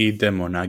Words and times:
Idemo 0.00 0.48
na 0.48 0.62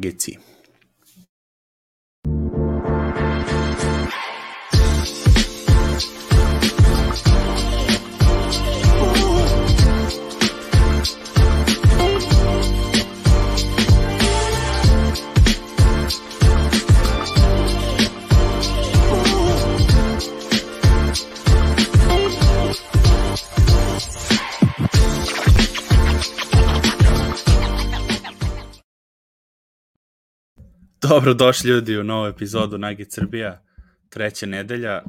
geci. 31.22 31.26
Dobro 31.26 31.34
došli 31.34 31.70
ljudi 31.70 31.98
u 31.98 32.04
novu 32.04 32.28
epizodu 32.28 32.78
Nagi 32.78 33.06
Srbija, 33.10 33.64
treća 34.10 34.46
nedelja. 34.46 35.04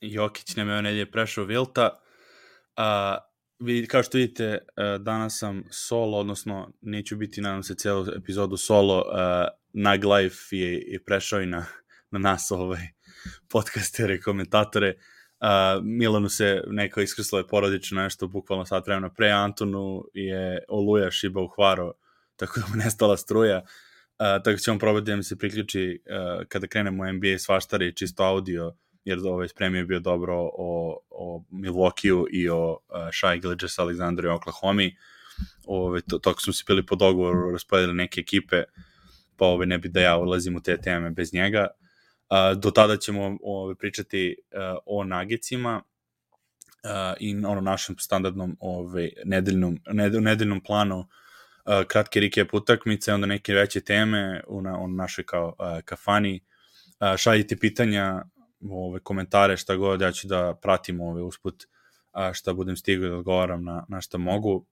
Jokić 0.00 0.56
nam 0.56 0.68
je 0.68 0.72
ove 0.72 0.82
nedelje 0.82 1.10
prešao 1.10 1.44
Vilta. 1.44 2.00
A, 2.76 3.18
vi, 3.58 3.86
kao 3.86 4.02
što 4.02 4.18
vidite, 4.18 4.58
danas 5.00 5.38
sam 5.38 5.64
solo, 5.70 6.18
odnosno 6.18 6.72
neću 6.80 7.16
biti, 7.16 7.40
nadam 7.40 7.62
se, 7.62 7.74
cijelu 7.74 8.06
epizodu 8.16 8.56
solo. 8.56 9.04
A, 9.12 9.48
Nag 9.72 10.04
Life 10.04 10.56
je, 10.56 10.72
je 10.72 11.04
prešao 11.04 11.40
i 11.40 11.46
na, 11.46 11.66
na 12.10 12.18
nas 12.18 12.50
ovaj, 12.50 12.88
podcastere 13.48 14.20
komentatore. 14.20 14.94
A, 15.40 15.80
Milanu 15.82 16.28
se 16.28 16.62
neko 16.66 17.00
iskrslo 17.00 17.38
je 17.38 17.46
porodično 17.46 18.02
nešto, 18.02 18.28
bukvalno 18.28 18.64
sat 18.66 18.86
vremena 18.86 19.10
pre. 19.10 19.30
Antonu 19.30 20.04
je 20.14 20.64
oluja 20.68 21.10
šiba 21.10 21.40
u 21.40 21.48
hvaro, 21.48 21.92
tako 22.36 22.60
da 22.60 22.66
mu 22.66 22.76
nestala 22.76 23.16
struja. 23.16 23.62
Tako 24.44 24.58
ćemo 24.58 24.78
probati 24.78 25.06
da 25.06 25.16
mi 25.16 25.22
se 25.22 25.36
priključi 25.36 26.02
uh, 26.06 26.46
kada 26.48 26.66
krenemo 26.66 27.12
NBA 27.12 27.38
svaštari 27.38 27.96
čisto 27.96 28.24
audio, 28.24 28.74
jer 29.04 29.18
ovaj 29.18 29.48
spremio 29.48 29.78
je 29.78 29.84
bio 29.84 30.00
dobro 30.00 30.36
o, 30.38 30.98
o 31.10 31.44
Milwaukee-u 31.50 32.26
i 32.32 32.48
o 32.48 32.70
uh, 32.70 32.78
Shai 33.12 33.40
Gilgis 33.40 33.78
Alexander 33.78 34.24
i 34.24 34.28
Oklahoma. 34.28 34.90
Ove, 35.66 36.00
to, 36.00 36.18
to 36.18 36.34
smo 36.38 36.52
se 36.52 36.64
bili 36.66 36.86
po 36.86 36.96
dogovoru, 36.96 37.50
raspodeli 37.52 37.94
neke 37.94 38.20
ekipe, 38.20 38.62
pa 39.36 39.46
ove, 39.46 39.66
ne 39.66 39.78
bi 39.78 39.88
da 39.88 40.00
ja 40.00 40.16
ulazim 40.18 40.56
u 40.56 40.60
te 40.60 40.76
teme 40.76 41.10
bez 41.10 41.34
njega. 41.34 41.66
Uh, 42.30 42.60
do 42.60 42.70
tada 42.70 42.96
ćemo 42.96 43.38
ove, 43.42 43.74
pričati 43.74 44.36
uh, 44.52 44.78
o 44.86 45.04
nagicima 45.04 45.82
uh, 46.84 46.90
i 47.20 47.36
ono 47.44 47.60
našem 47.60 47.98
standardnom 47.98 48.56
ove, 48.60 49.08
nedeljnom, 49.24 49.78
nedeljnom 50.20 50.60
planu 50.60 50.98
uh, 50.98 51.06
kratke 51.88 52.20
recap 52.20 52.54
utakmice, 52.54 53.14
onda 53.14 53.26
neke 53.26 53.54
veće 53.54 53.80
teme 53.80 54.42
u, 54.46 54.62
na, 54.62 54.78
u 54.78 54.88
našoj 54.88 55.24
kao 55.24 55.46
uh, 55.58 55.80
kafani. 55.84 56.40
Uh, 57.00 57.16
šaljite 57.16 57.56
pitanja, 57.56 58.22
ove, 58.70 59.00
komentare, 59.00 59.56
šta 59.56 59.76
god, 59.76 60.00
ja 60.00 60.12
ću 60.12 60.28
da 60.28 60.54
pratim 60.62 61.00
ove 61.00 61.22
usput 61.22 61.64
uh, 62.12 62.32
šta 62.32 62.52
budem 62.54 62.76
stigao 62.76 63.10
da 63.10 63.16
odgovaram 63.16 63.64
na, 63.64 63.84
na 63.88 64.00
šta 64.00 64.18
mogu. 64.18 64.66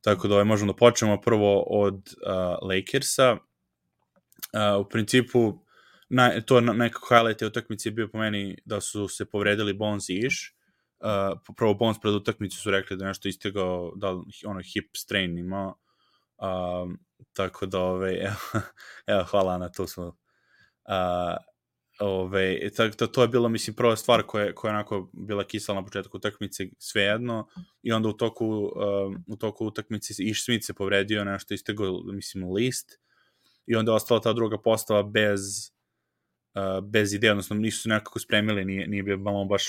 Tako 0.00 0.28
da 0.28 0.34
ove, 0.34 0.44
možemo 0.44 0.72
da 0.72 0.76
počnemo 0.76 1.20
prvo 1.20 1.62
od 1.62 1.94
uh, 1.94 2.68
Lakersa. 2.68 3.32
Uh, 3.32 4.86
u 4.86 4.88
principu, 4.88 5.58
na, 6.08 6.40
to 6.40 6.60
nekako 6.60 7.14
highlight 7.14 7.42
je 7.42 7.48
utakmice 7.48 7.90
bio 7.90 8.08
po 8.08 8.18
meni 8.18 8.58
da 8.64 8.80
su 8.80 9.08
se 9.08 9.24
povredili 9.24 9.72
Bones 9.72 10.08
i 10.08 10.18
Ish. 10.26 10.36
Uh, 11.00 11.38
prvo 11.56 11.74
Bones 11.74 12.00
pred 12.00 12.14
utakmicu 12.14 12.58
su 12.58 12.70
rekli 12.70 12.96
da 12.96 13.06
nešto 13.06 13.28
istigao, 13.28 13.92
da 13.96 14.08
ono 14.46 14.60
hip 14.72 14.96
strain 14.96 15.38
imao, 15.38 15.74
Um, 16.44 16.98
tako 17.32 17.66
da, 17.66 17.80
ove, 17.80 18.18
evo, 18.28 18.62
evo, 19.06 19.24
hvala 19.24 19.58
na 19.58 19.68
to 19.68 19.86
smo. 19.86 20.06
Uh, 20.06 21.36
ove, 22.00 22.70
tako 22.76 22.96
da 22.96 23.06
to 23.06 23.22
je 23.22 23.28
bilo, 23.28 23.48
mislim, 23.48 23.76
prva 23.76 23.96
stvar 23.96 24.22
koja, 24.22 24.54
koja 24.54 24.70
je 24.70 24.74
onako 24.74 25.10
bila 25.12 25.44
kisala 25.44 25.80
na 25.80 25.84
početku 25.84 26.16
utakmice, 26.16 26.66
svejedno, 26.78 27.48
i 27.82 27.92
onda 27.92 28.08
u 28.08 28.12
toku, 28.12 28.46
um, 28.46 29.24
u 29.28 29.36
toku 29.36 29.66
utakmice 29.66 30.14
Iš 30.18 30.44
Smith 30.44 30.66
se 30.66 30.74
povredio, 30.74 31.24
nešto 31.24 31.54
istego, 31.54 32.02
mislim, 32.12 32.52
list, 32.52 33.00
i 33.66 33.76
onda 33.76 33.92
je 33.92 33.96
ostala 33.96 34.20
ta 34.20 34.32
druga 34.32 34.58
postava 34.62 35.02
bez, 35.02 35.40
uh, 36.54 36.84
bez 36.84 37.12
ideje, 37.14 37.30
odnosno 37.30 37.56
nisu 37.56 37.82
se 37.82 37.88
nekako 37.88 38.18
spremili, 38.18 38.64
nije, 38.64 38.88
nije 38.88 39.02
bio 39.02 39.16
malo 39.16 39.44
baš, 39.44 39.64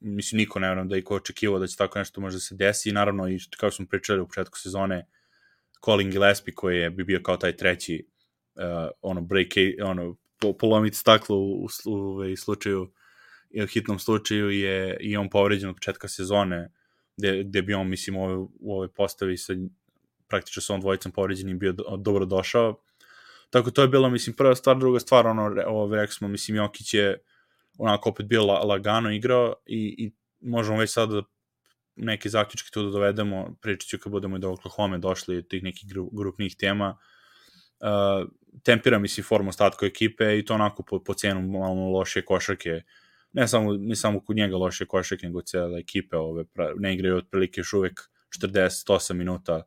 mislim, 0.00 0.38
niko 0.38 0.58
ne 0.58 0.68
vjerujem 0.68 0.88
da 0.88 0.96
je 0.96 1.04
ko 1.04 1.16
očekivao 1.16 1.58
da 1.58 1.66
će 1.66 1.76
tako 1.76 1.98
nešto 1.98 2.20
može 2.20 2.36
da 2.36 2.40
se 2.40 2.54
desi, 2.54 2.88
i 2.88 2.92
naravno, 2.92 3.28
i 3.28 3.38
kao 3.56 3.70
smo 3.70 3.86
pričali 3.86 4.20
u 4.20 4.26
početku 4.26 4.58
sezone, 4.58 5.06
Colin 5.84 6.10
Gillespie 6.10 6.54
koji 6.54 6.78
je 6.78 6.90
bi 6.90 7.04
bio 7.04 7.20
kao 7.22 7.36
taj 7.36 7.56
treći 7.56 8.08
uh, 8.54 8.62
ono 9.02 9.20
break 9.20 9.48
ono 9.84 10.16
polomiti 10.58 10.96
staklo 10.96 11.36
u, 11.36 11.64
u, 11.64 11.68
u, 11.86 12.16
u 12.32 12.36
slučaju 12.36 12.92
u 13.64 13.66
hitnom 13.66 13.98
slučaju 13.98 14.50
je 14.50 14.96
i 15.00 15.16
on 15.16 15.30
povređen 15.30 15.70
od 15.70 15.76
početka 15.76 16.08
sezone 16.08 16.72
gde, 17.16 17.44
gde 17.44 17.62
bi 17.62 17.74
on 17.74 17.88
mislim 17.88 18.16
u 18.16 18.50
u 18.60 18.72
ovoj 18.72 18.92
postavi 18.92 19.36
sa 19.36 19.52
praktično 20.28 20.62
sa 20.62 20.74
on 20.74 20.80
dvojicom 20.80 21.12
povređenim 21.12 21.58
bio 21.58 21.72
do, 21.72 21.96
dobro 21.96 22.24
došao. 22.24 22.80
Tako 23.50 23.70
to 23.70 23.82
je 23.82 23.88
bilo 23.88 24.10
mislim 24.10 24.36
prva 24.36 24.54
stvar. 24.54 24.78
Druga 24.78 25.00
stvar 25.00 25.26
ono 25.26 25.62
ovo 25.66 25.96
rekli 25.96 26.14
smo 26.14 26.28
mislim 26.28 26.56
Jokić 26.56 26.94
je 26.94 27.18
onako 27.78 28.10
opet 28.10 28.26
bio 28.26 28.44
la, 28.44 28.58
lagano 28.58 29.10
igrao 29.12 29.54
i, 29.66 29.94
i 29.98 30.12
možemo 30.40 30.78
već 30.78 30.92
sada 30.92 31.14
da 31.14 31.22
neke 31.98 32.28
zaključke 32.28 32.70
tu 32.72 32.82
da 32.82 32.90
dovedemo, 32.90 33.56
pričat 33.60 33.88
ću 33.88 33.98
kad 33.98 34.12
budemo 34.12 34.36
i 34.36 34.40
do 34.40 34.50
Oklahoma 34.50 34.98
došli 34.98 35.48
tih 35.48 35.62
nekih 35.62 35.88
gru, 35.88 36.10
grupnih 36.12 36.56
tema, 36.56 36.98
uh, 37.80 38.28
tempira 38.62 38.98
mislim 38.98 39.24
formu 39.24 39.48
ostatku 39.48 39.84
ekipe 39.84 40.38
i 40.38 40.44
to 40.44 40.54
onako 40.54 40.82
po, 40.82 41.04
po 41.04 41.14
cenu 41.14 41.42
malo 41.42 41.90
loše 41.90 42.24
košarke, 42.24 42.82
ne 43.32 43.48
samo, 43.48 43.72
ne 43.72 43.96
samo 43.96 44.20
kod 44.20 44.36
njega 44.36 44.56
loše 44.56 44.86
košarke, 44.86 45.26
nego 45.26 45.42
cijela 45.42 45.78
ekipe 45.78 46.16
ove, 46.16 46.44
ne 46.76 46.94
igraju 46.94 47.16
otprilike 47.16 47.60
još 47.60 47.72
uvek 47.72 48.00
48 48.42 49.12
minuta 49.12 49.62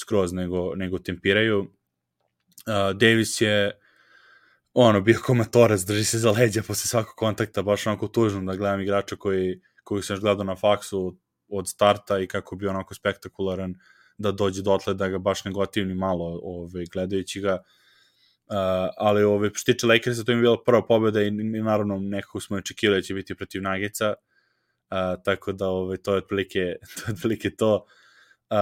skroz, 0.00 0.32
nego, 0.32 0.74
nego 0.74 0.98
tempiraju. 0.98 1.60
Uh, 1.60 2.96
Davis 2.96 3.40
je 3.40 3.80
ono, 4.74 5.00
bio 5.00 5.18
komatorac, 5.26 5.80
drži 5.80 6.04
se 6.04 6.18
za 6.18 6.30
leđa 6.30 6.62
posle 6.62 6.86
svakog 6.88 7.14
kontakta, 7.16 7.62
baš 7.62 7.86
onako 7.86 8.08
tužno 8.08 8.40
da 8.40 8.56
gledam 8.56 8.80
igrača 8.80 9.16
koji, 9.16 9.60
koji 9.84 10.02
sam 10.02 10.14
još 10.14 10.20
gledao 10.20 10.44
na 10.44 10.56
faksu, 10.56 11.16
od 11.50 11.68
starta 11.68 12.18
i 12.18 12.26
kako 12.26 12.56
bi 12.56 12.66
onako 12.66 12.94
spektakularan 12.94 13.74
da 14.18 14.32
dođe 14.32 14.62
dotle 14.62 14.94
da 14.94 15.08
ga 15.08 15.18
baš 15.18 15.44
ne 15.44 15.52
gotivni 15.52 15.94
malo 15.94 16.40
ovaj, 16.42 16.84
gledajući 16.92 17.40
ga. 17.40 17.54
Uh, 17.54 18.56
ali 18.96 19.22
ovaj, 19.22 19.50
što 19.54 19.72
tiče 19.72 19.86
Lakersa, 19.86 20.24
to 20.24 20.32
im 20.32 20.38
je 20.38 20.42
bila 20.42 20.62
prva 20.66 20.86
pobjeda 20.86 21.22
i, 21.22 21.26
i 21.26 21.62
naravno 21.62 21.98
nekako 21.98 22.40
smo 22.40 22.56
očekivali 22.56 22.98
da 22.98 23.02
će 23.02 23.14
biti 23.14 23.34
protiv 23.34 23.62
Nageca, 23.62 24.14
uh, 24.14 25.22
tako 25.24 25.52
da 25.52 25.68
ovaj, 25.68 25.96
to 25.96 26.12
je 26.12 26.18
otprilike 26.18 26.58
to. 26.96 27.10
Je 27.10 27.14
otprilike 27.14 27.50
to. 27.50 27.86
Uh, 28.50 28.56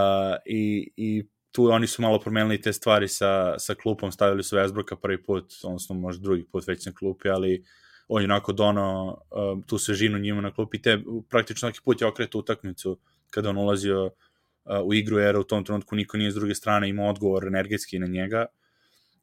i, 0.47 0.93
I 0.97 1.28
tu 1.53 1.65
oni 1.65 1.87
su 1.87 2.03
malo 2.03 2.21
promenili 2.21 2.60
te 2.60 2.72
stvari 2.72 3.09
sa, 3.09 3.59
sa 3.59 3.75
klupom, 3.75 4.12
stavili 4.12 4.43
su 4.43 4.56
Westbrooka 4.56 4.97
prvi 5.03 5.22
put, 5.22 5.53
odnosno 5.65 5.94
možda 5.94 6.22
drugi 6.22 6.44
put 6.53 6.66
već 6.66 6.87
na 6.87 6.93
klupi, 6.93 7.28
ali 7.28 7.60
uh, 7.60 7.66
on 8.09 8.23
je 8.23 8.27
onako 8.27 8.53
dono 8.53 9.19
uh, 9.31 9.65
tu 9.67 9.79
svežinu 9.79 10.19
njima 10.19 10.41
na 10.41 10.51
klupi, 10.51 10.83
te 10.83 10.99
praktično 11.29 11.59
svaki 11.59 11.81
put 11.85 12.01
je 12.01 12.07
okreto 12.07 12.39
utakmicu 12.39 12.99
kada 13.31 13.51
on 13.51 13.57
ulazio 13.57 14.05
uh, 14.05 14.13
u 14.85 14.95
igru, 14.95 15.19
jer 15.19 15.37
u 15.37 15.45
tom 15.45 15.65
trenutku 15.65 15.97
niko 15.97 16.17
nije 16.17 16.31
s 16.31 16.35
druge 16.35 16.55
strane 16.55 16.89
imao 16.89 17.11
odgovor 17.11 17.47
energetski 17.47 17.99
na 17.99 18.07
njega 18.07 18.47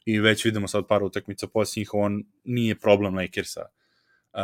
i 0.06 0.20
već 0.20 0.46
vidimo 0.46 0.68
sad 0.68 0.88
par 0.88 1.04
utakmica 1.04 1.48
posljednjih, 1.48 1.94
on 1.94 2.24
nije 2.44 2.80
problem 2.80 3.16
Lakersa. 3.16 3.66
Uh, 4.34 4.40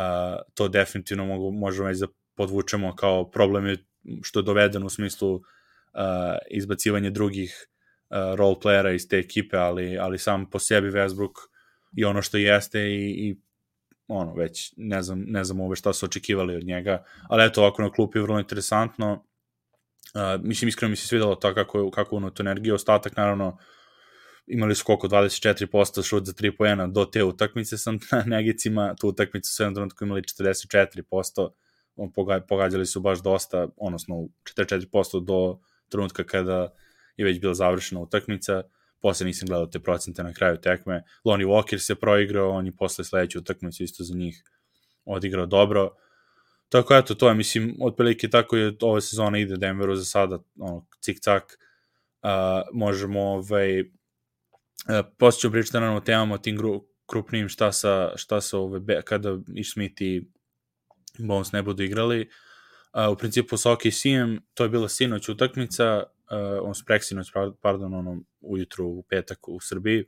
to 0.54 0.68
definitivno 0.68 1.26
mogu, 1.26 1.50
možemo 1.50 1.88
već 1.88 1.98
da 1.98 2.06
podvučemo 2.34 2.96
kao 2.96 3.30
problem 3.30 3.66
je 3.66 3.76
što 4.22 4.38
je 4.40 4.42
doveden 4.42 4.84
u 4.84 4.88
smislu 4.88 5.34
uh, 5.34 5.42
izbacivanje 6.50 7.10
drugih 7.10 7.68
uh, 8.10 8.34
role 8.34 8.56
playera 8.62 8.94
iz 8.94 9.08
te 9.08 9.18
ekipe, 9.18 9.56
ali, 9.56 9.98
ali 9.98 10.18
sam 10.18 10.50
po 10.50 10.58
sebi 10.58 10.90
Westbrook 10.90 11.32
i 11.96 12.04
ono 12.04 12.22
što 12.22 12.36
jeste 12.36 12.80
i, 12.80 13.28
i 13.28 13.36
ono, 14.08 14.34
već 14.34 14.74
ne 14.76 15.02
znam, 15.02 15.24
ne 15.26 15.44
znam 15.44 15.60
ove 15.60 15.76
šta 15.76 15.92
su 15.92 16.06
očekivali 16.06 16.56
od 16.56 16.64
njega, 16.64 17.04
ali 17.28 17.44
eto, 17.44 17.60
ovako 17.60 17.82
na 17.82 17.92
klupi 17.92 18.18
je 18.18 18.22
vrlo 18.22 18.38
interesantno. 18.38 19.24
Uh, 20.14 20.44
mislim, 20.44 20.68
iskreno 20.68 20.90
mi 20.90 20.96
se 20.96 21.06
svidalo 21.06 21.34
to 21.34 21.54
kako, 21.54 21.90
kako 21.90 22.16
ono 22.16 22.30
tu 22.30 22.42
energiju, 22.42 22.74
ostatak 22.74 23.16
naravno 23.16 23.58
imali 24.46 24.74
su 24.74 24.84
koliko 24.84 25.08
24% 25.08 26.08
šut 26.08 26.24
za 26.24 26.32
3 26.32 26.56
poena 26.58 26.86
do 26.86 27.04
te 27.04 27.24
utakmice 27.24 27.78
sa 27.78 27.92
Negicima, 28.26 28.94
tu 29.00 29.08
utakmicu 29.08 29.54
su 29.54 29.62
jednom 29.62 29.74
trenutku 29.74 30.04
imali 30.04 30.22
44%, 30.22 31.50
on, 31.96 32.12
pogađali 32.48 32.86
su 32.86 33.00
baš 33.00 33.22
dosta, 33.22 33.68
odnosno 33.76 34.14
44% 34.56 35.24
do 35.24 35.58
trenutka 35.88 36.24
kada 36.24 36.74
je 37.16 37.24
već 37.24 37.40
bila 37.40 37.54
završena 37.54 38.00
utakmica. 38.00 38.58
Uh, 38.58 38.81
posle 39.02 39.26
nisam 39.26 39.48
gledao 39.48 39.66
te 39.66 39.80
procente 39.80 40.22
na 40.22 40.32
kraju 40.32 40.56
tekme. 40.56 41.02
Lonnie 41.24 41.46
Walker 41.46 41.78
se 41.78 41.94
proigrao, 41.94 42.50
on 42.50 42.66
je 42.66 42.76
posle 42.76 43.04
sledeće 43.04 43.38
utakmice 43.38 43.84
isto 43.84 44.04
za 44.04 44.14
njih 44.14 44.42
odigrao 45.04 45.46
dobro. 45.46 45.90
Tako 46.68 46.94
eto, 46.94 47.14
to 47.14 47.28
je, 47.28 47.34
mislim, 47.34 47.76
otprilike 47.80 48.30
tako 48.30 48.56
je 48.56 48.76
ova 48.80 49.00
sezona 49.00 49.38
ide 49.38 49.56
Denveru 49.56 49.96
za 49.96 50.04
sada, 50.04 50.38
ono, 50.58 50.86
cik-cak, 51.00 51.42
uh, 52.22 52.28
možemo 52.72 53.20
ovaj, 53.20 53.84
E, 54.88 55.02
Poslije 55.18 55.40
ću 55.40 55.52
pričati 55.52 55.76
naravno 55.76 55.96
o 55.96 56.00
temama, 56.00 56.34
o 56.34 56.38
tim 56.38 56.56
gru, 56.56 56.84
krupnijim, 57.06 57.48
šta 57.48 57.72
sa, 57.72 58.12
šta 58.16 58.40
sa 58.40 58.58
ove, 58.58 58.80
be, 58.80 59.02
kada 59.04 59.38
Ish 59.54 59.72
Smith 59.72 60.02
i 60.02 60.22
Bones 61.18 61.52
ne 61.52 61.62
budu 61.62 61.82
igrali. 61.82 62.28
Uh, 62.92 63.12
u 63.12 63.16
principu 63.16 63.56
sa 63.56 63.72
OKC-em, 63.72 64.40
to 64.54 64.62
je 64.62 64.68
bila 64.68 64.88
sinoć 64.88 65.28
utakmica, 65.28 66.02
uh, 66.32 66.68
on 66.68 66.72
preksinoć, 66.86 67.32
pardon, 67.60 67.94
ono, 67.94 68.22
ujutru 68.40 68.86
u 68.86 69.02
petak 69.02 69.48
u 69.48 69.60
Srbiji. 69.60 70.04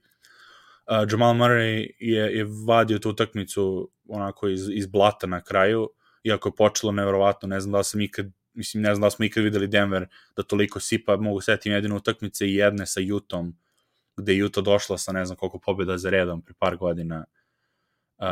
Uh, 0.87 1.11
Jamal 1.11 1.35
Murray 1.35 1.91
je, 1.99 2.39
je 2.39 2.47
vadio 2.67 2.99
tu 2.99 3.11
utakmicu 3.11 3.91
onako 4.09 4.49
iz, 4.49 4.69
iz 4.73 4.87
blata 4.87 5.27
na 5.27 5.41
kraju, 5.41 5.91
iako 6.25 6.49
je 6.49 6.57
počelo 6.57 6.93
nevjerovatno, 6.93 7.49
ne 7.49 7.61
znam 7.61 7.73
da 7.73 7.83
sam 7.83 8.01
ikad 8.01 8.27
mislim, 8.55 8.83
ne 8.83 8.95
znam 8.95 9.03
da 9.03 9.11
smo 9.11 9.25
ikad 9.25 9.45
videli 9.45 9.67
Denver 9.67 10.07
da 10.37 10.43
toliko 10.43 10.81
sipa, 10.81 11.17
mogu 11.17 11.41
setim 11.41 11.73
jedinu 11.73 11.97
utakmice 11.97 12.47
i 12.47 12.55
jedne 12.55 12.87
sa 12.87 13.01
Jutom, 13.01 13.57
gde 14.17 14.33
je 14.33 14.39
Juta 14.39 14.61
došla 14.61 14.99
sa 14.99 15.13
ne 15.13 15.25
znam 15.25 15.37
koliko 15.37 15.59
pobjeda 15.59 15.99
za 15.99 16.11
redom 16.11 16.43
pre 16.43 16.55
par 16.59 16.77
godina 16.77 17.25
uh, 18.19 18.27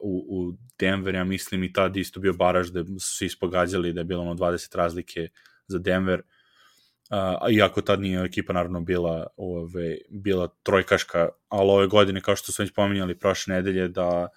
u, 0.00 0.26
u 0.28 0.52
Denver, 0.78 1.14
ja 1.14 1.24
mislim 1.24 1.64
i 1.64 1.72
tad 1.72 1.96
isto 1.96 2.20
bio 2.20 2.32
baraž 2.32 2.70
da 2.70 2.84
su 2.84 3.16
se 3.16 3.26
ispogađali 3.26 3.92
da 3.92 4.00
je 4.00 4.04
bilo 4.04 4.22
ono 4.22 4.34
20 4.34 4.76
razlike 4.76 5.28
za 5.66 5.78
Denver, 5.78 6.20
uh, 6.20 6.39
iako 7.50 7.82
tad 7.82 8.00
nije 8.00 8.24
ekipa 8.24 8.52
naravno 8.52 8.80
bila, 8.80 9.26
ove, 9.36 9.96
bila 10.10 10.48
trojkaška, 10.62 11.28
ali 11.48 11.70
ove 11.70 11.86
godine, 11.86 12.20
kao 12.20 12.36
što 12.36 12.52
su 12.52 12.62
već 12.62 12.72
pominjali 12.72 13.18
prošle 13.18 13.54
nedelje, 13.54 13.88
da 13.88 14.28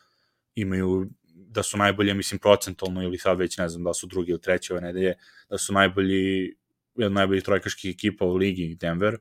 imaju 0.55 1.09
da 1.53 1.63
su 1.63 1.77
najbolje, 1.77 2.13
mislim, 2.13 2.39
procentalno 2.39 3.03
ili 3.03 3.17
sad 3.17 3.39
već 3.39 3.57
ne 3.57 3.69
znam 3.69 3.83
da 3.83 3.93
su 3.93 4.07
drugi 4.07 4.31
ili 4.31 4.41
treći 4.41 4.73
ove 4.73 4.81
nedelje, 4.81 5.13
da 5.49 5.57
su 5.57 5.73
najbolji, 5.73 6.55
jedna 6.95 7.19
najboljih 7.19 7.43
trojkaških 7.43 7.95
ekipa 7.95 8.25
u 8.25 8.35
ligi 8.35 8.75
Denver 8.75 9.17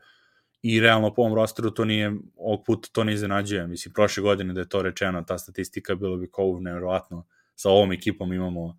i 0.63 0.81
realno 0.81 1.15
po 1.15 1.23
ovom 1.23 1.35
rosteru 1.35 1.71
to 1.71 1.85
nije, 1.85 2.13
ovog 2.37 2.65
puta 2.67 2.89
to 2.93 3.05
ne 3.05 3.13
iznenađuje. 3.13 3.67
Mislim, 3.67 3.93
prošle 3.93 4.23
godine 4.23 4.55
da 4.55 4.61
je 4.61 4.69
to 4.69 4.83
rečeno, 4.83 5.23
ta 5.23 5.39
statistika 5.39 5.95
bilo 5.95 6.17
bi 6.17 6.31
kao 6.31 6.61
nevjerovatno. 6.61 7.27
Sa 7.55 7.71
ovom 7.71 7.93
ekipom 7.93 8.33
imamo 8.33 8.79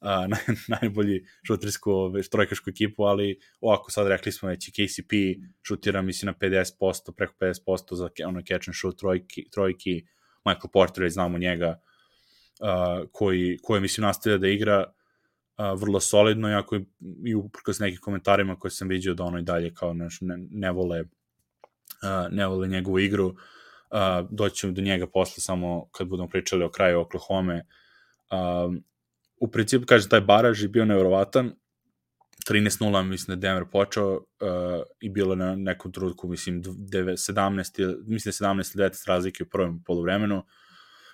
a, 0.00 0.26
naj, 0.32 0.40
najbolji 0.68 1.24
šutersku 1.46 1.92
ove, 1.92 2.22
trojkašku 2.22 2.70
ekipu, 2.70 3.04
ali 3.04 3.38
ovako 3.60 3.90
sad 3.90 4.06
rekli 4.06 4.32
smo 4.32 4.48
već 4.48 4.68
i 4.68 4.72
KCP 4.72 5.12
šutira 5.62 6.02
mislim 6.02 6.26
na 6.26 6.48
50%, 6.48 7.12
preko 7.16 7.34
50% 7.40 7.94
za 7.94 8.08
ono 8.26 8.40
catch 8.40 8.68
and 8.68 8.76
shoot 8.76 8.98
trojki, 8.98 9.50
trojki 9.50 10.06
Michael 10.44 10.70
Porter, 10.72 11.10
znamo 11.10 11.38
njega, 11.38 11.80
uh, 12.60 13.08
koji, 13.12 13.58
koji 13.62 13.80
mislim 13.80 14.02
nastavlja 14.02 14.38
da 14.38 14.48
igra 14.48 14.84
uh, 15.58 15.80
vrlo 15.80 16.00
solidno, 16.00 16.48
iako 16.50 16.76
i, 16.76 16.84
i 17.24 17.34
uprkos 17.34 17.78
nekim 17.78 18.00
komentarima 18.00 18.56
koje 18.56 18.70
sam 18.70 18.88
vidio 18.88 19.14
da 19.14 19.24
ono 19.24 19.38
i 19.38 19.42
dalje 19.42 19.74
kao 19.74 19.94
ne, 19.94 20.08
ne 20.50 20.70
vole 20.70 21.04
uh, 22.02 22.32
ne 22.32 22.46
vole 22.46 22.68
njegovu 22.68 22.98
igru, 22.98 23.26
uh, 23.26 23.36
doći 24.30 24.70
do 24.70 24.82
njega 24.82 25.06
posle 25.06 25.40
samo 25.40 25.88
kad 25.92 26.08
budemo 26.08 26.28
pričali 26.28 26.64
o 26.64 26.70
kraju 26.70 27.00
Oklahoma. 27.00 27.62
Uh, 28.30 28.74
u 29.40 29.50
principu, 29.50 29.86
kaže, 29.86 30.08
taj 30.08 30.20
baraž 30.20 30.62
je 30.62 30.68
bio 30.68 30.84
nevjerovatan, 30.84 31.52
13-0, 32.48 33.02
mislim 33.02 33.26
da 33.26 33.32
je 33.32 33.50
Denver 33.50 33.70
počeo 33.72 34.12
uh, 34.14 34.22
i 35.00 35.08
bilo 35.08 35.34
na 35.34 35.56
nekom 35.56 35.92
trutku, 35.92 36.28
mislim, 36.28 36.62
17, 36.62 38.04
mislim 38.06 38.32
17 38.32 38.76
19 38.76 39.08
razlike 39.08 39.42
u 39.42 39.48
prvom 39.48 39.82
polovremenu. 39.84 40.42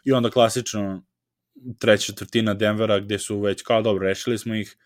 I 0.04 0.12
onda 0.12 0.30
klasično 0.30 1.04
treća 1.78 2.06
četvrtina 2.06 2.54
Denvera 2.54 2.98
gde 3.00 3.18
su 3.18 3.40
već 3.40 3.62
kao 3.62 3.82
dobro 3.82 4.04
rešili 4.08 4.38
smo 4.38 4.54
ih 4.54 4.76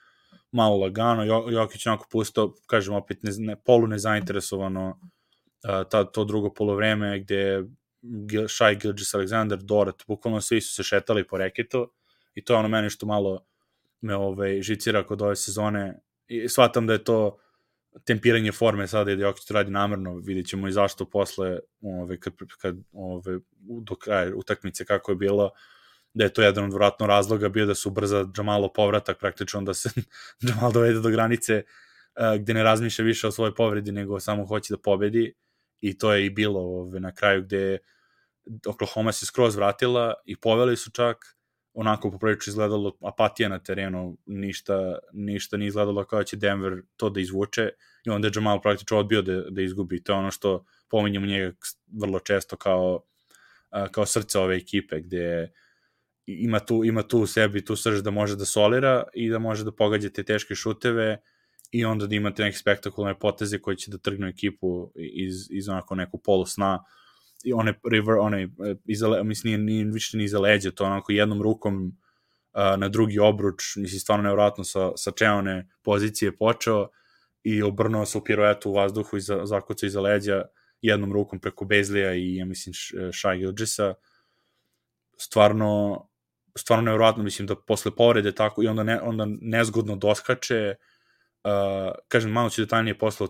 malo 0.52 0.76
lagano, 0.76 1.24
Jokić 1.50 1.86
onako 1.86 2.06
pustao, 2.10 2.54
kažem 2.66 2.94
opet, 2.94 3.22
ne, 3.22 3.32
ne, 3.38 3.56
polu 3.64 3.86
nezainteresovano 3.86 4.88
uh, 4.88 5.88
ta, 5.90 6.04
to 6.04 6.24
drugo 6.24 6.54
polovreme 6.54 7.20
gde 7.20 7.64
Shai 8.48 8.76
Gilgis 8.76 9.14
Alexander, 9.14 9.56
Dorat, 9.56 10.02
bukvalno 10.06 10.40
svi 10.40 10.60
su 10.60 10.74
se 10.74 10.82
šetali 10.82 11.26
po 11.26 11.38
reketu 11.38 11.92
i 12.40 12.44
to 12.44 12.52
je 12.52 12.58
ono 12.58 12.68
meni 12.68 12.90
što 12.90 13.06
malo 13.06 13.44
me 14.00 14.16
ovaj, 14.16 14.62
žicira 14.62 15.06
kod 15.06 15.22
ove 15.22 15.36
sezone. 15.36 16.00
I 16.28 16.48
shvatam 16.48 16.86
da 16.86 16.92
je 16.92 17.04
to 17.04 17.38
tempiranje 18.04 18.52
forme 18.52 18.86
sada 18.86 19.12
i 19.12 19.16
da 19.16 19.22
Jokić 19.22 19.50
radi 19.50 19.70
namerno, 19.70 20.14
vidjet 20.16 20.46
ćemo 20.46 20.68
i 20.68 20.72
zašto 20.72 21.04
posle 21.04 21.58
ove, 21.82 22.20
kad, 22.20 22.32
kad 22.60 22.76
ove, 22.92 23.38
do 23.82 23.94
kraja 23.94 24.32
utakmice 24.36 24.84
kako 24.84 25.12
je 25.12 25.16
bilo, 25.16 25.50
da 26.14 26.24
je 26.24 26.32
to 26.32 26.42
jedan 26.42 26.64
od 26.64 26.72
vratno 26.72 27.06
razloga 27.06 27.48
bio 27.48 27.66
da 27.66 27.74
se 27.74 27.88
ubrza 27.88 28.24
Džamalo 28.32 28.72
povratak, 28.72 29.18
praktično 29.18 29.62
da 29.62 29.74
se 29.74 29.90
Džamal 30.46 30.72
dovede 30.72 31.00
do 31.00 31.10
granice 31.10 31.62
uh, 31.62 32.40
gde 32.40 32.54
ne 32.54 32.62
razmišlja 32.62 33.04
više 33.04 33.28
o 33.28 33.30
svojoj 33.30 33.54
povredi, 33.54 33.92
nego 33.92 34.20
samo 34.20 34.46
hoće 34.46 34.74
da 34.74 34.78
pobedi. 34.78 35.34
I 35.80 35.98
to 35.98 36.12
je 36.14 36.26
i 36.26 36.30
bilo 36.30 36.60
ove, 36.60 37.00
na 37.00 37.12
kraju 37.14 37.42
gde 37.42 37.78
Oklahoma 38.66 39.12
se 39.12 39.26
skroz 39.26 39.56
vratila 39.56 40.14
i 40.24 40.36
poveli 40.36 40.76
su 40.76 40.90
čak 40.90 41.39
onako 41.74 42.10
poprilično 42.10 42.50
izgledalo 42.50 42.96
apatija 43.00 43.48
na 43.48 43.58
terenu, 43.58 44.16
ništa, 44.26 44.98
ništa 45.12 45.56
nije 45.56 45.68
izgledalo 45.68 46.04
kao 46.04 46.18
da 46.18 46.24
će 46.24 46.36
Denver 46.36 46.82
to 46.96 47.10
da 47.10 47.20
izvuče 47.20 47.68
i 48.04 48.10
onda 48.10 48.28
je 48.28 48.32
Jamal 48.34 48.60
praktično 48.60 48.98
odbio 48.98 49.22
da, 49.22 49.42
da 49.50 49.62
izgubi. 49.62 50.02
To 50.02 50.12
je 50.12 50.16
ono 50.16 50.30
što 50.30 50.64
pominjamo 50.88 51.26
njega 51.26 51.52
vrlo 52.00 52.20
često 52.20 52.56
kao, 52.56 53.02
kao 53.90 54.06
srce 54.06 54.38
ove 54.38 54.56
ekipe, 54.56 55.00
gde 55.00 55.52
ima 56.26 56.58
tu, 56.60 56.84
ima 56.84 57.02
tu 57.02 57.18
u 57.18 57.26
sebi 57.26 57.64
tu 57.64 57.76
srž 57.76 58.00
da 58.00 58.10
može 58.10 58.36
da 58.36 58.44
solira 58.44 59.04
i 59.14 59.30
da 59.30 59.38
može 59.38 59.64
da 59.64 59.72
pogađa 59.72 60.08
te 60.08 60.22
teške 60.22 60.54
šuteve 60.54 61.20
i 61.70 61.84
onda 61.84 62.06
da 62.06 62.14
imate 62.14 62.42
neke 62.42 62.56
spektakularne 62.56 63.18
poteze 63.18 63.58
koji 63.58 63.76
će 63.76 63.90
da 63.90 63.98
trgnu 63.98 64.26
ekipu 64.26 64.92
iz, 64.96 65.46
iz 65.50 65.68
onako 65.68 65.94
neku 65.94 66.18
polu 66.18 66.46
sna 66.46 66.84
i 67.44 67.52
one 67.52 67.74
river, 67.90 68.16
one 68.18 68.48
iza, 68.84 69.22
mislim, 69.22 69.52
nije, 69.52 69.58
nije 69.58 69.92
više 69.92 70.16
ni 70.16 70.24
iza 70.24 70.38
leđa, 70.38 70.70
to 70.70 70.84
onako 70.84 71.12
jednom 71.12 71.42
rukom 71.42 71.86
uh, 71.86 72.78
na 72.78 72.88
drugi 72.88 73.18
obruč, 73.18 73.76
mislim, 73.76 74.00
stvarno 74.00 74.22
nevratno 74.22 74.64
sa, 74.64 74.90
sa 74.96 75.10
čeone 75.10 75.68
pozicije 75.82 76.36
počeo 76.36 76.88
i 77.42 77.62
obrnuo 77.62 78.06
se 78.06 78.18
u 78.18 78.24
piruetu 78.24 78.70
u 78.70 78.74
vazduhu 78.74 79.16
i 79.16 79.20
zakucao 79.44 79.86
iza 79.86 80.00
leđa 80.00 80.42
jednom 80.82 81.12
rukom 81.12 81.38
preko 81.38 81.64
Bezlija 81.64 82.14
i, 82.14 82.36
ja 82.36 82.44
mislim, 82.44 82.72
Shai 83.12 83.38
Gilgisa. 83.38 83.94
Stvarno, 85.16 86.06
stvarno 86.56 86.84
nevjerojatno, 86.84 87.22
mislim 87.22 87.46
da 87.46 87.56
posle 87.56 87.96
povrede 87.96 88.32
tako 88.32 88.62
i 88.62 88.66
onda, 88.66 88.82
ne, 88.82 89.00
onda 89.00 89.26
nezgodno 89.40 89.96
doskače, 89.96 90.74
uh, 91.44 91.50
kažem, 92.08 92.30
malo 92.30 92.50
ću 92.50 92.62
detaljnije 92.62 92.98
posle 92.98 93.26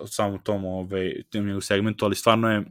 o 0.00 0.06
samom 0.06 0.42
tom 0.44 0.64
ovaj, 0.64 1.22
u 1.56 1.60
segmentu, 1.60 2.04
ali 2.04 2.14
stvarno 2.14 2.52
je 2.52 2.64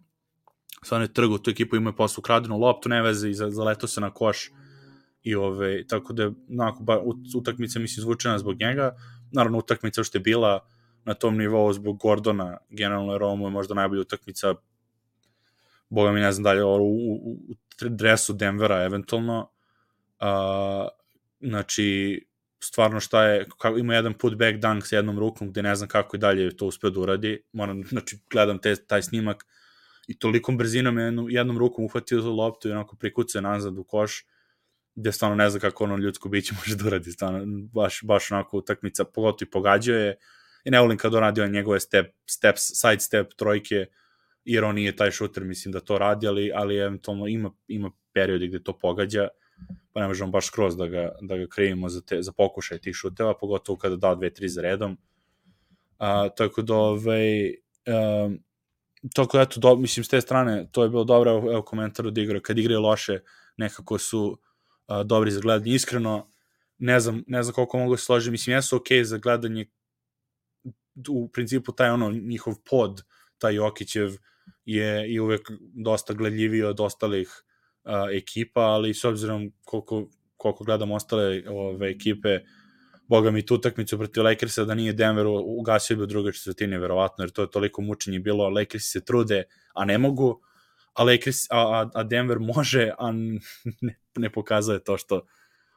stvarno 0.83 1.03
je 1.03 1.13
trgu 1.13 1.37
tu 1.37 1.51
ekipu, 1.51 1.75
imaju 1.75 1.95
posle 1.95 2.21
ukradenu 2.21 2.57
loptu, 2.57 2.89
ne 2.89 3.01
veze 3.01 3.29
i 3.29 3.33
zaleto 3.33 3.87
se 3.87 4.01
na 4.01 4.13
koš. 4.13 4.51
I 5.23 5.35
ove, 5.35 5.87
tako 5.87 6.13
da 6.13 6.31
onako, 6.49 6.83
ba, 6.83 7.01
utakmica 7.35 7.79
mislim 7.79 8.01
zvučena 8.01 8.39
zbog 8.39 8.59
njega, 8.59 8.95
naravno 9.31 9.57
utakmica 9.57 10.03
što 10.03 10.17
je 10.17 10.21
bila 10.21 10.67
na 11.05 11.13
tom 11.13 11.37
nivou 11.37 11.73
zbog 11.73 11.97
Gordona, 11.97 12.57
generalno 12.69 13.17
Romo 13.17 13.47
je 13.47 13.51
možda 13.51 13.73
najbolja 13.73 14.01
utakmica. 14.01 14.55
Boga 15.89 16.11
mi 16.11 16.19
ne 16.19 16.31
znam 16.31 16.43
dalje, 16.43 16.63
u, 16.63 16.75
u, 16.75 17.15
u 17.15 17.55
dresu 17.89 18.33
Denvera 18.33 18.83
eventualno, 18.83 19.49
Uh, 20.19 20.87
znači, 21.39 22.19
stvarno 22.59 22.99
šta 22.99 23.23
je, 23.25 23.45
kako, 23.57 23.77
ima 23.77 23.95
jedan 23.95 24.13
putback 24.13 24.57
dunk 24.57 24.87
sa 24.87 24.95
jednom 24.95 25.19
rukom 25.19 25.49
gde 25.49 25.61
ne 25.63 25.75
znam 25.75 25.89
kako 25.89 26.17
i 26.17 26.19
dalje 26.19 26.57
to 26.57 26.65
uspeo 26.65 26.89
da 26.89 26.99
uradi, 26.99 27.43
moram, 27.53 27.83
znači, 27.83 28.17
gledam 28.29 28.59
te, 28.59 28.75
taj 28.75 29.01
snimak 29.01 29.45
i 30.09 30.19
tolikom 30.19 30.57
brzinom 30.57 30.97
jednom, 30.97 31.29
jednom 31.29 31.57
rukom 31.57 31.85
uhvatio 31.85 32.21
za 32.21 32.29
loptu 32.29 32.67
i 32.67 32.71
onako 32.71 32.95
prikucao 32.95 33.41
nazad 33.41 33.77
u 33.77 33.83
koš, 33.83 34.25
gde 34.95 35.11
stvarno 35.11 35.35
ne 35.35 35.49
znam 35.49 35.61
kako 35.61 35.83
ono 35.83 35.97
ljudsko 35.97 36.29
biće 36.29 36.53
može 36.59 36.75
da 36.75 36.87
uradi, 36.87 37.11
stvarno, 37.11 37.41
baš, 37.73 37.99
baš 38.03 38.31
onako 38.31 38.57
utakmica, 38.57 39.03
pogotovo 39.03 39.47
i 39.47 39.51
pogađao 39.51 39.97
je, 39.97 40.17
i 40.65 40.71
ne 40.71 40.79
volim 40.79 40.97
kad 40.97 41.13
on 41.13 41.19
radi 41.21 41.41
on 41.41 41.51
njegove 41.51 41.79
step, 41.79 42.15
steps, 42.25 42.61
side 42.73 42.99
step 42.99 43.33
trojke, 43.35 43.85
jer 44.45 44.63
on 44.63 44.75
nije 44.75 44.95
taj 44.95 45.11
šuter, 45.11 45.43
mislim 45.43 45.71
da 45.71 45.79
to 45.79 45.97
radi, 45.97 46.27
ali, 46.27 46.51
ali 46.55 46.77
eventualno 46.77 47.27
ima, 47.27 47.51
ima 47.67 47.91
periodi 48.13 48.47
gde 48.47 48.63
to 48.63 48.77
pogađa, 48.77 49.27
pa 49.93 50.01
ne 50.01 50.07
možemo 50.07 50.31
baš 50.31 50.47
skroz 50.47 50.77
da 50.77 50.87
ga, 50.87 51.11
da 51.21 51.37
ga 51.37 51.47
krivimo 51.47 51.89
za, 51.89 52.01
te, 52.01 52.21
za 52.21 52.31
pokušaj 52.31 52.79
tih 52.79 52.95
šuteva, 52.95 53.37
pogotovo 53.37 53.77
kada 53.77 53.95
da 53.95 54.15
dve, 54.15 54.33
tri 54.33 54.49
za 54.49 54.61
redom. 54.61 54.97
A, 55.97 56.29
tako 56.29 56.61
da, 56.61 56.75
ovaj, 56.75 57.49
um, 57.49 58.39
tako 59.15 59.39
eto, 59.39 59.59
do, 59.59 59.75
mislim, 59.75 60.03
s 60.03 60.07
te 60.07 60.21
strane, 60.21 60.69
to 60.71 60.83
je 60.83 60.89
bilo 60.89 61.03
dobro, 61.03 61.31
evo, 61.31 61.61
komentar 61.61 62.07
od 62.07 62.17
igra, 62.17 62.39
kad 62.39 62.57
igraju 62.57 62.81
loše, 62.81 63.19
nekako 63.57 63.97
su 63.97 64.39
a, 64.87 65.03
dobri 65.03 65.31
za 65.31 65.39
gledanje. 65.39 65.75
Iskreno, 65.75 66.31
ne 66.77 66.99
znam, 66.99 67.23
ne 67.27 67.43
znam 67.43 67.53
koliko 67.53 67.77
mogu 67.77 67.93
da 67.93 67.97
se 67.97 68.05
složiti, 68.05 68.31
mislim, 68.31 68.55
jesu 68.55 68.75
okej 68.75 69.03
za 69.03 69.17
gledanje, 69.17 69.65
u 71.09 71.29
principu 71.31 71.71
taj 71.71 71.89
ono, 71.89 72.11
njihov 72.11 72.55
pod, 72.69 73.01
taj 73.37 73.55
Jokićev, 73.55 74.17
je 74.65 75.13
i 75.13 75.19
uvek 75.19 75.51
dosta 75.73 76.13
gledljiviji 76.13 76.63
od 76.63 76.79
ostalih 76.79 77.43
a, 77.83 78.07
ekipa, 78.11 78.61
ali 78.61 78.93
s 78.93 79.05
obzirom 79.05 79.53
koliko, 79.63 80.09
koliko 80.37 80.63
gledam 80.63 80.91
ostale 80.91 81.43
ove 81.49 81.89
ekipe, 81.89 82.39
boga 83.09 83.31
mi 83.31 83.45
tu 83.45 83.55
utakmicu 83.55 83.97
protiv 83.97 84.23
Lakersa 84.23 84.65
da 84.65 84.75
nije 84.75 84.93
Denver 84.93 85.25
ugasio 85.27 85.97
bi 85.97 86.03
u 86.03 86.05
drugoj 86.05 86.31
četvrtini 86.31 86.77
verovatno 86.77 87.23
jer 87.23 87.31
to 87.31 87.41
je 87.41 87.51
toliko 87.51 87.81
mučenje 87.81 88.19
bilo. 88.19 88.49
Lakers 88.49 88.91
se 88.91 89.05
trude 89.05 89.43
a 89.73 89.85
ne 89.85 89.97
mogu 89.97 90.41
a 90.93 91.03
Lakers 91.03 91.37
a, 91.49 91.89
a 91.93 92.03
Denver 92.03 92.39
može 92.39 92.91
a 92.97 93.11
ne, 93.81 93.99
ne 94.17 94.29
pokazuje 94.29 94.83
to 94.83 94.97
što 94.97 95.25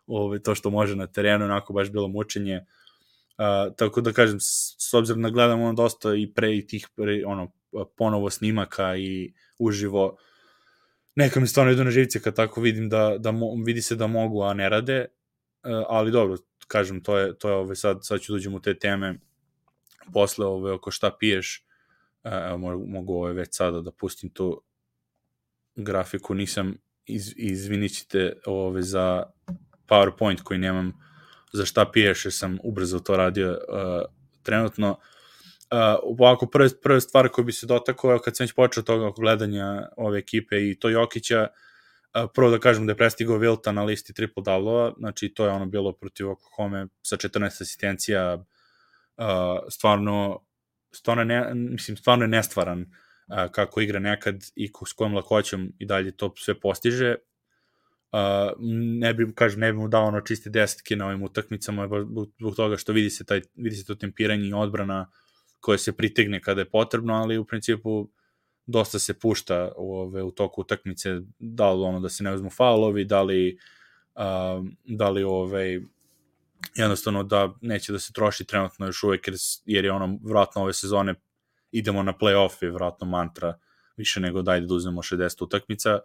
ove, 0.07 0.43
to 0.43 0.55
što 0.55 0.71
može 0.71 0.97
na 0.97 1.07
terenu 1.07 1.45
onako 1.45 1.73
baš 1.73 1.91
bilo 1.91 2.09
mučenje. 2.09 2.57
Uh, 3.39 3.75
tako 3.77 4.01
da 4.01 4.13
kažem 4.13 4.41
s, 4.41 4.77
s 4.79 4.95
obzirom 4.95 5.23
da 5.23 5.31
gledam 5.31 5.61
ono 5.63 5.73
dosta 5.73 6.15
i 6.15 6.33
pre 6.35 6.57
i 6.57 6.67
tih 6.67 6.89
pre, 6.97 7.23
ono 7.27 7.53
ponovo 7.97 8.31
snimaka 8.31 8.97
i 8.97 9.33
uživo 9.59 10.17
neka 11.15 11.41
mi 11.41 11.47
stvarno 11.47 11.73
idu 11.73 11.85
na 11.85 11.91
živce 11.91 12.23
kad 12.23 12.37
tako 12.37 12.61
vidim 12.61 12.89
da, 12.89 13.17
da 13.19 13.33
mo, 13.33 13.55
vidi 13.65 13.83
se 13.83 13.97
da 13.97 14.07
mogu, 14.07 14.43
a 14.43 14.55
ne 14.55 14.69
rade, 14.69 15.07
ali 15.89 16.11
dobro, 16.11 16.37
kažem, 16.67 17.03
to 17.03 17.19
je, 17.19 17.39
to 17.39 17.49
je 17.49 17.55
ove, 17.55 17.77
sad, 17.77 17.99
sad 18.03 18.21
ću 18.21 18.33
dođem 18.33 18.53
da 18.53 18.57
u 18.57 18.61
te 18.61 18.79
teme 18.79 19.19
posle 20.13 20.47
ove, 20.47 20.73
oko 20.73 20.91
šta 20.91 21.11
piješ, 21.21 21.65
uh, 22.25 22.61
mogu, 22.61 22.87
mogu 22.87 23.15
ove, 23.15 23.33
već 23.33 23.49
sada 23.51 23.81
da 23.81 23.91
pustim 23.91 24.31
tu 24.31 24.63
grafiku, 25.77 26.35
nisam, 26.35 26.75
iz, 27.07 27.33
izvinit 27.37 27.95
ćete 27.95 28.33
ove, 28.47 28.83
za 28.83 29.23
PowerPoint 29.89 30.43
koji 30.43 30.59
nemam 30.59 30.93
za 31.53 31.65
šta 31.65 31.91
piješ, 31.93 32.25
jer 32.25 32.33
sam 32.33 32.59
ubrzo 32.63 32.99
to 32.99 33.17
radio 33.17 33.51
uh, 33.51 34.03
trenutno, 34.43 34.99
Uh, 35.73 35.79
ovako, 36.03 36.47
prva, 36.47 36.69
prva 36.83 37.01
stvar 37.01 37.29
koju 37.29 37.45
bi 37.45 37.53
se 37.53 37.67
dotakao, 37.67 38.19
kad 38.19 38.37
sam 38.37 38.45
već 38.45 38.53
počeo 38.53 38.83
toga 38.83 39.11
gledanja 39.17 39.89
ove 39.97 40.19
ekipe 40.19 40.71
i 40.71 40.75
to 40.79 40.89
Jokića, 40.89 41.41
uh, 41.41 41.72
prvo 42.35 42.51
da 42.51 42.59
kažem 42.59 42.87
da 42.87 42.93
je 42.93 42.97
prestigao 42.97 43.37
Vilta 43.37 43.73
na 43.73 43.85
listi 43.85 44.15
triple 44.15 44.43
double 44.43 44.93
znači 44.99 45.29
to 45.35 45.45
je 45.45 45.51
ono 45.51 45.67
bilo 45.67 45.93
protiv 45.93 46.31
Oklahoma 46.31 46.89
sa 47.03 47.17
14 47.17 47.47
asistencija, 47.47 48.35
uh, 49.17 49.25
stvarno, 49.71 50.41
stvarno, 50.93 51.25
ne, 51.25 51.55
mislim, 51.55 51.97
stvarno 51.97 52.25
je 52.25 52.29
nestvaran 52.29 52.87
kako 53.53 53.81
igra 53.81 53.99
nekad 53.99 54.45
i 54.55 54.71
s 54.87 54.93
kojom 54.93 55.15
lakoćom 55.15 55.73
i 55.79 55.87
dalje 55.87 56.17
to 56.17 56.35
sve 56.37 56.61
postiže. 56.61 57.17
Uh, 58.13 58.53
ne 59.01 59.15
bi, 59.15 59.35
kažem, 59.35 59.61
ne 59.61 59.73
bi 59.73 59.79
mu 59.79 59.89
dao 59.89 60.07
ono 60.07 60.21
čiste 60.21 60.51
desetke 60.51 60.97
na 60.97 61.07
ovim 61.07 61.23
utakmicama, 61.23 61.89
zbog 62.39 62.57
toga 62.57 62.77
što 62.77 62.93
vidi 62.93 63.11
se, 63.11 63.25
taj, 63.25 63.41
vidi 63.55 63.77
se 63.77 63.87
to 63.87 63.95
tempiranje 63.95 64.49
i 64.49 64.53
odbrana 64.53 65.11
koje 65.61 65.79
se 65.79 65.97
pritegne 65.97 66.41
kada 66.43 66.61
je 66.61 66.71
potrebno, 66.71 67.15
ali 67.15 67.39
u 67.39 67.45
principu 67.45 68.11
dosta 68.67 68.99
se 68.99 69.19
pušta 69.19 69.73
u, 69.77 69.95
ove, 69.97 70.23
u 70.23 70.31
toku 70.31 70.61
utakmice, 70.61 71.21
da 71.39 71.73
li 71.73 71.83
ono 71.83 72.01
da 72.01 72.09
se 72.09 72.25
ne 72.25 72.35
uzmu 72.35 72.51
faulovi, 72.51 73.05
da 73.05 73.23
li, 73.23 73.59
uh, 74.15 74.67
da 74.85 75.11
li 75.11 75.25
ove, 75.25 75.81
jednostavno 76.75 77.23
da 77.23 77.55
neće 77.61 77.93
da 77.93 77.99
se 77.99 78.13
troši 78.13 78.45
trenutno 78.45 78.87
još 78.87 79.03
uvek, 79.03 79.29
jer, 79.29 79.37
jer 79.65 79.85
je 79.85 79.93
ono, 79.93 80.19
vratno 80.23 80.63
ove 80.63 80.73
sezone 80.73 81.15
idemo 81.73 82.03
na 82.03 82.13
play-off, 82.21 82.65
je 82.65 82.71
vratno 82.71 83.07
mantra 83.07 83.59
više 83.97 84.21
nego 84.21 84.43
dajde 84.43 84.67
da 84.67 84.75
uzmemo 84.75 85.03
60 85.03 85.45
utakmica. 85.45 85.99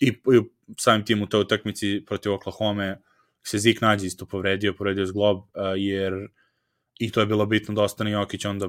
I, 0.00 0.08
i 0.08 0.42
samim 0.78 1.04
tim 1.04 1.22
u 1.22 1.26
toj 1.26 1.40
utakmici 1.40 2.04
protiv 2.06 2.32
Oklahoma 2.32 2.96
se 3.42 3.58
Zik 3.58 3.80
nađe 3.80 4.06
isto 4.06 4.26
povredio, 4.26 4.74
povredio 4.78 5.06
s 5.06 5.12
glob, 5.12 5.36
uh, 5.36 5.44
jer 5.76 6.28
i 6.98 7.12
to 7.12 7.20
je 7.20 7.26
bilo 7.26 7.46
bitno 7.46 7.74
da 7.74 7.82
ostane 7.82 8.10
Jokić 8.10 8.44
onda 8.44 8.68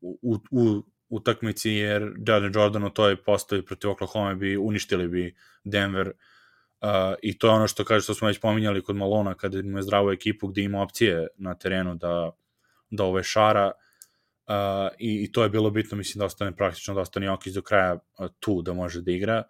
u, 0.00 0.38
u 0.50 0.82
utakmici, 1.08 1.70
jer 1.70 2.12
Jalen 2.26 2.52
Jordan 2.54 2.84
u 2.84 2.90
toj 2.90 3.16
postoji 3.16 3.62
protiv 3.62 3.90
Oklahoma 3.90 4.34
bi 4.34 4.56
uništili 4.56 5.08
bi 5.08 5.34
Denver. 5.64 6.06
Uh, 6.80 7.14
i 7.22 7.38
to 7.38 7.46
je 7.46 7.52
ono 7.52 7.68
što 7.68 7.84
kaže 7.84 8.04
što 8.04 8.14
smo 8.14 8.28
već 8.28 8.40
pominjali 8.40 8.82
kod 8.82 8.96
Malona 8.96 9.34
kada 9.34 9.58
ima 9.58 9.82
zdravu 9.82 10.10
ekipu 10.10 10.48
gde 10.48 10.62
ima 10.62 10.82
opcije 10.82 11.26
na 11.36 11.54
terenu 11.54 11.94
da, 11.94 12.30
da 12.90 13.04
ove 13.04 13.22
šara. 13.22 13.72
Uh, 14.46 14.54
i, 14.98 15.24
i 15.24 15.32
to 15.32 15.42
je 15.42 15.48
bilo 15.48 15.70
bitno 15.70 15.96
mislim 15.96 16.18
da 16.18 16.24
ostane 16.24 16.56
praktično 16.56 16.94
da 16.94 17.00
ostane 17.00 17.26
Jokić 17.26 17.54
do 17.54 17.62
kraja 17.62 17.94
uh, 17.94 18.28
tu 18.40 18.62
da 18.62 18.72
može 18.72 19.02
da 19.02 19.12
igra. 19.12 19.42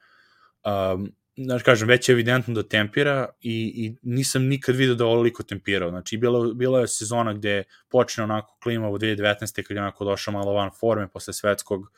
Um, 0.64 1.12
znaš 1.36 1.62
kažem, 1.62 1.88
već 1.88 2.08
je 2.08 2.12
evidentno 2.12 2.54
da 2.54 2.62
tempira 2.62 3.28
i, 3.40 3.72
i 3.76 3.94
nisam 4.02 4.42
nikad 4.42 4.76
vidio 4.76 4.94
da 4.94 5.06
ovoliko 5.06 5.42
tempirao. 5.42 5.90
Znači, 5.90 6.16
bila, 6.16 6.54
bila 6.54 6.80
je 6.80 6.88
sezona 6.88 7.32
gde 7.32 7.64
počne 7.88 8.24
onako 8.24 8.58
klima 8.62 8.88
u 8.88 8.98
2019. 8.98 9.62
kad 9.62 9.76
je 9.76 9.82
onako 9.82 10.04
došao 10.04 10.32
malo 10.32 10.52
van 10.52 10.70
forme 10.80 11.08
posle 11.08 11.32
svetskog, 11.32 11.92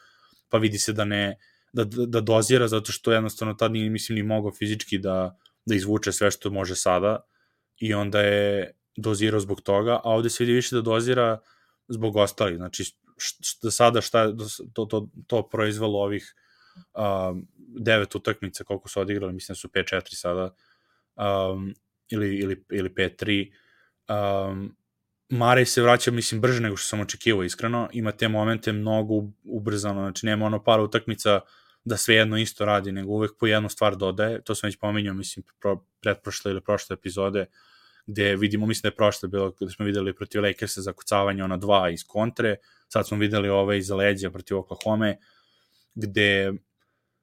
pa 0.48 0.58
vidi 0.58 0.78
se 0.78 0.92
da 0.92 1.04
ne, 1.04 1.38
da, 1.72 1.84
da, 1.84 2.06
da 2.06 2.20
dozira, 2.20 2.68
zato 2.68 2.92
što 2.92 3.12
jednostavno 3.12 3.54
tad 3.54 3.72
nije, 3.72 3.90
mislim, 3.90 4.16
ni 4.16 4.22
mogao 4.22 4.52
fizički 4.52 4.98
da, 4.98 5.38
da 5.66 5.74
izvuče 5.74 6.12
sve 6.12 6.30
što 6.30 6.50
može 6.50 6.76
sada 6.76 7.20
i 7.78 7.94
onda 7.94 8.20
je 8.20 8.72
dozirao 8.96 9.40
zbog 9.40 9.60
toga, 9.60 10.00
a 10.04 10.10
ovde 10.10 10.30
se 10.30 10.44
vidi 10.44 10.52
više 10.52 10.76
da 10.76 10.82
dozira 10.82 11.38
zbog 11.88 12.16
ostalih. 12.16 12.56
Znači, 12.56 12.84
šta, 13.18 13.70
sada 13.70 14.00
šta 14.00 14.32
to, 14.72 14.84
to, 14.84 15.08
to 15.26 15.48
proizvalo 15.48 15.98
ovih 15.98 16.34
um, 16.94 17.48
devet 17.66 18.14
utakmica 18.14 18.64
koliko 18.64 18.88
su 18.88 19.00
odigrali, 19.00 19.32
mislim 19.32 19.52
da 19.52 19.58
su 19.58 19.68
5-4 19.68 20.14
sada, 20.14 20.54
um, 21.16 21.74
ili, 22.08 22.36
ili, 22.36 22.64
ili 22.70 22.88
5-3. 22.88 23.52
Um, 24.48 24.76
Marej 25.28 25.66
se 25.66 25.82
vraća, 25.82 26.10
mislim, 26.10 26.40
brže 26.40 26.60
nego 26.60 26.76
što 26.76 26.88
sam 26.88 27.00
očekivao, 27.00 27.44
iskreno. 27.44 27.88
Ima 27.92 28.12
te 28.12 28.28
momente 28.28 28.72
mnogo 28.72 29.14
ubrzano, 29.44 30.00
znači 30.00 30.26
nema 30.26 30.46
ono 30.46 30.64
par 30.64 30.80
utakmica 30.80 31.40
da 31.84 31.96
sve 31.96 32.14
jedno 32.14 32.38
isto 32.38 32.64
radi, 32.64 32.92
nego 32.92 33.12
uvek 33.12 33.30
po 33.40 33.46
jednu 33.46 33.68
stvar 33.68 33.96
dodaje. 33.96 34.42
To 34.42 34.54
sam 34.54 34.68
već 34.68 34.78
pominjao, 34.78 35.14
mislim, 35.14 35.44
pro, 35.60 35.84
pretprošle 36.00 36.50
ili 36.50 36.60
prošle 36.60 36.94
epizode, 36.94 37.46
gde 38.06 38.36
vidimo, 38.36 38.66
mislim 38.66 38.82
da 38.82 38.88
je 38.88 38.96
prošle 38.96 39.28
bilo, 39.28 39.50
gde 39.50 39.70
smo 39.70 39.86
videli 39.86 40.14
protiv 40.14 40.42
Lakersa 40.42 40.82
zakucavanje 40.82 41.44
ona 41.44 41.56
dva 41.56 41.90
iz 41.90 42.04
kontre, 42.06 42.56
sad 42.88 43.08
smo 43.08 43.18
videli 43.18 43.48
ove 43.48 43.78
iza 43.78 43.96
leđa 43.96 44.30
protiv 44.30 44.58
Oklahoma, 44.58 45.14
gde 45.94 46.52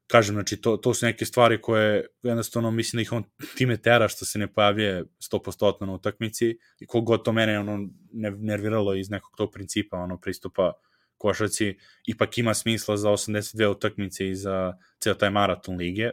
kažem, 0.08 0.36
znači, 0.36 0.62
to, 0.62 0.78
to 0.78 0.94
su 0.94 1.06
neke 1.06 1.26
stvari 1.26 1.62
koje 1.62 2.06
jednostavno 2.24 2.72
mislim 2.72 2.98
da 2.98 3.02
ih 3.02 3.12
on 3.12 3.24
time 3.58 3.78
tera 3.78 4.08
što 4.08 4.26
se 4.26 4.40
ne 4.40 4.54
pojavlje 4.54 5.04
100% 5.32 5.86
na 5.86 5.94
utakmici 5.94 6.58
i 6.80 6.86
kogod 6.86 7.24
to 7.24 7.32
mene 7.32 7.60
ono 7.60 7.90
nerviralo 8.38 8.96
iz 8.96 9.10
nekog 9.10 9.32
tog 9.38 9.52
principa 9.54 9.98
ono 9.98 10.18
pristupa 10.18 10.74
košarci, 11.18 11.78
ipak 12.08 12.38
ima 12.38 12.54
smisla 12.54 12.98
za 12.98 13.10
82 13.10 13.68
utakmice 13.68 14.28
i 14.28 14.36
za 14.36 14.74
ceo 15.00 15.14
taj 15.14 15.30
maraton 15.30 15.78
lige. 15.78 16.10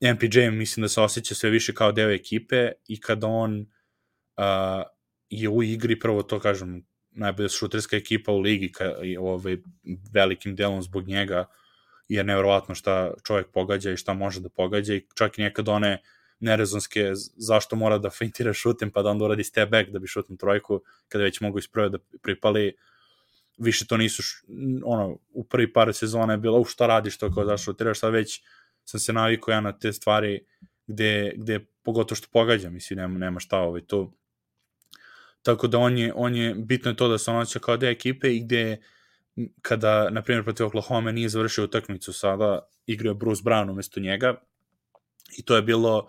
MPJ 0.00 0.50
mislim 0.50 0.82
da 0.82 0.88
se 0.88 1.00
osjeća 1.00 1.34
sve 1.34 1.50
više 1.50 1.74
kao 1.74 1.92
deo 1.92 2.10
ekipe 2.10 2.72
i 2.88 3.00
kada 3.00 3.26
on 3.26 3.60
uh, 3.60 4.82
je 5.30 5.48
u 5.48 5.62
igri, 5.62 5.98
prvo 5.98 6.22
to 6.22 6.40
kažem, 6.40 6.82
najbolja 7.10 7.48
šuterska 7.48 7.96
ekipa 7.96 8.32
u 8.32 8.40
ligi, 8.40 8.72
ka, 8.72 8.94
i, 9.02 9.16
ovaj, 9.16 9.56
velikim 10.14 10.56
delom 10.56 10.82
zbog 10.82 11.08
njega, 11.08 11.46
je 12.14 12.24
nevjerovatno 12.24 12.74
šta 12.74 13.14
čovjek 13.24 13.46
pogađa 13.52 13.90
i 13.90 13.96
šta 13.96 14.14
može 14.14 14.40
da 14.40 14.48
pogađa 14.48 14.94
i 14.94 15.06
čak 15.14 15.38
i 15.38 15.42
nekad 15.42 15.68
one 15.68 16.02
nerezonske 16.40 17.12
zašto 17.36 17.76
mora 17.76 17.98
da 17.98 18.10
feintira 18.10 18.52
šutem 18.52 18.90
pa 18.90 19.02
da 19.02 19.10
onda 19.10 19.24
uradi 19.24 19.44
step 19.44 19.70
back 19.70 19.90
da 19.90 19.98
bi 19.98 20.06
šutnom 20.06 20.38
trojku 20.38 20.80
kada 21.08 21.24
već 21.24 21.40
mogu 21.40 21.58
isprve 21.58 21.88
da 21.88 21.98
pripali 22.22 22.76
više 23.58 23.86
to 23.86 23.96
nisu 23.96 24.22
ono 24.84 25.18
u 25.32 25.44
prvi 25.44 25.72
par 25.72 25.94
sezona 25.94 26.32
je 26.32 26.38
bilo 26.38 26.60
u 26.60 26.64
šta 26.64 26.86
radiš 26.86 27.18
to 27.18 27.34
kao 27.34 27.44
zašto 27.44 27.64
šutiraš? 27.64 27.98
Sad 28.00 28.12
već 28.12 28.42
sam 28.84 29.00
se 29.00 29.12
navikao 29.12 29.52
ja 29.52 29.60
na 29.60 29.78
te 29.78 29.92
stvari 29.92 30.46
gde, 30.86 31.32
gde 31.36 31.66
pogotovo 31.82 32.16
što 32.16 32.28
pogađa 32.32 32.70
mislim 32.70 32.96
nema, 32.96 33.18
nema 33.18 33.40
šta 33.40 33.58
ovaj 33.58 33.80
tu 33.80 34.12
tako 35.42 35.66
da 35.66 35.78
on 35.78 35.98
je, 35.98 36.12
on 36.14 36.36
je 36.36 36.54
bitno 36.54 36.90
je 36.90 36.96
to 36.96 37.08
da 37.08 37.18
se 37.18 37.30
on 37.30 37.46
kao 37.60 37.76
deo 37.76 37.90
ekipe 37.90 38.34
i 38.34 38.40
gde 38.40 38.82
kada, 39.62 40.10
na 40.10 40.22
primjer, 40.22 40.44
protiv 40.44 40.66
Oklahoma 40.66 41.12
nije 41.12 41.28
završio 41.28 41.64
utakmicu 41.64 42.12
sada, 42.12 42.68
igrao 42.86 43.14
Bruce 43.14 43.42
Brown 43.42 43.70
umesto 43.70 44.00
njega 44.00 44.34
i 45.38 45.44
to 45.44 45.56
je 45.56 45.62
bilo 45.62 46.08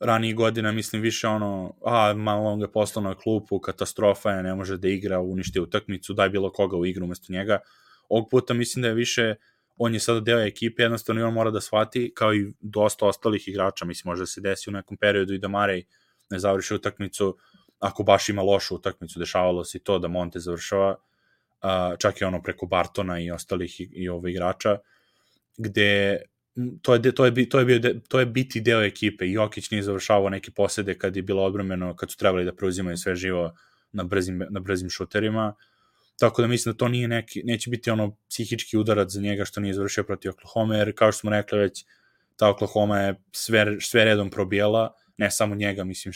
ranije 0.00 0.34
godina, 0.34 0.72
mislim, 0.72 1.02
više 1.02 1.28
ono, 1.28 1.74
a, 1.84 2.14
malo 2.14 2.50
on 2.50 2.60
ga 2.60 2.68
poslao 2.68 3.02
na 3.02 3.14
klupu, 3.14 3.60
katastrofa 3.60 4.30
je, 4.30 4.42
ne 4.42 4.54
može 4.54 4.76
da 4.76 4.88
igra, 4.88 5.20
uništi 5.20 5.60
utakmicu, 5.60 6.14
daj 6.14 6.28
bilo 6.28 6.52
koga 6.52 6.76
u 6.76 6.86
igru 6.86 7.04
umesto 7.04 7.32
njega. 7.32 7.58
Ovog 8.08 8.28
puta 8.30 8.54
mislim 8.54 8.82
da 8.82 8.88
je 8.88 8.94
više, 8.94 9.34
on 9.76 9.94
je 9.94 10.00
sada 10.00 10.20
deo 10.20 10.40
ekipe, 10.40 10.82
jednostavno 10.82 11.20
i 11.20 11.24
on 11.24 11.34
mora 11.34 11.50
da 11.50 11.60
shvati, 11.60 12.12
kao 12.14 12.34
i 12.34 12.52
dosta 12.60 13.06
ostalih 13.06 13.48
igrača, 13.48 13.84
mislim, 13.84 14.10
može 14.10 14.22
da 14.22 14.26
se 14.26 14.40
desi 14.40 14.70
u 14.70 14.72
nekom 14.72 14.96
periodu 14.96 15.34
i 15.34 15.38
da 15.38 15.48
Marej 15.48 15.84
ne 16.30 16.38
završi 16.38 16.74
utakmicu, 16.74 17.36
ako 17.78 18.02
baš 18.02 18.28
ima 18.28 18.42
lošu 18.42 18.74
utakmicu, 18.74 19.18
dešavalo 19.18 19.64
se 19.64 19.78
to 19.78 19.98
da 19.98 20.08
Monte 20.08 20.40
završava, 20.40 20.96
uh, 21.66 21.98
čak 21.98 22.20
i 22.20 22.24
ono 22.24 22.42
preko 22.42 22.66
Bartona 22.66 23.20
i 23.20 23.30
ostalih 23.30 23.80
i, 23.80 23.88
i 23.92 24.08
ove 24.08 24.30
igrača, 24.30 24.78
gde 25.56 26.18
to 26.82 26.94
je, 26.94 27.14
to 27.14 27.24
je, 27.24 27.48
to 27.48 27.58
je, 27.58 27.64
bio, 27.64 28.00
to 28.08 28.20
je 28.20 28.26
biti 28.26 28.60
deo 28.60 28.82
ekipe. 28.82 29.28
Jokić 29.28 29.70
nije 29.70 29.82
završavao 29.82 30.30
neke 30.30 30.50
posede 30.50 30.98
kad 30.98 31.16
je 31.16 31.22
bilo 31.22 31.44
odbromeno, 31.44 31.96
kad 31.96 32.10
su 32.10 32.16
trebali 32.16 32.44
da 32.44 32.54
preuzimaju 32.54 32.96
sve 32.96 33.14
živo 33.16 33.52
na 33.92 34.04
brzim, 34.04 34.42
na 34.50 34.60
brzim 34.60 34.90
šuterima. 34.90 35.54
Tako 36.18 36.42
da 36.42 36.48
mislim 36.48 36.72
da 36.72 36.76
to 36.76 36.88
nije 36.88 37.08
neki, 37.08 37.42
neće 37.44 37.70
biti 37.70 37.90
ono 37.90 38.16
psihički 38.28 38.76
udarac 38.76 39.10
za 39.10 39.20
njega 39.20 39.44
što 39.44 39.60
nije 39.60 39.74
završio 39.74 40.04
protiv 40.04 40.30
Oklahoma, 40.30 40.76
jer 40.76 40.94
kao 40.94 41.12
što 41.12 41.20
smo 41.20 41.30
rekli 41.30 41.58
već, 41.58 41.84
ta 42.36 42.50
Oklahoma 42.50 43.00
je 43.00 43.14
sve, 43.32 43.76
sve 43.80 44.04
redom 44.04 44.30
probijala, 44.30 44.94
ne 45.16 45.30
samo 45.30 45.54
njega, 45.54 45.84
mislim 45.84 46.12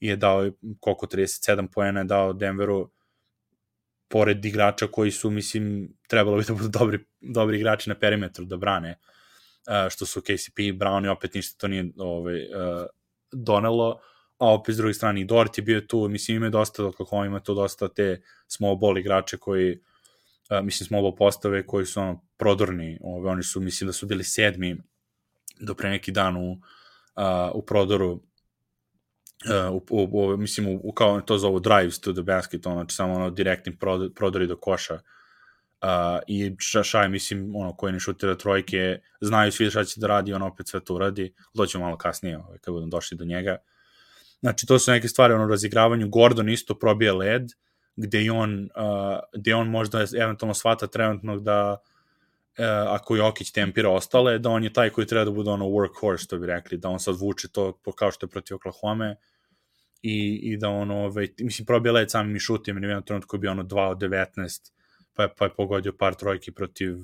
i 0.00 0.08
je 0.08 0.16
dao 0.16 0.50
koliko 0.80 1.06
37 1.06 1.68
poena 1.72 2.00
je 2.00 2.04
dao 2.04 2.32
Denveru 2.32 2.90
pored 4.14 4.44
igrača 4.44 4.86
koji 4.86 5.10
su, 5.10 5.30
mislim, 5.30 5.88
trebalo 6.08 6.36
bi 6.36 6.44
da 6.44 6.54
budu 6.54 6.68
dobri, 6.68 6.98
dobri 7.20 7.56
igrači 7.56 7.88
na 7.90 7.96
perimetru 7.98 8.44
da 8.44 8.56
brane, 8.56 8.92
uh, 8.94 9.90
što 9.90 10.06
su 10.06 10.20
KCP 10.20 10.58
i 10.58 10.72
Brown 10.72 11.06
i 11.06 11.08
opet 11.08 11.34
ništa 11.34 11.58
to 11.58 11.68
nije 11.68 11.88
ovaj, 11.98 12.36
uh, 12.36 12.86
donelo, 13.32 13.98
a 14.38 14.52
opet 14.54 14.74
s 14.74 14.78
druge 14.78 14.94
strane 14.94 15.20
i 15.20 15.24
Dort 15.24 15.58
je 15.58 15.62
bio 15.62 15.80
tu, 15.80 16.08
mislim 16.08 16.36
ima 16.36 16.50
dosta, 16.50 16.92
kako 16.98 17.24
ima 17.24 17.40
tu 17.40 17.54
dosta 17.54 17.88
te 17.88 18.22
small 18.46 18.76
ball 18.76 18.98
igrače 18.98 19.36
koji, 19.36 19.78
uh, 20.50 20.62
mislim 20.62 20.86
small 20.86 21.02
ball 21.02 21.16
postave 21.16 21.66
koji 21.66 21.86
su 21.86 22.00
ono 22.00 22.22
prodorni, 22.36 22.98
ovaj, 23.02 23.32
oni 23.32 23.42
su, 23.42 23.60
mislim 23.60 23.88
da 23.88 23.92
su 23.92 24.06
bili 24.06 24.24
sedmi 24.24 24.76
do 25.60 25.74
pre 25.74 25.90
neki 25.90 26.12
dan 26.12 26.36
u, 26.36 26.60
u 27.54 27.66
prodoru 27.66 28.22
uh, 29.70 29.82
u, 29.90 30.02
u, 30.02 30.32
u, 30.32 30.36
mislim, 30.36 30.80
u, 30.82 30.92
kao 30.92 31.20
to 31.20 31.38
zovu 31.38 31.60
drives 31.60 32.00
to 32.00 32.12
the 32.12 32.22
basket, 32.22 32.66
ono, 32.66 32.76
znači 32.76 32.94
samo 32.94 33.14
ono 33.14 33.30
direktni 33.30 33.76
prodori 34.14 34.46
do 34.46 34.56
koša. 34.56 34.94
Uh, 34.94 35.88
I 36.26 36.56
Šaj, 36.82 37.08
mislim, 37.08 37.56
ono, 37.56 37.76
koji 37.76 37.92
ne 37.92 38.00
šutira 38.00 38.34
trojke, 38.34 38.98
znaju 39.20 39.52
svi 39.52 39.70
šta 39.70 39.84
će 39.84 40.00
da 40.00 40.06
radi, 40.06 40.32
on 40.32 40.42
opet 40.42 40.68
sve 40.68 40.80
to 40.80 40.94
uradi. 40.94 41.34
Doćemo 41.54 41.84
malo 41.84 41.96
kasnije, 41.96 42.38
ovaj, 42.38 42.58
kad 42.58 42.74
budem 42.74 42.90
došli 42.90 43.16
do 43.16 43.24
njega. 43.24 43.56
Znači, 44.40 44.66
to 44.66 44.78
su 44.78 44.90
neke 44.90 45.08
stvari, 45.08 45.34
ono, 45.34 45.46
razigravanju. 45.46 46.08
Gordon 46.08 46.48
isto 46.48 46.78
probije 46.78 47.12
led, 47.12 47.42
gde 47.96 48.30
on, 48.30 48.62
uh, 48.62 49.18
gde 49.34 49.54
on 49.54 49.68
možda 49.68 50.04
eventualno 50.16 50.54
shvata 50.54 50.86
trenutno 50.86 51.40
da 51.40 51.72
uh, 51.72 51.93
ako 52.88 53.16
Jokić 53.16 53.50
tempira 53.52 53.90
ostale, 53.90 54.38
da 54.38 54.50
on 54.50 54.64
je 54.64 54.72
taj 54.72 54.90
koji 54.90 55.06
treba 55.06 55.24
da 55.24 55.30
bude 55.30 55.50
ono 55.50 55.64
workhorse, 55.64 56.24
što 56.24 56.38
bi 56.38 56.46
rekli, 56.46 56.78
da 56.78 56.88
on 56.88 57.00
sad 57.00 57.16
vuče 57.20 57.48
to 57.48 57.72
kao 57.96 58.10
što 58.10 58.26
je 58.26 58.30
protiv 58.30 58.54
Oklahoma, 58.56 59.14
i, 60.02 60.40
i 60.42 60.56
da 60.56 60.68
ono, 60.68 61.04
ovaj, 61.04 61.28
mislim, 61.38 61.66
probio 61.66 61.92
led 61.92 62.10
samim 62.10 62.36
i 62.36 62.40
šutima, 62.40 62.80
na 62.80 62.86
jednom 62.86 63.02
trenutku 63.02 63.36
je 63.36 63.40
bio 63.40 63.50
ono 63.50 63.62
2 63.62 63.88
od 63.88 63.98
19, 63.98 64.70
pa 65.14 65.22
je, 65.22 65.28
pa 65.38 65.44
je 65.44 65.54
pogodio 65.56 65.92
par 65.92 66.14
trojki 66.14 66.52
protiv 66.52 66.96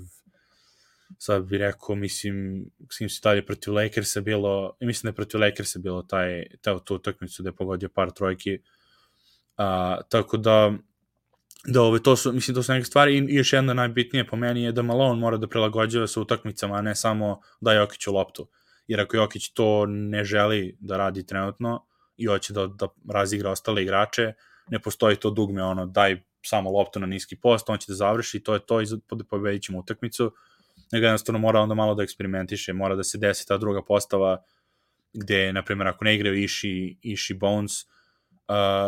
sad 1.19 1.45
bih 1.45 1.59
rekao, 1.59 1.95
mislim, 1.95 2.67
s 2.91 2.99
kim 2.99 3.09
se 3.09 3.21
dalje 3.23 3.47
protiv 3.47 3.75
Lakersa 3.75 4.21
bilo, 4.21 4.77
mislim 4.81 5.09
da 5.09 5.13
je 5.13 5.17
protiv 5.17 5.41
Lakersa 5.41 5.79
bilo 5.79 6.03
taj, 6.03 6.45
taj 6.61 6.75
tu 6.85 6.95
utakmicu 6.95 7.43
da 7.43 7.49
je 7.49 7.57
pogodio 7.57 7.89
par 7.89 8.11
trojki, 8.11 8.59
a, 9.57 10.01
tako 10.09 10.37
da 10.37 10.73
da 11.65 11.83
ove, 11.83 12.03
to 12.03 12.17
su, 12.17 12.33
mislim, 12.33 12.55
to 12.55 12.63
su 12.63 12.73
neke 12.73 12.85
stvari 12.85 13.19
i, 13.19 13.27
i 13.29 13.35
još 13.35 13.53
jedna 13.53 13.75
najbitnije 13.75 14.27
po 14.27 14.37
meni 14.37 14.63
je 14.63 14.73
da 14.73 14.83
Malone 14.83 15.21
mora 15.21 15.37
da 15.37 15.49
prilagođava 15.49 16.07
sa 16.07 16.21
utakmicama, 16.21 16.75
a 16.75 16.83
ne 16.83 16.95
samo 16.95 17.41
da 17.61 17.73
Jokiću 17.73 18.13
loptu. 18.13 18.49
Jer 18.87 19.01
ako 19.01 19.17
Jokić 19.17 19.53
to 19.53 19.87
ne 19.87 20.25
želi 20.25 20.77
da 20.81 20.97
radi 20.97 21.27
trenutno, 21.27 21.87
i 22.17 22.27
hoće 22.27 22.53
da, 22.53 22.67
da 22.67 22.89
razigra 23.13 23.51
ostale 23.51 23.83
igrače, 23.83 24.33
ne 24.71 24.79
postoji 24.79 25.17
to 25.17 25.31
dugme, 25.31 25.63
ono, 25.63 25.87
daj 25.87 26.23
samo 26.43 26.71
loptu 26.71 27.01
na 27.01 27.07
niski 27.07 27.37
post, 27.37 27.71
on 27.71 27.79
će 27.79 27.87
da 27.89 27.95
završi 27.95 28.37
i 28.37 28.43
to 28.43 28.55
je 28.55 28.61
to 28.61 28.81
i 28.81 28.87
pobedit 29.31 29.63
ćemo 29.63 29.79
utakmicu, 29.79 30.33
nego 30.93 31.07
jednostavno 31.07 31.39
mora 31.39 31.61
onda 31.61 31.75
malo 31.75 31.95
da 31.95 32.03
eksperimentiše, 32.03 32.73
mora 32.73 32.95
da 32.95 33.05
se 33.05 33.19
desi 33.19 33.49
ta 33.49 33.59
druga 33.59 33.83
postava 33.83 34.43
gde, 35.13 35.53
na 35.53 35.65
primjer, 35.65 35.89
ako 35.89 36.05
ne 36.05 36.15
igraju 36.15 36.43
Ishi, 36.43 36.99
Ishi 37.03 37.35
Bones, 37.35 37.83
uh, 37.83 38.00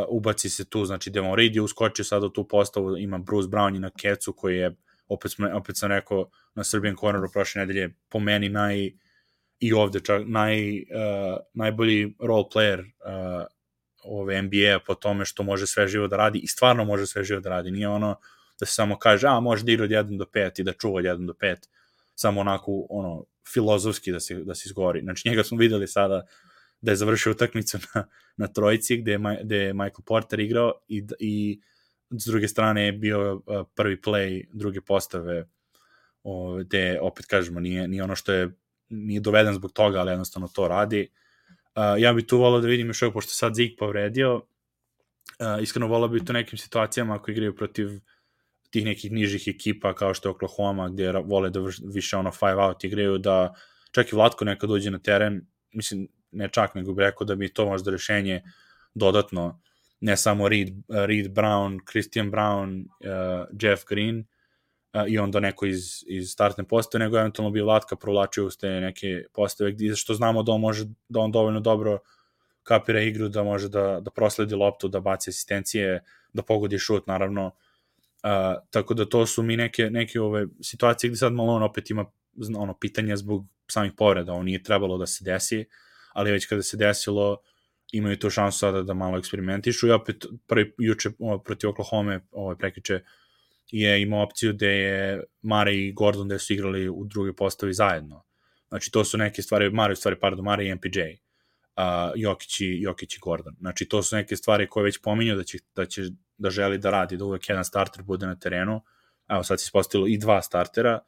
ubaci 0.09 0.50
se 0.50 0.64
tu, 0.64 0.85
znači 0.85 1.11
Devon 1.11 1.35
Reed 1.35 1.54
je 1.57 1.62
uskočio 1.62 2.04
sada 2.04 2.26
u 2.26 2.31
tu 2.31 2.49
postavu, 2.49 2.97
ima 2.97 3.19
Bruce 3.19 3.49
Brown 3.49 3.76
i 3.76 3.81
na 3.81 3.90
kecu 3.90 4.33
koji 4.33 4.57
je, 4.57 4.76
opet, 5.09 5.33
opet 5.54 5.76
sam 5.76 5.88
rekao 5.88 6.31
na 6.54 6.64
Serbian 6.64 6.97
Corneru 6.97 7.28
prošle 7.33 7.61
nedelje, 7.61 7.95
po 8.09 8.19
meni 8.19 8.49
naj, 8.49 8.90
i 9.61 9.73
ovde 9.73 10.00
čak 10.00 10.23
naj, 10.26 10.76
uh, 10.76 10.85
najbolji 11.54 12.14
role 12.19 12.45
player 12.54 12.81
uh, 12.81 13.47
ove 14.04 14.42
NBA-a 14.42 14.78
po 14.87 14.95
tome 14.95 15.25
što 15.25 15.42
može 15.42 15.66
sve 15.66 15.88
živo 15.88 16.09
da 16.09 16.16
radi 16.16 16.38
i 16.38 16.47
stvarno 16.47 16.85
može 16.85 17.07
sve 17.07 17.25
živo 17.25 17.40
da 17.40 17.50
radi. 17.50 17.71
Nije 17.71 17.88
ono 17.88 18.16
da 18.61 18.66
se 18.66 18.73
samo 18.73 18.99
kaže, 18.99 19.26
a 19.26 19.40
može 19.40 19.64
da 19.64 19.73
igra 19.73 19.85
od 19.85 19.90
1 19.90 20.19
do 20.19 20.25
5 20.25 20.61
i 20.61 20.64
da 20.64 20.73
čuva 20.73 20.99
od 20.99 21.04
1 21.04 21.26
do 21.26 21.33
5, 21.33 21.57
samo 22.14 22.40
onako 22.40 22.87
ono, 22.90 23.25
filozofski 23.52 24.12
da 24.12 24.21
se, 24.21 24.35
da 24.35 24.54
se 24.54 24.62
izgori. 24.66 25.00
Znači 25.00 25.28
njega 25.28 25.42
smo 25.42 25.59
videli 25.59 25.87
sada 25.87 26.26
da 26.82 26.92
je 26.92 26.97
završio 26.97 27.32
utakmicu 27.32 27.78
na, 27.95 28.04
na 28.36 28.47
trojici 28.47 28.97
gde 28.97 29.12
je, 29.12 29.18
gde 29.42 29.56
je 29.56 29.73
Michael 29.73 30.04
Porter 30.06 30.40
igrao 30.40 30.73
i, 30.88 31.06
i 31.18 31.60
s 32.10 32.25
druge 32.26 32.49
strane 32.49 32.86
je 32.86 32.92
bio 32.92 33.42
prvi 33.75 33.97
play 33.97 34.45
druge 34.52 34.80
postave 34.80 35.49
o, 36.23 36.56
gde 36.56 36.99
opet 37.00 37.26
kažemo 37.26 37.60
nije, 37.60 37.88
nije 37.88 38.02
ono 38.02 38.16
što 38.16 38.32
je 38.32 38.50
nije 38.88 39.21
doveden 39.21 39.54
zbog 39.54 39.73
toga, 39.73 40.00
ali 40.00 40.10
jednostavno 40.10 40.49
to 40.49 40.68
radi. 40.68 41.08
Ja 41.99 42.12
bih 42.12 42.26
tu 42.26 42.38
volao 42.38 42.60
da 42.60 42.66
vidim 42.66 42.86
još 42.86 43.02
ovo, 43.02 43.12
pošto 43.12 43.32
sad 43.32 43.54
Zik 43.54 43.78
povredio, 43.78 44.42
iskreno 45.62 45.86
volao 45.86 46.08
bih 46.08 46.23
to 46.26 46.32
nekim 46.32 46.58
situacijama 46.58 47.14
ako 47.14 47.30
igraju 47.30 47.56
protiv 47.56 47.88
tih 48.71 48.84
nekih 48.84 49.12
nižih 49.12 49.49
ekipa 49.49 49.95
kao 49.95 50.14
što 50.14 50.28
je 50.28 50.30
Oklahoma 50.30 50.88
gde 50.88 51.12
vole 51.12 51.50
da 51.50 51.60
više 51.95 52.16
ono 52.16 52.32
five 52.32 52.64
out 52.64 52.84
igraju 52.84 53.18
da 53.18 53.54
čak 53.90 54.12
i 54.12 54.16
Vlatko 54.16 54.45
nekad 54.45 54.71
dođe 54.71 54.90
na 54.90 54.99
teren 54.99 55.47
mislim 55.73 56.08
ne 56.32 56.49
čak 56.49 56.75
nego 56.75 56.92
bih 56.92 57.02
rekao 57.02 57.25
da 57.25 57.34
bi 57.34 57.49
to 57.49 57.66
možda 57.66 57.90
rešenje 57.90 58.42
dodatno 58.95 59.60
ne 60.00 60.16
samo 60.16 60.49
Reed, 60.49 60.68
Reed 60.88 61.26
Brown, 61.34 61.78
Christian 61.90 62.30
Brown, 62.30 62.80
uh, 62.80 63.47
Jeff 63.62 63.84
Green 63.88 64.25
i 65.08 65.18
onda 65.18 65.40
neko 65.40 65.66
iz, 65.66 66.04
iz 66.06 66.30
startne 66.30 66.64
postave, 66.64 67.04
nego 67.04 67.18
eventualno 67.18 67.50
bi 67.50 67.60
Vlatka 67.60 67.97
provlačio 67.97 68.47
uz 68.47 68.56
te 68.58 68.68
neke 68.68 69.25
postave 69.32 69.75
što 69.97 70.14
znamo 70.14 70.42
da 70.42 70.52
on 70.52 70.60
može, 70.60 70.84
da 71.08 71.21
on 71.21 71.32
dovoljno 71.32 71.60
dobro 71.60 71.99
kapira 72.62 73.00
igru, 73.00 73.28
da 73.28 73.42
može 73.42 73.68
da, 73.68 74.00
da 74.00 74.10
prosledi 74.10 74.54
loptu, 74.54 74.88
da 74.88 75.00
baci 75.00 75.30
asistencije, 75.30 76.02
da 76.32 76.42
pogodi 76.42 76.78
šut, 76.78 77.06
naravno. 77.06 77.47
Uh, 77.47 78.62
tako 78.71 78.95
da 78.95 79.08
to 79.08 79.26
su 79.26 79.42
mi 79.42 79.56
neke, 79.56 79.90
neke 79.90 80.21
ove 80.21 80.47
situacije 80.60 81.10
gde 81.10 81.16
sad 81.16 81.32
malo 81.32 81.52
on 81.52 81.62
opet 81.62 81.90
ima 81.90 82.04
ono 82.56 82.75
pitanja 82.75 83.16
zbog 83.16 83.47
samih 83.71 83.92
povreda, 83.97 84.32
on 84.32 84.45
nije 84.45 84.62
trebalo 84.62 84.99
da 84.99 85.06
se 85.06 85.25
desi, 85.25 85.64
ali 86.13 86.33
već 86.33 86.47
kada 86.47 86.63
se 86.63 86.77
desilo, 86.77 87.37
imaju 87.93 88.19
tu 88.19 88.31
šansu 88.31 88.59
sada 88.59 88.83
da 88.83 88.95
malo 88.95 89.19
eksperimentišu 89.19 89.89
i 89.89 89.91
opet 89.91 90.25
prvi 90.47 90.73
juče 90.79 91.11
protiv 91.45 91.71
Oklahoma 91.71 92.21
ovaj 92.31 92.57
prekriče 92.57 93.01
je 93.71 94.03
imao 94.03 94.23
opciju 94.23 94.53
da 94.53 94.67
je 94.67 95.25
Mare 95.43 95.75
i 95.75 95.93
Gordon 95.93 96.29
da 96.29 96.39
su 96.39 96.53
igrali 96.53 96.89
u 96.89 97.05
drugoj 97.05 97.37
postavi 97.37 97.73
zajedno. 97.73 98.25
Znači, 98.69 98.91
to 98.91 99.05
su 99.05 99.19
neke 99.19 99.43
stvari, 99.43 99.71
Mare, 99.71 99.97
stvari, 99.97 100.17
pardon, 100.21 100.45
Mare 100.45 100.67
i 100.67 100.75
MPJ, 100.75 101.01
uh, 101.01 102.13
Jokić, 102.17 102.61
i, 102.61 102.81
Jokić 102.81 103.17
i 103.17 103.21
Gordon. 103.21 103.57
Znači, 103.61 103.89
to 103.89 104.03
su 104.03 104.17
neke 104.17 104.37
stvari 104.37 104.69
koje 104.69 104.85
već 104.85 104.99
pominju 105.03 105.37
da 105.37 105.45
će, 105.45 105.59
da 105.77 105.87
će 105.87 106.03
da 106.39 106.51
želi 106.51 106.79
da 106.79 106.91
radi, 106.91 107.17
da 107.17 107.25
uvek 107.25 107.49
jedan 107.49 107.65
starter 107.65 108.03
bude 108.03 108.27
na 108.27 108.39
terenu. 108.39 108.81
Evo, 109.29 109.43
sad 109.43 109.61
se 109.61 109.65
ispostavilo 109.65 110.09
i 110.09 110.19
dva 110.19 110.43
startera. 110.43 110.99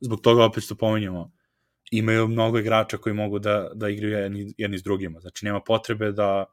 Zbog 0.00 0.20
toga 0.20 0.44
opet 0.44 0.64
što 0.64 0.74
pominjamo, 0.74 1.32
imaju 1.90 2.28
mnogo 2.28 2.58
igrača 2.58 2.96
koji 2.96 3.14
mogu 3.14 3.38
da, 3.38 3.70
da 3.74 3.88
igraju 3.88 4.18
jedni, 4.18 4.54
jedni 4.58 4.78
s 4.78 4.82
drugima. 4.82 5.20
Znači, 5.20 5.44
nema 5.44 5.60
potrebe 5.60 6.12
da 6.12 6.44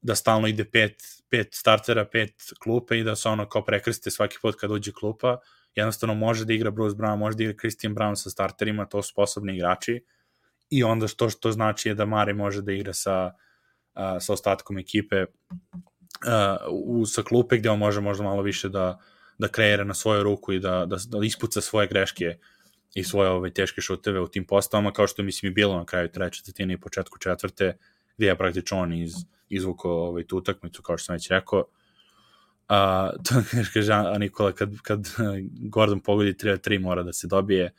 da 0.00 0.14
stalno 0.14 0.48
ide 0.48 0.64
pet, 0.64 1.02
pet 1.30 1.48
startera, 1.52 2.04
pet 2.04 2.34
klupe 2.62 2.98
i 2.98 3.04
da 3.04 3.16
se 3.16 3.28
ono 3.28 3.48
kao 3.48 3.64
prekrste 3.64 4.10
svaki 4.10 4.38
put 4.42 4.54
kad 4.54 4.70
uđe 4.70 4.92
klupa. 4.92 5.38
Jednostavno 5.74 6.14
može 6.14 6.44
da 6.44 6.52
igra 6.52 6.70
Bruce 6.70 6.96
Brown, 6.96 7.16
može 7.16 7.36
da 7.36 7.42
igra 7.42 7.56
Christian 7.58 7.94
Brown 7.94 8.14
sa 8.14 8.30
starterima, 8.30 8.86
to 8.86 9.02
su 9.02 9.12
sposobni 9.12 9.56
igrači. 9.56 10.04
I 10.70 10.84
onda 10.84 11.08
što 11.08 11.30
što 11.30 11.52
znači 11.52 11.88
je 11.88 11.94
da 11.94 12.04
Mare 12.04 12.34
može 12.34 12.62
da 12.62 12.72
igra 12.72 12.92
sa, 12.92 13.32
uh, 13.94 14.02
sa 14.20 14.32
ostatkom 14.32 14.78
ekipe 14.78 15.22
uh, 15.22 15.28
u, 16.70 17.06
sa 17.06 17.22
klupe 17.22 17.58
gde 17.58 17.70
on 17.70 17.78
može 17.78 18.00
možda 18.00 18.24
malo 18.24 18.42
više 18.42 18.68
da, 18.68 18.98
da 19.38 19.48
kreira 19.48 19.84
na 19.84 19.94
svoju 19.94 20.22
ruku 20.22 20.52
i 20.52 20.60
da, 20.60 20.86
da, 20.86 20.96
da 21.08 21.24
ispuca 21.24 21.60
svoje 21.60 21.88
greške 21.88 22.38
i 22.94 23.04
svoje 23.04 23.30
ove 23.30 23.50
teške 23.50 23.80
šuteve 23.80 24.20
u 24.20 24.28
tim 24.28 24.44
postavama, 24.44 24.92
kao 24.92 25.06
što 25.06 25.22
mislim 25.22 25.52
i 25.52 25.54
bilo 25.54 25.76
na 25.76 25.84
kraju 25.84 26.08
treće 26.08 26.38
četvrtine 26.38 26.74
i 26.74 26.80
početku 26.80 27.18
četvrte, 27.18 27.76
gde 28.16 28.26
je 28.26 28.38
praktično 28.38 28.78
on 28.78 28.92
iz, 28.92 29.14
izvukao 29.48 29.92
ovaj, 29.92 30.24
tu 30.24 30.36
utakmicu, 30.36 30.82
kao 30.82 30.98
što 30.98 31.04
sam 31.04 31.14
već 31.14 31.28
rekao. 31.30 31.64
A, 32.68 33.10
to 33.28 33.34
kaže 33.74 33.92
a 33.92 34.18
Nikola, 34.18 34.52
kad, 34.52 34.70
kad 34.82 35.08
Gordon 35.60 36.00
pogodi 36.00 36.32
3-3 36.32 36.80
mora 36.80 37.02
da 37.02 37.12
se 37.12 37.26
dobije. 37.26 37.72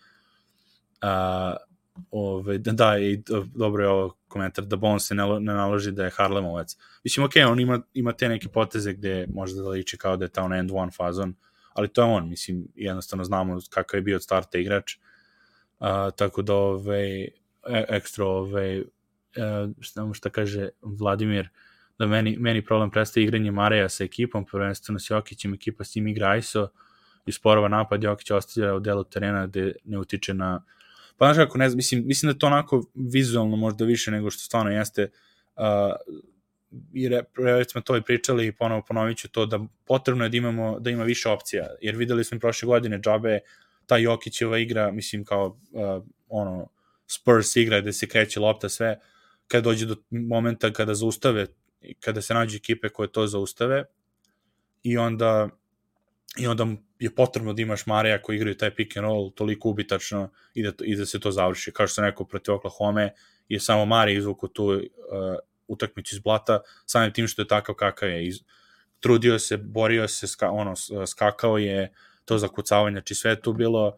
A, 1.01 1.55
ovaj, 2.11 2.57
da, 2.57 2.99
i 2.99 3.23
dobro 3.55 3.83
je 3.83 3.89
ovo 3.89 4.15
komentar, 4.27 4.65
da 4.65 4.75
Bon 4.75 4.99
se 4.99 5.15
ne, 5.15 5.23
ne 5.39 5.53
naloži 5.53 5.91
da 5.91 6.03
je 6.03 6.11
Harlemovac. 6.15 6.77
Mislim, 7.03 7.25
ok, 7.25 7.31
on 7.47 7.59
ima, 7.59 7.81
ima 7.93 8.13
te 8.13 8.29
neke 8.29 8.47
poteze 8.47 8.93
gde 8.93 9.27
možda 9.33 9.61
da 9.61 9.69
liči 9.69 9.97
kao 9.97 10.17
da 10.17 10.25
je 10.25 10.29
ta 10.29 10.43
on 10.43 10.53
end 10.53 10.71
one 10.73 10.91
fazon, 10.91 11.33
ali 11.79 11.87
to 11.87 12.01
je 12.01 12.05
on, 12.05 12.29
mislim, 12.29 12.67
jednostavno 12.75 13.23
znamo 13.23 13.59
kakav 13.69 13.97
je 13.97 14.01
bio 14.01 14.15
od 14.15 14.23
starta 14.23 14.57
igrač, 14.57 14.97
a, 15.79 16.11
tako 16.11 16.41
da 16.41 16.55
ovaj, 16.55 17.23
e, 17.23 17.29
ekstra 17.89 18.25
ovaj, 18.25 18.79
uh, 18.79 18.85
šta, 19.79 20.09
šta 20.13 20.29
kaže 20.29 20.69
Vladimir, 20.81 21.49
da 21.99 22.07
meni, 22.07 22.37
meni 22.39 22.65
problem 22.65 22.91
prestaje 22.91 23.23
igranje 23.23 23.51
Mareja 23.51 23.89
sa 23.89 24.03
ekipom, 24.03 24.45
prvenstveno 24.45 24.99
s 24.99 25.09
Jokićem, 25.09 25.53
ekipa 25.53 25.83
s 25.83 25.91
tim 25.91 26.07
igra 26.07 26.35
ISO 26.35 26.67
i 27.25 27.31
sporova 27.31 27.67
napad 27.67 28.03
Jokić 28.03 28.31
ostavlja 28.31 28.75
u 28.75 28.79
delu 28.79 29.03
terena 29.03 29.47
gde 29.47 29.73
ne 29.85 29.97
utiče 29.97 30.33
na 30.33 30.63
pa 31.17 31.25
znaš 31.25 31.45
kako, 31.45 31.57
ne 31.57 31.69
znam, 31.69 31.77
mislim, 31.77 32.03
mislim 32.05 32.31
da 32.31 32.39
to 32.39 32.47
onako 32.47 32.83
vizualno 32.95 33.55
možda 33.55 33.85
više 33.85 34.11
nego 34.11 34.31
što 34.31 34.43
stvarno 34.43 34.71
jeste. 34.71 35.11
Uh, 35.55 35.63
i 36.93 37.09
re, 37.09 37.23
već 37.37 37.71
smo 37.71 37.81
to 37.81 37.97
i 37.97 38.01
pričali 38.01 38.47
i 38.47 38.51
ponovo 38.51 38.83
ponovit 38.87 39.17
ću 39.17 39.29
to 39.29 39.45
da 39.45 39.59
potrebno 39.85 40.23
je 40.23 40.29
da 40.29 40.37
imamo 40.37 40.79
da 40.79 40.89
ima 40.89 41.03
više 41.03 41.29
opcija 41.29 41.67
jer 41.81 41.95
videli 41.95 42.23
smo 42.23 42.39
prošle 42.39 42.65
godine 42.65 42.99
džabe 42.99 43.39
ta 43.85 43.97
Jokićeva 43.97 44.57
igra 44.57 44.91
mislim 44.91 45.25
kao 45.25 45.59
uh, 45.71 46.03
ono 46.27 46.69
Spurs 47.07 47.55
igra 47.55 47.81
gde 47.81 47.93
se 47.93 48.07
kreće 48.07 48.39
lopta 48.39 48.69
sve 48.69 48.99
kad 49.47 49.63
dođe 49.63 49.85
do 49.85 49.95
momenta 50.09 50.73
kada 50.73 50.93
zaustave 50.93 51.47
kada 51.99 52.21
se 52.21 52.33
nađe 52.33 52.57
ekipe 52.57 52.89
koje 52.89 53.11
to 53.11 53.27
zaustave 53.27 53.85
i 54.83 54.97
onda 54.97 55.49
i 56.37 56.47
onda 56.47 56.67
je 56.99 57.15
potrebno 57.15 57.53
da 57.53 57.61
imaš 57.61 57.85
Mareja 57.85 58.21
koji 58.21 58.35
igraju 58.35 58.57
taj 58.57 58.75
pick 58.75 58.97
and 58.97 59.03
roll 59.03 59.31
toliko 59.31 59.69
ubitačno 59.69 60.29
i 60.53 60.63
da, 60.63 60.71
i 60.83 60.95
da 60.95 61.05
se 61.05 61.19
to 61.19 61.31
završi. 61.31 61.71
Kao 61.71 61.87
što 61.87 61.93
sam 61.93 62.05
rekao 62.05 62.25
protiv 62.25 62.53
Oklahoma 62.53 63.09
je 63.49 63.59
samo 63.59 63.85
Mare 63.85 64.13
izvuku 64.13 64.47
tu 64.47 64.65
uh, 64.65 64.81
utakmicu 65.69 66.15
iz 66.15 66.19
blata, 66.19 66.59
samim 66.85 67.13
tim 67.13 67.27
što 67.27 67.41
je 67.41 67.47
takav 67.47 67.75
kakav 67.75 68.09
je. 68.09 68.27
Iz, 68.27 68.39
trudio 68.99 69.39
se, 69.39 69.57
borio 69.57 70.07
se, 70.07 70.27
ska, 70.27 70.49
ono, 70.49 70.73
skakao 71.07 71.57
je 71.57 71.93
to 72.25 72.37
zakucavanje, 72.37 72.93
znači 72.93 73.15
sve 73.15 73.41
tu 73.41 73.53
bilo 73.53 73.97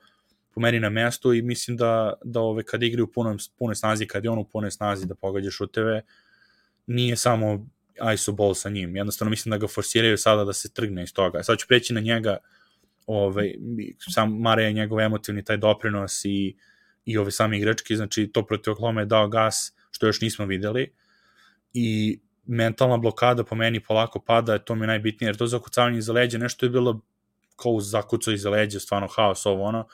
po 0.53 0.61
meni 0.61 0.79
na 0.79 0.89
mestu 0.89 1.33
i 1.33 1.41
mislim 1.41 1.77
da, 1.77 2.13
da 2.23 2.39
ove, 2.39 2.63
kad 2.63 2.83
igraju 2.83 3.05
u 3.05 3.11
punoj, 3.11 3.37
punoj 3.57 3.75
snazi, 3.75 4.07
kad 4.07 4.23
je 4.23 4.29
on 4.29 4.39
u 4.39 4.43
punoj 4.43 4.71
snazi 4.71 5.07
da 5.07 5.15
pogađa 5.15 5.51
šuteve, 5.51 6.01
nije 6.87 7.15
samo 7.15 7.67
ISO 8.13 8.31
ball 8.31 8.53
sa 8.53 8.69
njim. 8.69 8.95
Jednostavno 8.95 9.29
mislim 9.29 9.49
da 9.49 9.57
ga 9.57 9.67
forsiraju 9.67 10.17
sada 10.17 10.43
da 10.43 10.53
se 10.53 10.73
trgne 10.73 11.03
iz 11.03 11.13
toga. 11.13 11.43
Sad 11.43 11.57
ću 11.57 11.67
preći 11.67 11.93
na 11.93 12.01
njega, 12.01 12.37
ovaj, 13.05 13.53
sam 14.13 14.37
Mare 14.39 14.63
je 14.63 14.73
njegov 14.73 14.99
emotivni 14.99 15.43
taj 15.43 15.57
doprinos 15.57 16.25
i, 16.25 16.55
i 17.05 17.17
ove 17.17 17.31
sami 17.31 17.57
igrački, 17.57 17.95
znači 17.95 18.27
to 18.33 18.45
protiv 18.45 18.71
Oklahoma 18.71 19.01
je 19.01 19.05
dao 19.05 19.27
gas, 19.27 19.73
što 19.91 20.07
još 20.07 20.21
nismo 20.21 20.45
videli. 20.45 20.91
I 21.73 22.19
mentalna 22.45 22.97
blokada 22.97 23.43
po 23.43 23.55
meni 23.55 23.79
polako 23.79 24.19
pada, 24.19 24.57
to 24.57 24.75
mi 24.75 24.83
je 24.83 24.87
najbitnije, 24.87 25.27
jer 25.27 25.37
to 25.37 25.47
zakucavanje 25.47 25.97
iza 25.97 26.13
leđa, 26.13 26.37
nešto 26.37 26.65
je 26.65 26.69
bilo 26.69 27.01
kao 27.55 27.79
zakucao 27.79 28.33
iza 28.33 28.49
leđa, 28.49 28.79
stvarno 28.79 29.07
haos 29.07 29.45
ovo 29.45 29.63
ono, 29.63 29.87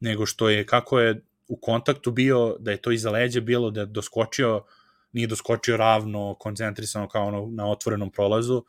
nego 0.00 0.26
što 0.26 0.48
je, 0.48 0.66
kako 0.66 1.00
je 1.00 1.22
u 1.48 1.56
kontaktu 1.56 2.10
bio, 2.10 2.56
da 2.58 2.70
je 2.70 2.76
to 2.76 2.90
iza 2.92 3.10
leđa 3.10 3.40
bilo, 3.40 3.70
da 3.70 3.80
je 3.80 3.86
doskočio, 3.86 4.64
nije 5.12 5.26
doskočio 5.26 5.76
ravno, 5.76 6.34
koncentrisano 6.34 7.08
kao 7.08 7.26
ono 7.26 7.46
na 7.46 7.70
otvorenom 7.70 8.10
prolazu, 8.10 8.64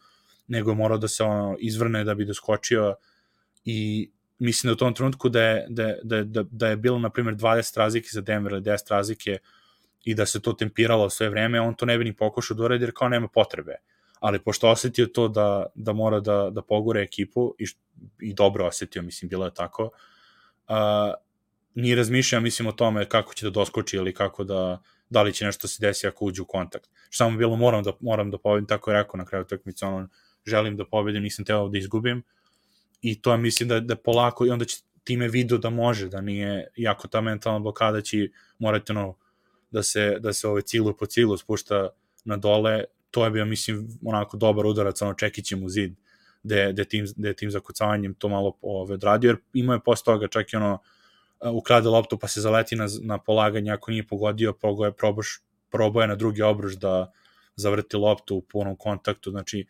nego 0.47 0.71
je 0.71 0.75
morao 0.75 0.97
da 0.97 1.07
se 1.07 1.23
ono 1.23 1.55
izvrne 1.59 2.03
da 2.03 2.15
bi 2.15 2.25
doskočio 2.25 2.95
i 3.65 4.09
mislim 4.39 4.69
da 4.69 4.73
u 4.73 4.77
tom 4.77 4.93
trenutku 4.93 5.29
da 5.29 5.41
je, 5.41 5.65
da, 5.69 5.93
da, 6.03 6.23
da, 6.23 6.43
da 6.51 6.67
je 6.67 6.77
bilo, 6.77 6.99
na 6.99 7.09
primjer, 7.09 7.35
20 7.35 7.77
razlike 7.77 8.07
za 8.11 8.21
Denver 8.21 8.51
ili 8.51 8.61
10 8.61 8.91
razlike 8.91 9.37
i 10.03 10.15
da 10.15 10.25
se 10.25 10.41
to 10.41 10.53
tempiralo 10.53 11.09
sve 11.09 11.29
vreme, 11.29 11.61
on 11.61 11.75
to 11.75 11.85
ne 11.85 11.97
bi 11.97 12.03
ni 12.03 12.15
pokušao 12.15 12.57
da 12.57 12.63
uredi 12.63 12.83
jer 12.83 12.91
kao 12.95 13.09
nema 13.09 13.27
potrebe. 13.27 13.75
Ali 14.19 14.39
pošto 14.39 14.69
osetio 14.69 15.05
to 15.05 15.27
da, 15.27 15.65
da 15.75 15.93
mora 15.93 16.19
da, 16.19 16.49
da 16.51 16.61
pogure 16.61 17.01
ekipu 17.01 17.55
i, 17.59 17.65
i 18.21 18.33
dobro 18.33 18.67
osetio, 18.67 19.01
mislim, 19.01 19.29
bilo 19.29 19.45
je 19.45 19.53
tako, 19.53 19.83
uh, 20.69 21.13
nije 21.75 21.95
razmišljao, 21.95 22.41
mislim, 22.41 22.67
o 22.67 22.71
tome 22.71 23.09
kako 23.09 23.33
će 23.33 23.45
da 23.45 23.49
doskoči 23.49 23.97
ili 23.97 24.13
kako 24.13 24.43
da, 24.43 24.81
da 25.09 25.21
li 25.21 25.33
će 25.33 25.45
nešto 25.45 25.67
se 25.67 25.87
desi 25.87 26.07
ako 26.07 26.25
uđe 26.25 26.41
u 26.41 26.45
kontakt. 26.45 26.89
Samo 27.09 27.37
bilo, 27.37 27.55
moram 27.55 27.83
da, 27.83 27.91
moram 27.99 28.31
da 28.31 28.37
pobedim, 28.37 28.67
tako 28.67 28.91
je 28.91 28.97
rekao 28.97 29.17
na 29.17 29.25
kraju 29.25 29.41
utakmice, 29.41 29.85
ono, 29.85 30.07
želim 30.45 30.77
da 30.77 30.85
pobedim, 30.85 31.23
nisam 31.23 31.45
teo 31.45 31.69
da 31.69 31.77
izgubim, 31.77 32.23
i 33.01 33.21
to 33.21 33.37
mislim 33.37 33.69
da, 33.69 33.79
da 33.79 33.95
polako, 33.95 34.45
i 34.45 34.49
onda 34.49 34.65
će 34.65 34.77
time 35.03 35.27
video 35.27 35.57
da 35.57 35.69
može, 35.69 36.07
da 36.09 36.21
nije, 36.21 36.67
jako 36.75 37.07
ta 37.07 37.21
mentalna 37.21 37.59
blokada 37.59 38.01
će 38.01 38.27
morati 38.59 38.91
ono, 38.91 39.15
da 39.73 39.83
se, 39.83 40.19
da 40.19 40.33
se 40.33 40.47
ove 40.47 40.62
cilu 40.62 40.93
po 40.97 41.05
cilu 41.05 41.38
spušta 41.38 41.89
na 42.25 42.38
dole, 42.38 42.83
to 43.12 43.25
je 43.25 43.31
bio, 43.31 43.45
mislim, 43.45 43.88
onako 44.05 44.38
dobar 44.38 44.65
udarac, 44.65 45.01
ono, 45.01 45.13
čekićem 45.13 45.63
u 45.63 45.69
zid, 45.69 45.93
gde, 46.43 46.71
gde, 46.73 46.86
tim, 46.86 47.05
gde 47.15 47.33
tim 47.33 47.51
zakucavanjem 47.51 48.13
to 48.13 48.29
malo 48.29 48.57
ove, 48.62 48.93
odradio, 48.93 49.29
jer 49.29 49.38
imao 49.53 49.73
je 49.73 49.83
posle 49.86 50.05
toga 50.05 50.27
čak 50.27 50.53
i 50.53 50.55
ono, 50.55 50.77
ukrade 51.53 51.89
loptu 51.89 52.17
pa 52.17 52.27
se 52.27 52.41
zaleti 52.41 52.75
na, 52.75 52.88
na 53.01 53.17
polaganje, 53.17 53.71
ako 53.71 53.91
nije 53.91 54.07
pogodio, 54.07 54.53
pogoje, 54.53 54.91
probaš, 54.91 55.39
proboje 55.71 56.07
na 56.07 56.15
drugi 56.15 56.41
obruč 56.41 56.73
da 56.73 57.12
zavrti 57.55 57.97
loptu 57.97 58.36
u 58.36 58.41
punom 58.41 58.75
kontaktu, 58.77 59.31
znači, 59.31 59.65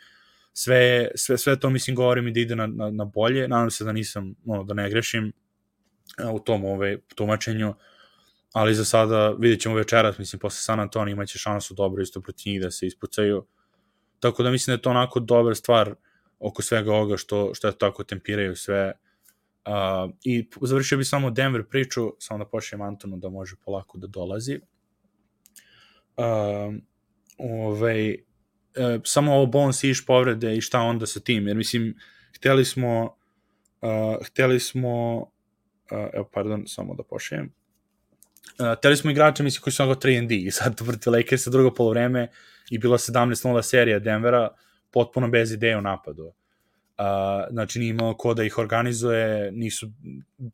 sve, 0.54 1.08
sve, 1.16 1.38
sve 1.38 1.60
to 1.60 1.70
mislim 1.70 1.96
govorim 1.96 2.28
i 2.28 2.32
da 2.32 2.40
ide 2.40 2.56
na, 2.56 2.68
na, 2.68 2.92
na 2.92 3.06
bolje, 3.06 3.48
nadam 3.48 3.72
se 3.72 3.84
da 3.84 3.92
nisam, 3.92 4.36
ono, 4.46 4.64
da 4.64 4.74
ne 4.74 4.90
grešim 4.90 5.32
u 6.34 6.40
tom 6.40 6.66
ove, 6.66 6.98
tumačenju, 7.16 7.74
ali 8.54 8.76
za 8.76 8.86
sada 8.86 9.30
vidjet 9.40 9.62
ćemo 9.62 9.76
večeras, 9.76 10.18
mislim, 10.18 10.40
posle 10.40 10.60
San 10.60 10.80
Antonio 10.80 11.12
imaće 11.12 11.40
šansu 11.40 11.74
dobro 11.74 12.02
isto 12.02 12.22
protiv 12.22 12.52
njih 12.52 12.62
da 12.62 12.72
se 12.72 12.88
ispucaju, 12.88 13.46
tako 14.20 14.44
da 14.44 14.52
mislim 14.52 14.72
da 14.72 14.78
je 14.78 14.82
to 14.82 14.90
onako 14.90 15.20
dobra 15.20 15.56
stvar 15.56 15.96
oko 16.40 16.62
svega 16.62 16.92
ovoga 16.92 17.18
što, 17.18 17.54
što 17.54 17.68
je 17.68 17.78
tako 17.78 18.04
tempiraju 18.04 18.56
sve, 18.56 18.94
Uh, 19.66 20.12
I 20.24 20.50
završio 20.62 20.98
bi 20.98 21.04
samo 21.04 21.32
Denver 21.32 21.64
priču, 21.70 22.02
samo 22.20 22.38
da 22.38 22.50
pošljem 22.50 22.82
Antonu 22.82 23.18
da 23.18 23.30
može 23.30 23.56
polako 23.66 23.98
da 23.98 24.08
dolazi. 24.08 24.60
Uh, 26.18 26.76
ovaj, 27.38 28.12
e, 28.12 28.20
samo 29.04 29.34
ovo 29.34 29.46
Bones 29.46 29.84
iš 29.84 30.06
povrede 30.06 30.56
i 30.56 30.62
šta 30.62 30.80
onda 30.80 31.06
sa 31.06 31.20
tim, 31.20 31.48
jer 31.48 31.58
mislim, 31.58 31.96
hteli 32.36 32.66
smo 32.66 33.18
uh, 33.82 34.26
hteli 34.26 34.60
smo 34.60 35.18
uh, 35.18 35.28
evo, 36.14 36.30
pardon, 36.34 36.64
samo 36.68 36.96
da 36.96 37.04
pošajem 37.04 37.54
uh, 38.60 38.78
hteli 38.78 38.98
smo 38.98 39.12
igrača, 39.12 39.44
mislim, 39.44 39.62
koji 39.62 39.74
su 39.74 39.84
onako 39.84 40.00
3 40.00 40.28
D 40.28 40.36
i 40.36 40.52
sad 40.52 40.78
protiv 40.86 41.14
Lakersa 41.14 41.50
drugo 41.50 41.74
polovreme 41.74 42.28
i 42.70 42.78
bila 42.78 42.98
17-0 42.98 43.62
serija 43.62 44.00
Denvera, 44.00 44.50
potpuno 44.92 45.28
bez 45.28 45.52
ideje 45.52 45.78
u 45.78 45.82
napadu. 45.82 46.26
Uh, 46.26 46.34
znači 47.52 47.80
nije 47.80 47.90
imao 47.90 48.14
ko 48.14 48.34
da 48.34 48.44
ih 48.44 48.58
organizuje, 48.58 49.52
nisu, 49.52 49.88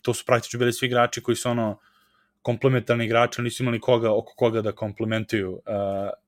to 0.01 0.13
su 0.13 0.25
praktično 0.25 0.59
bili 0.59 0.73
svi 0.73 0.87
igrači 0.87 1.21
koji 1.21 1.35
su 1.35 1.49
ono 1.49 1.79
komplementarni 2.41 3.05
igrači, 3.05 3.41
nisu 3.41 3.63
imali 3.63 3.79
koga, 3.79 4.15
oko 4.15 4.33
koga 4.35 4.61
da 4.61 4.71
komplementuju 4.71 5.51
uh, 5.53 5.61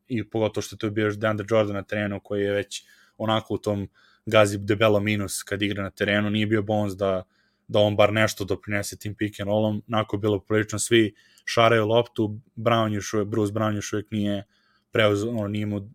i 0.08 0.30
pogotovo 0.30 0.62
što 0.62 0.76
to 0.76 0.88
je 0.88 0.92
bio 0.92 1.06
još 1.06 1.18
DeAndre 1.18 1.46
Jordan 1.50 1.76
na 1.76 1.84
terenu 1.84 2.20
koji 2.20 2.44
je 2.44 2.52
već 2.52 2.84
onako 3.18 3.54
u 3.54 3.58
tom 3.58 3.88
gazi 4.26 4.58
debelo 4.58 5.00
minus 5.00 5.44
kad 5.44 5.62
igra 5.62 5.84
na 5.84 5.90
terenu, 5.90 6.30
nije 6.30 6.48
bio 6.48 6.62
bonus 6.62 6.94
da, 6.94 7.24
da 7.68 7.80
on 7.80 7.96
bar 7.96 8.14
nešto 8.14 8.46
doprinese 8.46 8.98
tim 8.98 9.16
pick 9.16 9.40
and 9.40 9.48
rollom, 9.48 9.84
onako 9.88 10.18
bilo 10.18 10.40
prilično 10.40 10.80
svi 10.80 11.14
šaraju 11.46 11.88
loptu, 11.88 12.40
Brown 12.56 12.94
još 12.94 13.14
uvek, 13.14 13.28
Bruce 13.28 13.54
Brown 13.54 13.76
još 13.76 13.94
uvek 13.94 14.12
nije 14.12 14.44
preuzeo, 14.92 15.30
ono, 15.30 15.48
nije 15.48 15.66
mu 15.66 15.90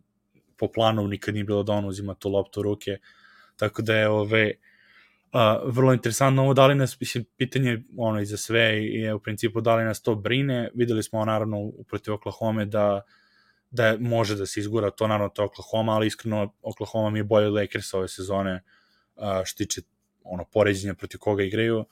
po 0.56 0.68
planu 0.72 1.08
nikad 1.08 1.34
nije 1.34 1.44
bilo 1.44 1.62
da 1.62 1.72
on 1.72 1.84
uzima 1.84 2.14
tu 2.14 2.28
loptu 2.28 2.60
u 2.60 2.62
ruke, 2.62 2.98
tako 3.56 3.82
da 3.82 3.96
je 3.96 4.08
ove, 4.08 4.52
a, 5.32 5.60
vrlo 5.64 5.92
interesantno 5.92 6.42
ovo, 6.42 6.54
da 6.54 6.66
li 6.66 6.74
nas, 6.74 7.00
mislim, 7.00 7.24
pitanje 7.36 7.82
ono 7.96 8.20
i 8.20 8.26
za 8.26 8.36
sve 8.36 8.62
je 8.84 9.14
u 9.14 9.20
principu 9.20 9.60
da 9.60 9.76
li 9.76 9.84
nas 9.84 10.02
to 10.02 10.14
brine, 10.14 10.70
videli 10.74 11.02
smo 11.02 11.24
naravno 11.24 11.72
protiv 11.88 12.14
Oklahoma 12.14 12.64
da 12.64 13.02
da 13.70 13.96
može 14.00 14.36
da 14.36 14.46
se 14.46 14.60
izgura 14.60 14.90
to, 14.90 15.06
naravno 15.06 15.28
to 15.28 15.44
Oklahoma, 15.44 15.92
ali 15.92 16.06
iskreno 16.06 16.54
Oklahoma 16.62 17.10
mi 17.10 17.18
je 17.18 17.24
bolje 17.24 17.46
od 17.46 17.54
Lakers 17.54 17.94
ove 17.94 18.08
sezone 18.08 18.62
a, 19.16 19.42
što 19.44 19.58
tiče 19.58 19.80
ono, 20.24 20.44
poređenja 20.52 20.94
protiv 20.94 21.18
koga 21.18 21.42
igraju. 21.42 21.84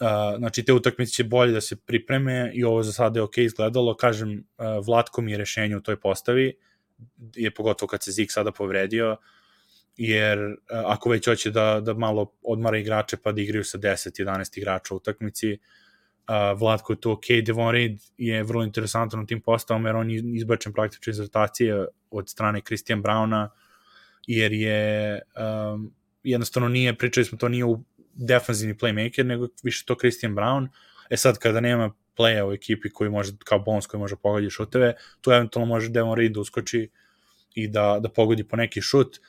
A, 0.00 0.34
znači, 0.38 0.64
te 0.64 0.72
utakmice 0.72 1.12
će 1.12 1.24
bolje 1.24 1.52
da 1.52 1.60
se 1.60 1.76
pripreme 1.76 2.50
i 2.54 2.64
ovo 2.64 2.82
za 2.82 2.92
sada 2.92 3.18
je 3.18 3.22
ok 3.22 3.38
izgledalo. 3.38 3.96
Kažem, 3.96 4.44
a, 4.56 4.78
Vlatko 4.86 5.22
mi 5.22 5.32
je 5.32 5.38
rešenje 5.38 5.76
u 5.76 5.80
toj 5.80 6.00
postavi, 6.00 6.56
je 7.34 7.54
pogotovo 7.54 7.88
kad 7.88 8.02
se 8.02 8.12
Zik 8.12 8.32
sada 8.32 8.52
povredio, 8.52 9.16
jer 9.96 10.38
a, 10.38 10.82
ako 10.86 11.10
već 11.10 11.28
hoće 11.28 11.50
da, 11.50 11.80
da 11.80 11.94
malo 11.94 12.32
odmara 12.42 12.78
igrače 12.78 13.16
pa 13.16 13.32
da 13.32 13.40
igraju 13.40 13.64
sa 13.64 13.78
10-11 13.78 14.58
igrača 14.58 14.94
u 14.94 14.96
utakmici, 14.96 15.52
uh, 15.52 15.58
Vlatko 16.58 16.92
je 16.92 17.00
to 17.00 17.12
ok, 17.12 17.24
Devon 17.44 17.72
Reid 17.72 18.00
je 18.18 18.42
vrlo 18.42 18.64
interesantan 18.64 19.20
u 19.20 19.26
tim 19.26 19.40
postavom, 19.40 19.86
jer 19.86 19.96
on 19.96 20.10
je 20.10 20.22
izbačen 20.34 20.72
praktično 20.72 21.10
iz 21.10 21.20
rotacije 21.20 21.86
od 22.10 22.28
strane 22.28 22.60
Christian 22.60 23.02
Browna, 23.02 23.48
jer 24.26 24.52
je 24.52 25.20
um, 25.72 25.92
jednostavno 26.22 26.68
nije, 26.68 26.98
pričali 26.98 27.24
smo 27.24 27.38
to 27.38 27.48
nije 27.48 27.64
u 27.64 27.84
defanzivni 28.18 28.74
playmaker, 28.74 29.22
nego 29.22 29.48
više 29.62 29.84
to 29.84 29.94
Christian 29.94 30.34
Brown. 30.34 30.68
E 31.10 31.16
sad, 31.16 31.38
kada 31.38 31.60
nema 31.60 31.92
playa 32.16 32.48
u 32.48 32.52
ekipi 32.52 32.90
koji 32.90 33.10
može, 33.10 33.32
kao 33.44 33.58
bonus 33.58 33.86
koji 33.86 34.00
može 34.00 34.16
pogoditi 34.16 34.50
šuteve, 34.50 34.94
tu 35.20 35.30
eventualno 35.30 35.74
može 35.74 35.88
Devon 35.88 36.16
Reid 36.16 36.32
da 36.32 36.40
uskoči 36.40 36.88
i 37.54 37.68
da, 37.68 37.98
da 38.02 38.08
pogodi 38.08 38.44
po 38.44 38.56
neki 38.56 38.80
šut. 38.80 39.20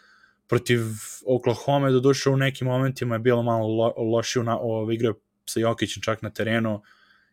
Protiv 0.48 0.82
Oklahoma, 1.26 1.92
do 1.92 2.00
duše 2.00 2.30
u 2.30 2.38
nekim 2.38 2.68
momentima 2.68 3.16
je 3.16 3.20
bilo 3.20 3.44
malo 3.44 3.68
lo, 3.68 3.94
lošije 3.98 4.44
na, 4.44 4.58
ovo, 4.58 4.92
igrao 4.92 5.14
sa 5.46 5.60
Jokićem 5.60 6.04
čak 6.04 6.22
na 6.22 6.30
terenu, 6.30 6.82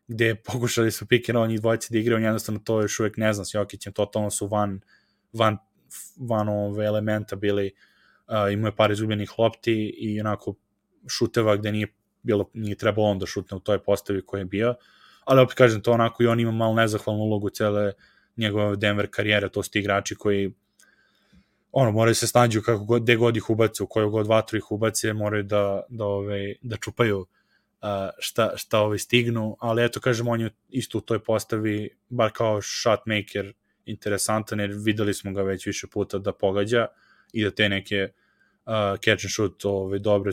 gde 0.08 0.34
pokušali 0.34 0.90
su 0.90 1.06
pick 1.06 1.28
and 1.28 1.36
roll 1.36 1.48
njih 1.48 1.60
dvojice 1.60 1.88
da 1.90 1.98
igraju, 1.98 2.24
jednostavno 2.24 2.60
to 2.64 2.80
još 2.82 3.00
uvek 3.00 3.16
ne 3.16 3.32
znam 3.32 3.44
s 3.44 3.54
Jokićem, 3.54 3.92
totalno 3.92 4.30
su 4.30 4.46
van, 4.46 4.80
van, 5.32 5.58
van 6.16 6.48
ove 6.48 6.84
elementa 6.84 7.36
bili, 7.36 7.72
uh, 8.28 8.52
imao 8.52 8.68
je 8.68 8.76
par 8.76 8.90
izgubljenih 8.90 9.38
lopti 9.38 9.94
i 9.98 10.20
onako 10.20 10.54
šuteva 11.08 11.56
gde 11.56 11.72
nije 11.72 11.86
bilo, 12.22 12.50
nije 12.54 12.76
trebalo 12.76 13.08
on 13.08 13.18
da 13.18 13.26
šutne 13.26 13.56
u 13.56 13.60
toj 13.60 13.78
postavi 13.78 14.22
koji 14.26 14.40
je 14.40 14.44
bio, 14.44 14.74
ali 15.24 15.40
opet 15.40 15.56
kažem 15.56 15.82
to 15.82 15.92
onako 15.92 16.22
i 16.22 16.26
on 16.26 16.40
ima 16.40 16.50
malo 16.50 16.74
nezahvalnu 16.74 17.22
ulogu 17.22 17.50
cele 17.50 17.92
njegove 18.36 18.76
Denver 18.76 19.08
karijere, 19.10 19.48
to 19.48 19.62
su 19.62 19.70
ti 19.70 19.78
igrači 19.78 20.14
koji 20.14 20.52
ono, 21.72 21.92
moraju 21.92 22.14
se 22.14 22.26
snađu 22.26 22.62
kako 22.62 22.84
god, 22.84 23.02
gde 23.02 23.16
god 23.16 23.36
ih 23.36 23.50
ubace, 23.50 23.82
u 23.82 23.86
koju 23.86 24.10
god 24.10 24.26
vatru 24.26 24.58
ih 24.58 24.72
ubace, 24.72 25.12
moraju 25.12 25.42
da, 25.42 25.82
da, 25.88 26.04
ove, 26.04 26.54
da 26.62 26.76
čupaju 26.76 27.18
uh, 27.20 27.26
šta, 28.18 28.52
šta 28.56 28.80
ove 28.80 28.98
stignu, 28.98 29.56
ali 29.60 29.84
eto, 29.84 30.00
kažem, 30.00 30.28
on 30.28 30.40
je 30.40 30.50
isto 30.68 30.98
u 30.98 31.00
toj 31.00 31.18
postavi, 31.18 31.90
bar 32.08 32.30
kao 32.32 32.60
shot 32.62 33.00
maker, 33.06 33.52
interesantan, 33.84 34.60
jer 34.60 34.72
videli 34.84 35.14
smo 35.14 35.32
ga 35.32 35.42
već 35.42 35.66
više 35.66 35.86
puta 35.86 36.18
da 36.18 36.32
pogađa 36.32 36.86
i 37.32 37.44
da 37.44 37.50
te 37.50 37.68
neke 37.68 38.08
catch 39.04 39.24
and 39.24 39.32
shoot, 39.32 39.64
ove, 39.64 39.98
dobre, 39.98 40.32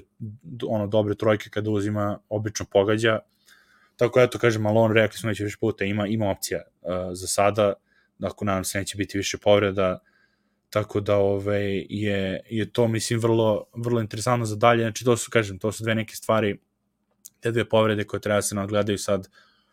ono, 0.67 0.87
dobre 0.87 1.15
trojke 1.15 1.49
kada 1.49 1.69
uzima, 1.69 2.19
obično 2.29 2.65
pogađa. 2.71 3.19
Tako 3.95 4.21
eto, 4.21 4.39
kažem, 4.39 4.65
ali 4.65 4.77
on 4.77 4.91
rekli 4.93 5.17
smo 5.17 5.29
već 5.29 5.39
više 5.39 5.57
puta, 5.59 5.85
ima, 5.85 6.07
ima 6.07 6.29
opcija 6.29 6.61
uh, 6.81 6.89
za 7.13 7.27
sada, 7.27 7.73
ako 8.21 8.45
nadam 8.45 8.63
se 8.63 8.79
neće 8.79 8.97
biti 8.97 9.17
više 9.17 9.37
povreda, 9.37 9.99
tako 10.69 10.99
da 10.99 11.17
ovaj, 11.17 11.85
je, 11.89 12.41
je 12.49 12.71
to, 12.71 12.87
mislim, 12.87 13.19
vrlo, 13.19 13.65
vrlo 13.75 14.01
interesantno 14.01 14.45
za 14.45 14.55
dalje. 14.55 14.83
Znači, 14.83 15.05
to 15.05 15.17
su, 15.17 15.31
kažem, 15.31 15.59
to 15.59 15.71
su 15.71 15.83
dve 15.83 15.95
neke 15.95 16.15
stvari, 16.15 16.57
te 17.39 17.51
dve 17.51 17.69
povrede 17.69 18.03
koje 18.03 18.21
treba 18.21 18.37
da 18.37 18.41
se 18.41 18.55
nadgledaju 18.55 18.97
sad, 18.97 19.29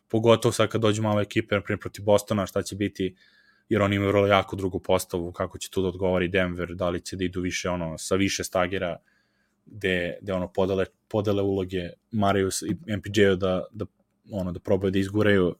pogotovo 0.08 0.52
sad 0.52 0.68
kad 0.68 0.80
dođu 0.80 1.02
malo 1.02 1.20
ekipe, 1.20 1.54
na 1.54 1.60
primjer, 1.60 1.80
protiv 1.80 2.04
Bostona, 2.04 2.46
šta 2.46 2.62
će 2.62 2.76
biti, 2.76 3.14
jer 3.70 3.82
oni 3.82 3.96
imaju 3.96 4.10
vrlo 4.10 4.26
jako 4.26 4.56
drugu 4.56 4.78
postavu, 4.78 5.32
kako 5.32 5.58
će 5.58 5.70
tu 5.70 5.82
da 5.82 5.88
odgovori 5.88 6.28
Denver, 6.28 6.74
da 6.74 6.88
li 6.88 7.00
će 7.00 7.16
da 7.16 7.24
idu 7.24 7.40
više, 7.40 7.70
ono, 7.70 7.98
sa 7.98 8.14
više 8.14 8.44
stagera, 8.44 8.96
gde, 9.66 10.18
gde 10.22 10.32
ono, 10.32 10.52
podele, 10.52 10.84
podele 11.08 11.42
uloge 11.42 11.90
Marius 12.10 12.62
i 12.62 12.76
MPJ-u 12.96 13.36
da, 13.36 13.64
da, 13.72 13.84
ono, 14.32 14.52
da 14.52 14.60
probaju 14.60 14.90
da 14.90 14.98
izguraju 14.98 15.54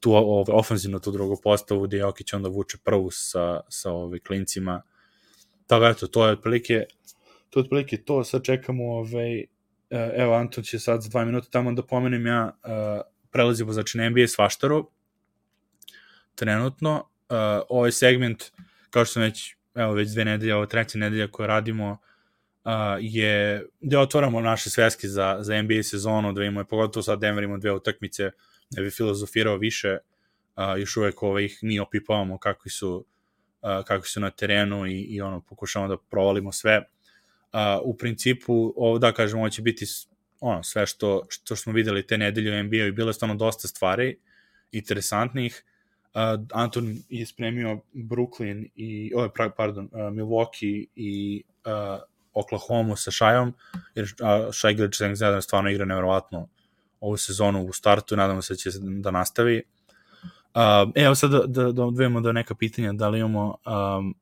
tu 0.00 0.12
ovaj, 0.12 0.44
ofenzivno 0.52 0.98
tu 0.98 1.10
drugu 1.10 1.40
postavu 1.42 1.82
gde 1.82 1.96
Jokić 1.96 2.32
onda 2.32 2.48
vuče 2.48 2.78
prvu 2.84 3.10
sa, 3.10 3.60
sa 3.68 3.90
ovaj, 3.90 4.18
klincima. 4.18 4.82
Tako 5.66 5.86
eto, 5.86 6.06
to 6.06 6.26
je 6.26 6.32
otprilike 6.32 6.84
to 7.50 7.60
je 7.60 7.62
otprilike 7.62 7.96
to, 7.96 8.24
sad 8.24 8.42
čekamo 8.42 8.84
ovaj, 8.84 9.38
e, 9.40 9.46
evo 10.16 10.34
Anton 10.34 10.64
će 10.64 10.78
sad 10.78 11.02
za 11.02 11.08
dva 11.08 11.24
minuta 11.24 11.48
tamo 11.50 11.72
da 11.72 11.82
pomenem 11.82 12.26
ja 12.26 12.52
uh, 12.64 12.70
prelazimo 13.30 13.72
znači 13.72 13.98
na 13.98 14.08
NBA 14.10 14.26
svaštaru 14.26 14.90
trenutno 16.36 16.94
uh, 17.28 17.36
ovaj 17.68 17.92
segment 17.92 18.44
kao 18.90 19.04
što 19.04 19.12
sam 19.12 19.22
već 19.22 19.56
evo 19.74 19.92
već 19.92 20.10
dve 20.10 20.24
nedelje, 20.24 20.54
ovo 20.54 20.66
treća 20.66 20.98
nedelja 20.98 21.28
koju 21.28 21.46
radimo 21.46 21.90
uh, 22.64 22.70
je 23.00 23.66
gde 23.80 23.98
otvaramo 23.98 24.40
naše 24.40 24.70
sveske 24.70 25.08
za, 25.08 25.36
za 25.40 25.62
NBA 25.62 25.82
sezonu, 25.82 26.32
da 26.32 26.44
imamo, 26.44 26.64
pogotovo 26.64 27.02
sad 27.02 27.20
Denver 27.20 27.44
imamo 27.44 27.58
dve 27.58 27.72
utakmice 27.72 28.30
ne 28.70 28.82
bi 28.82 28.90
filozofirao 28.90 29.56
više, 29.56 29.98
uh, 30.56 30.78
još 30.78 30.96
uvek 30.96 31.22
ovaj, 31.22 31.44
ih 31.44 31.58
mi 31.62 31.80
opipavamo 31.80 32.38
kakvi 32.38 32.70
su, 32.70 33.06
uh, 33.62 33.84
kakvi 33.84 34.08
su 34.08 34.20
na 34.20 34.30
terenu 34.30 34.86
i, 34.86 35.00
i 35.00 35.20
ono, 35.20 35.40
pokušamo 35.40 35.88
da 35.88 35.96
provalimo 36.10 36.52
sve. 36.52 36.82
Uh, 37.52 37.60
u 37.82 37.96
principu, 37.96 38.72
ovo 38.76 38.98
da 38.98 39.12
kažem, 39.12 39.38
ovo 39.38 39.48
će 39.48 39.62
biti 39.62 39.84
ono, 40.40 40.62
sve 40.62 40.86
što, 40.86 41.26
što 41.28 41.56
smo 41.56 41.72
videli 41.72 42.06
te 42.06 42.18
nedelje 42.18 42.60
u 42.60 42.62
NBA 42.62 42.76
i 42.76 42.92
bilo 42.92 43.10
je 43.10 43.14
stvarno 43.14 43.34
dosta 43.34 43.68
stvari 43.68 44.18
interesantnih. 44.72 45.64
Uh, 45.64 45.75
Anton 46.52 46.96
je 47.08 47.26
spremio 47.26 47.80
Brooklyn 47.92 48.68
i, 48.74 49.12
oh, 49.14 49.30
pardon, 49.56 49.88
uh, 49.92 50.00
Milwaukee 50.00 50.86
i 50.94 51.42
uh, 51.66 52.00
Oklahoma 52.32 52.96
sa 52.96 53.10
Shajom, 53.10 53.52
jer 53.94 54.04
uh, 54.04 54.52
Shai 54.52 54.74
Gilgis 54.74 55.00
stvarno 55.40 55.70
igra 55.70 55.84
nevjerovatno 55.84 56.48
ovu 57.00 57.16
sezonu 57.16 57.66
u 57.66 57.72
startu, 57.72 58.16
nadamo 58.16 58.42
se 58.42 58.54
da 58.54 58.56
će 58.56 58.70
da 58.80 59.10
nastavi. 59.10 59.62
Uh, 60.54 60.92
evo 60.94 61.14
sad 61.14 61.30
da, 61.30 61.42
da, 61.46 61.72
da 61.72 61.84
odvijemo 61.84 62.20
do 62.20 62.32
neka 62.32 62.54
pitanja, 62.54 62.92
da 62.92 63.08
li 63.08 63.18
imamo 63.18 63.56
um, 63.66 64.14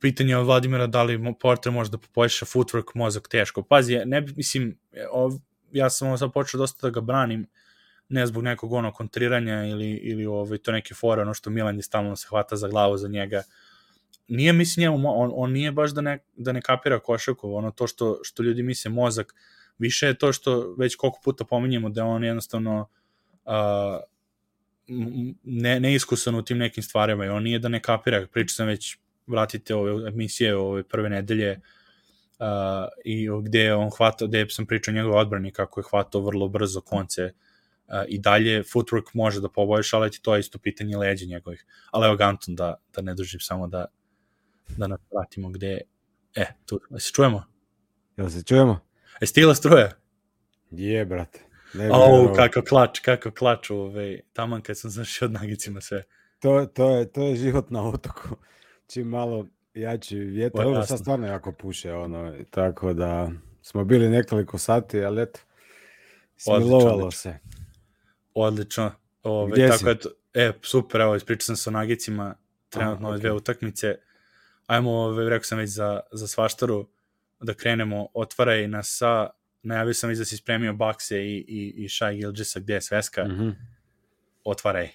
pitanje 0.00 0.36
od 0.36 0.46
Vladimira 0.46 0.86
da 0.86 1.02
li 1.02 1.34
Porter 1.40 1.72
može 1.72 1.90
da 1.90 1.98
poboljša 1.98 2.46
footwork, 2.46 2.92
mozak 2.94 3.28
teško. 3.28 3.62
Pazi, 3.62 3.98
ne 4.04 4.20
mislim, 4.20 4.78
ov, 5.10 5.32
ja 5.72 5.90
sam 5.90 6.08
ovo 6.08 6.16
sad 6.16 6.32
počeo 6.32 6.58
dosta 6.58 6.86
da 6.86 6.90
ga 6.90 7.00
branim, 7.00 7.46
ne 8.10 8.26
zbog 8.26 8.44
nekog 8.44 8.72
ono 8.72 8.92
kontriranja 8.92 9.64
ili, 9.64 9.90
ili 9.90 10.26
ovaj, 10.26 10.58
to 10.58 10.72
neke 10.72 10.94
fore, 10.94 11.22
ono 11.22 11.34
što 11.34 11.50
Milan 11.50 11.76
je 11.76 11.82
stalno 11.82 12.16
se 12.16 12.26
hvata 12.28 12.56
za 12.56 12.68
glavu 12.68 12.96
za 12.96 13.08
njega. 13.08 13.42
Nije, 14.28 14.52
mislim, 14.52 14.82
njemu, 14.82 15.22
on, 15.22 15.30
on 15.34 15.52
nije 15.52 15.72
baš 15.72 15.90
da 15.90 16.00
ne, 16.00 16.18
da 16.36 16.52
ne 16.52 16.62
kapira 16.62 16.98
košaku, 16.98 17.54
ono 17.54 17.70
to 17.70 17.86
što, 17.86 18.20
što 18.22 18.42
ljudi 18.42 18.62
misle 18.62 18.90
mozak, 18.90 19.34
Više 19.80 20.06
je 20.06 20.14
to 20.14 20.32
što 20.32 20.74
već 20.78 20.94
koliko 20.94 21.20
puta 21.24 21.44
pominjemo 21.44 21.88
da 21.88 22.04
on 22.04 22.24
jednostavno 22.24 22.88
uh, 23.44 23.52
ne, 25.44 25.80
neiskusan 25.80 26.34
u 26.34 26.42
tim 26.44 26.58
nekim 26.58 26.82
stvarima 26.82 27.24
i 27.24 27.28
on 27.28 27.42
nije 27.42 27.58
da 27.58 27.68
ne 27.68 27.80
kapira, 27.82 28.26
priča 28.32 28.54
sam 28.54 28.66
već 28.66 28.98
vratite 29.26 29.74
ove 29.74 30.08
emisije 30.08 30.56
ove 30.56 30.82
prve 30.82 31.08
nedelje 31.08 31.60
uh, 32.38 32.46
i 33.04 33.28
gde 33.42 33.74
on 33.74 33.90
hvata, 33.90 34.26
gde 34.26 34.46
sam 34.48 34.66
pričao 34.66 34.94
njegov 34.94 35.16
odbrani 35.16 35.52
kako 35.52 35.80
je 35.80 35.84
hvatao 35.90 36.20
vrlo 36.20 36.48
brzo 36.48 36.80
konce 36.80 37.24
uh, 37.24 37.30
i 38.08 38.18
dalje 38.18 38.62
footwork 38.62 39.10
može 39.14 39.40
da 39.40 39.48
poboljša, 39.48 39.96
ali 39.96 40.10
to 40.22 40.34
je 40.34 40.40
isto 40.40 40.58
pitanje 40.58 40.96
leđa 40.96 41.26
njegovih. 41.26 41.66
Ali 41.90 42.06
evo 42.06 42.16
Ganton 42.16 42.54
da, 42.56 42.74
da 42.94 43.02
ne 43.02 43.14
držim 43.14 43.40
samo 43.40 43.66
da 43.66 43.86
da 44.76 44.86
nas 44.86 45.00
vratimo 45.10 45.50
gde 45.50 45.80
e, 46.34 46.46
tu, 46.66 46.80
se 46.98 47.12
čujemo? 47.12 47.44
Jel 48.16 48.30
se 48.30 48.42
čujemo? 48.42 48.80
Je 49.20 49.26
stila 49.26 49.54
struja? 49.54 49.90
Je, 50.70 51.04
brate. 51.04 51.40
Ne 51.74 51.90
oh, 51.92 52.36
kako 52.36 52.62
klač, 52.62 53.00
kako 53.00 53.30
klač, 53.30 53.70
ove, 53.70 54.20
taman 54.32 54.62
kad 54.62 54.78
sam 54.78 54.90
zašao 54.90 55.26
od 55.26 55.32
nagicima 55.32 55.80
sve. 55.80 56.02
To, 56.38 56.66
to, 56.66 56.90
je, 56.90 57.12
to 57.12 57.22
je 57.22 57.36
život 57.36 57.70
na 57.70 57.88
otoku. 57.88 58.28
Čim 58.86 59.08
malo 59.08 59.46
jači 59.74 60.18
vjetar, 60.18 60.66
ovo 60.66 60.82
sad 60.82 60.98
stvarno 60.98 61.26
jako 61.26 61.52
puše, 61.52 61.92
ono, 61.92 62.34
tako 62.50 62.92
da 62.92 63.30
smo 63.62 63.84
bili 63.84 64.08
nekoliko 64.08 64.58
sati, 64.58 65.04
ali 65.04 65.22
eto, 65.22 65.40
smilovalo 66.36 66.90
odlično, 66.90 67.10
se. 67.10 67.38
Odlično. 68.34 68.92
Ove, 69.22 69.52
Gdje 69.52 69.68
tako 69.68 69.78
si? 69.78 69.90
Eto, 69.90 70.08
e, 70.34 70.52
super, 70.62 71.00
evo, 71.00 71.16
ispričao 71.16 71.44
sam 71.44 71.56
sa 71.56 71.70
nagicima, 71.70 72.34
trenutno 72.68 73.08
ove 73.08 73.16
okay. 73.16 73.20
dve 73.20 73.32
utakmice. 73.32 73.94
Ajmo, 74.66 74.90
ove, 74.90 75.30
rekao 75.30 75.44
sam 75.44 75.58
već 75.58 75.70
za, 75.70 76.00
za 76.12 76.26
svaštaru, 76.26 76.88
da 77.40 77.54
krenemo, 77.54 78.06
otvaraj 78.14 78.68
nas 78.68 78.96
sa, 78.98 79.30
najavio 79.62 79.94
sam 79.94 80.08
već 80.08 80.18
da 80.18 80.24
si 80.24 80.36
spremio 80.36 80.72
bakse 80.72 81.18
i, 81.18 81.44
i, 81.48 81.84
i 81.84 81.88
Shai 81.88 82.16
Gilgisa 82.16 82.60
gde 82.60 82.74
je 82.74 82.80
sveska, 82.80 83.24
mm 83.24 83.30
-hmm. 83.30 83.54
otvaraj. 84.44 84.88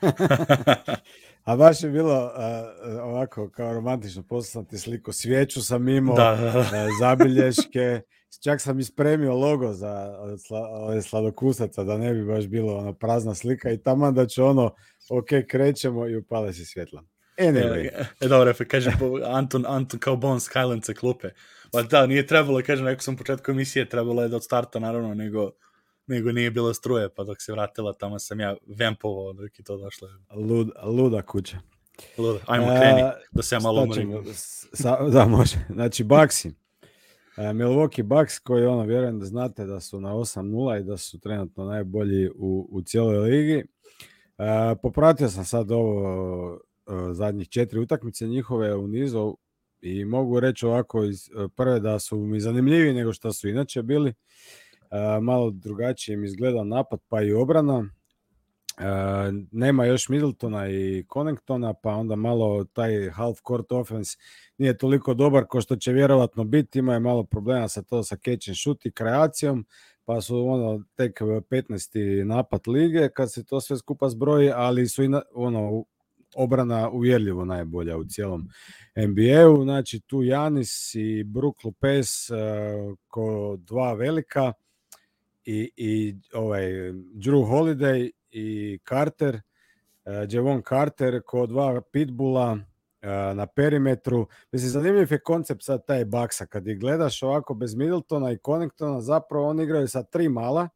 A 1.44 1.56
baš 1.56 1.82
je 1.82 1.90
bilo 1.90 2.24
uh, 2.24 2.32
ovako 3.02 3.50
kao 3.50 3.74
romantično 3.74 4.22
poslati 4.22 4.78
sliku. 4.78 5.12
Svijeću 5.12 5.62
sam 5.62 5.88
imao, 5.88 6.16
da, 6.16 6.36
da, 6.36 6.52
da. 6.52 6.58
Uh, 6.58 6.90
zabilješke, 7.00 8.00
čak 8.42 8.60
sam 8.60 8.78
ispremio 8.78 9.34
logo 9.34 9.72
za 9.72 10.16
ove 10.80 11.02
sladokusaca, 11.02 11.84
da 11.84 11.98
ne 11.98 12.14
bi 12.14 12.24
baš 12.24 12.46
bilo 12.46 12.76
ono 12.76 12.92
prazna 12.92 13.34
slika 13.34 13.70
i 13.70 13.82
tamo 13.82 14.12
da 14.12 14.26
će 14.26 14.42
ono, 14.42 14.74
ok, 15.10 15.28
krećemo 15.48 16.06
i 16.06 16.16
upale 16.16 16.52
se 16.52 16.64
svjetla. 16.64 17.04
Anyway. 17.38 17.88
E, 17.92 18.06
e 18.20 18.28
dobro, 18.28 18.54
pa 18.58 18.64
kažem, 18.64 18.92
Anton, 19.26 19.64
Anton 19.66 20.00
kao 20.00 20.20
Highland 20.52 20.84
sa 20.84 20.92
klupe. 20.92 21.28
Pa 21.72 21.82
da, 21.82 22.06
nije 22.06 22.26
trebalo, 22.26 22.62
kažem, 22.66 22.86
rekao 22.86 23.00
sam 23.00 23.14
u 23.14 23.16
početku 23.16 23.50
emisije, 23.50 23.88
trebalo 23.88 24.22
je 24.22 24.28
da 24.28 24.36
od 24.36 24.44
starta, 24.44 24.78
naravno, 24.78 25.14
nego, 25.14 25.50
nego 26.06 26.32
nije 26.32 26.50
bilo 26.50 26.74
struje, 26.74 27.08
pa 27.14 27.24
dok 27.24 27.42
se 27.42 27.52
vratila, 27.52 27.92
tamo 27.92 28.18
sam 28.18 28.40
ja 28.40 28.56
vempovao 28.66 29.32
dok 29.32 29.58
je 29.58 29.64
to 29.64 29.76
došlo. 29.76 30.08
Lud, 30.34 30.70
luda 30.82 31.22
kuća. 31.22 31.58
Luda, 32.18 32.38
ajmo 32.46 32.66
kreni, 32.66 33.02
uh, 33.02 33.10
da 33.32 33.42
se 33.42 33.54
ja 33.54 33.60
malo 33.60 33.82
umorim. 33.82 34.24
Sa, 34.72 35.08
da, 35.08 35.26
može. 35.26 35.56
Znači, 35.70 36.04
Baxi. 36.04 36.52
Uh, 37.36 37.44
Milwaukee 37.44 38.02
Bucks, 38.02 38.38
koji 38.38 38.66
ono, 38.66 38.82
vjerujem 38.82 39.18
da 39.18 39.26
znate 39.26 39.64
da 39.64 39.80
su 39.80 40.00
na 40.00 40.14
8-0 40.14 40.80
i 40.80 40.84
da 40.84 40.96
su 40.96 41.20
trenutno 41.20 41.64
najbolji 41.64 42.30
u, 42.34 42.68
u 42.70 42.82
cijeloj 42.82 43.18
ligi. 43.18 43.64
Uh, 44.38 44.78
popratio 44.82 45.28
sam 45.28 45.44
sad 45.44 45.70
ovo 45.70 46.60
zadnjih 47.12 47.48
četiri 47.48 47.80
utakmice 47.80 48.26
njihove 48.26 48.74
u 48.74 48.88
nizu 48.88 49.36
i 49.80 50.04
mogu 50.04 50.40
reći 50.40 50.66
ovako 50.66 51.04
iz 51.04 51.30
prve 51.56 51.80
da 51.80 51.98
su 51.98 52.16
mi 52.16 52.40
zanimljiviji 52.40 52.94
nego 52.94 53.12
što 53.12 53.32
su 53.32 53.48
inače 53.48 53.82
bili. 53.82 54.14
Malo 55.22 55.50
drugačije 55.50 56.16
mi 56.16 56.26
izgleda 56.26 56.64
napad 56.64 57.00
pa 57.08 57.22
i 57.22 57.32
obrana. 57.32 57.88
Nema 59.52 59.84
još 59.84 60.08
Middletona 60.08 60.68
i 60.68 61.04
Connectona, 61.12 61.74
pa 61.74 61.90
onda 61.90 62.16
malo 62.16 62.64
taj 62.64 63.10
half 63.10 63.38
court 63.48 63.72
offense 63.72 64.16
nije 64.58 64.78
toliko 64.78 65.14
dobar 65.14 65.44
ko 65.44 65.60
što 65.60 65.76
će 65.76 65.92
vjerovatno 65.92 66.44
biti. 66.44 66.78
Ima 66.78 66.94
je 66.94 67.00
malo 67.00 67.24
problema 67.24 67.68
sa 67.68 67.82
to 67.82 68.02
sa 68.02 68.16
catch 68.16 68.48
and 68.48 68.56
shoot 68.56 68.86
i 68.86 68.90
kreacijom, 68.90 69.66
pa 70.04 70.20
su 70.20 70.46
ono 70.48 70.82
tek 70.94 71.20
15. 71.20 72.24
napad 72.24 72.60
lige 72.66 73.08
kad 73.08 73.32
se 73.32 73.44
to 73.44 73.60
sve 73.60 73.76
skupa 73.78 74.08
zbroji, 74.08 74.50
ali 74.54 74.88
su 74.88 75.02
i 75.02 75.08
na, 75.08 75.22
ono 75.34 75.84
obrana 76.36 76.90
uvjerljivo 76.90 77.44
najbolja 77.44 77.96
u 77.96 78.04
cijelom 78.04 78.48
NBA-u. 78.96 79.62
Znači 79.62 80.00
tu 80.00 80.22
Janis 80.22 80.94
i 80.94 81.24
Brook 81.24 81.64
Lopez 81.64 82.08
uh, 82.30 82.96
ko 83.08 83.56
dva 83.58 83.92
velika 83.92 84.52
i, 85.44 85.70
i 85.76 86.16
ovaj 86.32 86.64
Drew 87.14 87.46
Holiday 87.48 88.10
i 88.34 88.78
Carter 88.88 89.40
uh, 90.04 90.12
Javon 90.28 90.62
Carter 90.62 91.20
ko 91.26 91.46
dva 91.46 91.80
pitbula 91.92 92.52
uh, 92.52 93.36
na 93.36 93.46
perimetru. 93.46 94.26
Mislim, 94.52 94.70
zanimljiv 94.70 95.12
je 95.12 95.18
koncept 95.18 95.62
sad 95.62 95.86
taj 95.86 96.04
baksa. 96.04 96.46
Kad 96.46 96.68
ih 96.68 96.78
gledaš 96.78 97.22
ovako 97.22 97.54
bez 97.54 97.74
Middletona 97.74 98.32
i 98.32 98.38
Conningtona, 98.46 99.00
zapravo 99.00 99.48
oni 99.48 99.62
igraju 99.62 99.88
sa 99.88 100.02
tri 100.02 100.28
mala, 100.28 100.68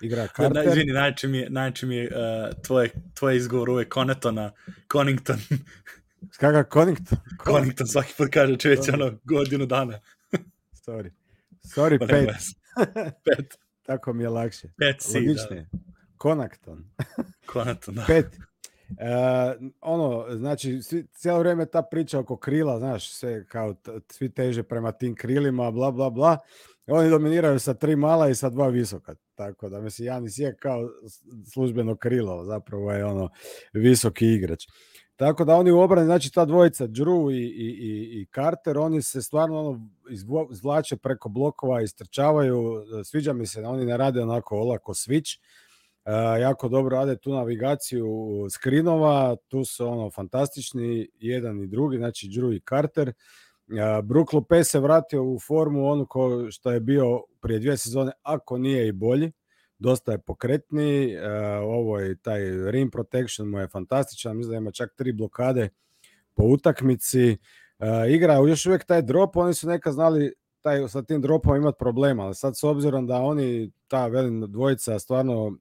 igra 0.00 0.26
Carter. 0.26 0.64
Da, 0.64 0.70
izvini, 0.70 0.92
najče 0.92 1.28
mi 1.28 1.38
je, 1.38 1.50
najče 1.50 1.86
mi 1.86 1.96
je 1.96 2.08
uh, 2.08 2.62
tvoj, 2.62 2.90
tvoj 3.14 3.36
izgovor 3.36 3.70
uvek 3.70 3.94
Conetona, 3.94 4.50
Connington. 4.92 5.36
Kakav 6.40 6.64
Connington? 6.72 7.18
Connington 7.46 7.86
svaki 7.86 8.14
put 8.18 8.28
kaže 8.32 8.56
čovječ 8.56 8.88
ono 8.92 9.12
godinu 9.24 9.66
dana. 9.66 10.00
Sorry. 10.86 11.10
Sorry, 11.74 11.98
pet. 12.08 12.30
Pet. 13.24 13.58
Tako 13.86 14.12
mi 14.12 14.24
je 14.24 14.28
lakše. 14.28 14.68
Pet 14.78 15.02
si, 15.02 15.34
da. 15.34 15.64
Konakton. 16.18 16.84
Conetton, 17.52 17.94
da. 17.94 18.04
Pet. 18.06 18.26
E, 18.90 19.64
ono, 19.80 20.36
znači, 20.36 20.82
svi, 20.82 21.06
cijelo 21.12 21.38
vrijeme 21.38 21.66
ta 21.66 21.82
priča 21.82 22.18
oko 22.18 22.36
krila, 22.36 22.78
znaš, 22.78 23.12
sve 23.12 23.46
kao 23.46 23.74
t- 23.74 24.00
svi 24.12 24.32
teže 24.34 24.62
prema 24.62 24.92
tim 24.92 25.14
krilima, 25.14 25.70
bla, 25.70 25.90
bla, 25.90 26.10
bla. 26.10 26.38
Oni 26.86 27.10
dominiraju 27.10 27.58
sa 27.58 27.74
tri 27.74 27.96
mala 27.96 28.28
i 28.28 28.34
sa 28.34 28.50
dva 28.50 28.68
visoka. 28.68 29.14
Tako 29.34 29.68
da, 29.68 29.80
mislim, 29.80 30.06
Janis 30.06 30.38
je 30.38 30.56
kao 30.56 30.88
službeno 31.52 31.96
krilo, 31.96 32.44
zapravo 32.44 32.92
je 32.92 33.04
ono 33.04 33.28
visoki 33.72 34.26
igrač. 34.26 34.64
Tako 35.16 35.44
da 35.44 35.54
oni 35.54 35.70
u 35.70 35.80
obrani, 35.80 36.06
znači 36.06 36.32
ta 36.32 36.44
dvojica, 36.44 36.86
Drew 36.86 37.32
i, 37.32 37.36
i, 37.36 37.68
i, 37.68 38.20
i 38.20 38.26
Carter, 38.34 38.78
oni 38.78 39.02
se 39.02 39.22
stvarno 39.22 39.60
ono 39.60 39.88
izvlače 40.50 40.96
preko 40.96 41.28
blokova, 41.28 41.82
istrčavaju, 41.82 42.84
sviđa 43.04 43.32
mi 43.32 43.46
se, 43.46 43.60
da 43.60 43.68
oni 43.68 43.86
ne 43.86 43.96
rade 43.96 44.22
onako 44.22 44.56
olako 44.56 44.92
switch, 44.92 45.38
jako 46.40 46.68
dobro 46.68 46.96
rade 46.96 47.16
tu 47.16 47.32
navigaciju 47.32 48.06
skrinova, 48.50 49.36
tu 49.48 49.64
su 49.64 49.86
ono 49.86 50.10
fantastični 50.10 51.08
jedan 51.18 51.62
i 51.62 51.66
drugi, 51.66 51.96
znači 51.96 52.26
Drew 52.26 52.56
i 52.56 52.60
Carter. 52.68 53.08
E, 53.08 53.12
Brook 54.02 54.32
Lopez 54.32 54.68
se 54.68 54.80
vratio 54.80 55.24
u 55.24 55.38
formu 55.38 55.86
onu 55.86 56.06
ko 56.06 56.50
što 56.50 56.70
je 56.70 56.80
bio 56.80 57.22
prije 57.40 57.58
dvije 57.58 57.76
sezone, 57.76 58.12
ako 58.22 58.58
nije 58.58 58.88
i 58.88 58.92
bolji. 58.92 59.32
Dosta 59.78 60.12
je 60.12 60.18
pokretniji, 60.18 61.12
e, 61.12 61.30
ovo 61.58 61.98
je 61.98 62.16
taj 62.16 62.40
rim 62.70 62.90
protection 62.90 63.48
mu 63.48 63.58
je 63.58 63.68
fantastičan, 63.68 64.36
mislim 64.36 64.52
da 64.52 64.58
ima 64.58 64.70
čak 64.70 64.94
tri 64.96 65.12
blokade 65.12 65.68
po 66.34 66.42
utakmici. 66.42 67.30
E, 67.30 67.36
igra 68.08 68.34
još 68.34 68.66
uvijek 68.66 68.84
taj 68.84 69.02
drop, 69.02 69.36
oni 69.36 69.54
su 69.54 69.68
neka 69.68 69.92
znali 69.92 70.32
taj, 70.60 70.88
sa 70.88 71.02
tim 71.02 71.22
dropom 71.22 71.56
imati 71.56 71.76
problema, 71.78 72.24
ali 72.24 72.34
sad 72.34 72.58
s 72.58 72.64
obzirom 72.64 73.06
da 73.06 73.16
oni, 73.16 73.70
ta 73.88 74.06
velim 74.06 74.52
dvojica 74.52 74.98
stvarno 74.98 75.58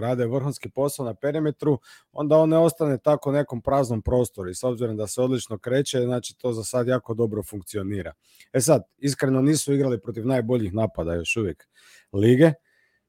rade 0.00 0.26
vrhunski 0.26 0.70
posao 0.70 1.06
na 1.06 1.14
perimetru, 1.14 1.78
onda 2.12 2.36
on 2.36 2.48
ne 2.48 2.58
ostane 2.58 2.98
tako 2.98 3.32
nekom 3.32 3.62
praznom 3.62 4.02
prostoru 4.02 4.50
i 4.50 4.54
s 4.54 4.64
obzirom 4.64 4.96
da 4.96 5.06
se 5.06 5.20
odlično 5.22 5.58
kreće, 5.58 6.00
znači 6.00 6.38
to 6.38 6.52
za 6.52 6.64
sad 6.64 6.88
jako 6.88 7.14
dobro 7.14 7.42
funkcionira. 7.42 8.12
E 8.52 8.60
sad, 8.60 8.82
iskreno 8.98 9.42
nisu 9.42 9.72
igrali 9.72 10.00
protiv 10.00 10.26
najboljih 10.26 10.74
napada 10.74 11.14
još 11.14 11.36
uvijek 11.36 11.68
lige, 12.12 12.52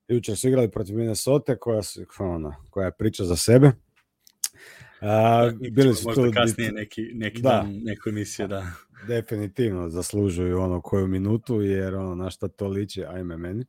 jučer 0.08 0.38
su 0.38 0.48
igrali 0.48 0.72
protiv 0.72 0.98
Minnesota 0.98 1.56
koja, 1.56 1.84
su, 1.84 2.02
ona, 2.20 2.56
koja 2.70 2.86
je 2.86 2.92
priča 2.92 3.24
za 3.24 3.36
sebe. 3.36 3.72
A, 5.02 5.52
bili 5.72 5.96
su 5.96 6.08
Možda 6.08 6.24
tu 6.24 6.32
kasnije 6.34 6.72
neki, 6.72 7.02
neki 7.14 7.42
Da. 7.42 7.50
dan, 7.50 7.80
neku 7.84 8.10
emisiju, 8.10 8.48
da. 8.48 8.68
Definitivno 9.08 9.90
zaslužuju 9.90 10.60
ono 10.60 10.82
koju 10.82 11.08
minutu, 11.08 11.62
jer 11.62 11.96
ono 11.96 12.16
na 12.16 12.30
šta 12.30 12.48
to 12.48 12.68
liči, 12.68 13.06
ajme 13.06 13.38
meni. 13.38 13.66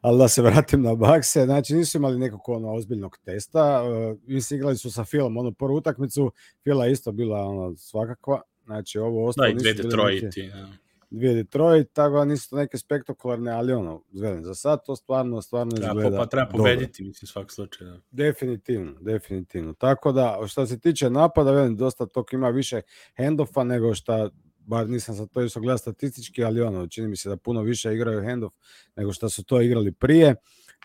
Ali 0.00 0.18
da 0.18 0.28
se 0.28 0.42
vratim 0.50 0.82
na 0.82 0.94
bakse, 0.94 1.44
znači 1.44 1.74
nisu 1.74 1.98
imali 1.98 2.18
nekog 2.18 2.40
ono 2.48 2.72
ozbiljnog 2.72 3.18
testa, 3.24 3.82
uh, 3.82 4.18
mislim 4.26 4.58
igrali 4.58 4.76
su 4.76 4.90
sa 4.90 5.04
Filom, 5.04 5.36
ono 5.36 5.52
prvu 5.52 5.74
utakmicu, 5.76 6.32
Fila 6.64 6.86
isto 6.86 7.12
bila 7.12 7.38
ono 7.40 7.76
svakakva, 7.76 8.40
znači 8.64 8.98
ovo 8.98 9.20
Da, 9.22 9.28
ostalo 9.28 9.48
dve 9.48 9.54
nisu 9.72 9.88
bile 9.88 10.04
neke- 10.04 10.40
i, 10.40 10.48
da. 10.48 10.68
dvije 11.10 11.34
Detroit, 11.34 11.92
tako 11.92 12.16
da 12.16 12.24
nisu 12.24 12.50
to 12.50 12.56
neke 12.56 12.78
spektakularne, 12.78 13.52
ali 13.52 13.72
ono, 13.72 14.02
velim, 14.12 14.44
za 14.44 14.54
sad 14.54 14.84
to 14.86 14.96
stvarno, 14.96 15.42
stvarno 15.42 15.70
Treba, 15.72 15.88
izgleda 15.92 16.16
pa 16.16 16.26
treba 16.26 16.46
dobro. 16.50 16.58
pobediti, 16.58 17.04
mislim, 17.04 17.26
svak 17.26 17.52
slučaj. 17.52 17.86
Da. 17.86 17.96
Definitivno, 18.10 18.92
definitivno. 19.00 19.72
Tako 19.72 20.12
da, 20.12 20.38
što 20.48 20.66
se 20.66 20.80
tiče 20.80 21.10
napada, 21.10 21.52
velim, 21.52 21.76
dosta 21.76 22.06
tog 22.06 22.26
ima 22.32 22.48
više 22.48 22.80
handoffa 23.16 23.64
nego 23.64 23.94
što, 23.94 24.30
bar 24.70 24.88
nisam 24.88 25.14
sad 25.14 25.28
to 25.32 25.60
gledao 25.60 25.78
statistički, 25.78 26.44
ali 26.44 26.60
ono, 26.60 26.86
čini 26.86 27.08
mi 27.08 27.16
se 27.16 27.28
da 27.28 27.36
puno 27.36 27.62
više 27.62 27.94
igraju 27.94 28.24
handoff 28.24 28.56
nego 28.96 29.12
što 29.12 29.28
su 29.28 29.44
to 29.44 29.60
igrali 29.60 29.92
prije. 29.92 30.34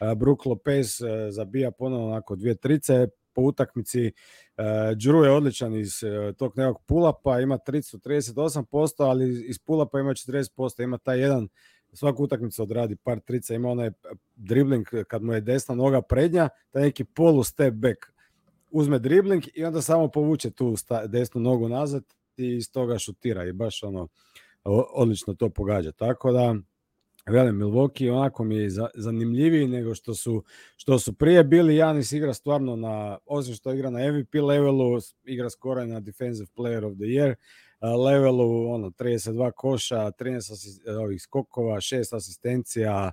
Uh, 0.02 0.18
Brook 0.18 0.46
Lopez 0.46 1.02
uh, 1.02 1.08
zabija 1.30 1.72
ponovno 1.72 2.08
onako 2.08 2.36
dvije 2.36 2.56
trice 2.56 3.08
po 3.34 3.42
utakmici. 3.42 4.12
Uh, 4.58 4.64
Drew 4.98 5.24
je 5.24 5.32
odličan 5.32 5.76
iz 5.76 6.04
tog 6.38 6.58
nekog 6.58 6.82
pull-upa, 6.88 7.44
ima 7.44 7.58
tricu 7.58 7.98
38%, 7.98 8.92
ali 8.98 9.50
iz 9.50 9.60
pull-upa 9.60 10.00
ima 10.00 10.12
40%, 10.12 10.84
ima 10.84 10.98
taj 10.98 11.20
jedan 11.20 11.48
svaku 11.94 12.24
utakmicu 12.24 12.64
odradi 12.64 12.96
par 12.96 13.20
trica, 13.20 13.54
ima 13.54 13.70
onaj 13.70 13.92
dribling 14.36 14.86
kad 15.08 15.24
mu 15.24 15.34
je 15.34 15.42
desna 15.42 15.76
noga 15.76 16.02
prednja, 16.02 16.50
taj 16.72 16.84
neki 16.84 17.04
polu 17.04 17.44
step 17.44 17.74
back. 17.74 17.98
Uzme 18.72 19.00
dribling 19.00 19.44
i 19.54 19.66
onda 19.66 19.82
samo 19.82 20.08
povuče 20.08 20.52
tu 20.52 20.76
desnu 21.08 21.42
nogu 21.42 21.70
nazad 21.70 22.04
i 22.38 22.56
iz 22.56 22.72
toga 22.72 23.00
šutira 23.00 23.46
i 23.46 23.52
baš 23.52 23.84
ono 23.84 24.08
odlično 24.94 25.34
to 25.34 25.50
pogađa. 25.50 25.92
Tako 25.92 26.32
da 26.32 26.56
velim 27.30 27.56
Milwaukee 27.56 28.12
onako 28.12 28.44
mi 28.44 28.56
je 28.56 28.70
za, 28.70 28.88
zanimljiviji 28.96 29.68
nego 29.68 29.96
što 29.96 30.14
su 30.14 30.44
što 30.78 31.00
su 31.00 31.14
prije 31.14 31.44
bili. 31.44 31.76
Janis 31.76 32.12
igra 32.12 32.34
stvarno 32.34 32.76
na 32.76 33.18
osim 33.26 33.54
što 33.54 33.74
igra 33.74 33.90
na 33.90 34.00
MVP 34.12 34.34
levelu, 34.34 35.00
igra 35.24 35.50
skoro 35.50 35.86
na 35.86 36.00
Defensive 36.00 36.48
Player 36.56 36.86
of 36.86 36.94
the 36.94 37.06
Year 37.06 37.36
levelu, 37.82 38.72
ono 38.72 38.90
32 38.90 39.52
koša, 39.52 40.12
13 40.12 40.38
asis, 40.38 40.80
ovih 40.88 41.22
skokova, 41.22 41.76
6 41.76 42.16
asistencija, 42.16 43.12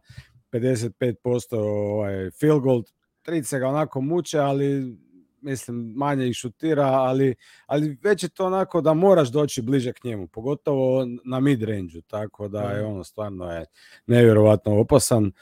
55% 0.52 1.56
ovaj 1.56 2.30
field 2.30 2.62
goal, 2.62 2.82
30 3.26 3.58
ga 3.58 3.68
onako 3.68 4.00
muče, 4.00 4.38
ali 4.38 4.96
mislim 5.42 5.92
manje 5.96 6.28
ih 6.28 6.34
šutira, 6.34 6.86
ali, 6.86 7.34
ali 7.66 7.98
već 8.02 8.22
je 8.22 8.28
to 8.28 8.46
onako 8.46 8.80
da 8.80 8.94
moraš 8.94 9.28
doći 9.28 9.62
bliže 9.62 9.92
k 9.92 10.04
njemu, 10.04 10.26
pogotovo 10.26 11.06
na 11.24 11.40
mid 11.40 11.62
range 11.62 12.00
tako 12.06 12.48
da 12.48 12.62
je 12.62 12.84
ono 12.84 13.04
stvarno 13.04 13.52
je 13.52 13.66
nevjerovatno 14.06 14.80
opasan. 14.80 15.32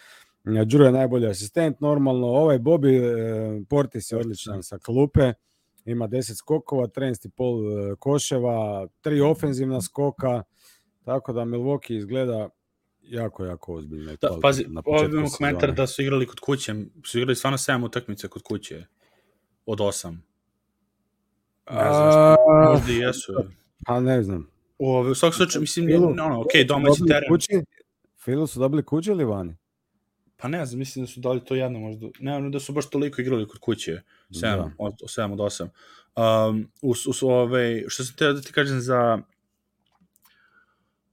Đuro 0.67 0.85
je 0.85 0.93
najbolji 0.93 1.27
asistent, 1.27 1.81
normalno. 1.81 2.27
Ovaj 2.27 2.59
Bobby 2.59 3.03
e, 3.03 3.65
Portis 3.69 4.13
je 4.13 4.19
odličan 4.19 4.63
sa 4.63 4.79
klupe, 4.79 5.33
ima 5.85 6.09
10 6.09 6.35
skokova, 6.35 6.87
13,5 6.87 7.97
koševa, 7.97 8.87
tri 9.01 9.21
ofenzivna 9.21 9.81
skoka, 9.81 10.43
tako 11.05 11.33
da 11.33 11.41
Milwaukee 11.41 11.97
izgleda 11.97 12.49
jako, 13.03 13.45
jako 13.45 13.75
ozbiljno. 13.75 14.17
Da, 14.21 14.39
pazi, 14.43 14.65
ovdje 14.85 15.07
imamo 15.07 15.29
komentar 15.39 15.73
da 15.73 15.87
su 15.87 16.03
igrali 16.03 16.27
kod 16.27 16.41
kuće, 16.41 16.75
su 17.05 17.19
igrali 17.19 17.37
stvarno 17.37 17.59
7 17.59 17.85
utakmica 17.85 18.29
kod 18.29 18.43
kuće, 18.43 18.87
od 19.70 19.78
8. 19.78 20.16
Ne 21.70 21.92
znam 21.92 22.11
šta, 22.11 22.37
A, 22.48 22.70
možda 22.72 22.92
i 22.92 22.96
jesu. 22.96 23.33
Pa 23.87 24.00
ne 24.00 24.22
znam. 24.22 24.50
U, 24.78 24.98
u 24.98 25.14
svakom 25.14 25.37
slučaju, 25.37 25.61
mislim, 25.61 25.87
Filu, 25.87 26.09
ono, 26.09 26.40
ok, 26.40 26.66
domaći 26.68 27.02
teren. 27.09 27.28
Kući, 27.28 27.64
Filu 28.24 28.46
su 28.46 28.61
dobili 28.61 28.85
kući 28.85 29.11
ili 29.11 29.24
vani? 29.24 29.56
Pa 30.37 30.48
ne 30.48 30.66
znam, 30.66 30.78
mislim 30.78 31.04
da 31.04 31.11
su 31.11 31.20
dali 31.20 31.44
to 31.44 31.54
jedno 31.54 31.78
možda. 31.78 32.06
Ne, 32.18 32.37
ono 32.37 32.50
da 32.50 32.61
su 32.61 32.72
baš 32.72 32.90
toliko 32.90 33.20
igrali 33.20 33.48
kod 33.48 33.59
kuće. 33.59 34.02
7, 34.30 34.40
Da. 34.40 34.70
od, 34.78 34.94
7 34.94 35.33
od 35.33 35.38
8. 35.38 35.68
Um, 36.50 36.70
us, 36.83 37.06
us, 37.06 37.22
ove, 37.22 37.85
što 37.88 38.04
sam 38.04 38.16
teo 38.16 38.33
da 38.33 38.40
ti 38.40 38.52
kažem 38.52 38.80
za... 38.80 39.18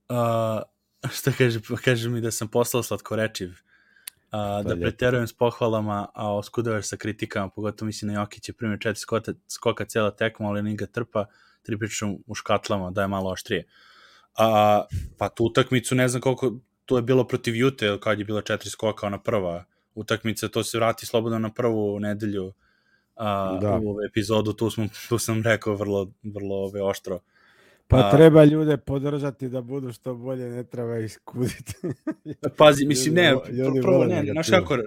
Uh, 0.08 0.62
što 1.16 1.30
kaže, 1.38 1.60
kaže 1.84 2.08
mi 2.08 2.20
da 2.20 2.30
sam 2.30 2.48
poslao 2.48 2.82
slatkorečiv. 2.82 3.50
Uh, 4.32 4.66
da 4.66 4.76
preterujem 4.76 5.26
s 5.26 5.32
pohvalama, 5.32 6.06
a 6.14 6.34
oskudovaš 6.34 6.86
sa 6.86 6.96
kritikama, 6.96 7.48
pogotovo 7.48 7.86
mislim 7.86 8.12
na 8.12 8.20
Jokić 8.20 8.48
je 8.48 8.52
primjer 8.52 8.80
četiri 8.80 9.00
skoka, 9.00 9.32
skoka 9.48 9.84
cela 9.84 10.10
tekma, 10.10 10.48
ali 10.48 10.62
Liga 10.62 10.86
trpa, 10.86 11.26
tri 11.62 11.78
pričam 11.78 12.16
u 12.26 12.34
škatlama, 12.34 12.90
da 12.90 13.02
je 13.02 13.08
malo 13.08 13.30
oštrije. 13.30 13.64
A, 14.38 14.84
pa 15.18 15.28
tu 15.28 15.44
utakmicu 15.44 15.94
ne 15.94 16.08
znam 16.08 16.20
koliko, 16.20 16.52
to 16.84 16.96
je 16.96 17.02
bilo 17.02 17.24
protiv 17.24 17.56
Jute, 17.56 17.98
kad 18.00 18.18
je 18.18 18.24
bila 18.24 18.42
četiri 18.42 18.70
skoka, 18.70 19.06
ona 19.06 19.18
prva 19.18 19.64
utakmica, 19.94 20.48
to 20.48 20.64
se 20.64 20.78
vrati 20.78 21.06
slobodno 21.06 21.38
na 21.38 21.52
prvu 21.52 22.00
nedelju 22.00 22.52
a, 23.16 23.58
Da. 23.60 23.70
u 23.70 23.88
ovu 23.88 23.98
epizodu, 24.10 24.52
tu, 24.52 24.70
smo, 24.70 24.88
tu 25.08 25.18
sam 25.18 25.42
rekao 25.42 25.74
vrlo, 25.74 26.12
vrlo 26.22 26.56
ove, 26.56 26.82
oštro. 26.82 27.20
Pa 27.90 27.96
A- 27.96 28.10
treba 28.10 28.44
ljude 28.44 28.76
podržati 28.76 29.48
da 29.48 29.60
budu 29.60 29.92
što 29.92 30.14
bolje, 30.14 30.50
ne 30.50 30.64
treba 30.64 30.98
ih 30.98 31.12
skuditi. 31.12 31.74
Pazi, 32.56 32.86
mislim, 32.92 33.14
ne, 33.14 33.30
ljudi 33.30 33.78
pr- 33.78 33.82
prvo 33.82 34.04
ne, 34.04 34.24
znaš 34.32 34.50
kako, 34.50 34.78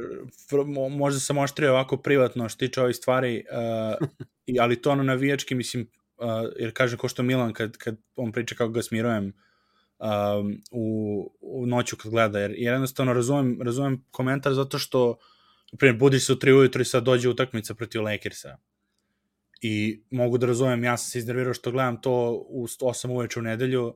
možda 0.89 1.19
sam 1.19 1.37
oštrio 1.37 1.71
ovako 1.71 1.97
privatno 1.97 2.49
što 2.49 2.59
tiče 2.59 2.81
ovih 2.81 2.95
stvari, 2.95 3.43
uh, 4.49 4.59
ali 4.61 4.81
to 4.81 4.91
ono 4.91 5.03
navijački, 5.03 5.55
mislim, 5.55 5.87
uh, 6.17 6.25
jer 6.59 6.73
kažem 6.73 6.99
ko 6.99 7.07
što 7.07 7.23
Milan, 7.23 7.53
kad, 7.53 7.77
kad 7.77 7.97
on 8.15 8.31
priča 8.31 8.55
kako 8.55 8.71
ga 8.71 8.81
smirujem 8.81 9.33
um, 9.99 10.63
u, 10.71 11.31
u 11.41 11.65
noću 11.65 11.97
kad 11.97 12.11
gleda, 12.11 12.39
jer, 12.39 12.51
jer 12.57 12.73
jednostavno 12.73 13.13
razumem, 13.13 13.61
razumem 13.61 14.05
komentar 14.11 14.53
zato 14.53 14.79
što, 14.79 15.17
na 15.71 15.77
primjer, 15.77 15.97
budiš 15.99 16.25
se 16.25 16.33
u 16.33 16.39
tri 16.39 16.53
ujutro 16.53 16.81
i 16.81 16.85
sad 16.85 17.03
dođe 17.03 17.29
utakmica 17.29 17.73
protiv 17.73 18.03
Lakersa. 18.03 18.57
I 19.61 20.03
mogu 20.09 20.37
da 20.37 20.47
razumem, 20.47 20.83
ja 20.83 20.97
sam 20.97 21.11
se 21.11 21.19
iznervirao 21.19 21.53
što 21.53 21.71
gledam 21.71 22.01
to 22.01 22.45
u 22.49 22.67
8 22.67 23.09
uveče 23.09 23.39
u 23.39 23.43
nedelju, 23.43 23.95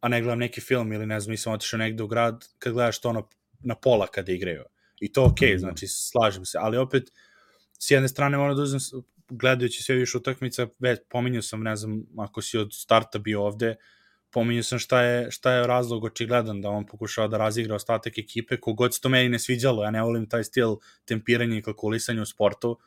a 0.00 0.08
ne 0.08 0.22
gledam 0.22 0.38
neki 0.38 0.60
film 0.60 0.92
ili 0.92 1.06
ne 1.06 1.20
znam, 1.20 1.30
nisam 1.30 1.52
otišao 1.52 1.78
negde 1.78 2.02
u 2.02 2.06
grad, 2.06 2.44
kad 2.58 2.72
gledaš 2.72 3.00
to 3.00 3.08
ono 3.08 3.28
na 3.60 3.74
pola 3.74 4.06
kada 4.06 4.32
igraju. 4.32 4.64
I 5.00 5.12
to 5.12 5.24
okej, 5.24 5.48
okay, 5.48 5.58
znači 5.58 5.86
slažem 5.86 6.44
se, 6.44 6.58
ali 6.60 6.76
opet 6.76 7.12
s 7.78 7.90
jedne 7.90 8.08
strane 8.08 8.38
moram 8.38 8.56
da 8.56 8.62
uzem 8.62 8.80
gledajući 9.28 9.82
sve 9.82 9.94
više 9.94 10.18
utakmica, 10.18 10.66
već 10.78 11.00
pominjao 11.08 11.42
sam, 11.42 11.62
ne 11.62 11.76
znam, 11.76 12.02
ako 12.18 12.42
si 12.42 12.58
od 12.58 12.68
starta 12.72 13.18
bio 13.18 13.42
ovde, 13.42 13.76
pominjao 14.30 14.62
sam 14.62 14.78
šta 14.78 15.02
je, 15.02 15.30
šta 15.30 15.52
je 15.52 15.66
razlog 15.66 16.04
očigledan 16.04 16.60
da 16.60 16.68
on 16.68 16.86
pokušava 16.86 17.28
da 17.28 17.38
razigra 17.38 17.74
ostatak 17.74 18.18
ekipe, 18.18 18.56
kogod 18.60 18.94
se 18.94 19.00
to 19.00 19.08
meni 19.08 19.28
ne 19.28 19.38
sviđalo, 19.38 19.84
ja 19.84 19.90
ne 19.90 20.02
volim 20.02 20.28
taj 20.28 20.44
stil 20.44 20.76
tempiranja 21.04 21.58
i 21.58 21.62
kalkulisanja 21.62 22.22
u 22.22 22.26
sportu, 22.26 22.78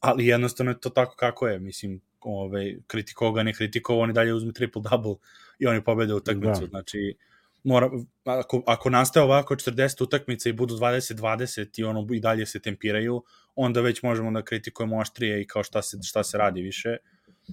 ali 0.00 0.26
jednostavno 0.26 0.72
je 0.72 0.80
to 0.80 0.90
tako 0.90 1.16
kako 1.16 1.48
je, 1.48 1.58
mislim, 1.58 2.00
ovaj, 2.20 2.76
kritikovao 2.86 3.32
ga, 3.32 3.42
ne 3.42 3.54
kritikovao, 3.54 4.02
oni 4.02 4.12
dalje 4.12 4.34
uzme 4.34 4.52
triple-double 4.52 5.16
i 5.58 5.66
oni 5.66 5.84
pobede 5.84 6.14
utakmicu, 6.14 6.60
da. 6.60 6.66
znači, 6.66 7.16
mora, 7.64 7.90
ako, 8.24 8.62
ako 8.66 8.90
nastaje 8.90 9.24
ovako 9.24 9.54
40 9.54 10.02
utakmica 10.02 10.48
i 10.48 10.52
budu 10.52 10.76
20-20 10.76 11.80
i 11.80 11.84
ono 11.84 12.06
i 12.14 12.20
dalje 12.20 12.46
se 12.46 12.60
tempiraju, 12.60 13.22
onda 13.54 13.80
već 13.80 14.02
možemo 14.02 14.30
da 14.30 14.42
kritikujemo 14.42 14.98
oštrije 14.98 15.42
i 15.42 15.46
kao 15.46 15.64
šta 15.64 15.82
se, 15.82 15.98
šta 16.02 16.24
se 16.24 16.38
radi 16.38 16.62
više. 16.62 16.96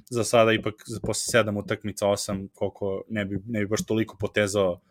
Za 0.10 0.24
sada 0.24 0.54
ipak 0.54 0.74
posle 1.02 1.42
7 1.42 1.60
utakmica, 1.60 2.06
8, 2.06 2.48
koliko 2.54 3.04
ne 3.10 3.26
bi, 3.26 3.40
ne 3.46 3.60
bi 3.60 3.68
baš 3.68 3.86
toliko 3.86 4.18
potezao 4.18 4.82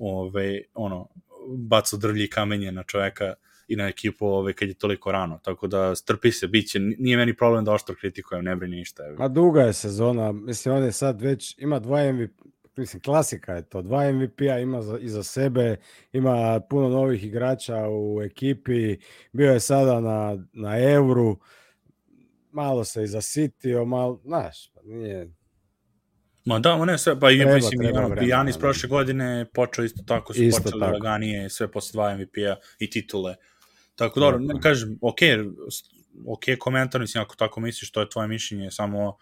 ove, 0.00 0.60
ono, 0.74 1.08
bacao 1.48 1.98
drvlje 1.98 2.24
i 2.24 2.30
kamenje 2.30 2.72
na 2.72 2.82
čoveka 2.82 3.34
i 3.68 3.76
na 3.76 3.88
ekipu 3.88 4.26
ove, 4.26 4.52
kad 4.52 4.68
je 4.68 4.74
toliko 4.74 5.12
rano. 5.12 5.38
Tako 5.42 5.66
da 5.66 5.94
strpi 5.94 6.32
se, 6.32 6.46
bit 6.46 6.70
će, 6.70 6.80
nije 6.80 7.16
meni 7.16 7.36
problem 7.36 7.64
da 7.64 7.72
oštro 7.72 7.94
kritikujem, 7.94 8.44
ne 8.44 8.56
brini 8.56 8.76
ništa. 8.76 9.02
A 9.18 9.28
duga 9.28 9.62
je 9.62 9.72
sezona, 9.72 10.32
mislim, 10.32 10.74
on 10.74 10.84
je 10.84 10.92
sad 10.92 11.20
već, 11.22 11.58
ima 11.58 11.78
dva 11.78 12.12
MVP, 12.12 12.30
mislim, 12.76 13.02
klasika 13.02 13.52
je 13.52 13.62
to. 13.62 13.82
Dva 13.82 14.12
MVP-a 14.12 14.58
ima 14.58 14.82
za, 14.82 14.98
iza 14.98 15.22
sebe, 15.22 15.76
ima 16.12 16.60
puno 16.70 16.88
novih 16.88 17.24
igrača 17.24 17.88
u 17.88 18.22
ekipi, 18.22 18.96
bio 19.32 19.52
je 19.52 19.60
sada 19.60 20.00
na, 20.00 20.44
na 20.52 20.92
Euru, 20.92 21.38
malo 22.52 22.84
se 22.84 23.04
i 23.04 23.06
zasitio, 23.06 23.84
malo, 23.84 24.20
znaš, 24.24 24.70
pa 24.74 24.80
nije... 24.82 25.30
Ma 26.44 26.58
da, 26.58 26.76
ma 26.76 26.84
ne, 26.84 26.98
sve, 26.98 27.20
pa 27.20 27.28
treba, 27.28 27.54
mislim, 27.54 27.80
treba 27.80 28.04
ono, 28.06 28.22
Janis 28.22 28.58
prošle 28.58 28.88
godine 28.88 29.46
počeo 29.54 29.84
isto 29.84 30.02
tako, 30.06 30.34
su 30.34 30.42
isto 30.42 30.62
počeli 30.62 30.80
tako. 30.80 30.92
laganije, 30.92 31.50
sve 31.50 31.70
posle 31.70 31.92
dva 31.92 32.16
MVP-a 32.16 32.56
i 32.78 32.90
titule. 32.90 33.36
Tako 33.96 34.20
dobro, 34.20 34.38
ne, 34.38 34.60
kažem, 34.60 34.98
ok, 35.00 35.18
ok 36.26 36.44
komentar, 36.58 37.00
mislim, 37.00 37.22
ako 37.22 37.36
tako 37.36 37.60
misliš, 37.60 37.92
to 37.92 38.00
je 38.00 38.10
tvoje 38.10 38.28
mišljenje, 38.28 38.70
samo, 38.70 39.16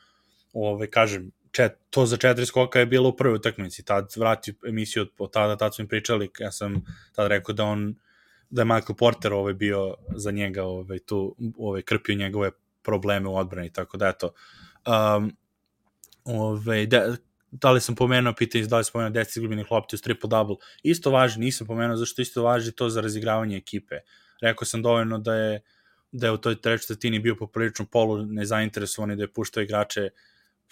ove, 0.53 0.91
kažem, 0.91 1.31
čet, 1.53 1.73
to 1.91 2.07
za 2.07 2.17
četiri 2.17 2.47
skoka 2.47 2.79
je 2.79 2.87
bilo 2.87 3.09
u 3.09 3.17
prvoj 3.17 3.37
utakmici, 3.37 3.85
tad 3.85 4.13
vrati 4.17 4.55
emisiju 4.69 5.03
od, 5.03 5.11
od 5.19 5.33
tada, 5.33 5.57
tad 5.57 5.75
su 5.75 5.83
im 5.83 5.89
pričali, 5.89 6.31
ja 6.39 6.53
sam 6.53 6.85
tad 7.13 7.29
rekao 7.29 7.55
da 7.55 7.65
on, 7.65 7.95
da 8.51 8.63
je 8.63 8.67
Michael 8.67 8.95
Porter 8.99 9.33
ovaj 9.33 9.55
bio 9.55 9.95
za 10.17 10.31
njega 10.31 10.65
ovaj, 10.65 10.99
tu, 10.99 11.37
ovaj, 11.59 11.83
krpio 11.83 12.15
njegove 12.15 12.51
probleme 12.83 13.29
u 13.29 13.37
odbrani, 13.37 13.73
tako 13.73 13.97
da 13.97 14.09
eto. 14.09 14.33
Um, 14.87 15.37
ovaj, 16.25 16.87
da, 16.87 17.17
da 17.51 17.71
li 17.71 17.81
sam 17.81 17.95
pomenuo, 17.95 18.33
pitanje 18.33 18.67
da 18.67 18.79
li 18.79 18.85
sam 18.85 18.93
pomenuo 18.93 19.11
10 19.11 19.29
izgubljenih 19.37 19.71
lopti 19.71 19.97
uz 19.97 20.03
triple-double, 20.03 20.57
isto 20.83 21.11
važi, 21.11 21.41
nisam 21.41 21.67
pomenuo, 21.67 21.97
zašto 21.97 22.23
isto 22.23 22.43
važi 22.43 22.73
to 22.73 22.89
za 22.91 23.01
razigravanje 23.01 23.57
ekipe. 23.57 23.95
Rekao 24.43 24.67
sam 24.67 24.83
dovoljno 24.83 25.19
da 25.19 25.35
je 25.35 25.61
da 26.13 26.27
je 26.27 26.33
u 26.33 26.37
toj 26.37 26.61
trećoj 26.61 26.83
četvrtini 26.83 27.19
bio 27.19 27.37
poprilično 27.37 27.87
polu 27.87 28.27
nezainteresovan 28.27 29.11
i 29.11 29.17
da 29.17 29.23
je 29.23 29.33
puštao 29.33 29.63
igrače 29.63 30.11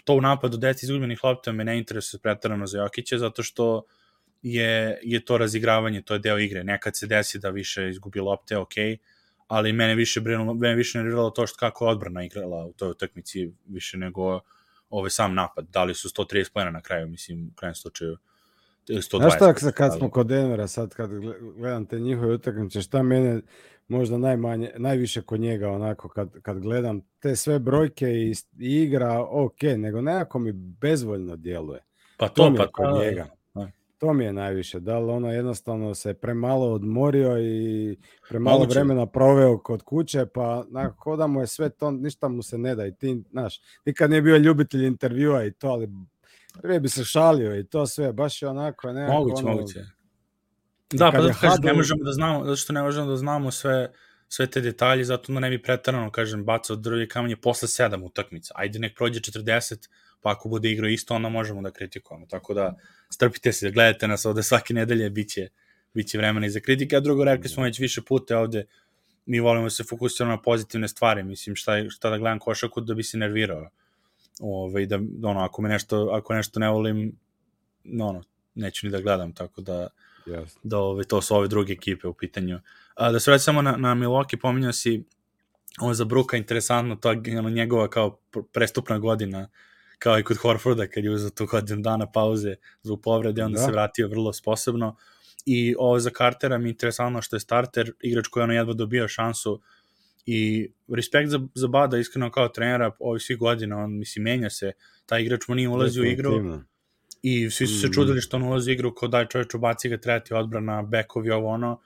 to 0.04 0.14
u 0.14 0.20
napadu 0.20 0.56
10 0.56 0.84
izgubljenih 0.84 1.24
lopta 1.24 1.52
me 1.52 1.64
ne 1.64 1.78
interesuje 1.78 2.20
pretarano 2.20 2.66
za 2.66 2.78
Jokića, 2.78 3.18
zato 3.18 3.42
što 3.42 3.82
je, 4.42 5.00
je 5.02 5.24
to 5.24 5.38
razigravanje, 5.38 6.02
to 6.02 6.14
je 6.14 6.18
deo 6.18 6.38
igre. 6.38 6.64
Nekad 6.64 6.96
se 6.96 7.06
desi 7.06 7.38
da 7.38 7.50
više 7.50 7.88
izgubi 7.88 8.20
lopte, 8.20 8.56
ok, 8.56 8.74
ali 9.48 9.72
mene 9.72 9.94
više 9.94 10.20
brinulo, 10.20 10.54
mene 10.54 10.74
više 10.74 10.98
nerviralo 10.98 11.30
to 11.30 11.46
što 11.46 11.56
kako 11.58 11.84
je 11.84 11.90
odbrana 11.90 12.24
igrala 12.24 12.66
u 12.66 12.72
toj 12.72 12.90
utakmici 12.90 13.52
više 13.66 13.98
nego 13.98 14.40
ovaj 14.90 15.10
sam 15.10 15.34
napad. 15.34 15.66
Da 15.68 15.84
li 15.84 15.94
su 15.94 16.08
130 16.08 16.52
pojena 16.52 16.70
na 16.70 16.80
kraju, 16.80 17.08
mislim, 17.08 17.48
u 17.52 17.54
krajem 17.56 17.74
slučaju. 17.74 18.16
120. 18.96 19.18
Znaš 19.18 19.34
šta, 19.34 19.70
kad 19.72 19.96
smo 19.98 20.10
kod 20.10 20.26
Denvera, 20.26 20.66
sad 20.66 20.94
kad 20.94 21.10
gledam 21.56 21.86
te 21.86 22.00
njihove 22.00 22.34
utakmice, 22.34 22.82
šta 22.82 23.02
mene 23.02 23.40
možda 23.88 24.18
najmanje, 24.18 24.70
najviše 24.76 25.22
kod 25.22 25.40
njega 25.40 25.70
onako 25.70 26.08
kad, 26.08 26.40
kad 26.42 26.58
gledam 26.60 27.00
te 27.20 27.36
sve 27.36 27.58
brojke 27.58 28.06
i, 28.06 28.34
i 28.58 28.82
igra 28.82 29.26
ok, 29.30 29.62
nego 29.76 30.00
nekako 30.00 30.38
mi 30.38 30.52
bezvoljno 30.52 31.36
djeluje. 31.36 31.80
Pa 32.16 32.28
to, 32.28 32.34
to 32.34 32.50
mi 32.50 32.56
pa 32.56 32.66
kod 32.66 33.02
njega. 33.02 33.26
To 34.00 34.12
mi 34.12 34.24
je 34.24 34.32
najviše. 34.32 34.80
Da 34.80 34.98
li 34.98 35.12
ono 35.12 35.32
jednostavno 35.32 35.94
se 35.94 36.14
premalo 36.14 36.72
odmorio 36.72 37.38
i 37.38 37.96
premalo 38.28 38.58
Moguće. 38.58 38.78
vremena 38.78 39.06
proveo 39.06 39.58
kod 39.58 39.82
kuće, 39.82 40.26
pa 40.26 40.64
nakon 40.68 41.18
da 41.18 41.26
mu 41.26 41.40
je 41.40 41.46
sve 41.46 41.68
to, 41.68 41.90
ništa 41.90 42.28
mu 42.28 42.42
se 42.42 42.58
ne 42.58 42.74
da 42.74 42.86
i 42.86 42.94
ti, 42.94 43.22
znaš, 43.30 43.60
nikad 43.86 44.10
nije 44.10 44.22
bio 44.22 44.36
ljubitelj 44.36 44.84
intervjua 44.86 45.44
i 45.44 45.52
to, 45.52 45.68
ali 45.68 45.88
prije 46.62 46.80
bi 46.80 46.88
se 46.88 47.04
šalio 47.04 47.60
i 47.60 47.66
to 47.66 47.86
sve, 47.86 48.12
baš 48.12 48.42
je 48.42 48.48
onako 48.48 48.92
nekako 48.92 49.12
moguće, 49.12 49.42
ono, 49.44 49.54
moguće 49.54 49.84
Da, 50.92 51.12
pa 51.12 51.22
zato 51.22 51.34
kažem, 51.34 51.50
Hadu... 51.50 51.66
ne 51.66 51.72
možemo 51.72 52.04
da 52.04 52.12
znamo, 52.12 52.44
zato 52.44 52.56
što 52.56 52.72
ne 52.72 52.82
možemo 52.82 53.06
da 53.06 53.16
znamo 53.16 53.50
sve, 53.50 53.92
sve 54.28 54.46
te 54.46 54.60
detalje, 54.60 55.04
zato 55.04 55.32
da 55.32 55.40
ne 55.40 55.50
bi 55.50 55.62
pretarano, 55.62 56.10
kažem, 56.10 56.44
bacao 56.44 56.76
drvje 56.76 57.08
kamenje 57.08 57.36
posle 57.36 57.68
sedam 57.68 58.02
utakmica. 58.02 58.54
Ajde, 58.56 58.78
nek 58.78 58.96
prođe 58.96 59.20
40, 59.20 59.88
pa 60.20 60.30
ako 60.30 60.48
bude 60.48 60.70
igrao 60.70 60.88
isto, 60.88 61.14
onda 61.14 61.28
možemo 61.28 61.62
da 61.62 61.70
kritikujemo. 61.70 62.26
Tako 62.26 62.54
da, 62.54 62.74
strpite 63.10 63.52
se, 63.52 63.70
gledajte 63.70 64.08
nas 64.08 64.26
ovde 64.26 64.42
svake 64.42 64.74
nedelje, 64.74 65.10
bit 65.10 65.30
će, 65.30 65.48
bit 65.94 66.08
će 66.08 66.18
vremena 66.18 66.46
i 66.46 66.50
za 66.50 66.60
kritike. 66.60 66.96
A 66.96 67.00
drugo, 67.00 67.24
rekli 67.24 67.48
smo 67.48 67.62
već 67.62 67.78
više 67.78 68.02
puta 68.02 68.38
ovde, 68.38 68.64
mi 69.26 69.40
volimo 69.40 69.66
da 69.66 69.70
se 69.70 69.84
fokusiramo 69.84 70.36
na 70.36 70.42
pozitivne 70.42 70.88
stvari. 70.88 71.22
Mislim, 71.22 71.56
šta, 71.56 71.90
šta 71.90 72.10
da 72.10 72.18
gledam 72.18 72.38
košaku 72.38 72.80
da 72.80 72.94
bi 72.94 73.02
se 73.02 73.18
nervirao. 73.18 73.70
Ove, 74.40 74.86
da, 74.86 74.98
ono, 75.22 75.40
ako 75.40 75.62
me 75.62 75.68
nešto, 75.68 76.08
ako 76.12 76.34
nešto 76.34 76.60
ne 76.60 76.68
volim, 76.68 77.12
no, 77.84 78.06
ono, 78.06 78.22
neću 78.54 78.86
ni 78.86 78.92
da 78.92 79.00
gledam, 79.00 79.32
tako 79.32 79.60
da 79.60 79.88
Yes. 80.26 80.56
Da 80.62 80.78
ove, 80.78 81.04
to 81.04 81.22
su 81.22 81.34
ove 81.34 81.48
druge 81.48 81.72
ekipe 81.72 82.08
u 82.08 82.14
pitanju. 82.14 82.60
A, 82.94 83.12
da 83.12 83.20
se 83.20 83.30
vrati 83.30 83.44
samo 83.44 83.62
na, 83.62 83.76
na 83.76 83.94
Milwaukee, 83.94 84.40
pominjao 84.40 84.72
si 84.72 85.04
ovo 85.80 85.94
za 85.94 86.04
Bruka, 86.04 86.36
interesantno, 86.36 86.96
to 86.96 87.08
ono, 87.38 87.50
njegova 87.50 87.88
kao 87.88 88.18
prestupna 88.52 88.98
godina, 88.98 89.48
kao 89.98 90.18
i 90.18 90.22
kod 90.22 90.36
Horforda, 90.36 90.86
kad 90.86 91.04
je 91.04 91.10
uzao 91.10 91.30
tu 91.30 91.46
godinu 91.46 91.82
dana 91.82 92.06
pauze 92.06 92.54
zbog 92.82 93.00
povrede, 93.02 93.44
onda 93.44 93.58
da. 93.58 93.66
se 93.66 93.72
vratio 93.72 94.08
vrlo 94.08 94.32
sposobno. 94.32 94.96
I 95.46 95.74
ovo 95.78 96.00
za 96.00 96.10
Cartera 96.18 96.58
mi 96.58 96.68
je 96.68 96.70
interesantno 96.70 97.22
što 97.22 97.36
je 97.36 97.40
starter, 97.40 97.92
igrač 98.00 98.26
koji 98.26 98.44
ono 98.44 98.52
jedva 98.52 98.74
dobio 98.74 99.08
šansu 99.08 99.60
i 100.26 100.70
respekt 100.88 101.30
za, 101.30 101.40
za 101.54 101.68
Bada, 101.68 101.98
iskreno 101.98 102.30
kao 102.30 102.48
trenera, 102.48 102.90
ovih 102.98 103.22
svih 103.22 103.38
godina, 103.38 103.78
on, 103.78 103.98
mislim, 103.98 104.22
menja 104.22 104.50
se, 104.50 104.72
taj 105.06 105.22
igrač 105.22 105.48
mu 105.48 105.54
nije 105.54 105.68
ulazio 105.68 106.02
u 106.02 106.06
igru, 106.06 106.60
i 107.22 107.50
svi 107.50 107.66
su 107.66 107.80
se 107.80 107.86
mm. 107.86 107.92
čudili 107.92 108.20
što 108.20 108.36
on 108.36 108.42
ulazi 108.42 108.72
igru 108.72 108.94
kao 108.94 109.08
daj 109.08 109.26
čovječ 109.26 109.54
ubaci 109.54 109.88
ga 109.88 109.98
treti 109.98 110.34
odbrana, 110.34 110.82
bekovi, 110.82 111.30
ovo 111.30 111.48
ono, 111.48 111.80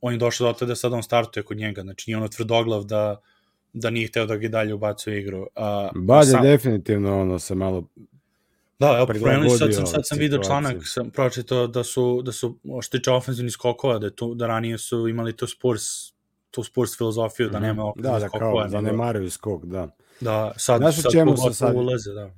on 0.00 0.12
je 0.12 0.18
došao 0.18 0.46
do 0.46 0.58
toga 0.58 0.68
da 0.68 0.76
sad 0.76 0.92
on 0.92 1.02
startuje 1.02 1.44
kod 1.44 1.56
njega, 1.56 1.82
znači 1.82 2.10
nije 2.10 2.16
ono 2.16 2.28
tvrdoglav 2.28 2.84
da, 2.84 3.20
da 3.72 3.90
nije 3.90 4.08
hteo 4.08 4.26
da 4.26 4.36
ga 4.36 4.48
dalje 4.48 4.74
ubacuje 4.74 5.20
igru. 5.20 5.46
A, 5.56 5.90
Bad 5.94 6.26
je 6.26 6.30
sam... 6.30 6.42
definitivno 6.42 7.20
ono 7.20 7.38
se 7.38 7.54
malo 7.54 7.88
Da, 8.80 8.96
evo, 8.96 9.06
promenili, 9.06 9.58
sad 9.58 9.74
sam, 9.74 9.86
sad 9.86 10.06
sam 10.06 10.18
vidio 10.18 10.38
članak, 10.46 10.76
sam 10.84 11.10
pročitao 11.10 11.66
da 11.66 11.84
su, 11.84 12.22
da 12.22 12.32
su 12.32 12.58
što 12.82 12.98
tiče 12.98 13.10
ofenzivnih 13.10 13.52
skokova, 13.52 13.98
da, 13.98 14.10
tu, 14.10 14.34
da 14.34 14.46
ranije 14.46 14.78
su 14.78 15.08
imali 15.08 15.36
to 15.36 15.46
Spurs, 15.46 15.82
tu 16.50 16.64
Spurs 16.64 16.96
filozofiju, 16.98 17.48
mm 17.48 17.52
da 17.52 17.58
mhm. 17.58 17.66
nema 17.66 17.84
ofenzivnih 17.84 18.12
da, 18.12 18.18
da, 18.18 18.28
skokova. 18.28 18.66
Da, 18.66 18.80
da, 18.80 19.20
ne 19.20 19.30
skok, 19.30 19.64
da. 19.64 19.88
Da, 20.20 20.52
sad, 20.56 20.80
Znaš 20.80 21.02
sad 21.02 21.12
čemu 21.12 21.36
su 21.36 21.54
sad, 21.54 21.76
ulaze, 21.76 22.12
da. 22.12 22.30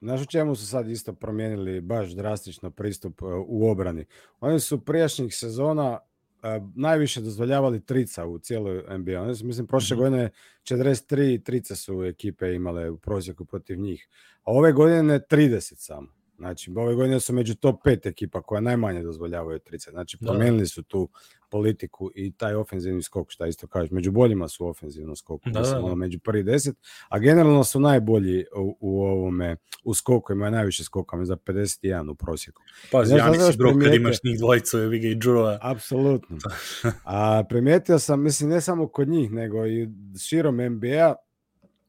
Znaš 0.00 0.22
u 0.22 0.26
čemu 0.26 0.56
su 0.56 0.66
sad 0.66 0.88
isto 0.88 1.12
promijenili 1.12 1.80
baš 1.80 2.10
drastično 2.10 2.70
pristup 2.70 3.22
e, 3.22 3.24
u 3.46 3.70
obrani? 3.70 4.04
Oni 4.40 4.60
su 4.60 4.84
prijašnjih 4.84 5.36
sezona 5.36 5.98
uh, 6.42 6.68
najviše 6.74 7.20
dozvoljavali 7.20 7.84
trica 7.84 8.26
u 8.26 8.38
cijeloj 8.38 8.98
NBA. 8.98 9.20
Oni 9.20 9.34
su, 9.34 9.46
mislim, 9.46 9.66
prošle 9.66 9.96
mm 9.96 9.98
-hmm. 9.98 10.02
godine 10.02 10.30
43 10.62 11.42
trica 11.42 11.76
su 11.76 12.04
ekipe 12.04 12.54
imale 12.54 12.90
u 12.90 12.98
prosjeku 12.98 13.44
protiv 13.44 13.78
njih. 13.78 14.08
A 14.42 14.52
ove 14.52 14.72
godine 14.72 15.20
30 15.30 15.74
samo. 15.76 16.08
Znači, 16.38 16.72
ove 16.76 16.94
godine 16.94 17.20
su 17.20 17.32
među 17.32 17.54
top 17.54 17.84
5 17.84 18.08
ekipa 18.08 18.42
koja 18.42 18.60
najmanje 18.60 19.02
dozvoljavaju 19.02 19.58
trice. 19.58 19.90
Znači, 19.90 20.16
da. 20.20 20.26
promijenili 20.26 20.66
su 20.66 20.82
tu 20.82 21.08
politiku 21.50 22.10
i 22.14 22.32
taj 22.32 22.54
ofenzivni 22.54 23.02
skok, 23.02 23.30
šta 23.30 23.46
isto 23.46 23.66
kažeš. 23.66 23.90
Među 23.90 24.10
boljima 24.10 24.48
su 24.48 24.66
ofenzivno 24.66 25.16
skoku, 25.16 25.50
da, 25.50 25.60
mislim, 25.60 25.82
da, 25.82 25.88
da. 25.88 25.94
među 25.94 26.18
prvi 26.18 26.42
deset, 26.42 26.76
a 27.08 27.18
generalno 27.18 27.64
su 27.64 27.80
najbolji 27.80 28.44
u, 28.56 28.76
u 28.80 29.02
ovome, 29.02 29.56
u 29.84 29.94
skoku, 29.94 30.32
imaju 30.32 30.52
najviše 30.52 30.84
skoka, 30.84 31.24
za 31.24 31.36
51 31.36 32.10
u 32.10 32.14
prosjeku. 32.14 32.62
Pa, 32.92 32.98
Janis 32.98 33.54
i 33.54 33.58
Brok, 33.58 33.74
kad 33.82 33.94
imaš 33.94 34.16
njih 34.24 34.38
dvojicu, 34.38 34.78
je 34.78 34.88
Viga 34.88 35.08
i 35.08 35.14
Džurova. 35.14 35.58
Apsolutno. 35.62 36.38
a 37.04 37.44
primijetio 37.48 37.98
sam, 37.98 38.22
mislim, 38.22 38.50
ne 38.50 38.60
samo 38.60 38.88
kod 38.88 39.08
njih, 39.08 39.32
nego 39.32 39.66
i 39.66 39.88
širom 40.28 40.56
NBA, 40.56 41.14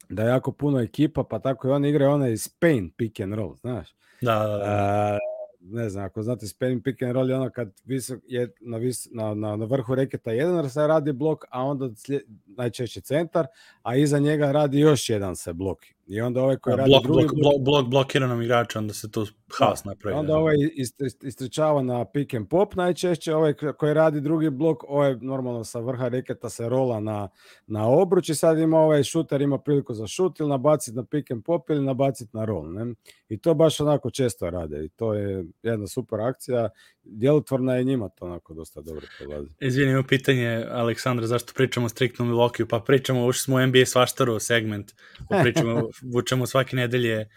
da 0.09 0.23
je 0.23 0.29
jako 0.29 0.51
puno 0.51 0.79
ekipa, 0.79 1.23
pa 1.23 1.39
tako 1.39 1.67
i 1.67 1.71
oni 1.71 1.89
igraju 1.89 2.11
onaj 2.11 2.37
Spain 2.37 2.91
pick 2.97 3.19
and 3.19 3.33
roll, 3.33 3.55
znaš. 3.55 3.95
Da, 4.21 4.39
da, 4.39 4.57
da. 4.57 4.63
A, 4.65 5.17
ne 5.61 5.89
znam, 5.89 6.05
ako 6.05 6.23
znate 6.23 6.47
Spain 6.47 6.81
pick 6.81 7.01
and 7.01 7.11
roll 7.11 7.29
je 7.29 7.35
ono 7.35 7.49
kad 7.49 7.81
visok, 7.85 8.19
je 8.27 8.53
na, 8.61 8.77
vis, 8.77 9.07
na, 9.11 9.33
na, 9.33 9.55
na 9.55 9.65
vrhu 9.65 9.95
reketa 9.95 10.31
jedan 10.31 10.69
se 10.69 10.87
radi 10.87 11.13
blok, 11.13 11.45
a 11.49 11.63
onda 11.63 11.89
slijed, 11.95 12.21
najčešće 12.45 13.01
centar, 13.01 13.45
a 13.81 13.95
iza 13.95 14.19
njega 14.19 14.51
radi 14.51 14.79
još 14.79 15.09
jedan 15.09 15.35
se 15.35 15.53
blok. 15.53 15.79
I 16.07 16.21
onda 16.21 16.43
ovaj 16.43 16.57
koji 16.57 16.75
radi 16.75 16.89
blok, 16.89 17.03
drugi 17.03 17.21
blok, 17.21 17.35
blok, 17.41 17.61
blok 17.61 17.87
blokiranom 17.87 18.41
igrača, 18.41 18.79
onda 18.79 18.93
se 18.93 19.11
to 19.11 19.25
haos 19.59 19.83
napravi. 19.83 20.17
Onda 20.17 20.33
da. 20.33 20.39
ovaj 20.39 20.55
ist- 20.55 21.27
istričava 21.27 21.81
na 21.81 22.05
pick 22.05 22.33
and 22.33 22.47
pop 22.49 22.75
najčešće, 22.75 23.35
ovaj 23.35 23.53
koji 23.53 23.93
radi 23.93 24.21
drugi 24.21 24.49
blok, 24.49 24.83
ovaj 24.87 25.15
normalno 25.21 25.63
sa 25.63 25.79
vrha 25.79 26.07
reketa 26.07 26.49
se 26.49 26.69
rola 26.69 26.99
na, 26.99 27.29
na 27.67 27.87
obruč 27.87 28.29
i 28.29 28.35
sad 28.35 28.59
ima 28.59 28.77
ovaj 28.79 29.03
šuter 29.03 29.41
ima 29.41 29.57
priliku 29.57 29.93
za 29.93 30.07
šut 30.07 30.39
ili 30.39 30.49
nabaciti 30.49 30.97
na 30.97 31.03
pick 31.05 31.31
and 31.31 31.43
pop 31.43 31.69
ili 31.69 31.85
nabaciti 31.85 32.37
na 32.37 32.45
roll. 32.45 32.73
Ne? 32.73 32.93
I 33.29 33.37
to 33.37 33.53
baš 33.53 33.79
onako 33.79 34.09
često 34.09 34.49
rade 34.49 34.85
i 34.85 34.89
to 34.89 35.13
je 35.13 35.45
jedna 35.63 35.87
super 35.87 36.19
akcija. 36.19 36.69
Djelotvorna 37.03 37.75
je 37.75 37.83
njima 37.83 38.09
to 38.09 38.25
onako 38.25 38.53
dosta 38.53 38.81
dobro 38.81 39.05
prolazi. 39.19 39.49
Izvini, 39.59 39.91
imam 39.91 40.03
pitanje, 40.03 40.65
Aleksandra, 40.69 41.27
zašto 41.27 41.53
pričamo 41.55 41.89
striktno 41.89 42.25
Milwaukee? 42.25 42.67
Pa 42.69 42.79
pričamo, 42.79 43.25
ušli 43.25 43.41
smo 43.41 43.55
u 43.55 43.67
NBA 43.67 43.85
svaštaru 43.85 44.39
segment, 44.39 44.91
pričamo, 45.43 45.89
vučemo 46.13 46.45
svake 46.45 46.75
nedelje 46.75 47.29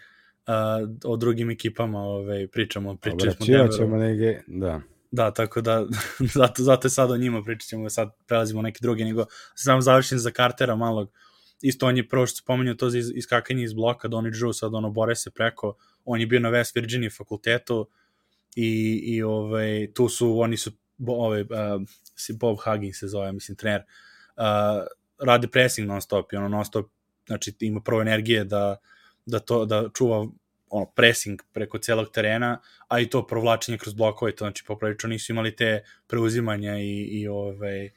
uh, 0.47 0.89
o 1.03 1.17
drugim 1.17 1.49
ekipama, 1.49 1.99
ovaj, 1.99 2.47
pričamo, 2.47 2.95
pričali 2.95 3.31
smo 3.31 3.45
Denveru. 3.45 3.77
ćemo 3.77 3.97
negdje, 3.97 4.43
da. 4.47 4.81
Da, 5.11 5.31
tako 5.31 5.61
da, 5.61 5.85
zato, 6.39 6.63
zato 6.63 6.85
je 6.85 6.89
sad 6.89 7.11
o 7.11 7.17
njima 7.17 7.43
pričat 7.43 7.69
ćemo, 7.69 7.89
sad 7.89 8.09
prelazimo 8.25 8.61
neke 8.61 8.79
druge, 8.81 9.05
nego 9.05 9.25
sam 9.55 9.81
završen 9.81 10.19
za 10.19 10.31
Cartera 10.31 10.75
malog, 10.75 11.11
isto 11.61 11.87
on 11.87 11.97
je 11.97 12.07
prvo 12.07 12.27
što 12.27 12.37
spomenuo 12.37 12.73
to 12.73 12.89
za 12.89 12.97
iz- 12.97 13.11
iskakanje 13.15 13.63
iz 13.63 13.73
bloka, 13.73 14.07
Donny 14.07 14.31
Drew, 14.31 14.53
sad 14.53 14.73
ono 14.73 14.89
bore 14.89 15.15
se 15.15 15.31
preko, 15.31 15.75
on 16.05 16.19
je 16.19 16.27
bio 16.27 16.39
na 16.39 16.49
West 16.49 16.75
Virginia 16.75 17.09
fakultetu 17.17 17.87
i, 18.55 19.01
i 19.05 19.23
ovaj, 19.23 19.87
tu 19.93 20.09
su, 20.09 20.39
oni 20.39 20.57
su, 20.57 20.71
bo, 20.97 21.13
ovaj, 21.13 21.41
uh, 21.41 21.47
Bob 22.39 22.57
Huggins 22.63 22.99
se 22.99 23.07
zove, 23.07 23.31
mislim, 23.31 23.55
trener, 23.55 23.81
uh, 24.37 24.43
radi 25.19 25.47
pressing 25.47 25.87
non 25.87 26.01
stop 26.01 26.33
i 26.33 26.35
ono 26.35 26.47
non 26.47 26.65
stop, 26.65 26.85
znači 27.27 27.53
ima 27.59 27.81
prvo 27.81 28.01
energije 28.01 28.43
da, 28.43 28.77
da 29.25 29.39
to, 29.39 29.65
da 29.65 29.89
čuva 29.97 30.27
ono, 30.69 30.85
pressing 30.85 31.41
preko 31.53 31.77
celog 31.77 32.11
terena, 32.11 32.59
a 32.87 32.99
i 32.99 33.09
to 33.09 33.27
provlačenje 33.27 33.77
kroz 33.77 33.93
blokove, 33.93 34.35
to 34.35 34.45
znači 34.45 34.63
poprilično 34.67 35.09
nisu 35.09 35.31
imali 35.31 35.55
te 35.55 35.83
preuzimanja 36.07 36.77
i, 36.77 37.01
i 37.01 37.27
ove, 37.27 37.89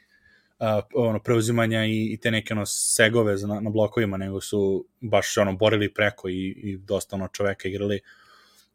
a, 0.59 0.81
ono, 0.95 1.19
preuzimanja 1.19 1.85
i, 1.85 2.13
i 2.13 2.17
te 2.17 2.31
neke 2.31 2.55
ono, 2.55 2.67
segove 2.67 3.37
na, 3.37 3.61
na 3.61 3.71
blokovima, 3.71 4.17
nego 4.17 4.41
su 4.41 4.85
baš 5.01 5.37
ono, 5.37 5.53
borili 5.53 5.95
preko 5.95 6.29
i, 6.29 6.49
i 6.49 6.77
dosta 6.77 7.17
ono, 7.17 7.29
čoveka 7.29 7.69
igrali. 7.69 8.01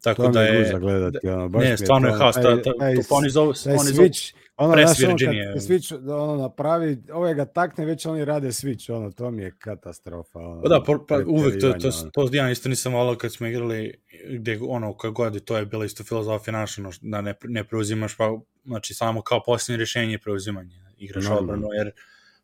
Tako 0.02 0.28
da 0.28 0.42
je 0.42 0.60
je... 0.60 0.78
gledati. 0.78 1.28
Ono, 1.28 1.48
baš 1.48 1.62
Ne, 1.64 1.76
stvarno 1.76 2.08
je 2.08 2.14
haos, 2.14 2.34
ta, 2.34 2.62
ta, 2.62 2.72
taj 2.78 2.94
to, 2.94 3.02
pa 3.08 3.14
oni 3.14 3.30
zovu, 3.30 3.52
oni 3.66 3.92
zovu, 3.92 4.08
switch, 4.08 4.34
ono, 4.56 4.72
znaš, 4.72 5.02
ono, 5.02 5.16
switch 5.56 6.10
ono, 6.10 6.36
napravi, 6.36 7.02
ovaj 7.12 7.34
ga 7.34 7.44
takne, 7.44 7.84
već 7.84 8.06
oni 8.06 8.24
rade 8.24 8.48
switch, 8.48 8.92
ono, 8.92 9.10
to 9.10 9.30
mi 9.30 9.42
je 9.42 9.56
katastrofa. 9.58 10.38
Ono, 10.38 10.62
Pa 10.62 10.68
da, 10.68 10.82
pa, 10.86 10.98
pa 11.08 11.20
uvek 11.26 11.60
to, 11.60 11.72
to, 11.72 11.90
to, 12.12 12.26
to 12.28 12.36
ja 12.36 12.50
isto 12.50 12.68
nisam 12.68 12.92
volao 12.92 13.16
kad 13.16 13.32
smo 13.32 13.46
igrali 13.46 13.94
gde 14.28 14.58
ono 14.68 14.96
kad 14.96 15.12
god 15.12 15.44
to 15.44 15.56
je 15.56 15.66
bila 15.66 15.84
isto 15.84 16.04
filozofija 16.04 16.52
naša 16.52 16.82
ono, 16.82 16.90
da 17.02 17.20
ne, 17.20 17.34
ne 17.44 17.64
preuzimaš 17.64 18.16
pa 18.16 18.38
znači 18.64 18.94
samo 18.94 19.22
kao 19.22 19.42
posljednje 19.46 19.76
rješenje 19.76 20.12
je 20.12 20.18
preuzimanje 20.18 20.76
igraš 20.98 21.24
Normalno. 21.24 21.52
odbranu 21.52 21.68
jer 21.72 21.90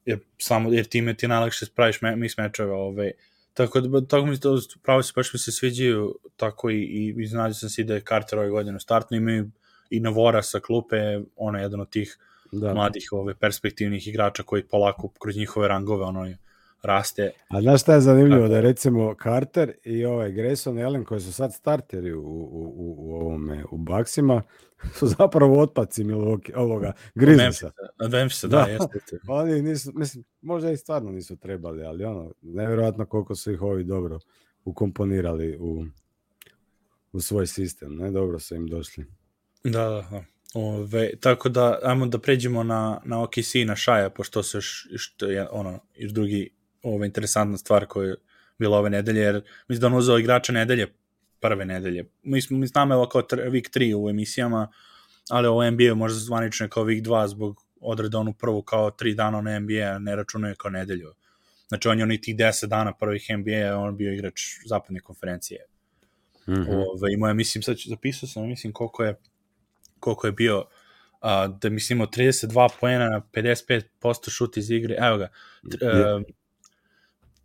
jer 0.05 0.19
samo 0.39 0.73
jer 0.73 0.85
time 0.85 1.15
ti 1.15 1.29
najlakše 1.29 1.67
spraviš 1.67 2.01
me, 2.01 2.17
mis 2.17 2.37
mečeva 2.37 2.77
ovaj 2.77 3.11
tako 3.55 3.81
da 3.81 4.07
tako 4.07 4.27
mi 4.27 4.41
to 4.41 4.59
pravo 4.83 5.03
se 5.03 5.13
baš 5.17 5.33
mi 5.33 5.39
se 5.39 5.53
sviđaju 5.53 6.19
tako 6.37 6.71
i 6.71 6.83
i 6.83 7.15
iznađio 7.19 7.55
sam 7.55 7.69
se 7.69 7.85
da 7.85 7.95
je 7.95 8.03
Carter 8.09 8.39
ove 8.39 8.51
godine 8.51 8.77
u 8.77 8.81
startno 8.81 9.17
imaju 9.17 9.51
i 9.91 10.01
Navora 10.01 10.43
sa 10.43 10.61
klupe 10.61 10.97
ono 11.37 11.59
je 11.59 11.63
jedan 11.63 11.81
od 11.81 11.91
tih 11.91 12.19
Da. 12.53 12.75
mladih 12.75 13.09
ove 13.13 13.35
perspektivnih 13.35 14.09
igrača 14.09 14.43
koji 14.43 14.69
polako 14.69 15.09
kroz 15.09 15.37
njihove 15.37 15.69
rangove 15.69 16.05
ono 16.05 16.35
raste 16.83 17.31
A 17.49 17.61
znaš 17.61 17.81
šta 17.83 17.95
je 17.95 18.01
zanimljivo? 18.01 18.49
Da 18.49 18.57
je. 18.57 18.63
recimo 18.63 19.15
Carter 19.23 19.73
i 19.85 20.05
ovaj 20.05 20.33
Grayson 20.33 20.87
Allen 20.87 21.05
koji 21.05 21.21
su 21.21 21.33
sad 21.33 21.55
starteri 21.55 22.13
u, 22.13 22.21
u, 22.23 22.73
u, 22.77 22.95
u 22.99 23.15
ovome, 23.15 23.65
u 23.71 23.79
Baksima, 23.79 24.43
su 24.99 25.07
zapravo 25.07 25.61
otpaci 25.61 26.05
Milwaukee, 26.05 26.53
ovoga, 26.57 26.93
Grizzliesa. 27.15 27.71
Memphisa, 28.01 28.19
Memphisa, 28.19 28.49
da, 28.49 28.57
Da. 28.57 28.63
jeste. 28.71 28.89
jeste. 28.95 29.19
Oni 29.29 29.63
nisu, 29.63 29.93
mislim, 29.95 30.25
možda 30.41 30.71
i 30.71 30.77
stvarno 30.77 31.11
nisu 31.11 31.37
trebali, 31.37 31.85
ali 31.85 32.05
ono, 32.05 32.33
nevjerojatno 32.43 33.07
koliko 33.07 33.35
su 33.35 33.53
ih 33.53 33.63
ovi 33.63 33.85
dobro 33.85 34.19
ukomponirali 34.65 35.57
u, 35.61 35.85
u 37.13 37.21
svoj 37.21 37.47
sistem, 37.47 37.97
ne, 37.97 38.11
dobro 38.11 38.39
su 38.39 38.55
im 38.55 38.67
došli. 38.67 39.05
Da, 39.65 39.89
da, 39.89 40.07
da. 40.11 40.25
Ove, 40.55 41.17
tako 41.21 41.49
da, 41.49 41.79
ajmo 41.83 42.07
da 42.07 42.19
pređemo 42.19 42.63
na, 42.63 43.01
na 43.05 43.23
OKC 43.23 43.55
i 43.55 43.65
na 43.65 43.77
Šaja, 43.77 44.11
pošto 44.11 44.43
se 44.43 44.57
još, 44.59 44.87
što 44.97 45.27
je 45.27 45.49
ono, 45.51 45.81
još 45.97 46.13
drugi, 46.13 46.51
ova 46.83 47.07
interesantna 47.07 47.59
stvar 47.59 47.87
koja 47.87 48.09
je 48.09 48.17
bila 48.59 48.79
ove 48.79 48.91
nedelje, 48.91 49.21
jer 49.21 49.43
mislim 49.69 49.81
da 49.81 49.87
on 49.87 49.95
uzeo 49.95 50.19
igrača 50.19 50.53
nedelje, 50.53 50.87
prve 51.41 51.65
nedelje. 51.65 52.05
Mi 52.23 52.43
smo, 52.43 52.59
mi 52.59 52.67
znamo 52.67 52.95
ovo 52.95 53.09
kao 53.09 53.23
week 53.23 53.79
3 53.79 53.95
u 54.05 54.11
emisijama, 54.11 54.69
ali 55.31 55.49
ovo 55.49 55.71
NBA 55.71 55.95
možda 55.95 56.19
zvanično 56.19 56.67
je 56.67 56.71
kao 56.71 56.85
week 56.85 57.03
2 57.03 57.27
zbog 57.27 57.65
odreda 57.81 58.19
onu 58.19 58.33
prvu 58.33 58.63
kao 58.63 58.91
3 58.91 59.15
dana 59.15 59.41
na 59.41 59.59
NBA, 59.59 59.99
ne 59.99 60.17
računuje 60.17 60.55
kao 60.59 60.71
nedelju. 60.71 61.13
Znači 61.69 61.89
on 61.89 61.99
je 61.99 62.03
onih 62.05 62.21
tih 62.21 62.37
10 62.37 62.67
dana 62.67 62.93
prvih 62.93 63.27
NBA, 63.39 63.77
on 63.79 63.97
bio 63.97 64.13
igrač 64.13 64.41
zapadne 64.67 65.01
konferencije. 65.01 65.67
Mm 66.47 66.53
-hmm. 66.53 66.67
Ove, 66.69 67.13
imao 67.13 67.29
je, 67.29 67.35
mislim, 67.35 67.63
sad 67.63 67.77
ću- 67.77 67.89
zapisao 67.89 68.29
sam, 68.29 68.49
mislim, 68.49 68.73
koliko 68.73 69.05
je, 69.05 69.15
koliko 70.01 70.27
je 70.27 70.33
bio, 70.33 70.65
a, 71.21 71.47
da 71.47 71.71
mislim, 71.71 71.97
imao 71.97 72.07
32 72.07 72.69
poena 72.81 73.09
na 73.09 73.23
55% 73.33 74.31
šut 74.31 74.57
iz 74.57 74.71
igre, 74.71 74.97
evo 74.99 75.19
ga, 75.19 75.29
tr, 75.71 75.83
Je. 75.83 76.01
e, 76.01 76.21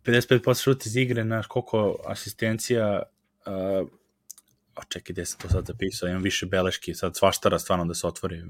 55% 0.04 0.62
šut 0.62 0.86
iz 0.86 0.96
igre 0.96 1.24
na 1.24 1.42
koliko 1.42 1.96
asistencija, 2.04 3.02
uh, 3.46 3.88
o 4.76 4.82
čekaj, 4.88 5.12
gde 5.12 5.24
sam 5.24 5.40
to 5.40 5.48
sad 5.48 5.66
zapisao, 5.66 6.08
imam 6.08 6.22
više 6.22 6.46
beleški, 6.46 6.94
sad 6.94 7.16
svaštara 7.16 7.58
stvarno 7.58 7.84
da 7.84 7.94
se 7.94 8.06
otvori. 8.06 8.42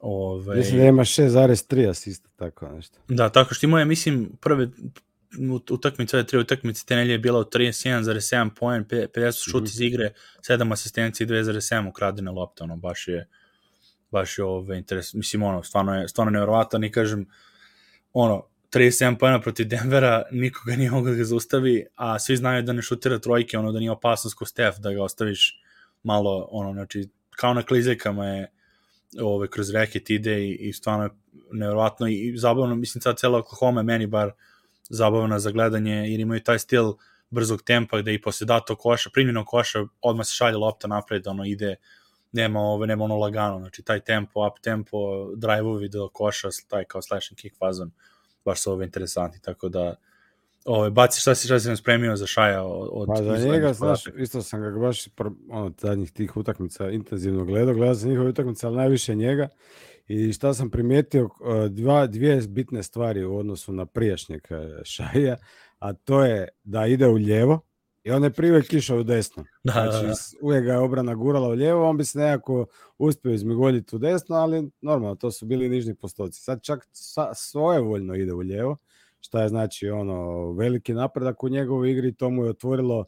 Ove, 0.00 0.56
Mislim 0.56 0.78
da 0.78 0.84
ima 0.84 1.04
6,3 1.04 1.90
asista, 1.90 2.28
tako 2.36 2.68
nešto. 2.68 2.98
Da, 3.08 3.28
tako 3.28 3.54
što 3.54 3.66
imao 3.66 3.78
je, 3.78 3.84
mislim, 3.84 4.30
prve 4.40 4.68
utakmice, 5.70 6.16
ove 6.16 6.26
tri 6.26 6.38
utakmice 6.38 6.86
te 6.86 6.94
je 6.94 7.18
bila 7.18 7.40
u 7.40 7.44
31,7 7.44 8.50
poen, 8.50 8.84
pe- 8.84 9.06
50 9.08 9.50
šut 9.50 9.62
Mhm. 9.62 9.66
iz 9.66 9.80
igre, 9.80 10.12
7 10.42 10.72
asistencije 10.72 11.24
i 11.24 11.28
2,7 11.28 11.88
ukradene 11.88 12.30
lopte, 12.30 12.64
ono, 12.64 12.76
baš 12.76 13.08
je, 13.08 13.28
baš 14.10 14.38
je 14.38 14.44
ove, 14.44 14.78
interes, 14.78 15.14
mislim, 15.14 15.42
ono, 15.42 15.62
stvarno 15.62 15.94
je, 15.94 16.08
stvarno 16.08 16.30
nevjerovatan 16.30 16.84
i 16.84 16.92
kažem, 16.92 17.26
ono, 18.12 18.46
37 18.70 19.18
pojena 19.18 19.40
protiv 19.40 19.68
Denvera, 19.68 20.22
nikoga 20.30 20.76
nije 20.76 20.90
mogao 20.90 21.10
da 21.10 21.16
ga 21.18 21.24
zaustavi, 21.24 21.86
a 21.94 22.18
svi 22.18 22.36
znaju 22.36 22.62
da 22.62 22.72
ne 22.72 22.82
šutira 22.82 23.18
trojke, 23.18 23.58
ono, 23.58 23.72
da 23.72 23.78
nije 23.78 23.90
opasnost 23.90 24.36
ko 24.36 24.44
Steph, 24.46 24.78
da 24.78 24.92
ga 24.92 25.02
ostaviš 25.02 25.60
malo, 26.02 26.48
ono, 26.50 26.72
znači, 26.72 27.08
kao 27.30 27.54
na 27.54 27.62
klizekama 27.62 28.26
je, 28.26 28.52
ove, 29.22 29.48
kroz 29.50 29.70
reket 29.70 30.10
ide 30.10 30.40
i, 30.40 30.54
i 30.54 30.72
stvarno 30.72 31.04
je 31.04 31.10
nevjerovatno 31.52 32.08
i, 32.08 32.14
i 32.28 32.38
zabavno, 32.38 32.74
mislim 32.74 33.02
sad 33.02 33.18
cela 33.18 33.38
Oklahoma 33.38 33.82
meni 33.82 34.06
bar 34.06 34.32
zabavna 34.90 35.38
za 35.38 35.50
gledanje 35.50 35.94
jer 35.94 36.20
imaju 36.20 36.42
taj 36.42 36.58
stil 36.58 36.92
brzog 37.30 37.62
tempa 37.62 37.98
gde 37.98 38.14
i 38.14 38.22
posle 38.22 38.44
dato 38.44 38.76
koša, 38.76 39.10
primljenog 39.10 39.46
koša 39.46 39.84
odmah 40.00 40.26
se 40.26 40.34
šalje 40.34 40.56
lopta 40.56 40.88
napred, 40.88 41.26
ono 41.26 41.44
ide 41.44 41.76
nema 42.32 42.60
ove, 42.60 42.86
nema 42.86 43.04
ono 43.04 43.16
lagano, 43.18 43.58
znači 43.58 43.82
taj 43.82 44.00
tempo, 44.00 44.46
up 44.46 44.60
tempo, 44.62 44.98
drive-ovi 45.36 45.88
do 45.88 46.08
koša, 46.08 46.48
taj 46.68 46.84
kao 46.84 47.02
slash 47.02 47.32
and 47.32 47.38
kick 47.38 47.56
fazon, 47.58 47.90
baš 48.44 48.62
su 48.62 48.72
ove 48.72 48.84
interesanti, 48.84 49.42
tako 49.42 49.68
da 49.68 49.94
ove, 50.66 50.90
baci 50.90 51.20
šta 51.20 51.34
si 51.34 51.46
šta 51.46 51.60
si 51.60 51.68
nam 51.68 51.76
spremio 51.76 52.16
za 52.16 52.26
Šaja 52.26 52.62
od, 52.64 52.88
od 52.92 53.06
Pa 53.08 53.16
za 53.16 53.38
njega, 53.38 53.72
znaš, 53.72 54.04
isto 54.18 54.42
sam 54.42 54.60
ga 54.62 54.70
baš 54.70 55.08
ono, 55.50 55.72
zadnjih 55.78 56.12
tih 56.12 56.36
utakmica 56.36 56.90
intenzivno 56.90 57.44
gledao, 57.44 57.74
gledao 57.74 57.94
sam 57.94 58.08
njihove 58.10 58.28
utakmice, 58.28 58.66
ali 58.66 58.76
najviše 58.76 59.14
njega. 59.14 59.48
I 60.08 60.32
šta 60.32 60.54
sam 60.54 60.70
primijetio, 60.70 61.24
uh, 61.24 61.30
dva, 61.70 62.06
dvije 62.06 62.42
bitne 62.48 62.82
stvari 62.82 63.24
u 63.24 63.36
odnosu 63.36 63.72
na 63.72 63.86
prijašnjeg 63.86 64.40
uh, 64.50 64.56
Šaja, 64.84 65.36
a 65.78 65.92
to 65.92 66.24
je 66.24 66.48
da 66.64 66.86
ide 66.86 67.06
u 67.06 67.14
lijevo 67.14 67.60
i 68.04 68.10
on 68.10 68.24
je 68.24 68.30
prije 68.30 68.52
uvijek 68.52 68.72
išao 68.72 68.98
u 68.98 69.02
desno. 69.02 69.44
Da, 69.64 69.72
da, 69.84 69.90
Znači, 69.90 70.06
da. 70.06 70.14
s- 70.14 70.34
uvijek 70.42 70.64
ga 70.64 70.72
je 70.72 70.78
obrana 70.78 71.14
gurala 71.14 71.48
u 71.48 71.52
lijevo, 71.52 71.88
on 71.88 71.96
bi 71.96 72.04
se 72.04 72.18
nekako 72.18 72.66
uspio 72.98 73.32
izmigoljiti 73.32 73.96
u 73.96 73.98
desno, 73.98 74.36
ali 74.36 74.70
normalno, 74.80 75.14
to 75.14 75.30
su 75.30 75.46
bili 75.46 75.68
nižni 75.68 75.94
postoci. 75.94 76.40
Sad 76.42 76.62
čak 76.62 76.88
sa, 76.92 77.34
svojevoljno 77.34 78.14
ide 78.14 78.32
u 78.32 78.38
lijevo, 78.38 78.76
šta 79.20 79.42
je 79.42 79.48
znači 79.48 79.88
ono 79.88 80.50
veliki 80.52 80.94
napredak 80.94 81.42
u 81.42 81.48
njegovoj 81.48 81.90
igri, 81.90 82.14
to 82.14 82.30
mu 82.30 82.44
je 82.44 82.50
otvorilo 82.50 83.04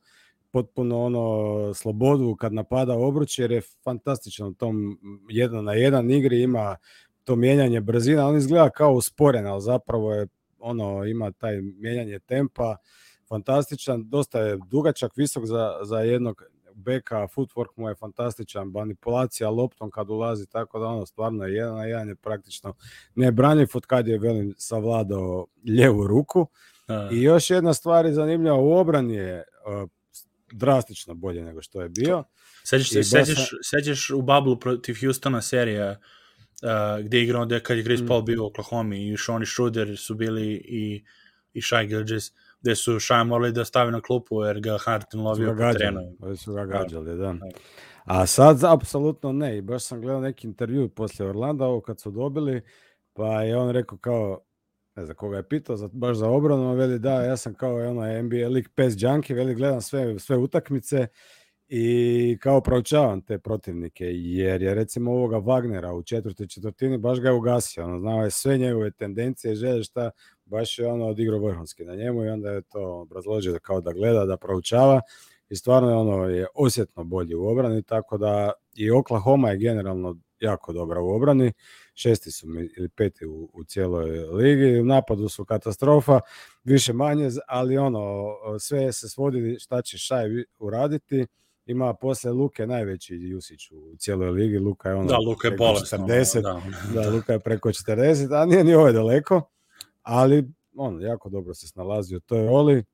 potpuno 0.50 1.04
ono 1.04 1.74
slobodu 1.74 2.36
kad 2.36 2.52
napada 2.52 2.94
obruč, 2.94 3.38
jer 3.38 3.50
je 3.50 3.62
fantastičan 3.84 4.46
u 4.46 4.54
tom 4.54 4.98
jedan 5.28 5.64
na 5.64 5.72
jedan 5.72 6.11
igri, 6.11 6.42
ima 6.42 6.76
to 7.24 7.36
mijenjanje 7.36 7.80
brzina, 7.80 8.28
on 8.28 8.36
izgleda 8.36 8.70
kao 8.70 8.92
usporen, 8.92 9.46
ali 9.46 9.62
zapravo 9.62 10.14
je 10.14 10.26
ono 10.59 11.04
ima 11.04 11.32
taj 11.32 11.61
mijenjanje 11.61 12.18
tempa, 12.18 12.76
fantastičan, 13.28 14.09
dosta 14.09 14.40
je 14.40 14.59
dugačak, 14.70 15.12
visok 15.16 15.44
za, 15.44 15.72
za 15.82 15.98
jednog 15.98 16.42
beka, 16.79 17.29
footwork 17.37 17.68
mu 17.76 17.89
je 17.89 17.95
fantastičan, 17.95 18.68
manipulacija 18.68 19.51
loptom 19.51 19.91
kad 19.91 20.11
ulazi, 20.11 20.47
tako 20.47 20.79
da 20.79 20.87
ono 20.87 21.07
stvarno 21.07 21.45
je 21.45 21.55
jedan 21.55 21.76
na 21.76 21.85
jedan 21.85 22.09
je 22.09 22.14
praktično 22.14 22.74
nebranjiv 23.14 23.68
od 23.74 23.87
kad 23.87 24.09
je 24.09 24.18
velim 24.18 24.55
savladao 24.59 25.47
ljevu 25.64 26.07
ruku. 26.07 26.47
Da. 26.89 27.09
I 27.12 27.22
još 27.22 27.51
jedna 27.51 27.74
stvar 27.74 28.07
je 28.07 28.12
zanimljiva, 28.12 28.57
u 28.57 28.72
obrani 28.72 29.14
je 29.14 29.45
uh, 29.83 29.89
drastično 30.53 31.14
bolje 31.14 31.43
nego 31.43 31.62
što 31.62 31.83
je 31.83 31.89
bio. 31.89 32.24
Sećaš 32.64 32.91
se, 32.91 33.03
sećaš, 33.03 33.51
sećaš 33.62 34.11
u 34.11 34.22
Bablu 34.22 34.61
protiv 34.61 34.97
Houstona 35.01 35.43
serija 35.43 35.91
uh, 35.91 37.05
gde 37.05 37.18
je 37.18 37.24
igrao, 37.24 37.47
kad 37.62 37.76
je 37.76 37.83
Chris 37.83 38.01
Mm. 38.01 38.07
Paul 38.07 38.22
bio 38.22 38.43
u 38.43 38.47
Oklahoma 38.47 38.97
i 38.97 39.12
Shawnee 39.12 39.53
Schroeder 39.53 39.97
su 39.99 40.14
bili 40.14 40.53
i, 40.53 41.05
i 41.53 41.62
Shai 41.62 41.87
Gilgis, 41.87 42.33
gde 42.61 42.76
su 42.76 43.00
Shai 43.00 43.24
morali 43.24 43.52
da 43.52 43.64
stavi 43.64 43.92
na 43.92 44.00
klupu 44.00 44.44
jer 44.44 44.61
ga 44.61 44.78
Harden 44.78 45.20
lovio 45.20 45.50
po 45.50 45.72
terenu. 45.72 46.00
oni 46.20 46.36
su 46.36 46.52
ga 46.52 46.64
gađali, 46.64 47.16
da. 47.16 47.32
Da. 47.32 47.48
A 48.04 48.26
sad 48.26 48.64
apsolutno 48.64 49.32
ne. 49.32 49.59
I 49.59 49.61
baš 49.61 49.84
sam 49.84 50.00
gledao 50.00 50.20
neki 50.20 50.46
intervju 50.46 50.88
poslije 50.88 51.28
Orlanda, 51.28 51.66
ovo 51.66 51.80
kad 51.80 52.00
su 52.00 52.11
dobili, 52.11 52.62
pa 53.12 53.42
je 53.42 53.56
on 53.56 53.70
rekao 53.70 53.98
kao, 53.98 54.40
ne 54.96 55.04
znam 55.04 55.16
koga 55.16 55.36
je 55.36 55.48
pitao, 55.48 55.76
za, 55.76 55.88
baš 55.92 56.16
za 56.16 56.28
obranu, 56.28 56.74
veli 56.74 56.98
da, 56.98 57.22
ja 57.22 57.36
sam 57.36 57.54
kao 57.54 57.74
ono 57.74 58.22
NBA 58.22 58.36
League 58.36 58.68
PES 58.74 58.94
junkie, 58.98 59.36
veli 59.36 59.54
gledam 59.54 59.80
sve, 59.80 60.18
sve 60.18 60.36
utakmice 60.36 61.06
i 61.68 62.38
kao 62.40 62.61
proučavam 62.61 63.22
te 63.22 63.38
protivnike, 63.38 64.04
jer 64.06 64.62
je 64.62 64.74
recimo 64.74 65.12
ovoga 65.12 65.36
Wagnera 65.36 65.92
u 65.92 66.02
četvrtoj 66.02 66.46
četvrtini 66.46 66.98
baš 66.98 67.20
ga 67.20 67.28
je 67.28 67.34
ugasio, 67.34 67.84
ono, 67.84 67.98
znao 67.98 68.24
je 68.24 68.30
sve 68.30 68.59
njegove 68.59 68.90
tendencije, 68.90 69.54
želje 69.54 69.82
šta, 69.82 70.11
baš 70.49 70.78
je 70.78 70.86
ono 70.86 71.07
odigrao 71.07 71.40
vrhunski 71.40 71.84
na 71.84 71.94
njemu 71.94 72.24
i 72.24 72.28
onda 72.28 72.51
je 72.51 72.62
to 72.62 73.01
obrazložio 73.01 73.53
da 73.53 73.59
kao 73.59 73.80
da 73.80 73.92
gleda, 73.92 74.24
da 74.24 74.36
proučava 74.36 75.01
i 75.49 75.57
stvarno 75.57 75.90
je 75.90 75.96
ono 75.96 76.24
je 76.24 76.46
osjetno 76.55 77.05
bolji 77.05 77.34
u 77.34 77.46
obrani, 77.46 77.82
tako 77.82 78.18
da 78.18 78.53
i 78.74 78.90
Oklahoma 78.90 79.51
je 79.51 79.59
generalno 79.59 80.16
jako 80.40 80.72
dobra 80.72 81.01
u 81.01 81.11
obrani, 81.11 81.53
šesti 81.94 82.30
su 82.30 82.49
mi 82.49 82.68
ili 82.78 82.88
peti 82.88 83.26
u, 83.26 83.51
u 83.55 83.64
cijeloj 83.64 84.11
ligi, 84.11 84.80
u 84.80 84.84
napadu 84.84 85.28
su 85.28 85.44
katastrofa, 85.44 86.20
više 86.64 86.92
manje, 86.92 87.28
ali 87.49 87.78
ono, 87.78 88.26
sve 88.59 88.92
se 88.92 89.09
svodi 89.09 89.57
šta 89.61 89.82
će 89.82 89.99
Šaj 89.99 90.28
uraditi, 90.59 91.26
ima 91.66 91.94
posle 91.94 92.32
Luke 92.32 92.66
najveći 92.66 93.14
Jusić 93.14 93.70
u 93.70 93.96
cijeloj 93.99 94.30
ligi, 94.30 94.59
Luka 94.59 94.88
je 94.88 94.94
ono 94.94 95.09
Da, 95.09 95.18
Luka 95.18 95.49
je 95.49 95.57
preko 95.57 95.64
bolestan. 95.64 96.01
40, 96.01 96.42
Da, 96.42 96.62
da, 97.03 97.11
Luka 97.11 97.32
je 97.32 97.40
preko 97.40 97.68
40, 97.68 98.42
a 98.42 98.44
nije 98.44 98.64
ni 98.64 98.74
ovaj 98.74 98.92
daleko, 98.92 99.42
ali 100.09 100.44
on 100.76 101.02
jako 101.02 101.28
dobro 101.28 101.54
se 101.54 101.68
snalazio, 101.68 102.20
to 102.20 102.36
je 102.36 102.50
Oli, 102.50 102.84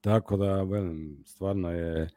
tako 0.00 0.36
da, 0.36 0.62
velim, 0.62 1.22
stvarno 1.26 1.72
je, 1.72 2.08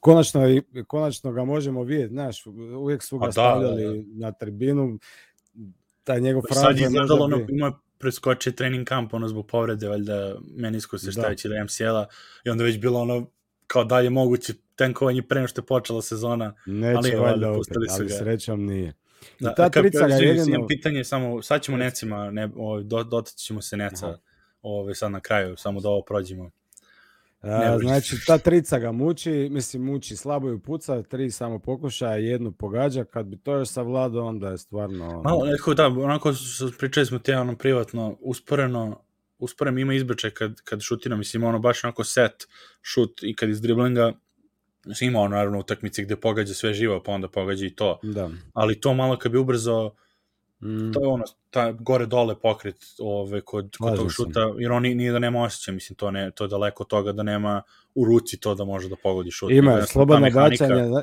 konačno, 0.00 0.48
i- 0.48 0.62
konačno 0.86 1.32
ga 1.32 1.44
možemo 1.44 1.82
vidjeti, 1.82 2.12
znaš, 2.12 2.46
uvijek 2.78 3.02
su 3.02 3.18
ga 3.18 3.26
da, 3.26 3.32
stavljali 3.32 4.04
na 4.06 4.32
tribinu, 4.32 4.98
taj 6.04 6.20
njegov 6.20 6.42
Sad 6.42 6.58
frazer 6.58 6.76
je 6.76 6.86
izgledalo, 6.86 7.24
ono, 7.24 7.36
bi- 7.36 7.46
ima 7.48 7.78
preskočio 7.98 8.52
trening 8.52 8.86
kamp, 8.86 9.14
ono, 9.14 9.28
zbog 9.28 9.46
povrede, 9.46 9.88
valjda, 9.88 10.36
menisku 10.56 10.98
se 10.98 11.06
Da. 11.06 11.12
šta 11.12 11.28
već 11.28 11.44
ili 11.44 11.64
MCL-a, 11.64 12.06
i 12.44 12.50
onda 12.50 12.64
već 12.64 12.78
bilo 12.78 13.00
ono, 13.00 13.26
kao 13.66 13.84
dalje 13.84 14.10
moguće 14.10 14.54
tenkovanje 14.76 15.22
pre 15.22 15.40
nego 15.40 15.48
što 15.48 15.60
je 15.60 15.66
počela 15.66 16.02
sezona. 16.02 16.54
neće 16.66 16.96
ali 16.96 17.10
valjda 17.10 17.22
valjda, 17.46 17.50
opet, 17.50 17.76
ali 17.90 18.08
srećom 18.10 18.64
nije. 18.66 18.92
Da, 19.40 19.50
I 19.50 19.54
ta 19.56 19.70
kako- 19.70 19.80
trica 19.80 20.06
ga 20.06 20.14
izvini, 20.14 20.26
jedino... 20.30 20.56
Imam 20.56 20.68
pitanje, 20.68 21.04
samo, 21.04 21.42
sad 21.42 21.62
ćemo 21.62 21.76
necima, 21.76 22.30
ne, 22.30 22.50
ovaj, 22.56 22.82
do, 22.82 23.04
dotaći 23.04 23.36
ćemo 23.36 23.62
se 23.62 23.76
neca, 23.76 24.06
Aha. 24.06 24.18
ovaj, 24.62 24.94
sad 24.94 25.12
na 25.12 25.20
kraju, 25.20 25.56
samo 25.56 25.80
da 25.80 25.88
ovo 25.88 26.02
prođemo. 26.02 26.50
A, 27.42 27.78
znači, 27.78 28.16
ta 28.26 28.38
trica 28.38 28.78
ga 28.78 28.92
muči, 28.92 29.48
mislim, 29.50 29.82
muči, 29.84 30.16
slabo 30.16 30.48
ju 30.48 30.58
puca, 30.58 31.02
tri 31.02 31.30
samo 31.30 31.58
pokušaja, 31.58 32.16
jednu 32.16 32.52
pogađa, 32.52 33.04
kad 33.04 33.26
bi 33.26 33.36
to 33.36 33.56
još 33.56 33.68
savladao, 33.68 34.26
onda 34.26 34.50
je 34.50 34.58
stvarno... 34.58 35.08
ono, 35.08 35.22
Malo, 35.22 35.46
neko, 35.46 35.74
da, 35.74 35.86
onako, 35.86 36.32
pričali 36.78 37.06
smo 37.06 37.18
te 37.18 37.36
ono 37.36 37.56
privatno, 37.56 38.16
usporeno, 38.20 39.00
usporeno 39.38 39.80
ima 39.80 39.94
izbrče 39.94 40.30
kad, 40.30 40.60
kad 40.60 40.80
šutira, 40.80 41.16
mislim, 41.16 41.44
ono 41.44 41.58
baš 41.58 41.84
onako 41.84 42.04
set 42.04 42.48
šut 42.82 43.22
i 43.22 43.36
kad 43.36 43.48
iz 43.48 43.60
driblinga, 43.60 44.12
mislim, 44.84 45.10
ima 45.10 45.20
ono, 45.20 45.36
naravno, 45.36 45.58
utakmice 45.58 46.02
gde 46.02 46.16
pogađa 46.16 46.54
sve 46.54 46.74
živo, 46.74 47.02
pa 47.02 47.12
onda 47.12 47.28
pogađa 47.28 47.66
i 47.66 47.70
to. 47.70 47.98
Da. 48.02 48.30
Ali 48.52 48.80
to 48.80 48.94
malo 48.94 49.18
kad 49.18 49.32
bi 49.32 49.38
ubrzao, 49.38 49.94
Mm, 50.60 50.92
to 50.92 51.00
je 51.00 51.06
ono, 51.06 51.24
ta 51.50 51.72
gore-dole 51.72 52.34
pokret 52.34 52.76
ove, 53.00 53.40
kod, 53.40 53.76
kod 53.78 53.96
tog 53.96 54.12
šuta, 54.12 54.40
jer 54.58 54.72
on 54.72 54.82
ni- 54.82 54.94
nije 54.94 55.12
da 55.12 55.18
nema 55.18 55.42
osjećaj, 55.42 55.74
mislim, 55.74 55.96
to, 55.96 56.10
ne, 56.10 56.30
to 56.30 56.44
je 56.44 56.48
daleko 56.48 56.82
od 56.82 56.88
toga 56.88 57.12
da 57.12 57.22
nema 57.22 57.62
u 57.94 58.04
ruci 58.04 58.36
to 58.36 58.54
da 58.54 58.64
može 58.64 58.88
da 58.88 58.96
pogodi 58.96 59.30
šut. 59.30 59.50
Ima 59.50 59.72
ta 59.72 59.86
slobodno 59.86 60.30
bacanje. 60.30 60.84
zna- 60.84 61.02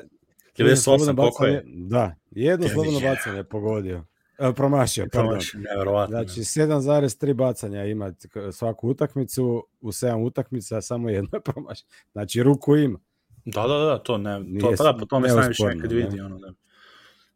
98, 0.58 0.76
slobodno 0.78 1.16
koliko 1.16 1.46
je? 1.46 1.64
Da, 1.68 2.16
jedno 2.32 2.66
Je, 2.66 2.70
slobodno 2.70 3.00
je. 3.00 3.06
bacanje 3.06 3.38
je 3.38 3.44
pogodio. 3.44 4.04
E, 4.40 4.54
promašio, 4.54 5.06
pardon. 5.06 5.28
Promaš, 5.28 5.54
neverovatno. 5.56 6.12
Znači 6.14 6.40
7,3 6.42 7.34
bacanja 7.34 7.84
ima 7.84 8.14
svaku 8.52 8.90
utakmicu, 8.90 9.68
u 9.82 9.90
7 9.90 10.16
utakmica 10.18 10.82
samo 10.82 11.10
jedno 11.10 11.30
je 11.34 11.42
promašio. 11.52 11.86
Znači 12.12 12.44
ruku 12.44 12.76
ima. 12.76 13.00
Da, 13.46 13.68
da, 13.68 13.78
da, 13.78 13.98
to 13.98 14.18
ne, 14.18 14.36
to, 14.38 14.44
Nije 14.44 14.76
pa 14.78 14.84
da, 14.84 14.98
po 15.00 15.06
tome 15.06 15.30
se 15.30 15.36
najviše 15.36 15.64
nekad 15.64 15.92
ne. 15.92 15.96
vidi, 15.98 16.20
ono, 16.22 16.38
da, 16.40 16.54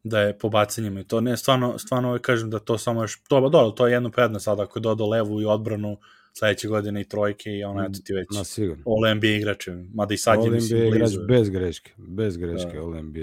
da 0.03 0.21
je 0.21 0.37
po 0.37 0.49
bacanjima 0.49 0.99
i 0.99 1.03
to 1.03 1.21
ne, 1.21 1.37
stvarno, 1.37 1.77
stvarno 1.77 2.07
ovaj 2.07 2.19
kažem 2.19 2.49
da 2.49 2.59
to 2.59 2.77
samo 2.77 3.03
još, 3.03 3.23
to, 3.23 3.49
da, 3.49 3.71
to 3.71 3.87
je 3.87 3.93
jedno 3.93 4.11
prednost 4.11 4.43
sada 4.45 4.63
ako 4.63 4.79
je 4.79 4.81
dodao 4.81 5.09
levu 5.09 5.41
i 5.41 5.45
odbranu 5.45 5.97
sledeće 6.33 6.67
godine 6.67 7.01
i 7.01 7.07
trojke 7.09 7.49
i 7.49 7.63
ono, 7.63 7.81
eto 7.83 7.99
ti 8.05 8.13
već 8.13 8.27
Ma 8.31 8.43
sigurno. 8.43 8.83
all 8.87 9.15
NBA 9.15 9.27
igrači, 9.27 9.71
mada 9.93 10.13
i 10.13 10.17
sad 10.17 10.43
je, 10.43 10.51
mislim, 10.51 10.79
NBA 10.79 10.87
igrač 10.87 11.09
blizu. 11.09 11.27
bez 11.27 11.49
greške, 11.49 11.91
bez 11.97 12.37
greške 12.37 12.71
Da. 12.73 12.81
All 12.81 13.03
NBA. 13.03 13.19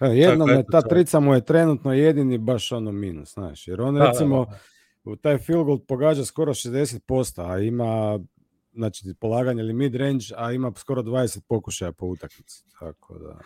E, 0.00 0.06
Jednom 0.08 0.48
Tako, 0.48 0.58
je, 0.58 0.64
ta 0.70 0.80
to. 0.82 0.88
trica 0.88 1.20
mu 1.20 1.34
je 1.34 1.44
trenutno 1.44 1.92
jedini 1.92 2.38
baš 2.38 2.72
ono 2.72 2.92
minus, 2.92 3.32
znaš, 3.34 3.68
jer 3.68 3.80
on 3.80 3.94
Da, 3.94 4.00
da, 4.00 4.06
recimo 4.06 4.44
da. 4.44 4.58
u 5.04 5.16
taj 5.16 5.38
field 5.38 5.64
goal 5.64 5.78
pogađa 5.78 6.24
skoro 6.24 6.54
60%, 6.54 7.50
a 7.52 7.58
ima 7.58 8.18
znači 8.72 9.14
polaganje 9.20 9.62
ili 9.62 9.72
mid 9.72 9.94
range, 9.94 10.24
a 10.36 10.52
ima 10.52 10.72
skoro 10.76 11.02
20 11.02 11.40
pokušaja 11.48 11.92
po 11.92 12.06
utakmici. 12.06 12.64
Tako 12.78 13.18
da, 13.18 13.38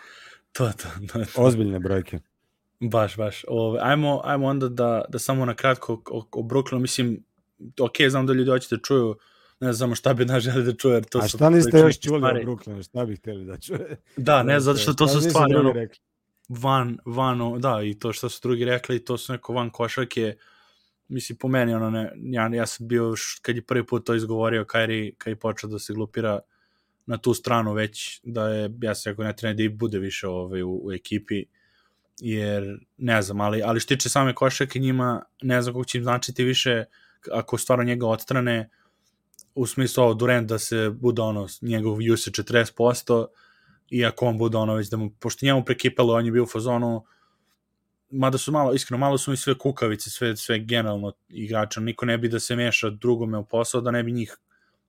To, 0.57 0.71
to, 0.71 0.87
to, 1.13 1.25
to. 1.25 1.41
ozbiljne 1.41 1.79
brojke. 1.79 2.19
Baš, 2.79 3.17
baš. 3.17 3.45
Ove, 3.47 3.79
ajmo, 3.83 4.21
ajmo 4.23 4.47
onda 4.47 4.69
da, 4.69 5.05
da 5.09 5.19
samo 5.19 5.45
na 5.45 5.55
kratko 5.55 6.01
o, 6.11 6.27
o 6.31 6.41
Brooklynu, 6.41 6.79
mislim, 6.79 7.23
ok, 7.79 7.95
znam 8.09 8.25
da 8.25 8.33
ljudi 8.33 8.51
hoće 8.51 8.75
da 8.75 8.81
čuju, 8.81 9.15
ne 9.59 9.73
znam 9.73 9.87
samo 9.87 9.95
šta 9.95 10.13
bi 10.13 10.25
nas 10.25 10.43
želi 10.43 10.63
da 10.63 10.73
čuje, 10.73 10.93
jer 10.93 11.03
to 11.03 11.19
a 11.19 11.27
su 11.27 11.37
šta 11.37 11.49
niste 11.49 11.79
još 11.79 11.99
čuli 11.99 12.19
stvari. 12.19 12.39
o 12.45 12.47
Brooklynu, 12.47 12.83
šta 12.83 13.05
bih 13.05 13.19
htjeli 13.19 13.45
da 13.45 13.57
čuje? 13.57 13.97
Da, 14.17 14.43
ne, 14.43 14.59
zato 14.59 14.79
što 14.79 14.93
to 14.93 15.07
su 15.07 15.17
nisu 15.17 15.29
stvari, 15.29 15.55
ono, 15.55 15.73
van, 16.49 16.97
van, 17.05 17.61
da, 17.61 17.81
i 17.83 17.99
to 17.99 18.13
što 18.13 18.29
su 18.29 18.39
drugi 18.43 18.65
rekli, 18.65 19.05
to 19.05 19.17
su 19.17 19.33
neko 19.33 19.53
van 19.53 19.69
košarke, 19.69 20.35
mislim, 21.07 21.37
po 21.37 21.47
meni, 21.47 21.73
ono, 21.73 21.89
ne, 21.89 22.11
ja, 22.15 22.49
ja 22.53 22.65
sam 22.65 22.87
bio, 22.87 23.13
kad 23.41 23.55
je 23.55 23.61
prvi 23.61 23.85
put 23.85 24.05
to 24.05 24.15
izgovorio, 24.15 24.65
Kairi, 24.65 25.15
kad 25.17 25.31
je 25.31 25.39
počeo 25.39 25.69
da 25.69 25.79
se 25.79 25.93
glupira 25.93 26.39
na 27.05 27.17
tu 27.17 27.33
stranu 27.33 27.73
već, 27.73 28.21
da 28.23 28.49
je, 28.49 28.69
ja 28.81 28.95
se 28.95 29.09
ako 29.09 29.23
ne 29.23 29.35
treba 29.35 29.53
da 29.53 29.63
i 29.63 29.69
bude 29.69 29.99
više 29.99 30.27
ovaj, 30.27 30.63
u, 30.63 30.81
u 30.83 30.91
ekipi, 30.91 31.45
jer, 32.19 32.79
ne 32.97 33.21
znam, 33.21 33.41
ali, 33.41 33.61
ali 33.61 33.79
što 33.79 33.95
tiče 33.95 34.09
same 34.09 34.35
košarke, 34.35 34.79
njima, 34.79 35.23
ne 35.41 35.61
znam 35.61 35.73
kako 35.73 35.85
će 35.85 35.97
im 35.97 36.03
značiti 36.03 36.43
više, 36.43 36.83
ako 37.31 37.57
stvarno 37.57 37.83
njega 37.83 38.07
odstrane, 38.07 38.69
u 39.55 39.65
smislu 39.65 40.03
ovo 40.03 40.13
Durant 40.13 40.49
da 40.49 40.59
se 40.59 40.89
bude 40.89 41.21
ono, 41.21 41.47
njegov 41.61 41.97
usage 42.13 42.41
40%, 42.43 43.25
i 43.89 44.05
ako 44.05 44.25
on 44.25 44.37
bude 44.37 44.57
ono 44.57 44.75
već 44.75 44.89
da 44.89 44.97
mu, 44.97 45.09
pošto 45.19 45.45
njemu 45.45 45.65
prekipalo, 45.65 46.13
on 46.13 46.25
je 46.25 46.31
bio 46.31 46.43
u 46.43 46.47
fazonu, 46.47 47.05
mada 48.09 48.37
su 48.37 48.51
malo, 48.51 48.73
iskreno, 48.73 48.97
malo 48.97 49.17
su 49.17 49.31
mi 49.31 49.37
sve 49.37 49.57
kukavice, 49.57 50.09
sve, 50.09 50.37
sve 50.37 50.59
generalno 50.59 51.13
igrača, 51.29 51.79
niko 51.79 52.05
ne 52.05 52.17
bi 52.17 52.29
da 52.29 52.39
se 52.39 52.55
meša 52.55 52.89
drugome 52.89 53.37
u 53.37 53.45
posao, 53.45 53.81
da 53.81 53.91
ne 53.91 54.03
bi 54.03 54.11
njih 54.11 54.37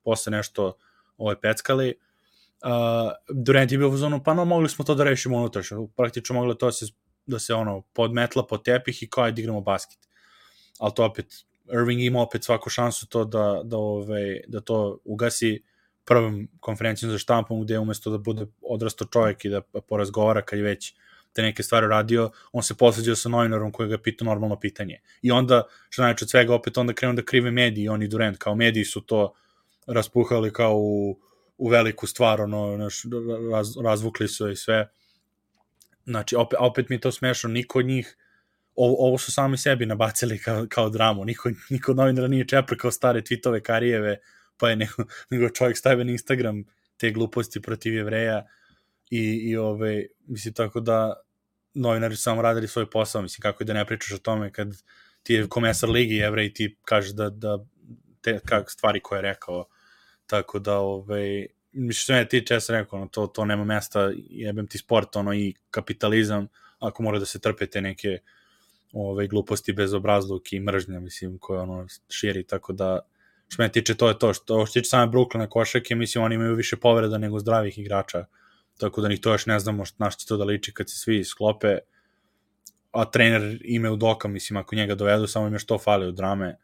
posle 0.03 0.31
nešto 0.31 0.77
ovaj, 1.17 1.35
peckali. 1.41 1.93
Uh, 2.63 3.11
Durant 3.43 3.71
je 3.71 3.77
bio 3.77 3.87
u 3.87 3.91
fazonu, 3.91 4.23
pa 4.23 4.33
no, 4.33 4.45
mogli 4.45 4.69
smo 4.69 4.85
to 4.85 4.95
da 4.95 5.03
rešimo 5.03 5.37
unutra, 5.37 5.63
što 5.63 5.87
praktično 5.97 6.35
moglo 6.35 6.53
to 6.53 6.65
da 6.65 6.71
se, 6.71 6.85
da 7.25 7.39
se 7.39 7.53
ono, 7.53 7.81
podmetla 7.81 8.47
pod 8.47 8.63
tepih 8.63 9.03
i 9.03 9.07
kao 9.07 9.23
ajde 9.23 9.41
igramo 9.41 9.61
basket. 9.61 9.99
Ali 10.79 10.93
to 10.95 11.05
opet, 11.05 11.25
Irving 11.73 12.01
ima 12.01 12.21
opet 12.21 12.43
svaku 12.43 12.69
šansu 12.69 13.07
to 13.07 13.25
da, 13.25 13.61
da, 13.63 13.77
ovaj, 13.77 14.41
da 14.47 14.61
to 14.61 14.99
ugasi 15.03 15.63
prvom 16.05 16.47
konferencijom 16.59 17.11
za 17.11 17.17
štampom 17.17 17.61
gde 17.63 17.79
umesto 17.79 18.09
da 18.09 18.17
bude 18.17 18.45
odrasto 18.61 19.05
čovjek 19.05 19.45
i 19.45 19.49
da 19.49 19.61
porazgovara 19.61 20.41
kad 20.41 20.59
je 20.59 20.65
već 20.65 20.95
te 21.39 21.43
neke 21.43 21.63
stvari 21.63 21.87
radio, 21.87 22.31
on 22.51 22.63
se 22.63 22.75
posveđao 22.77 23.15
sa 23.15 23.29
novinarom 23.29 23.71
koji 23.71 23.89
ga 23.89 23.97
pita 23.97 24.25
normalno 24.25 24.59
pitanje. 24.59 24.99
I 25.21 25.31
onda, 25.31 25.63
što 25.89 26.01
najče 26.01 26.25
od 26.25 26.29
svega, 26.29 26.53
opet 26.53 26.77
onda 26.77 26.93
krenu 26.93 27.13
da 27.13 27.21
krive 27.21 27.51
mediji, 27.51 27.87
oni 27.89 28.07
Durant, 28.07 28.37
kao 28.37 28.55
mediji 28.55 28.85
su 28.85 29.01
to 29.01 29.33
raspuhali 29.87 30.53
kao 30.53 30.75
u, 30.75 31.19
u 31.57 31.69
veliku 31.69 32.07
stvar, 32.07 32.41
ono, 32.41 32.77
naš, 32.77 33.03
raz, 33.53 33.77
razvukli 33.83 34.27
su 34.27 34.49
i 34.49 34.55
sve. 34.55 34.89
Znači, 36.05 36.35
opet, 36.35 36.59
opet 36.59 36.89
mi 36.89 36.95
je 36.95 36.99
to 36.99 37.11
smešno, 37.11 37.49
niko 37.49 37.79
od 37.79 37.85
njih, 37.85 38.17
ovo, 38.75 38.95
ovo 39.07 39.17
su 39.17 39.31
sami 39.31 39.57
sebi 39.57 39.85
nabacili 39.85 40.39
kao, 40.39 40.65
kao 40.69 40.89
dramu, 40.89 41.25
niko, 41.25 41.49
niko 41.69 41.93
novinara 41.93 42.27
nije 42.27 42.47
čeprkao 42.47 42.91
stare 42.91 43.21
tweetove 43.21 43.61
Karijeve, 43.61 44.17
pa 44.57 44.69
je 44.69 44.75
nego, 44.75 45.03
nego 45.31 45.49
čovjek 45.49 45.77
stavio 45.77 46.03
na 46.03 46.11
Instagram 46.11 46.63
te 46.97 47.11
gluposti 47.11 47.61
protiv 47.61 47.93
jevreja 47.93 48.45
i, 49.09 49.23
i 49.49 49.57
ove, 49.57 50.05
mislim, 50.27 50.53
tako 50.53 50.79
da 50.79 51.28
novinari 51.73 52.15
samo 52.15 52.41
radili 52.41 52.67
svoj 52.67 52.89
posao, 52.89 53.21
mislim, 53.21 53.41
kako 53.41 53.63
i 53.63 53.65
da 53.65 53.73
ne 53.73 53.85
pričaš 53.85 54.11
o 54.11 54.17
tome 54.17 54.51
kad 54.51 54.67
ti 55.23 55.33
je 55.33 55.47
komesar 55.47 55.89
ligi 55.89 56.15
jevrej 56.15 56.53
ti 56.53 56.77
kažeš 56.85 57.11
da, 57.11 57.29
da 57.29 57.57
te 58.21 58.39
kak 58.45 58.71
stvari 58.71 58.99
koje 58.99 59.17
je 59.17 59.21
rekao, 59.21 59.65
tako 60.27 60.59
da, 60.59 60.77
ove, 60.77 61.45
mislim, 61.71 62.01
što 62.01 62.13
ne 62.13 62.27
tiče, 62.27 62.53
ja 62.53 62.59
sam 62.59 62.75
rekao, 62.75 62.99
ono, 62.99 63.07
to, 63.07 63.27
to 63.27 63.45
nema 63.45 63.63
mesta, 63.63 64.11
jebem 64.15 64.67
ti 64.67 64.77
sport, 64.77 65.15
ono, 65.15 65.33
i 65.33 65.53
kapitalizam, 65.71 66.47
ako 66.79 67.03
mora 67.03 67.19
da 67.19 67.25
se 67.25 67.39
trpete 67.39 67.81
neke 67.81 68.17
ove, 68.93 69.27
gluposti, 69.27 69.73
bezobrazluk 69.73 70.53
i 70.53 70.59
mržnja, 70.59 70.99
mislim, 70.99 71.37
koje 71.37 71.59
ono 71.59 71.87
širi, 72.09 72.43
tako 72.43 72.73
da, 72.73 72.99
što 73.47 73.63
me 73.63 73.71
tiče, 73.71 73.95
to 73.95 74.07
je 74.07 74.19
to, 74.19 74.33
što, 74.33 74.65
što 74.65 74.73
tiče 74.73 74.89
same 74.89 75.11
Brooklyna 75.11 75.49
košake, 75.49 75.95
mislim, 75.95 76.23
oni 76.23 76.35
imaju 76.35 76.55
više 76.55 76.77
povreda 76.77 77.17
nego 77.17 77.39
zdravih 77.39 77.77
igrača, 77.77 78.25
tako 78.79 79.01
da 79.01 79.07
ni 79.07 79.21
to 79.21 79.31
još 79.31 79.45
ne 79.45 79.59
znamo 79.59 79.83
na 79.97 80.11
što 80.11 80.19
će 80.19 80.27
to 80.27 80.37
da 80.37 80.43
liči 80.43 80.73
kad 80.73 80.89
se 80.89 80.95
svi 80.95 81.23
sklope, 81.23 81.77
a 82.91 83.05
trener 83.11 83.61
ime 83.63 83.89
u 83.89 83.95
doka, 83.95 84.27
mislim, 84.27 84.57
ako 84.57 84.75
njega 84.75 84.95
dovedu, 84.95 85.27
samo 85.27 85.47
im 85.47 85.53
je 85.53 85.59
što 85.59 85.77
fali 85.77 86.07
u 86.07 86.11
drame, 86.11 86.57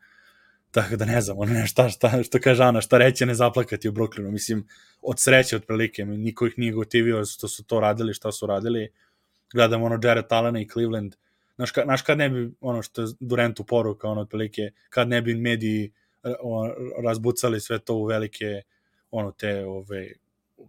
tako 0.71 0.95
da 0.95 1.05
ne 1.05 1.21
znam, 1.21 1.39
ono 1.39 1.53
ne, 1.53 1.67
šta, 1.67 1.89
šta, 1.89 2.23
što 2.23 2.39
kaže 2.43 2.63
Ana, 2.63 2.81
šta 2.81 2.97
reće 2.97 3.25
ne 3.25 3.33
zaplakati 3.35 3.89
u 3.89 3.91
Brooklynu, 3.91 4.31
mislim, 4.31 4.67
od 5.01 5.19
sreće 5.19 5.55
otprilike, 5.55 6.05
niko 6.05 6.47
ih 6.47 6.53
nije 6.57 6.73
gotivio 6.73 7.25
što 7.25 7.47
su 7.47 7.63
to 7.63 7.79
radili, 7.79 8.13
šta 8.13 8.31
su 8.31 8.47
radili, 8.47 8.89
gledam 9.53 9.83
ono 9.83 9.99
Jared 10.03 10.25
Allena 10.29 10.59
i 10.59 10.67
Cleveland, 10.67 11.15
znaš, 11.55 11.71
ka, 11.71 11.83
znaš 11.83 12.01
kad 12.01 12.17
ne 12.17 12.29
bi, 12.29 12.51
ono 12.61 12.81
što 12.81 13.01
je 13.01 13.07
Durantu 13.19 13.63
poruka, 13.63 14.07
ono 14.07 14.21
otprilike, 14.21 14.71
kad 14.89 15.09
ne 15.09 15.21
bi 15.21 15.35
mediji 15.35 15.91
on, 16.41 16.71
razbucali 17.03 17.59
sve 17.59 17.79
to 17.79 17.95
u 17.95 18.05
velike, 18.05 18.61
ono 19.11 19.31
te, 19.31 19.65
ove, 19.65 20.11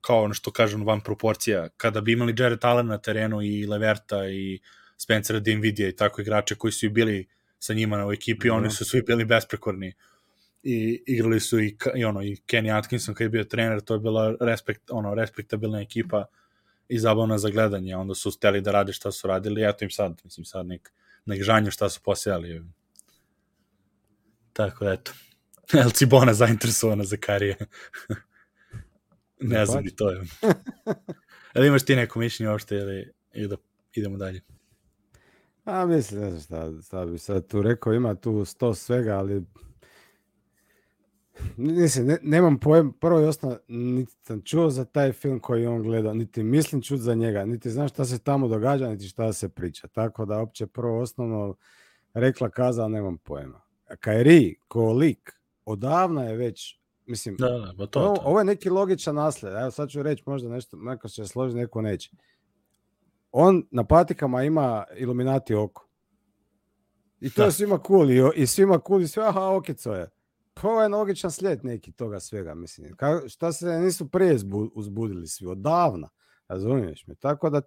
kao 0.01 0.23
ono 0.23 0.35
što 0.35 0.53
kažem, 0.53 0.85
van 0.85 1.01
proporcija, 1.01 1.69
kada 1.77 2.01
bi 2.01 2.13
imali 2.13 2.35
Jared 2.39 2.65
Allen 2.65 2.87
na 2.87 2.99
terenu 2.99 3.43
i 3.43 3.67
Leverta 3.67 4.29
i 4.29 4.61
Spencera 4.97 5.41
Dinvidija 5.41 5.89
i 5.89 5.97
tako 5.97 6.21
igrače 6.21 6.55
koji 6.55 6.73
su 6.73 6.87
i 6.87 6.89
bili 6.89 7.29
sa 7.59 7.75
njima 7.75 7.97
na 7.97 8.07
u 8.07 8.13
ekipi, 8.13 8.49
mm 8.49 8.51
-hmm. 8.51 8.57
oni 8.57 8.71
su 8.71 8.85
svi 8.85 9.03
bili 9.03 9.25
besprekorni 9.25 9.95
i 10.63 11.03
igrali 11.07 11.41
su 11.41 11.61
i, 11.61 11.77
i 11.95 12.05
ono 12.05 12.23
i 12.23 12.37
Kenny 12.47 12.79
Atkinson 12.79 13.15
kad 13.15 13.25
je 13.25 13.29
bio 13.29 13.45
trener, 13.45 13.81
to 13.81 13.95
je 13.95 14.01
bila 14.01 14.37
respekt, 14.41 14.91
ono 14.91 15.15
respektabilna 15.15 15.81
ekipa 15.81 16.25
i 16.89 16.99
zabavna 16.99 17.39
za 17.39 17.51
gledanje, 17.51 17.97
onda 17.97 18.15
su 18.15 18.31
steli 18.31 18.61
da 18.61 18.73
rade 18.73 18.93
šta 18.93 19.13
su 19.13 19.29
radili, 19.29 19.65
eto 19.65 19.85
im 19.85 19.91
sad, 19.91 20.21
mislim 20.25 20.45
sad 20.45 20.67
nek, 20.67 20.93
nek 21.25 21.43
žanju 21.43 21.71
šta 21.71 21.89
su 21.89 22.01
posejali. 22.03 22.63
Tako 24.53 24.85
da 24.85 24.93
eto. 24.93 25.13
El 25.83 25.91
Cibona 25.91 26.35
zainteresovana 26.35 27.05
za 27.05 27.17
karije. 27.17 27.57
ne 29.41 29.67
znam 29.67 29.85
ni 29.85 29.97
to 29.97 30.11
je. 30.11 30.23
Ali 31.55 31.67
imaš 31.67 31.85
ti 31.85 31.97
neko 31.97 32.19
mišljenje 32.19 32.51
uopšte 32.51 32.75
ili, 32.75 33.13
ili 33.33 33.49
da 33.49 33.57
idemo 33.95 34.17
dalje? 34.17 34.41
A 35.65 35.87
mislim, 35.87 36.21
ne 36.21 36.31
znam 36.31 36.41
šta, 36.43 36.83
šta 36.87 37.07
bi 37.07 37.19
sad 37.19 37.47
tu 37.47 37.63
rekao, 37.63 37.95
ima 37.95 38.15
tu 38.15 38.45
sto 38.45 38.75
svega, 38.75 39.19
ali 39.19 39.45
Mislim, 41.57 42.07
ne, 42.07 42.19
nemam 42.23 42.59
pojem, 42.59 42.93
prvo 42.93 43.21
i 43.21 43.25
osnovno, 43.25 43.59
niti 43.69 44.13
sam 44.23 44.43
čuo 44.43 44.71
za 44.71 44.85
taj 44.85 45.13
film 45.13 45.41
koji 45.41 45.67
on 45.67 45.83
gleda, 45.83 46.15
niti 46.15 46.43
mislim 46.43 46.83
čut 46.83 47.01
za 47.01 47.15
njega, 47.15 47.45
niti 47.45 47.71
znam 47.71 47.89
šta 47.89 48.05
se 48.05 48.19
tamo 48.19 48.49
događa, 48.49 48.89
niti 48.89 49.09
šta 49.09 49.33
se 49.33 49.49
priča. 49.49 49.89
Tako 49.89 50.25
da, 50.25 50.39
opće 50.39 50.67
prvo 50.67 51.01
osnovno, 51.01 51.57
rekla 52.15 52.51
kaza, 52.51 52.89
nemam 52.89 53.19
pojma. 53.19 53.61
Kairi, 54.01 54.55
ko 54.69 54.93
lik, 54.93 55.33
odavna 55.65 56.25
je 56.25 56.37
već, 56.37 56.81
mislim, 57.07 57.37
da, 57.37 57.49
da, 57.49 57.73
ba 57.77 57.87
to, 57.87 58.01
ovo, 58.01 58.17
to. 58.17 58.23
ovo 58.25 58.39
je 58.39 58.45
neki 58.45 58.71
logičan 58.71 59.15
nasled, 59.15 59.53
evo 59.53 59.71
sad 59.71 59.89
ću 59.89 60.03
reći 60.03 60.23
možda 60.27 60.49
nešto, 60.49 60.77
neko 60.77 61.09
će 61.09 61.27
složiti, 61.27 61.59
neko 61.59 61.83
neće. 61.83 62.11
On 63.33 63.67
na 63.71 63.85
patikama 63.85 64.43
ima 64.43 64.85
iluminati 64.97 65.55
oko. 65.55 65.89
I 67.21 67.31
to 67.31 67.41
da. 67.41 67.45
je 67.45 67.53
svima 67.53 67.79
cool, 67.87 68.11
i, 68.11 68.23
i 68.35 68.47
svima 68.47 68.81
cool, 68.87 69.03
i 69.03 69.09
sve, 69.09 69.25
aha, 69.25 69.41
okico 69.41 69.93
je 69.93 70.17
Pa 70.61 70.69
ovo 70.69 70.83
je 70.83 70.89
logičan 70.89 71.31
slijed 71.31 71.65
neki 71.65 71.93
toga 71.93 72.21
svega, 72.21 72.55
mislim. 72.55 72.97
Ka, 72.97 73.21
šta 73.29 73.53
se 73.53 73.67
nisu 73.67 74.09
prije 74.09 74.37
uzbudili 74.75 75.27
svi, 75.27 75.47
odavna, 75.47 76.09
razumiješ 76.49 77.07
me? 77.07 77.15
Tako 77.15 77.51
da, 77.51 77.63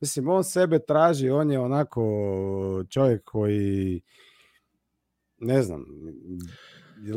mislim, 0.00 0.28
on 0.28 0.44
sebe 0.44 0.78
traži, 0.78 1.30
on 1.30 1.50
je 1.50 1.58
onako 1.58 2.84
čovjek 2.88 3.24
koji, 3.24 4.02
ne 5.38 5.62
znam, 5.62 5.86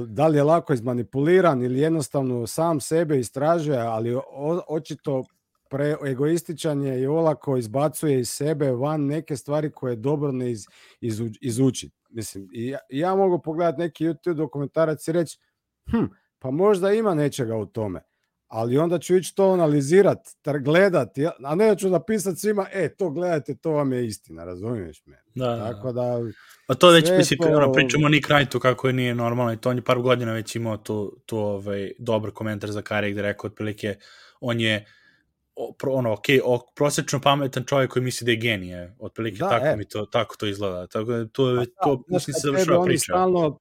da 0.07 0.27
li 0.27 0.37
je 0.37 0.43
lako 0.43 0.73
izmanipuliran 0.73 1.63
ili 1.63 1.79
jednostavno 1.79 2.47
sam 2.47 2.79
sebe 2.79 3.19
istražuje, 3.19 3.79
ali 3.79 4.15
o, 4.15 4.21
očito 4.67 5.23
pre 5.69 5.95
egoističan 6.05 6.83
je 6.83 7.01
i 7.01 7.07
olako 7.07 7.57
izbacuje 7.57 8.19
iz 8.19 8.29
sebe 8.29 8.71
van 8.71 9.05
neke 9.05 9.35
stvari 9.35 9.71
koje 9.71 9.91
je 9.91 9.95
dobro 9.95 10.31
ne 10.31 10.51
iz, 10.51 10.65
iz, 11.01 11.21
izučiti. 11.41 11.95
Mislim, 12.09 12.49
i 12.53 12.67
ja, 12.67 12.79
ja 12.89 13.15
mogu 13.15 13.41
pogledati 13.41 13.79
neki 13.79 14.05
YouTube 14.05 14.33
dokumentarac 14.33 15.07
i 15.07 15.11
reći, 15.11 15.39
hm, 15.91 16.05
pa 16.39 16.51
možda 16.51 16.93
ima 16.93 17.13
nečega 17.13 17.55
u 17.55 17.65
tome. 17.65 18.01
Ali 18.47 18.77
onda 18.77 18.99
ću 18.99 19.15
ići 19.15 19.35
to 19.35 19.51
analizirat, 19.51 20.27
gledat, 20.61 21.09
a 21.43 21.55
ne 21.55 21.77
ću 21.77 21.89
napisati 21.89 22.39
svima, 22.39 22.67
e, 22.73 22.95
to 22.95 23.09
gledajte, 23.09 23.55
to 23.55 23.71
vam 23.71 23.93
je 23.93 24.05
istina, 24.05 24.43
razumiješ 24.43 25.05
me? 25.05 25.17
Da, 25.35 25.55
da, 25.55 25.71
Tako 25.71 25.91
da... 25.91 26.19
Pa 26.67 26.75
to 26.75 26.89
već, 26.89 27.09
mislim, 27.17 27.39
to... 27.39 27.47
ono, 27.47 27.73
pričamo 27.73 28.05
o 28.05 28.09
Nick 28.09 28.29
Wrightu 28.29 28.59
kako 28.59 28.87
je 28.87 28.93
nije 28.93 29.15
normalno 29.15 29.53
i 29.53 29.57
to 29.57 29.69
on 29.69 29.75
je 29.75 29.81
par 29.81 29.99
godina 29.99 30.33
već 30.33 30.55
imao 30.55 30.77
tu, 30.77 31.17
tu 31.25 31.37
ovaj, 31.37 31.91
dobar 31.99 32.31
komentar 32.31 32.71
za 32.71 32.81
Kari 32.81 33.11
gde 33.11 33.21
rekao 33.21 33.47
otprilike, 33.47 33.95
on 34.39 34.59
je 34.59 34.85
ono, 35.83 36.13
ok, 36.13 36.25
o, 36.43 36.71
prosečno 36.75 37.21
pametan 37.21 37.63
čovjek 37.63 37.91
koji 37.91 38.03
misli 38.03 38.25
da 38.25 38.31
je 38.31 38.37
genije, 38.37 38.95
otprilike 38.99 39.37
da, 39.37 39.49
tako 39.49 39.65
e. 39.65 39.75
mi 39.75 39.85
to, 39.85 40.05
tako 40.05 40.35
to 40.35 40.45
izgleda. 40.45 40.87
Tako 40.87 41.11
da 41.11 41.27
to, 41.27 41.49
je, 41.49 41.57
pa 41.57 41.85
to 41.85 41.95
da, 41.95 42.15
mislim 42.15 42.33
se 42.33 42.41
završava 42.43 42.85
priča. 42.85 43.03
Stalno, 43.03 43.59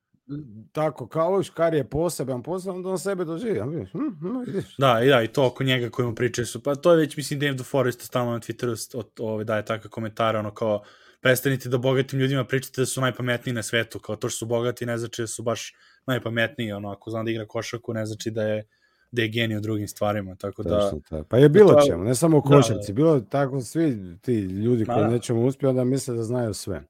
tako, 0.72 1.08
kao 1.08 1.42
Škar 1.42 1.74
je 1.74 1.90
poseban, 1.90 2.42
poseban, 2.42 2.82
da 2.82 2.88
on 2.88 2.98
sebe 2.98 3.24
doživi. 3.24 3.60
Hm, 3.60 3.98
hm, 4.20 4.58
da, 4.78 5.00
i 5.04 5.08
da, 5.08 5.22
i 5.22 5.28
to 5.28 5.46
oko 5.46 5.64
njega 5.64 5.90
koji 5.90 6.08
mu 6.08 6.14
pričaju 6.14 6.46
su, 6.46 6.62
pa 6.62 6.74
to 6.74 6.90
je 6.90 6.96
već, 6.96 7.16
mislim, 7.16 7.40
Dave 7.40 7.52
DeForest 7.52 8.00
stalno 8.00 8.32
na 8.32 8.40
Twitteru 8.40 8.98
od, 8.98 9.10
ove, 9.20 9.44
daje 9.44 9.64
takve 9.64 9.90
komentare, 9.90 10.38
ono 10.38 10.54
kao, 10.54 10.82
prestanite 11.24 11.68
da 11.68 11.78
bogatim 11.78 12.18
ljudima 12.18 12.44
pričate 12.44 12.80
da 12.80 12.86
su 12.86 13.00
najpametniji 13.00 13.54
na 13.54 13.62
svetu, 13.62 13.98
kao 13.98 14.16
to 14.16 14.28
što 14.28 14.38
su 14.38 14.46
bogati 14.46 14.86
ne 14.86 14.98
znači 14.98 15.22
da 15.22 15.26
su 15.26 15.42
baš 15.42 15.74
najpametniji, 16.06 16.72
ono, 16.72 16.90
ako 16.90 17.10
znam 17.10 17.24
da 17.24 17.30
igra 17.30 17.46
košarku 17.46 17.94
ne 17.94 18.06
znači 18.06 18.30
da 18.30 18.42
je 18.42 18.66
da 19.10 19.22
je 19.22 19.28
genij 19.28 19.56
u 19.56 19.60
drugim 19.60 19.88
stvarima, 19.88 20.36
tako 20.36 20.62
da... 20.62 20.80
Tačno, 20.80 21.00
tako. 21.08 21.24
Pa 21.28 21.38
je 21.38 21.48
bilo 21.48 21.72
to, 21.72 21.86
čemu, 21.86 22.04
ne 22.04 22.14
samo 22.14 22.38
u 22.38 22.42
košarci, 22.42 22.92
da, 22.92 22.96
bilo 22.96 23.20
tako 23.20 23.60
svi 23.60 24.18
ti 24.20 24.34
ljudi 24.40 24.84
koji 24.84 25.04
da. 25.04 25.10
nečemu 25.10 25.46
uspiju, 25.46 25.68
onda 25.68 25.84
misle 25.84 26.14
da 26.14 26.22
znaju 26.22 26.54
sve. 26.54 26.82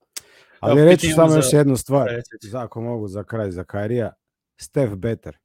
Ali 0.60 0.80
Evo, 0.80 0.90
reći 0.90 1.08
samo 1.08 1.28
za... 1.28 1.36
još 1.36 1.52
jednu 1.52 1.76
stvar, 1.76 2.22
za, 2.42 2.62
ako 2.62 2.80
mogu 2.80 3.08
za 3.08 3.24
kraj, 3.24 3.50
za 3.50 3.64
Kairija, 3.64 4.12
Steph 4.56 4.94
Better. 4.94 5.36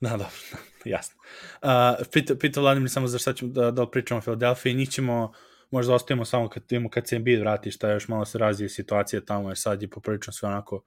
Da, 0.00 0.10
dobro, 0.10 0.26
jasno. 0.84 1.16
Uh, 1.62 2.06
pita, 2.12 2.34
pita 2.34 2.60
Vladimir 2.60 2.90
samo 2.90 3.06
za 3.06 3.18
šta 3.18 3.32
ćemo 3.32 3.50
da, 3.50 3.70
da 3.70 3.86
pričamo 3.86 4.18
o 4.18 4.22
Filadelfiji, 4.22 4.74
njih 4.74 4.90
ćemo 4.90 5.32
možda 5.74 5.94
ostavimo 5.94 6.24
samo 6.24 6.48
kad 6.48 6.62
imamo 6.70 6.90
kad 6.90 7.08
se 7.08 7.16
Embiid 7.16 7.40
vrati, 7.40 7.70
šta 7.70 7.90
još 7.90 8.08
malo 8.08 8.24
se 8.24 8.38
razvije 8.38 8.68
situacija 8.68 9.20
tamo, 9.20 9.50
jer 9.50 9.58
sad 9.58 9.82
je 9.82 9.90
poprilično 9.90 10.32
sve 10.32 10.48
onako 10.48 10.84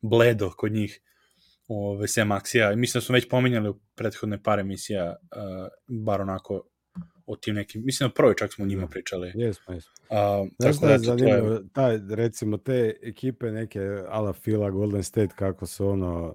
bledo 0.00 0.50
kod 0.56 0.72
njih 0.72 1.00
ove, 1.68 2.08
sem 2.08 2.32
akcija. 2.32 2.76
Mislim 2.76 3.00
da 3.00 3.04
smo 3.04 3.12
već 3.12 3.28
pominjali 3.28 3.68
u 3.68 3.80
prethodne 3.94 4.42
par 4.42 4.58
emisija, 4.58 5.16
uh, 5.20 5.68
bar 6.04 6.20
onako 6.20 6.68
o 7.26 7.36
tim 7.36 7.54
nekim, 7.54 7.82
mislim 7.84 8.08
da 8.08 8.14
prvoj 8.14 8.34
čak 8.36 8.52
smo 8.52 8.64
o 8.64 8.68
njima 8.68 8.82
da. 8.82 8.88
pričali. 8.88 9.32
Jesmo, 9.34 9.74
jesmo. 9.74 9.92
Uh, 10.10 10.48
Znaš 10.58 10.74
tako 10.74 10.86
da 10.86 10.92
je 10.92 10.98
zanimljivo, 10.98 11.52
je... 11.52 11.60
taj, 11.72 11.98
recimo 12.10 12.56
te 12.56 12.94
ekipe 13.02 13.50
neke 13.50 13.80
ala 14.08 14.32
Fila, 14.32 14.70
Golden 14.70 15.02
State, 15.02 15.34
kako 15.36 15.66
su 15.66 15.88
ono 15.88 16.34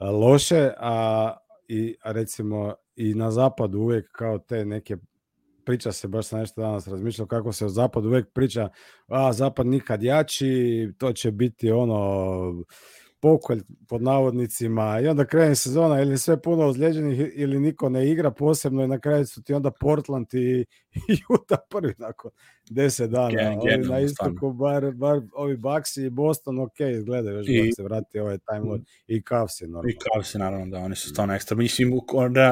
loše, 0.00 0.70
a, 0.76 1.36
i, 1.68 1.96
a 2.02 2.12
recimo 2.12 2.74
i 2.96 3.14
na 3.14 3.30
zapadu 3.30 3.78
uvijek 3.78 4.08
kao 4.12 4.38
te 4.38 4.64
neke 4.64 4.96
priča 5.64 5.92
se, 5.92 6.08
baš 6.08 6.26
sam 6.26 6.40
nešto 6.40 6.60
danas 6.60 6.88
razmišljao 6.88 7.26
kako 7.26 7.52
se 7.52 7.66
o 7.66 7.68
zapadu 7.68 8.08
uvijek 8.08 8.32
priča, 8.32 8.68
a 9.06 9.32
zapad 9.32 9.66
nikad 9.66 10.02
jači, 10.02 10.92
to 10.98 11.12
će 11.12 11.30
biti 11.30 11.70
ono 11.70 12.64
pokolj 13.22 13.60
pod 13.88 14.02
navodnicima 14.02 15.00
i 15.00 15.08
onda 15.08 15.24
krene 15.24 15.54
sezona 15.54 16.02
ili 16.02 16.18
sve 16.18 16.42
puno 16.42 16.66
ozlijeđenih 16.66 17.32
ili 17.34 17.60
niko 17.60 17.88
ne 17.88 18.10
igra 18.10 18.30
posebno 18.30 18.84
i 18.84 18.88
na 18.88 18.98
kraju 18.98 19.26
su 19.26 19.42
ti 19.42 19.54
onda 19.54 19.70
Portland 19.70 20.26
i, 20.32 20.60
i 21.12 21.16
Utah 21.28 21.58
prvi 21.70 21.94
nakon 21.98 22.30
10 22.70 23.06
dana. 23.06 23.28
Gen, 23.28 23.58
ovi 23.58 23.88
na 23.88 24.00
istoku 24.00 24.52
bar, 24.52 24.92
bar 24.92 25.20
ovi 25.34 25.56
Bucks 25.56 25.96
i 25.96 26.10
Boston 26.10 26.58
ok 26.58 26.80
izgledaju 26.80 27.36
još 27.36 27.46
I, 27.48 27.66
da 27.66 27.72
se 27.76 27.82
vrati 27.82 28.18
ovaj 28.18 28.38
time 28.38 28.60
load 28.60 28.80
i 29.06 29.22
Cavs 29.28 29.60
normalno. 29.60 29.90
I 29.90 29.96
Cavs 30.04 30.34
naravno 30.34 30.66
da 30.66 30.78
oni 30.78 30.96
su 30.96 31.08
stvarno 31.08 31.34
ekstra. 31.34 31.56
Mislim 31.56 31.92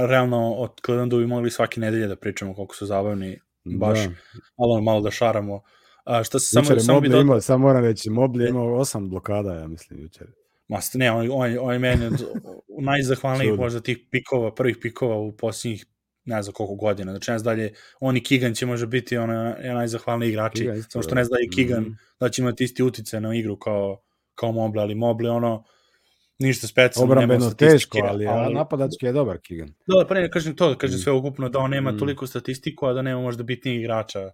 realno 0.08 0.52
od 0.54 0.80
Clevelandu 0.84 1.18
bi 1.18 1.26
mogli 1.26 1.50
svake 1.50 1.80
nedelje 1.80 2.06
da 2.06 2.16
pričamo 2.16 2.54
koliko 2.54 2.74
su 2.74 2.86
zabavni 2.86 3.38
baš 3.64 3.98
da. 3.98 4.10
malo 4.58 4.80
malo 4.80 5.00
da 5.00 5.10
šaramo. 5.10 5.62
A 6.04 6.24
šta 6.24 6.38
se 6.38 6.46
samo, 6.46 6.80
samo 6.80 7.00
bi 7.00 7.08
do... 7.08 7.20
imao, 7.20 7.40
samo 7.40 7.66
moram 7.66 7.84
reći, 7.84 8.10
Mobley 8.10 8.48
imao 8.48 8.74
osam 8.74 9.10
blokada, 9.10 9.54
ja 9.54 9.68
mislim, 9.68 10.00
jučer. 10.00 10.39
Mast, 10.70 10.94
ne, 10.94 11.12
on, 11.12 11.28
on, 11.32 11.56
on 11.60 11.72
je 11.72 11.78
meni, 11.78 12.10
najzahvalnijih 12.80 13.50
Čudno. 13.50 13.64
možda 13.64 13.80
tih 13.80 13.98
pikova, 14.10 14.54
prvih 14.54 14.76
pikova 14.76 15.16
u 15.16 15.32
posljednjih 15.32 15.86
ne 16.24 16.42
znam 16.42 16.52
koliko 16.52 16.74
godina. 16.76 17.12
Znači 17.12 17.30
ne 17.30 17.38
znam 17.38 17.56
dalje, 17.56 17.72
on 18.00 18.16
i 18.16 18.22
Kigan 18.22 18.54
će 18.54 18.66
možda 18.66 18.86
biti 18.86 19.16
ono, 19.16 19.34
najzahvalniji 19.64 20.28
igrači, 20.28 20.64
samo 20.82 21.02
što 21.02 21.08
da. 21.08 21.14
ne 21.14 21.24
znam 21.24 21.36
da 21.36 21.40
je 21.40 21.48
Kigan 21.48 21.82
Mhm. 21.82 21.92
da 22.20 22.28
će 22.28 22.42
imati 22.42 22.64
isti 22.64 22.82
utice 22.82 23.20
na 23.20 23.34
igru 23.34 23.56
kao, 23.58 24.02
kao 24.34 24.50
Mobley, 24.50 24.80
ali 24.80 24.94
Mobley 24.96 25.28
ono, 25.28 25.64
ništa 26.38 26.66
specijalno, 26.66 27.12
Obrambeno 27.12 27.50
teško, 27.50 27.98
ali, 28.02 28.26
a 28.26 28.48
napadački 28.48 29.06
je 29.06 29.12
dobar 29.12 29.38
Keegan. 29.38 29.68
Da, 29.68 30.06
pa 30.06 30.14
ne 30.14 30.30
kažem 30.30 30.56
to, 30.56 30.78
kažem 30.78 30.96
Mm. 30.96 31.00
sve 31.00 31.12
ukupno 31.12 31.48
da 31.48 31.58
on 31.58 31.70
nema 31.70 31.92
Mm. 31.92 31.98
toliko 31.98 32.26
statistiku, 32.26 32.86
a 32.86 32.92
da 32.92 33.02
nema 33.02 33.20
možda 33.20 33.42
bitnijih 33.42 33.80
igrača 33.80 34.30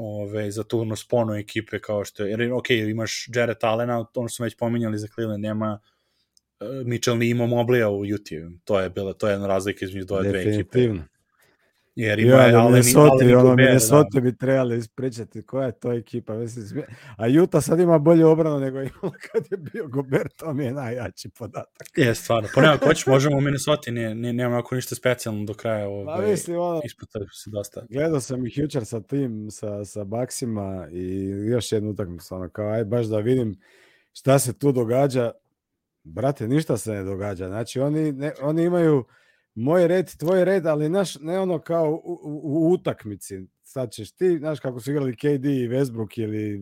ove, 0.00 0.50
za 0.50 0.64
turno 0.64 0.96
sponu 0.96 1.34
ekipe 1.34 1.80
kao 1.80 2.04
što 2.04 2.24
je, 2.24 2.30
jer 2.30 2.52
ok, 2.52 2.70
imaš 2.70 3.28
Jared 3.34 3.56
Allena, 3.62 4.06
ono 4.14 4.28
smo 4.28 4.44
već 4.44 4.56
pominjali 4.56 4.98
za 4.98 5.08
Cleveland, 5.14 5.42
nema 5.42 5.80
uh, 6.60 6.86
Mitchell 6.86 7.18
ni 7.18 7.28
imao 7.28 7.46
Moblija 7.46 7.88
u 7.88 8.00
Utah, 8.00 8.38
to 8.64 8.80
je 8.80 8.90
bila, 8.90 9.12
to 9.12 9.28
je 9.28 9.32
jedna 9.32 9.46
razlika 9.46 9.84
između 9.84 10.06
dve 10.06 10.28
dve 10.28 10.40
ekipe. 10.40 10.78
Definitivno. 10.78 11.04
Jer 12.00 12.18
ima 12.18 12.32
Ja, 12.32 12.42
je 12.42 12.54
Allen, 12.54 12.72
Minnesota, 12.72 13.10
Allen 13.12 13.34
ono, 13.34 13.42
Gobert, 13.42 13.56
da. 13.56 13.62
Minnesota 13.64 14.20
bi 14.20 14.36
trebali 14.36 14.78
ispričati 14.78 15.42
koja 15.46 15.66
je 15.66 15.78
to 15.78 15.92
ekipa. 15.92 16.34
Mislim, 16.34 16.82
A 17.16 17.42
Utah 17.42 17.64
sad 17.64 17.80
ima 17.80 17.98
bolju 17.98 18.28
obranu 18.28 18.60
nego 18.60 18.78
imala 18.78 19.14
kad 19.32 19.44
je 19.50 19.56
bio 19.56 19.88
Gobert, 19.88 20.36
to 20.36 20.52
mi 20.54 20.64
je 20.64 20.72
najjači 20.72 21.28
podatak. 21.28 21.88
Je, 21.96 22.14
stvarno. 22.14 22.48
Pa 22.54 22.60
nema, 22.60 22.78
ko 22.78 22.94
ćeš, 22.94 23.06
možemo 23.06 23.36
u 23.36 23.40
Minnesota, 23.40 23.90
ne, 23.90 24.14
ne, 24.14 24.32
nema 24.32 24.58
ako 24.58 24.74
ništa 24.74 24.94
specijalno 24.94 25.44
do 25.44 25.54
kraja. 25.54 25.86
Pa 26.06 26.12
Ove, 26.14 26.30
mislim, 26.30 26.58
ono, 26.58 26.80
isputali 26.84 27.26
se 27.32 27.50
dosta. 27.50 27.82
gledao 27.90 28.20
sam 28.20 28.46
ih 28.46 28.58
jučer 28.58 28.84
sa 28.84 29.00
tim, 29.00 29.50
sa, 29.50 29.84
sa 29.84 30.04
Baksima 30.04 30.88
i 30.92 31.28
još 31.28 31.72
jednu 31.72 31.90
utakmicu, 31.90 32.34
ono, 32.34 32.48
kao, 32.48 32.68
aj 32.72 32.84
baš 32.84 33.06
da 33.06 33.18
vidim 33.18 33.60
šta 34.12 34.38
se 34.38 34.58
tu 34.58 34.72
događa. 34.72 35.30
Brate, 36.04 36.48
ništa 36.48 36.76
se 36.76 36.92
ne 36.92 37.02
događa. 37.04 37.48
Znači, 37.48 37.80
oni, 37.80 38.12
ne, 38.12 38.32
oni 38.42 38.64
imaju 38.64 39.04
moj 39.54 39.88
red, 39.88 40.16
tvoj 40.18 40.44
red, 40.44 40.66
ali 40.66 40.88
naš, 40.88 41.18
ne 41.20 41.38
ono 41.38 41.58
kao 41.58 41.90
u, 42.04 42.18
u, 42.22 42.40
u 42.42 42.72
utakmici. 42.72 43.46
Sad 43.62 43.90
ćeš 43.92 44.12
ti, 44.12 44.38
znaš 44.38 44.60
kako 44.60 44.80
su 44.80 44.90
igrali 44.90 45.16
KD 45.16 45.44
i 45.44 45.68
Westbrook 45.68 46.20
ili 46.20 46.60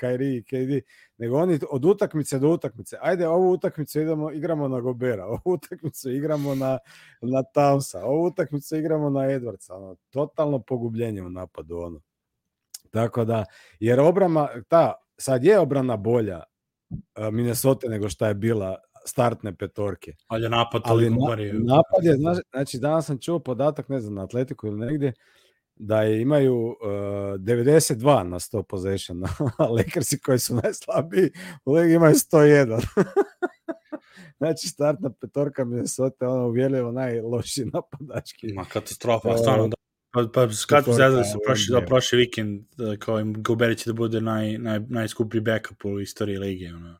Kyrie 0.00 0.38
i 0.38 0.42
KD, 0.42 0.86
nego 1.18 1.36
oni 1.36 1.58
od 1.70 1.84
utakmice 1.84 2.38
do 2.38 2.48
utakmice. 2.48 2.96
Ajde, 3.00 3.28
ovu 3.28 3.52
utakmicu 3.52 4.00
idemo, 4.00 4.32
igramo 4.32 4.68
na 4.68 4.80
Gobera, 4.80 5.26
ovu 5.44 5.54
utakmicu 5.54 6.10
igramo 6.10 6.54
na, 6.54 6.78
na 7.20 7.42
Townsa, 7.54 8.04
ovu 8.04 8.26
utakmicu 8.26 8.76
igramo 8.76 9.10
na 9.10 9.20
Edwardsa. 9.20 9.74
Ono, 9.74 9.96
totalno 10.10 10.58
pogubljenje 10.58 11.22
u 11.22 11.30
napadu. 11.30 11.76
Ono. 11.78 12.00
Tako 12.90 13.24
da, 13.24 13.44
jer 13.80 14.00
obrama, 14.00 14.48
ta, 14.68 14.92
sad 15.16 15.44
je 15.44 15.58
obrana 15.58 15.96
bolja 15.96 16.42
a, 17.14 17.30
Minnesota 17.30 17.88
nego 17.88 18.08
šta 18.08 18.28
je 18.28 18.34
bila 18.34 18.76
startne 19.04 19.56
petorke. 19.56 20.14
Ali 20.26 20.42
je 20.42 20.50
napad 20.50 20.82
Ali 20.84 21.10
na, 21.10 21.16
napad 21.58 22.04
je, 22.04 22.16
znaš, 22.16 22.38
znači 22.50 22.78
danas 22.78 23.06
sam 23.06 23.18
čuo 23.18 23.38
podatak, 23.38 23.88
ne 23.88 24.00
znam, 24.00 24.14
na 24.14 24.24
Atletiku 24.24 24.66
ili 24.66 24.78
negdje, 24.78 25.12
da 25.76 26.02
je, 26.02 26.20
imaju 26.20 26.56
uh, 26.56 26.76
92 27.38 28.22
na 28.22 28.38
100 28.38 28.62
possession, 28.62 29.24
a 29.58 29.66
Lakersi 29.76 30.18
koji 30.18 30.38
su 30.38 30.54
najslabiji 30.54 31.30
u 31.64 31.72
ligi 31.72 31.94
imaju 31.94 32.14
101. 32.14 32.86
znači 34.38 34.68
startna 34.68 35.10
petorka 35.20 35.64
Minnesota 35.64 36.24
je 36.24 36.28
ono 36.28 36.46
uvjerljivo 36.46 36.92
najlošiji 36.92 37.70
napadački. 37.72 38.52
Ma 38.52 38.64
katastrofa, 38.64 39.28
To- 39.28 39.38
stvarno 39.38 39.68
da. 39.68 39.74
Pa, 40.14 40.28
pa 40.34 40.48
kad 40.68 40.84
zezali 40.84 41.24
se 41.24 41.36
u 41.36 41.40
prošli, 41.46 41.72
da, 41.72 41.86
prošli 41.86 42.18
vikend, 42.18 42.64
da, 42.76 42.96
kao 42.96 43.20
im 43.20 43.42
Gobert 43.42 43.78
će 43.78 43.90
da 43.90 43.94
bude 43.94 44.20
naj, 44.20 44.58
naj, 44.58 44.80
najskuplji 44.88 45.40
backup 45.40 45.84
u 45.84 46.00
istoriji 46.00 46.38
lige. 46.38 46.74
Ono. 46.74 46.96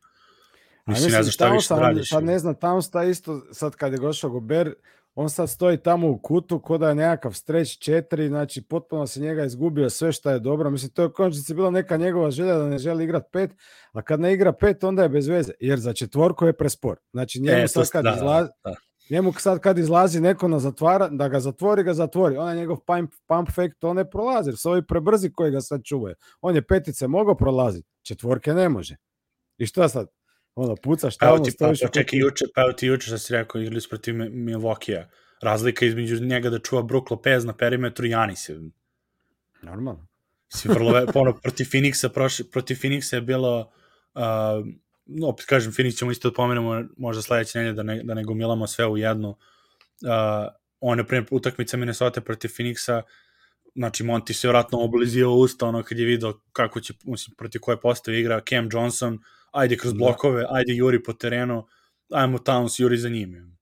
A 0.84 0.90
Mislim, 0.90 1.12
ne 1.12 1.22
znam 1.22 1.32
šta 1.32 1.48
više 1.48 1.74
da 1.74 1.80
radiš. 1.80 2.08
Sad 2.08 2.24
ne 2.24 2.38
znam, 2.38 2.54
tamo 2.54 2.82
sta 2.82 3.04
isto, 3.04 3.42
sad 3.52 3.76
kad 3.76 3.92
je 3.92 3.98
došao 3.98 4.30
Gober, 4.30 4.74
on 5.14 5.30
sad 5.30 5.50
stoji 5.50 5.76
tamo 5.76 6.10
u 6.10 6.18
kutu, 6.18 6.60
ko 6.60 6.78
da 6.78 6.88
je 6.88 6.94
nekakav 6.94 7.32
streć 7.32 7.78
četiri, 7.78 8.28
znači 8.28 8.62
potpuno 8.62 9.06
se 9.06 9.20
njega 9.20 9.44
izgubio 9.44 9.90
sve 9.90 10.12
što 10.12 10.30
je 10.30 10.38
dobro. 10.38 10.70
Mislim, 10.70 10.90
to 10.90 11.02
je 11.02 11.06
u 11.06 11.12
konačnici 11.12 11.54
bila 11.54 11.70
neka 11.70 11.96
njegova 11.96 12.30
želja 12.30 12.58
da 12.58 12.68
ne 12.68 12.78
želi 12.78 13.04
igrat 13.04 13.24
pet, 13.32 13.50
a 13.92 14.02
kad 14.02 14.20
ne 14.20 14.32
igra 14.32 14.52
pet, 14.52 14.84
onda 14.84 15.02
je 15.02 15.08
bez 15.08 15.28
veze, 15.28 15.52
jer 15.60 15.78
za 15.78 15.92
četvorku 15.92 16.46
je 16.46 16.52
prespor. 16.52 16.96
Znači 17.12 17.40
njemu 17.40 17.62
E, 17.62 17.68
sad 17.68 17.90
kad 17.90 18.04
da, 18.04 18.10
da, 18.10 18.16
izlazi, 18.16 18.50
da. 18.64 18.74
njemu 19.10 19.32
sad 19.32 19.58
kad 19.58 19.78
izlazi 19.78 20.20
neko 20.20 20.48
na 20.48 20.58
zatvara, 20.58 21.08
da 21.08 21.28
ga 21.28 21.40
zatvori, 21.40 21.82
ga 21.82 21.94
zatvori. 21.94 22.36
Onaj 22.36 22.56
njegov 22.56 22.76
pump, 22.76 23.12
pump 23.26 23.48
fake, 23.50 23.74
to 23.78 23.94
ne 23.94 24.10
prolazi, 24.10 24.50
jer 24.50 24.56
su 24.56 24.70
ovi 24.70 24.86
prebrzi 24.86 25.32
koji 25.32 25.50
ga 25.50 25.60
sad 25.60 25.80
čuvaju. 25.84 26.14
On 26.40 26.54
je 26.54 26.62
petice 26.62 27.06
mogao 27.06 27.34
prolaziti, 27.34 27.88
četvorke 28.02 28.54
ne 28.54 28.68
može. 28.68 28.96
I 29.58 29.66
šta 29.66 29.88
sad? 29.88 30.06
Ono, 30.54 30.76
pucaš 30.76 31.18
Pa 31.18 31.26
tamo, 31.26 31.38
ti, 31.38 31.50
pa, 31.50 31.54
stojiš 31.54 31.82
u 31.82 31.86
pa 31.86 31.92
čekaj, 31.92 32.18
juče, 32.18 32.44
pa 32.54 32.72
ti 32.72 32.86
juče 32.86 33.06
što 33.06 33.18
si 33.18 33.32
rekao, 33.32 33.60
igrali 33.60 33.80
su 33.80 33.88
protiv 33.88 34.14
Mi- 34.14 34.30
Milwaukee-a. 34.30 35.08
Razlika 35.42 35.86
između 35.86 36.24
njega 36.24 36.50
da 36.50 36.58
čuva 36.58 36.82
Brook 36.82 37.10
Lopez 37.10 37.44
na 37.44 37.56
perimetru 37.56 38.06
i 38.06 38.10
Janis. 38.10 38.48
je. 38.48 38.60
Normalno. 39.62 40.06
Si 40.48 40.68
vrlo, 40.68 41.06
ono, 41.14 41.32
protiv 41.32 41.64
Phoenixa, 41.64 42.08
prošli, 42.08 42.44
protiv 42.50 42.76
Phoenixa 42.76 43.14
je 43.14 43.20
bilo, 43.20 43.72
uh, 44.14 44.22
no, 45.06 45.28
opet 45.28 45.46
kažem, 45.46 45.72
Phoenix 45.72 45.98
ćemo 45.98 46.10
isto 46.10 46.30
da 46.30 46.34
pomenemo 46.34 46.84
možda 46.96 47.22
sledeće 47.22 47.58
nedelje 47.58 47.74
da 47.74 47.82
ne, 47.82 48.02
da 48.02 48.14
ne 48.14 48.24
gomilamo 48.24 48.66
sve 48.66 48.86
u 48.86 48.96
jednu. 48.96 49.28
Uh, 49.28 49.36
one 50.80 51.06
pre 51.06 51.24
utakmice 51.30 51.76
Minnesota 51.76 52.20
protiv 52.20 52.48
Phoenixa, 52.48 53.02
znači 53.74 54.04
Monty 54.04 54.32
se 54.32 54.48
vratno 54.48 54.80
oblizio 54.80 55.32
usta 55.32 55.66
ono 55.66 55.82
kad 55.82 55.98
je 55.98 56.06
video 56.06 56.40
kako 56.52 56.80
će, 56.80 56.94
mislim, 57.04 57.34
protiv 57.36 57.60
koje 57.60 57.80
postave 57.80 58.20
igra 58.20 58.40
Cam 58.48 58.68
Johnson, 58.72 59.18
ajde 59.52 59.76
kroz 59.76 59.92
Da. 59.92 59.98
blokove, 59.98 60.46
ajde 60.50 60.74
juri 60.74 61.02
po 61.02 61.12
terenu, 61.12 61.66
ajmo 62.10 62.38
Towns 62.38 62.80
juri 62.80 62.96
za 62.98 63.08
njim. 63.08 63.52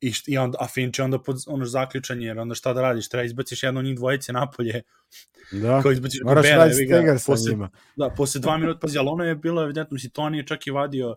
I, 0.00 0.12
i 0.26 0.38
onda, 0.38 0.58
a 0.60 0.66
Finch 0.68 0.98
je 0.98 1.04
onda 1.04 1.18
pod 1.18 1.36
ono 1.46 1.64
zaključan, 1.66 2.22
jer 2.22 2.38
onda 2.38 2.54
šta 2.54 2.72
da 2.72 2.82
radiš, 2.82 3.08
treba 3.08 3.24
izbaciš 3.24 3.62
jedno 3.62 3.80
od 3.80 3.86
njih 3.86 3.96
dvojice 3.96 4.32
napolje, 4.32 4.82
Da. 5.52 5.82
kao 5.82 5.92
izbaciš 5.92 6.20
Moraš 6.24 6.42
Gobera, 6.42 6.56
raditi 6.56 6.86
stegar 6.86 7.18
sa 7.18 7.32
posle- 7.32 7.50
njima. 7.50 7.70
Da, 7.96 8.10
posle 8.16 8.40
dva 8.40 8.56
minuta, 8.56 8.78
pazi, 8.80 8.98
ali 8.98 9.08
ono 9.08 9.24
je 9.24 9.34
bilo 9.34 9.62
evidentno, 9.62 9.94
mislim, 9.94 10.10
Toni 10.10 10.38
je 10.38 10.46
čak 10.46 10.66
i 10.66 10.70
vadio, 10.70 11.16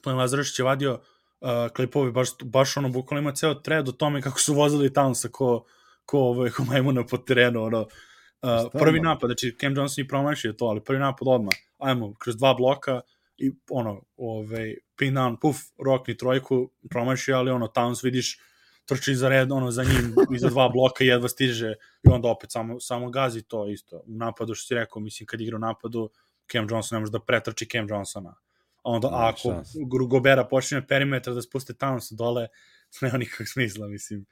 Toni 0.00 0.18
Lazarević 0.18 0.58
je 0.58 0.64
vadio 0.64 0.92
uh, 1.40 1.48
klipove, 1.76 2.10
baš, 2.12 2.28
baš 2.44 2.76
ono, 2.76 2.88
bukvalno 2.88 3.20
ima 3.20 3.32
ceo 3.32 3.54
tred 3.54 3.88
o 3.88 3.92
tome 3.92 4.22
kako 4.22 4.40
su 4.40 4.54
vozili 4.54 4.90
Townsa 4.90 5.28
ko, 5.30 5.64
ko, 6.04 6.18
ovaj, 6.18 6.50
ko 6.50 6.64
majmuna 6.64 7.06
po 7.06 7.18
terenu, 7.18 7.62
ono, 7.62 7.80
uh, 7.80 7.88
prvi 8.72 9.00
napad, 9.00 9.28
znači 9.28 9.56
Cam 9.60 9.74
Johnson 9.74 10.04
je 10.04 10.08
promašio 10.08 10.52
to, 10.52 10.64
ali 10.64 10.84
prvi 10.84 10.98
napad 10.98 11.28
odmah, 11.28 11.54
ajmo, 11.78 12.14
kroz 12.14 12.36
dva 12.36 12.54
bloka 12.54 13.00
i 13.40 13.52
ono, 13.70 14.02
ovaj, 14.16 14.74
pin 14.96 15.14
down, 15.14 15.36
puf, 15.40 15.56
rokni 15.84 16.16
trojku, 16.16 16.70
promašio, 16.90 17.36
ali 17.36 17.50
ono, 17.50 17.66
Towns 17.66 18.04
vidiš, 18.04 18.38
trči 18.84 19.14
za 19.14 19.28
red, 19.28 19.52
ono, 19.52 19.70
za 19.70 19.84
njim, 19.84 20.14
iza 20.36 20.48
dva 20.48 20.68
bloka 20.68 21.04
jedva 21.04 21.28
stiže 21.28 21.74
i 22.02 22.08
onda 22.10 22.28
opet 22.28 22.52
samo, 22.52 22.80
samo 22.80 23.10
gazi 23.10 23.42
to 23.42 23.68
isto. 23.68 23.96
U 23.96 24.16
napadu, 24.16 24.54
što 24.54 24.66
si 24.66 24.74
rekao, 24.74 25.02
mislim, 25.02 25.26
kad 25.26 25.40
igra 25.40 25.56
u 25.56 25.60
napadu, 25.60 26.10
Cam 26.52 26.66
Johnson 26.70 26.96
ne 26.96 27.00
može 27.00 27.12
da 27.12 27.20
pretrči 27.20 27.68
Cam 27.72 27.86
Johnsona. 27.88 28.34
A 28.82 28.90
onda, 28.90 29.10
Nema 29.10 29.28
ako 29.28 29.40
šanse. 29.40 29.78
Gru- 29.78 30.08
Gobera 30.08 30.44
počne 30.44 30.86
perimetra 30.86 31.34
da 31.34 31.42
spuste 31.42 31.72
Towns 31.72 32.12
dole, 32.16 32.48
nema 33.02 33.18
nikakvog 33.18 33.48
smisla, 33.48 33.88
mislim. 33.88 34.26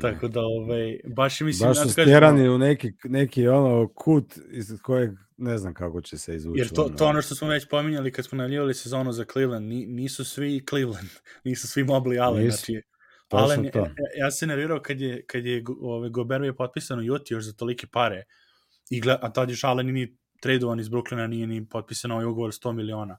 Tako 0.00 0.28
da, 0.28 0.40
ovaj, 0.40 1.00
baš 1.06 1.40
mislim, 1.40 1.68
Baš 1.68 1.76
su 1.76 1.82
ti 1.82 1.94
kažem, 1.94 2.04
stjerani 2.04 2.48
u 2.48 2.58
neki, 2.58 2.92
neki 3.04 3.48
ono 3.48 3.88
kut 3.94 4.38
iz 4.50 4.72
kojeg 4.82 5.10
ne 5.38 5.58
znam 5.58 5.74
kako 5.74 6.00
će 6.00 6.18
se 6.18 6.34
izvući. 6.34 6.58
Jer 6.58 6.68
to, 6.68 6.88
to 6.98 7.06
ono 7.06 7.22
što 7.22 7.34
smo 7.34 7.48
već 7.48 7.68
pominjali 7.68 8.12
kad 8.12 8.24
smo 8.24 8.36
najavljivali 8.36 8.74
sezonu 8.74 9.12
za 9.12 9.24
Cleveland, 9.32 9.68
ni, 9.68 9.86
nisu 9.86 10.24
svi 10.24 10.64
Cleveland, 10.68 11.10
nisu 11.44 11.68
svi 11.68 11.84
Mobley 11.84 12.22
Allen, 12.22 12.44
Nisu. 12.44 12.56
znači 12.56 12.82
Allen, 13.30 13.70
to. 13.72 13.78
ja, 13.78 13.90
ja 14.16 14.30
se 14.30 14.46
nervirao 14.46 14.80
kad 14.82 15.00
je, 15.00 15.24
kad 15.26 15.46
je 15.46 15.64
ove, 15.80 16.08
Gobert 16.08 16.44
je 16.44 16.56
potpisan 16.56 16.98
u 16.98 17.02
Juti 17.02 17.34
još 17.34 17.44
za 17.44 17.52
tolike 17.52 17.86
pare, 17.86 18.24
I 18.90 19.00
gled, 19.00 19.18
a 19.22 19.32
tad 19.32 19.50
još 19.50 19.64
Allen 19.64 19.86
nije 19.86 20.16
tradovan 20.40 20.80
iz 20.80 20.88
Brooklyna, 20.88 21.26
nije 21.26 21.46
ni 21.46 21.68
potpisan 21.68 22.10
ovaj 22.10 22.24
ugovor 22.24 22.50
100 22.50 22.72
miliona. 22.72 23.18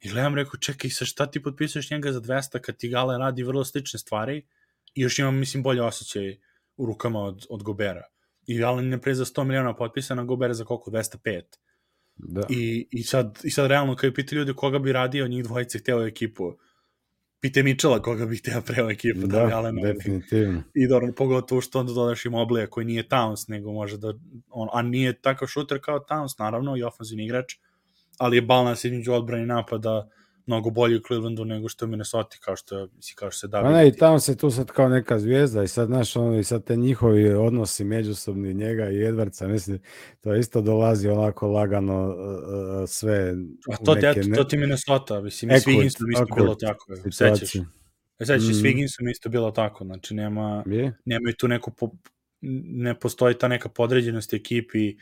I 0.00 0.08
gledam, 0.08 0.34
rekao, 0.34 0.60
čekaj, 0.60 0.90
sa 0.90 1.04
šta 1.04 1.30
ti 1.30 1.42
potpisuješ 1.42 1.90
njega 1.90 2.12
za 2.12 2.20
200 2.20 2.60
kad 2.60 2.76
ti 2.76 2.88
Gale 2.88 3.18
radi 3.18 3.42
vrlo 3.42 3.64
slične 3.64 3.98
stvari 3.98 4.46
i 4.94 5.00
još 5.00 5.18
imam, 5.18 5.36
mislim, 5.36 5.62
bolje 5.62 5.82
osjećaj 5.82 6.38
u 6.76 6.86
rukama 6.86 7.20
od, 7.20 7.46
od 7.50 7.62
Gobera. 7.62 8.02
I 8.46 8.64
Allen 8.64 8.92
je 8.92 9.00
pre 9.00 9.14
za 9.14 9.24
100 9.24 9.44
miliona 9.44 9.76
potpisan, 9.76 10.18
a 10.18 10.24
Gobera 10.24 10.54
za 10.54 10.64
koliko? 10.64 10.90
205. 10.90 11.42
Da. 12.16 12.42
I, 12.50 12.88
i, 12.90 13.02
sad, 13.02 13.38
I 13.44 13.50
sad 13.50 13.66
realno, 13.66 13.96
kada 13.96 14.12
pita 14.12 14.36
ljudi 14.36 14.54
koga 14.54 14.78
bi 14.78 14.92
radio, 14.92 15.28
njih 15.28 15.44
dvojice 15.44 15.78
hteo 15.78 15.98
u 15.98 16.06
ekipu, 16.06 16.52
pite 17.40 17.62
Mičela 17.62 18.02
koga 18.02 18.26
bi 18.26 18.36
hteo 18.36 18.60
preo 18.60 18.90
ekipu, 18.90 19.20
da, 19.20 19.46
da 19.46 19.68
ili- 19.68 19.82
definitivno. 19.92 20.62
I 20.74 20.88
dobro, 20.88 21.12
pogotovo 21.16 21.60
što 21.60 21.80
onda 21.80 21.92
dodaš 21.92 22.24
i 22.24 22.28
Moblija 22.28 22.66
koji 22.66 22.86
nije 22.86 23.08
Towns, 23.08 23.48
nego 23.48 23.72
može 23.72 23.98
da, 23.98 24.14
on, 24.50 24.68
a 24.72 24.82
nije 24.82 25.20
takav 25.20 25.48
šuter 25.48 25.78
kao 25.82 25.98
Towns, 25.98 26.38
naravno, 26.38 26.76
i 26.76 26.82
ofenzivni 26.82 27.24
igrač, 27.24 27.52
ali 28.18 28.36
je 28.36 28.42
balans 28.42 28.84
između 28.84 29.12
odbrane 29.12 29.46
napada 29.46 30.08
mnogo 30.46 30.70
bolji 30.70 30.96
u 30.96 31.00
Clevelandu 31.06 31.44
nego 31.44 31.68
što 31.68 31.84
je 31.84 31.88
Minnesota, 31.88 32.36
kao 32.40 32.56
što, 32.56 32.88
mislim, 32.96 33.14
kao 33.16 33.30
što 33.30 33.38
se 33.38 33.48
da 33.48 33.62
Pa 33.62 33.70
ne, 33.72 33.88
i 33.88 33.92
tamo 33.92 34.18
se 34.18 34.36
tu 34.36 34.50
sad 34.50 34.70
kao 34.70 34.88
neka 34.88 35.18
zvijezda 35.18 35.62
i 35.62 35.68
sad, 35.68 35.86
znaš, 35.86 36.16
ono, 36.16 36.38
i 36.38 36.44
sad 36.44 36.64
te 36.64 36.76
njihovi 36.76 37.32
odnosi 37.34 37.84
međusobni 37.84 38.54
njega 38.54 38.90
i 38.90 39.04
Edvardsa, 39.04 39.48
mislim, 39.48 39.78
to 40.20 40.34
isto 40.34 40.60
dolazi 40.60 41.08
onako 41.08 41.46
lagano 41.48 42.08
uh, 42.08 42.14
uh, 42.14 42.88
sve 42.88 43.34
A 43.72 43.76
to, 43.84 43.94
neke 43.94 44.20
ne- 44.20 44.36
to 44.36 44.44
ti 44.44 44.56
Minnesota, 44.56 45.20
mislim, 45.20 45.50
i 45.50 45.60
svi 45.60 45.72
awkward- 45.72 45.86
isto, 45.86 46.04
bilo 46.36 46.54
tako, 46.54 46.96
sećaš. 46.96 47.14
situacije. 47.14 47.64
Znači, 48.18 48.42
mm. 48.44 48.88
s 48.88 49.00
Mhm. 49.00 49.08
Isto 49.08 49.28
bilo 49.28 49.50
tako, 49.50 49.84
znači 49.84 50.14
nema, 50.14 50.64
Je? 50.66 50.98
nema 51.04 51.30
i 51.30 51.36
tu 51.36 51.48
neku, 51.48 51.70
po, 51.70 51.90
ne 52.40 53.00
postoji 53.00 53.38
ta 53.38 53.48
neka 53.48 53.68
podređenost 53.68 54.34
ekipi 54.34 54.96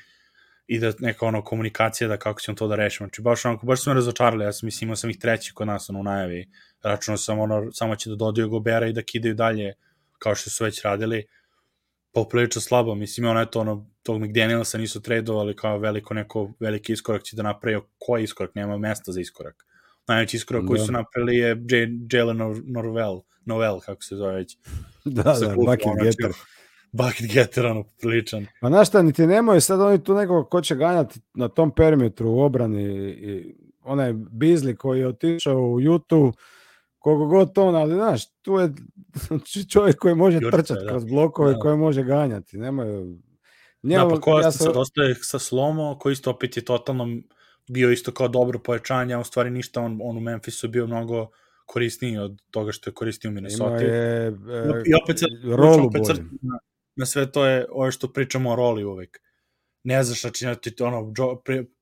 i 0.71 0.79
da 0.79 0.93
neka 0.99 1.27
ono 1.27 1.43
komunikacija 1.45 2.09
da 2.09 2.17
kako 2.17 2.41
ćemo 2.41 2.55
to 2.57 2.69
da 2.69 2.77
rešimo. 2.77 3.07
Znači 3.07 3.23
baš 3.23 3.45
onako, 3.45 3.67
baš 3.67 3.83
su 3.83 3.91
me 3.91 3.95
razočarali, 3.95 4.45
ja 4.45 4.53
sam 4.53 4.67
mislim 4.67 4.87
imao 4.87 4.97
sam 4.97 5.11
ih 5.11 5.19
treći 5.19 5.55
kod 5.55 5.67
nas 5.67 5.91
ono, 5.91 6.01
u 6.01 6.03
najavi, 6.03 6.49
računao 6.83 7.19
sam 7.19 7.39
ono, 7.39 7.73
samo 7.73 7.97
će 7.97 8.11
da 8.11 8.17
dodaju 8.17 8.49
Gobera 8.49 8.87
i 8.87 8.93
da 8.93 9.03
kidaju 9.03 9.35
dalje 9.35 9.75
kao 10.19 10.35
što 10.35 10.51
su 10.51 10.65
već 10.65 10.83
radili, 10.83 11.25
poprilično 12.13 12.61
slabo, 12.61 12.95
mislim 12.95 13.27
ono 13.27 13.41
eto 13.41 13.61
ono, 13.61 13.87
tog 14.03 14.21
McDanielsa 14.23 14.79
nisu 14.79 15.03
tradovali 15.03 15.57
kao 15.57 15.79
veliko 15.79 16.15
neko 16.15 16.53
veliki 16.61 16.93
iskorak 16.93 17.23
će 17.23 17.37
da 17.37 17.43
napravi, 17.43 17.81
koji 17.99 18.25
iskorak, 18.25 18.55
nema 18.55 18.79
mesta 18.79 19.13
za 19.13 19.21
iskorak. 19.21 19.67
Najveći 20.09 20.37
iskorak 20.37 20.67
koji 20.67 20.79
Da. 20.79 20.85
su 20.87 20.93
napravili 20.93 21.37
je 21.37 21.57
Jalen 22.13 22.37
Nor- 22.37 22.63
Norvel, 22.67 23.21
Novel, 23.45 23.81
kako 23.81 24.03
se 24.03 24.17
zove 24.17 24.35
već. 24.35 24.57
Da, 25.05 25.23
da, 25.23 25.55
bucket 25.55 25.87
ono, 25.87 26.05
getter. 26.05 26.31
Bucket 26.93 27.33
getter, 27.33 27.67
ono, 27.67 27.85
priličan. 28.01 28.47
Pa 28.61 28.69
znaš 28.69 28.89
šta, 28.89 29.03
niti 29.03 29.27
nemaju 29.27 29.61
sad 29.61 29.81
oni 29.81 30.05
tu 30.05 30.15
nekog 30.15 30.49
ko 30.49 30.61
će 30.61 30.75
ganjati 30.75 31.21
na 31.35 31.49
tom 31.49 31.71
perimetru 31.71 32.31
u 32.31 32.41
obrani. 32.41 32.83
I 33.11 33.55
onaj 33.83 34.13
Bizli 34.13 34.77
koji 34.77 35.01
je 35.01 35.09
otišao 35.09 35.61
u 35.63 35.81
Jutu, 35.81 36.33
koliko 36.99 37.27
god 37.27 37.59
on, 37.59 37.75
ali 37.75 37.95
znaš, 37.95 38.31
tu 38.33 38.55
je 38.55 38.73
čovjek 39.73 39.97
koji 39.97 40.15
može 40.15 40.37
Jurica, 40.37 40.57
trčati 40.57 40.85
da. 40.85 40.91
kroz 40.91 41.05
blokove, 41.05 41.53
Da. 41.53 41.59
koji 41.59 41.77
može 41.77 42.03
ganjati. 42.03 42.59
Nemaju... 42.59 43.05
Da, 43.83 43.89
Njemu- 43.89 44.11
pa 44.11 44.21
ko 44.21 44.39
ja 44.39 44.53
sam- 44.53 44.67
sad 44.67 44.77
ostaje 44.77 45.15
sa 45.15 45.39
Slomo, 45.39 45.99
koji 45.99 46.13
isto 46.13 46.31
opet 46.31 46.57
je 46.57 46.65
totalno 46.65 47.07
bio 47.69 47.91
isto 47.91 48.13
kao 48.13 48.29
dobro 48.29 48.59
pojačanje, 48.59 49.15
a 49.15 49.21
u 49.21 49.25
stvari 49.25 49.51
ništa, 49.51 49.81
on, 49.81 49.99
on 50.03 50.17
u 50.17 50.21
Memphisu 50.21 50.69
bio 50.69 50.87
mnogo 50.87 51.29
korisniji 51.67 52.19
od 52.19 52.43
toga 52.51 52.73
što 52.73 52.91
je 52.91 52.95
koristio 52.95 53.31
u 53.31 53.35
Minnesota. 53.35 53.75
je 53.77 54.27
e, 54.27 54.33
I 54.87 54.95
opet 55.05 55.19
se 55.19 55.27
rolu 55.45 55.87
opet. 55.87 56.03
Na, 57.01 57.07
sve 57.07 57.33
to 57.33 57.47
je 57.47 57.67
ovo 57.71 57.91
što 57.91 58.13
pričamo 58.13 58.51
o 58.51 58.57
roli 58.57 58.85
uvek. 58.85 59.21
Ne 59.85 60.03
znaš, 60.03 60.21
znači, 60.21 60.45
znači 60.45 60.75
ono, 60.81 61.13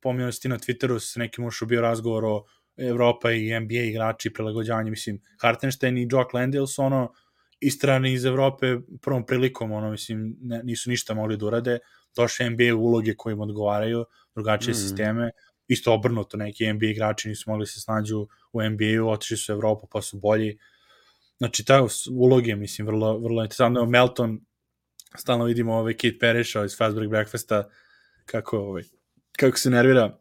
pominjao 0.01 0.33
si 0.33 0.41
ti 0.41 0.49
na 0.49 0.59
Twitteru 0.59 0.99
sa 0.99 1.21
nekim 1.21 1.45
ušao 1.45 1.69
bio 1.69 1.81
razgovor 1.81 2.25
o 2.25 2.45
Evropa 2.77 3.33
i 3.33 3.61
NBA 3.61 3.83
igrači, 3.91 4.33
prilagođavanje, 4.33 4.91
mislim, 4.91 5.23
Hartenstein 5.41 5.99
i 5.99 6.09
Jock 6.11 6.35
Landale 6.35 6.67
su 6.67 6.83
ono, 6.83 7.13
istrani 7.61 8.13
iz 8.13 8.25
Evrope 8.25 8.77
prvom 9.03 9.27
prilikom, 9.27 9.73
ono, 9.73 9.91
mislim, 9.91 10.37
ne, 10.41 10.63
nisu 10.63 10.91
ništa 10.91 11.15
mogli 11.15 11.37
da 11.37 11.47
urade, 11.47 11.79
došle 12.17 12.51
NBA 12.51 12.75
uloge 12.75 13.15
koje 13.17 13.33
im 13.33 13.41
odgovaraju, 13.41 14.05
drugačije 14.35 14.73
Mm. 14.73 14.75
sisteme, 14.75 15.31
isto 15.69 15.93
obrnuto, 15.95 16.37
neki 16.37 16.73
NBA 16.73 16.87
igrači 16.87 17.29
nisu 17.29 17.51
mogli 17.51 17.67
se 17.67 17.81
snađu 17.81 18.27
u 18.53 18.63
NBA-u, 18.63 19.09
otišli 19.09 19.37
su 19.37 19.53
u 19.53 19.55
Evropu 19.55 19.89
pa 19.93 20.03
su 20.03 20.19
bolji, 20.19 20.59
znači 21.39 21.65
ta 21.65 21.87
uloge, 22.11 22.57
mislim, 22.57 22.87
vrlo, 22.87 23.19
vrlo 23.19 23.43
interesantno, 23.43 23.87
Melton, 23.87 24.41
stalno 25.17 25.45
vidimo 25.45 25.75
ovaj 25.75 25.93
Kate 25.93 26.19
Parrisha 26.21 26.65
iz 26.65 26.77
Fast 26.77 26.97
Break 26.97 27.11
Breakfasta, 27.11 27.69
kako, 28.27 28.59
ovaj, 28.59 28.83
kako 29.39 29.59
se 29.59 29.71
nervira, 29.71 30.19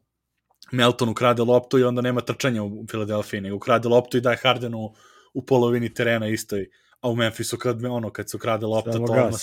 Melton 0.71 1.09
ukrade 1.09 1.41
loptu 1.41 1.79
i 1.79 1.83
onda 1.83 2.01
nema 2.01 2.21
trčanja 2.21 2.63
u 2.63 2.85
Filadelfiji, 2.91 3.41
nego 3.41 3.55
ukrade 3.55 3.87
loptu 3.87 4.17
i 4.17 4.21
daje 4.21 4.37
Hardenu 4.37 4.93
u 5.33 5.45
polovini 5.45 5.93
terena 5.93 6.27
istoj, 6.27 6.69
a 7.01 7.09
u 7.09 7.15
Memphisu 7.15 7.57
kad, 7.57 7.85
ono, 7.85 8.09
kad 8.11 8.29
se 8.29 8.37
ukrade 8.37 8.65
lopta, 8.65 8.91
Samo 8.93 9.07
to 9.07 9.13
gas. 9.13 9.25
odmah, 9.25 9.41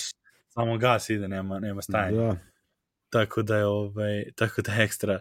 samo 0.49 0.77
gas 0.77 1.09
ide, 1.09 1.27
nema, 1.27 1.59
nema 1.59 1.81
stajanja 1.81 2.21
Da. 2.21 2.37
tako 3.09 3.41
da 3.41 3.57
je 3.57 3.65
ovaj 3.65 4.23
tako 4.35 4.61
da 4.61 4.73
je 4.73 4.83
ekstra 4.83 5.19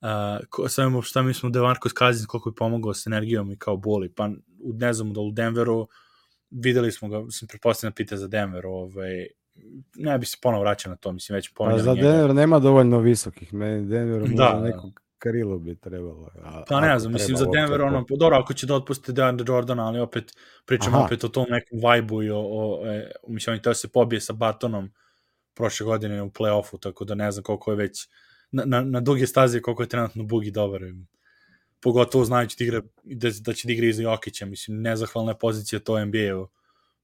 uh, 0.00 0.46
ko, 0.50 0.68
samo 0.68 1.02
šta 1.02 1.22
mi 1.22 1.34
smo 1.34 1.50
Demarcus 1.50 1.92
Cousins 1.98 2.26
koliko 2.26 2.48
je 2.50 2.54
pomogao 2.54 2.94
s 2.94 3.06
energijom 3.06 3.52
i 3.52 3.58
kao 3.58 3.76
boli 3.76 4.14
pa 4.14 4.30
u, 4.60 4.72
ne 4.72 4.92
znam 4.92 5.12
da 5.12 5.20
u 5.20 5.30
Denveru 5.30 5.88
videli 6.50 6.92
smo 6.92 7.08
ga 7.08 7.30
sam 7.30 7.48
pretpostavljam 7.48 7.90
da 7.90 7.94
pita 7.94 8.16
za 8.16 8.28
Denver 8.28 8.66
ovaj 8.66 9.26
ne 9.94 10.18
bi 10.18 10.26
se 10.26 10.36
ponovo 10.42 10.62
vraćao 10.62 10.90
na 10.90 10.96
to 10.96 11.12
mislim 11.12 11.34
već 11.34 11.48
Pa 11.48 11.54
pominjali 11.56 11.82
za 11.82 11.94
njega. 11.94 12.08
Denver 12.08 12.34
nema 12.34 12.58
dovoljno 12.58 12.98
visokih. 12.98 13.54
Meni 13.54 13.86
Denver 13.88 14.28
Da, 14.28 14.34
da. 14.34 14.60
neko 14.60 14.90
krilo 15.18 15.58
bi 15.58 15.76
trebalo. 15.76 16.30
A, 16.44 16.64
Pa 16.68 16.80
ne 16.80 16.98
znam, 16.98 17.12
mislim 17.12 17.36
za 17.36 17.46
Denver 17.52 17.80
to. 17.80 17.86
ono, 17.86 18.06
pa 18.06 18.14
dobro 18.16 18.36
ako 18.36 18.54
će 18.54 18.66
da 18.66 18.74
otpuste 18.74 19.12
DeAndre 19.12 19.44
Jordana, 19.48 19.86
ali 19.86 20.00
opet 20.00 20.32
pričamo 20.66 20.96
Aha. 20.96 21.04
opet 21.06 21.24
o 21.24 21.28
tom 21.28 21.46
nekom 21.50 21.78
vibe-u 21.78 22.22
i 22.22 22.30
o, 22.30 22.40
o 22.40 22.86
e, 22.86 23.10
mislim 23.28 23.52
on 23.52 23.58
je 23.58 23.62
teo 23.62 23.74
se 23.74 23.88
pobije 23.88 24.20
sa 24.20 24.32
Bartonom 24.32 24.92
prošle 25.54 25.84
godine 25.84 26.22
u 26.22 26.30
play-offu, 26.30 26.80
tako 26.80 27.04
da 27.04 27.14
ne 27.14 27.30
znam 27.30 27.42
koliko 27.42 27.70
je 27.70 27.76
već 27.76 28.08
na, 28.50 28.64
na, 28.64 28.80
na 28.80 29.00
duge 29.00 29.26
staze 29.26 29.60
koliko 29.60 29.82
je 29.82 29.88
trenutno 29.88 30.24
Bugi 30.24 30.50
dobar. 30.50 30.80
Pogotovo 31.80 32.24
znajući 32.24 32.56
da, 32.58 32.64
igra, 32.64 32.82
da, 33.02 33.28
da 33.40 33.52
će 33.52 33.68
da 33.68 33.72
igra 33.72 33.86
iza 33.86 34.02
Jokića, 34.02 34.46
mislim, 34.46 34.82
nezahvalna 34.82 35.30
je 35.30 35.38
pozicija 35.38 35.80
to 35.80 36.04
NBA-u 36.04 36.48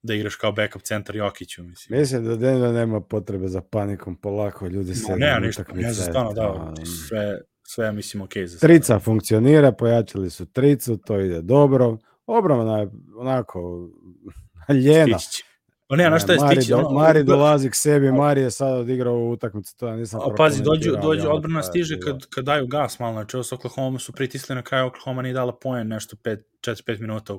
da 0.03 0.15
igraš 0.15 0.37
kao 0.37 0.53
backup 0.53 0.83
centar 0.83 1.17
Jokiću, 1.17 1.63
mislim. 1.63 2.01
Mislim 2.01 2.25
da 2.25 2.37
Denver 2.37 2.75
nema 2.75 3.01
potrebe 3.01 3.49
za 3.49 3.61
panikom 3.61 4.17
polako, 4.17 4.67
ljudi 4.67 4.95
se 4.95 5.13
No, 5.13 5.17
ne, 5.17 5.41
ništa, 5.41 5.65
ne 5.75 5.93
znam, 5.93 6.07
stvarno, 6.07 6.33
da, 6.33 6.75
sve, 7.09 7.41
sve 7.63 7.85
ja 7.85 7.93
mislim 7.93 8.23
ok 8.23 8.33
za 8.37 8.59
sada. 8.59 8.73
Trica 8.73 8.99
funkcionira, 8.99 9.73
pojačali 9.73 10.31
su 10.31 10.47
tricu, 10.47 10.97
to 10.97 11.21
ide 11.21 11.43
dobro. 11.43 11.99
Obrana 12.27 12.79
je 12.79 12.89
onako 13.17 13.89
ljena. 14.85 15.19
Stići 15.19 15.37
će. 15.37 15.45
Pa 15.89 15.97
ne, 15.97 16.07
znaš 16.09 16.23
šta 16.23 16.33
je 16.33 16.39
Mari, 16.39 16.57
stići? 16.57 16.71
do, 16.71 16.91
Mari 16.91 17.25
dolazi 17.25 17.71
k 17.71 17.75
sebi, 17.75 18.13
Mari 18.13 18.41
je 18.41 18.51
sad 18.51 18.79
odigrao 18.79 19.15
ovu 19.15 19.31
utakmicu, 19.31 19.77
to 19.77 19.89
ja 19.89 19.97
nisam 19.97 20.21
A 20.21 20.35
pazi, 20.37 20.63
dođu, 20.63 20.97
dođu, 21.03 21.29
odbrana 21.31 21.59
je 21.59 21.63
stiže 21.63 22.01
kad, 22.01 22.27
kad 22.27 22.45
daju 22.45 22.67
gas 22.67 22.99
malo, 22.99 23.13
znači 23.13 23.37
ovo 23.37 23.45
s 23.45 23.53
Oklahoma 23.53 23.99
su 23.99 24.13
pritisli 24.13 24.55
na 24.55 24.63
kraju, 24.63 24.87
Oklahoma 24.87 25.23
nije 25.23 25.33
dala 25.33 25.59
poen 25.59 25.89
nešto 25.89 26.17
4-5 26.17 27.01
minuta, 27.01 27.35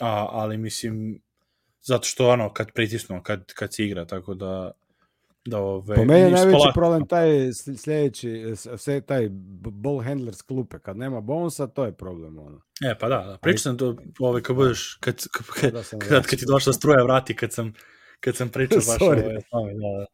a, 0.00 0.26
ali 0.30 0.56
mislim, 0.56 1.22
zato 1.82 2.04
što 2.04 2.28
ono, 2.28 2.52
kad 2.52 2.72
pritisnu, 2.72 3.22
kad, 3.22 3.52
kad 3.52 3.74
se 3.74 3.84
igra, 3.84 4.04
tako 4.04 4.34
da, 4.34 4.70
da 5.44 5.58
ove, 5.58 5.96
Po 5.96 6.04
meni 6.04 6.20
je 6.20 6.30
najveći 6.30 6.52
polako. 6.58 6.74
problem 6.74 7.06
taj 7.06 7.28
sl- 7.28 7.76
sljedeći, 7.76 8.52
sve 8.76 9.00
taj 9.00 9.28
ball 9.70 10.00
handler 10.04 10.34
s 10.34 10.42
klupe. 10.42 10.78
Kad 10.78 10.96
nema 10.96 11.20
bonsa, 11.20 11.66
to 11.66 11.84
je 11.84 11.92
problem. 11.92 12.38
Ono. 12.38 12.60
E, 12.90 12.98
pa 12.98 13.08
da, 13.08 13.16
da. 13.16 13.38
pričam 13.42 13.78
to, 13.78 13.96
ove, 14.20 14.42
kad 14.42 14.56
budeš, 14.56 14.98
kad, 15.00 15.24
kad, 15.60 15.72
Da 15.72 15.82
sam 15.82 15.98
kad, 15.98 16.26
kad 16.26 16.38
ti 16.38 16.44
došla 16.48 16.72
struja, 16.72 17.02
vrati, 17.02 17.36
kad 17.36 17.52
sam, 17.52 17.72
kad 18.20 18.36
sam 18.36 18.48
pričao 18.48 18.78
baš 18.78 19.00
ove, 19.00 19.38
ove, 19.50 19.72
da, 19.74 19.98
da. 19.98 20.06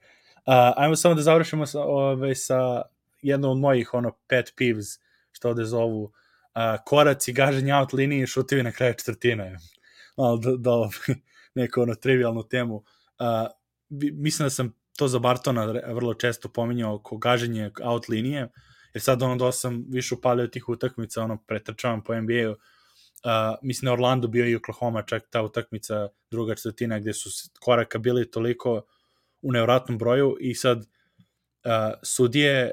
A, 0.46 0.72
ajmo 0.76 0.96
samo 0.96 1.14
da 1.14 1.22
završimo 1.22 1.66
sa, 1.66 1.80
ove, 1.80 2.34
sa 2.34 2.82
jednom 3.22 3.50
od 3.50 3.58
mojih 3.58 3.94
ono, 3.94 4.12
pet 4.28 4.52
peeves, 4.58 4.86
što 5.32 5.48
ovde 5.48 5.64
zovu, 5.64 6.12
a, 6.52 6.84
koraci, 6.84 7.32
gaženje 7.32 7.74
out 7.74 7.92
linije 7.92 8.22
i 8.22 8.26
šutevi 8.26 8.62
na 8.62 8.72
kraju 8.72 8.94
četvrtine. 8.94 9.56
Malo 10.16 10.36
da, 10.36 10.56
da 10.56 10.88
neku 11.55 11.80
ono 11.82 11.94
trivialnu 11.94 12.42
temu. 12.42 12.84
Vi- 13.88 14.12
mislim 14.12 14.46
da 14.46 14.50
sam 14.50 14.74
to 14.96 15.09
za 15.09 15.18
Bartona 15.18 15.64
vrlo 15.66 16.14
često 16.14 16.48
pominjao 16.48 16.94
oko 16.94 17.16
gaženje 17.16 17.70
out 17.82 18.09
linije, 18.09 18.48
jer 18.94 19.02
sad 19.02 19.22
ono 19.22 19.36
da 19.36 19.52
sam 19.52 19.84
više 19.88 20.14
upalio 20.14 20.46
tih 20.46 20.68
utakmica, 20.68 21.22
ono 21.22 21.44
pretrčavam 21.46 22.05
po 22.05 22.14
NBA-u, 22.14 22.50
uh, 22.50 22.59
mislim 23.62 23.86
da 23.86 23.92
Orlando 23.92 24.28
bio 24.28 24.46
i 24.46 24.57
Oklahoma 24.57 25.02
čak 25.02 25.22
ta 25.30 25.42
utakmica 25.42 26.09
druga 26.30 26.55
četvrtina 26.55 26.98
gde 26.98 27.12
su 27.12 27.28
koraka 27.61 27.98
bili 27.98 28.30
toliko 28.30 28.82
u 29.42 29.52
nevratnom 29.52 29.98
broju 29.98 30.36
i 30.40 30.55
sad 30.55 30.78
uh, 30.78 30.84
sudije 32.02 32.70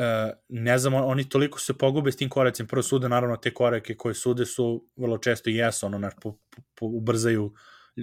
uh, 0.00 0.32
ne 0.48 0.78
znam, 0.78 0.94
on- 0.94 1.04
oni 1.04 1.28
toliko 1.28 1.60
se 1.60 1.74
pogube 1.78 2.12
s 2.12 2.16
tim 2.16 2.28
koracima, 2.28 2.66
prvo 2.66 2.82
sude 2.82 3.08
naravno 3.08 3.36
te 3.36 3.54
korake 3.54 3.94
koje 3.96 4.14
sude 4.14 4.46
su 4.46 4.84
vrlo 4.96 5.18
često 5.18 5.50
i 5.50 5.54
jesu, 5.54 5.86
ono, 5.86 5.98
naš, 5.98 6.14
po, 6.22 6.32
po, 6.32 6.62
po, 6.74 6.86
ubrzaju 6.86 7.52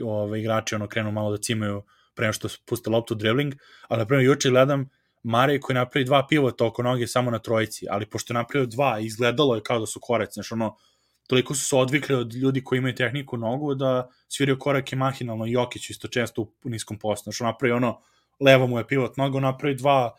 ove, 0.03 0.39
igrači, 0.39 0.75
ono, 0.75 0.87
krenu 0.87 1.11
malo 1.11 1.31
da 1.31 1.37
cimaju 1.37 1.83
pre 2.15 2.25
nego 2.25 2.33
što 2.33 2.47
puste 2.65 2.89
loptu 2.89 3.15
dribbling, 3.15 3.53
ali 3.87 3.99
na 3.99 4.05
primjer 4.05 4.25
juče 4.25 4.49
gledam 4.49 4.89
Mare 5.23 5.59
koji 5.59 5.73
napravi 5.75 6.05
dva 6.05 6.27
pivota 6.27 6.65
oko 6.65 6.83
noge 6.83 7.07
samo 7.07 7.31
na 7.31 7.39
trojici, 7.39 7.85
ali 7.89 8.05
pošto 8.05 8.33
je 8.33 8.35
napravio 8.35 8.65
dva, 8.65 8.99
izgledalo 8.99 9.55
je 9.55 9.63
kao 9.63 9.79
da 9.79 9.85
su 9.85 9.99
koraci, 10.01 10.33
znaš, 10.33 10.51
ono, 10.51 10.77
toliko 11.27 11.55
su 11.55 11.65
se 11.65 11.75
odvikli 11.75 12.15
od 12.15 12.33
ljudi 12.33 12.63
koji 12.63 12.77
imaju 12.79 12.95
tehniku 12.95 13.37
nogu 13.37 13.75
da 13.75 14.09
svirio 14.27 14.57
korake 14.59 14.95
mahinalno 14.95 15.45
Jokić 15.45 15.89
isto 15.89 16.07
često 16.07 16.41
u 16.41 16.69
niskom 16.69 16.99
postu, 16.99 17.23
znaš, 17.23 17.41
on 17.41 17.47
napravi 17.47 17.71
ono, 17.73 18.01
levo 18.39 18.67
mu 18.67 18.77
je 18.77 18.87
pivot 18.87 19.17
noga, 19.17 19.39
napravi 19.39 19.75
dva 19.75 20.15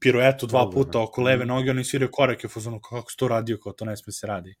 piruetu 0.00 0.46
dva 0.46 0.70
puta 0.70 1.00
oko 1.00 1.22
leve 1.22 1.46
noge, 1.46 1.70
on 1.70 1.78
je 1.78 1.84
svirio 1.84 2.08
korake 2.12 2.46
u 2.46 2.50
fazonu 2.50 2.80
kako 2.80 3.10
se 3.10 3.16
to 3.16 3.28
radio, 3.28 3.58
kao 3.62 3.72
to 3.72 3.84
ne 3.84 3.96
sme 3.96 4.12
se 4.12 4.26
radi. 4.26 4.54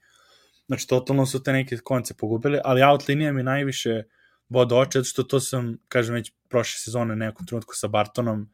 Znači, 0.66 0.86
totalno 0.88 1.26
su 1.26 1.42
te 1.42 1.52
neke 1.52 1.76
konce 1.76 2.14
pogubili, 2.14 2.60
ali 2.64 2.82
out 2.82 3.08
linija 3.08 3.32
mi 3.32 3.42
najviše 3.42 4.02
boda 4.48 4.76
oče, 4.76 5.04
što 5.04 5.22
to 5.22 5.40
sam, 5.40 5.78
kažem, 5.88 6.14
već 6.14 6.32
prošle 6.48 6.78
sezone 6.78 7.16
nekom 7.16 7.46
trenutku 7.46 7.74
sa 7.74 7.88
Bartonom 7.88 8.50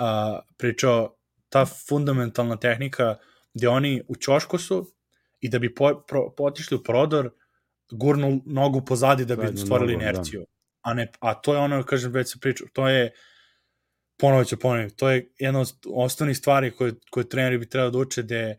a, 0.00 0.40
pričao, 0.56 1.14
ta 1.48 1.64
fundamentalna 1.66 2.56
tehnika 2.56 3.16
gde 3.54 3.68
oni 3.68 4.02
u 4.08 4.16
ćošku 4.16 4.58
su 4.58 4.86
i 5.40 5.48
da 5.48 5.58
bi 5.58 5.74
po, 5.74 6.04
pro, 6.08 6.30
potišli 6.36 6.76
u 6.76 6.82
prodor, 6.82 7.30
gurnu 7.90 8.42
nogu 8.46 8.84
pozadi 8.84 9.24
da 9.24 9.36
bi 9.36 9.46
Zadnju 9.46 9.58
stvorili 9.58 9.92
nogu, 9.92 10.04
da. 10.04 10.10
inerciju. 10.10 10.46
A, 10.82 10.94
ne, 10.94 11.12
a 11.20 11.34
to 11.34 11.54
je 11.54 11.60
ono, 11.60 11.82
kažem, 11.82 12.12
već 12.12 12.32
se 12.32 12.38
pričao, 12.40 12.66
to 12.72 12.88
je 12.88 13.12
ponovo 14.18 14.44
ću 14.44 14.56
ponoviti, 14.56 14.96
to 14.96 15.10
je 15.10 15.28
jedna 15.38 15.60
od 15.60 15.72
osnovnih 15.86 16.36
stvari 16.36 16.70
koje, 16.70 16.92
koje 17.10 17.28
treneri 17.28 17.58
bi 17.58 17.68
trebalo 17.68 17.90
da 17.90 17.98
uče 17.98 18.22
da, 18.22 18.54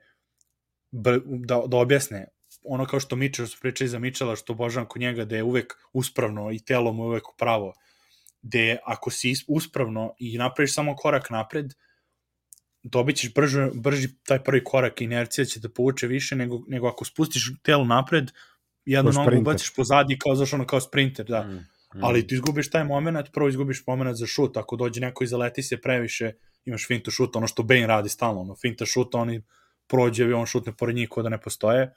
da, 1.22 1.62
da 1.68 1.78
objasne. 1.78 2.28
Ono 2.64 2.86
kao 2.86 3.00
što 3.00 3.16
Mičel, 3.16 3.46
što 3.46 3.58
pričali 3.62 3.88
za 3.88 4.00
Mičela, 4.00 4.36
što 4.36 4.54
obožavam 4.54 4.88
kod 4.88 5.02
njega, 5.02 5.26
da 5.26 5.36
je 5.36 5.44
uvek 5.44 5.74
uspravno 5.94 6.52
i 6.52 6.60
telo 6.60 6.94
mu 6.94 7.04
je 7.04 7.08
uvek 7.08 7.34
upravo, 7.34 7.74
gde 8.42 8.78
ako 8.86 9.12
si 9.12 9.34
uspravno 9.48 10.14
i 10.20 10.38
napraviš 10.38 10.74
samo 10.74 10.96
korak 10.96 11.30
napred, 11.30 11.74
dobit 12.84 13.18
ćeš 13.18 13.34
brži, 13.34 13.60
brži 13.74 14.08
taj 14.24 14.44
prvi 14.44 14.64
korak, 14.64 15.02
inercija 15.02 15.46
će 15.46 15.62
te 15.62 15.70
povuče 15.70 16.08
više 16.08 16.36
nego, 16.36 16.62
nego 16.68 16.88
ako 16.88 17.06
spustiš 17.06 17.52
telo 17.64 17.86
napred, 17.86 18.32
jednu 18.86 19.12
nogu 19.12 19.42
baciš 19.42 19.76
pozadi 19.76 20.20
kao, 20.20 20.36
zašto 20.36 20.56
ono, 20.56 20.66
kao 20.66 20.82
sprinter, 20.82 21.26
da. 21.26 21.44
Mm, 21.44 21.68
mm. 21.96 22.04
Ali 22.04 22.28
ti 22.28 22.36
izgubiš 22.36 22.70
taj 22.70 22.84
moment, 22.84 23.32
prvo 23.34 23.50
izgubiš 23.50 23.84
moment 23.88 24.18
za 24.18 24.28
šut, 24.28 24.58
ako 24.58 24.76
dođe 24.76 25.02
neko 25.02 25.24
i 25.24 25.28
zaleti 25.28 25.64
se 25.64 25.82
previše, 25.82 26.32
imaš 26.66 26.88
fintu 26.88 27.12
šuta, 27.12 27.40
ono 27.40 27.48
što 27.48 27.64
Bane 27.64 27.88
radi 27.88 28.10
stalno, 28.10 28.42
ono, 28.42 28.56
finta 28.56 28.86
šuta, 28.86 29.18
oni 29.18 29.42
prođe 29.88 30.26
i 30.26 30.34
on 30.34 30.46
šutne 30.46 30.74
pored 30.78 30.96
njih 30.96 31.10
da 31.24 31.30
ne 31.30 31.42
postoje. 31.42 31.94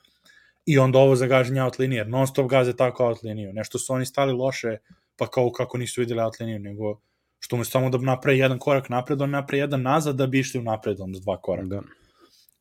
I 0.66 0.78
onda 0.78 0.98
ovo 0.98 1.16
za 1.16 1.26
gaženje 1.26 1.62
out 1.62 1.78
linije, 1.78 2.04
non 2.04 2.26
stop 2.26 2.50
gaze 2.50 2.76
tako 2.76 3.06
out 3.06 3.22
liniju. 3.22 3.52
Nešto 3.52 3.78
su 3.78 3.92
oni 3.92 4.06
stali 4.06 4.32
loše, 4.32 4.76
pa 5.16 5.26
kao 5.26 5.52
kako 5.52 5.78
nisu 5.78 6.00
videli 6.00 6.20
out 6.20 6.40
liniju, 6.40 6.58
nego 6.58 7.00
što 7.38 7.56
mu 7.56 7.64
samo 7.64 7.90
da 7.90 7.98
napravi 7.98 8.38
jedan 8.38 8.58
korak 8.58 8.88
napred, 8.88 9.22
on 9.22 9.30
napravi 9.30 9.60
jedan 9.60 9.82
nazad 9.82 10.16
da 10.16 10.26
bi 10.26 10.38
išli 10.38 10.60
u 10.60 10.62
napred, 10.62 11.00
onda 11.00 11.18
dva 11.18 11.40
koraka. 11.40 11.66
Da. 11.68 11.82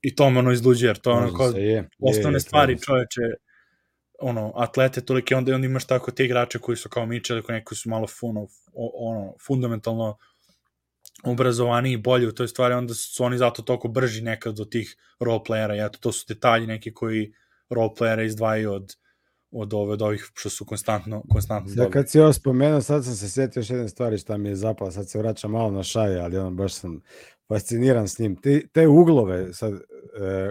I 0.01 0.15
to 0.15 0.29
me 0.29 0.39
ono 0.39 0.51
izluđe, 0.51 0.87
jer 0.87 0.97
to 0.97 1.11
je 1.11 1.17
ono 1.17 1.33
kao 1.33 1.47
je, 1.47 1.89
osnovne 1.99 2.35
je, 2.35 2.39
stvari 2.39 2.77
čoveče, 2.85 3.21
ono, 4.21 4.51
atlete 4.55 5.01
tolike, 5.01 5.35
onda, 5.35 5.55
onda 5.55 5.65
imaš 5.65 5.85
tako 5.85 6.11
te 6.11 6.25
igrače 6.25 6.59
koji 6.59 6.77
su 6.77 6.89
kao 6.89 7.05
Mitchell, 7.05 7.41
koji 7.41 7.59
neki 7.59 7.75
su 7.75 7.89
malo 7.89 8.07
funo, 8.07 8.47
ono, 8.73 9.33
fundamentalno 9.47 10.17
obrazovani 11.23 11.91
i 11.91 11.97
bolji 11.97 12.27
u 12.27 12.31
toj 12.31 12.47
stvari, 12.47 12.73
onda 12.73 12.93
su 12.93 13.23
oni 13.23 13.37
zato 13.37 13.61
toliko 13.61 13.87
brži 13.87 14.21
nekad 14.21 14.55
do 14.55 14.65
tih 14.65 14.97
roleplayera, 15.19 15.75
i 15.75 15.85
eto, 15.85 15.99
to 16.01 16.11
su 16.11 16.25
detalji 16.27 16.67
neki 16.67 16.93
koji 16.93 17.33
roleplayera 17.69 18.25
izdvajaju 18.25 18.73
od, 18.73 18.95
od, 19.51 19.73
ove, 19.73 19.93
od 19.93 20.01
ovih 20.01 20.31
što 20.33 20.49
su 20.49 20.65
konstantno, 20.65 21.23
konstantno 21.29 21.75
dobri. 21.75 21.91
kad 21.91 22.09
si 22.09 22.19
ovo 22.19 22.33
spomenuo, 22.33 22.81
sad 22.81 23.05
sam 23.05 23.15
se 23.15 23.29
sjetio 23.29 23.59
još 23.59 23.69
jedne 23.69 23.89
stvari 23.89 24.17
šta 24.17 24.37
mi 24.37 24.49
je 24.49 24.55
zapala, 24.55 24.91
sad 24.91 25.09
se 25.09 25.19
vraćam 25.19 25.51
malo 25.51 25.71
na 25.71 25.83
šaje, 25.83 26.19
ali 26.19 26.37
ono, 26.37 26.51
baš 26.51 26.73
sam 26.73 27.01
fasciniran 27.51 28.07
s 28.07 28.19
njim. 28.19 28.35
Te, 28.35 28.67
te 28.67 28.87
uglove 28.87 29.53
sad, 29.53 29.73
e, 29.73 29.79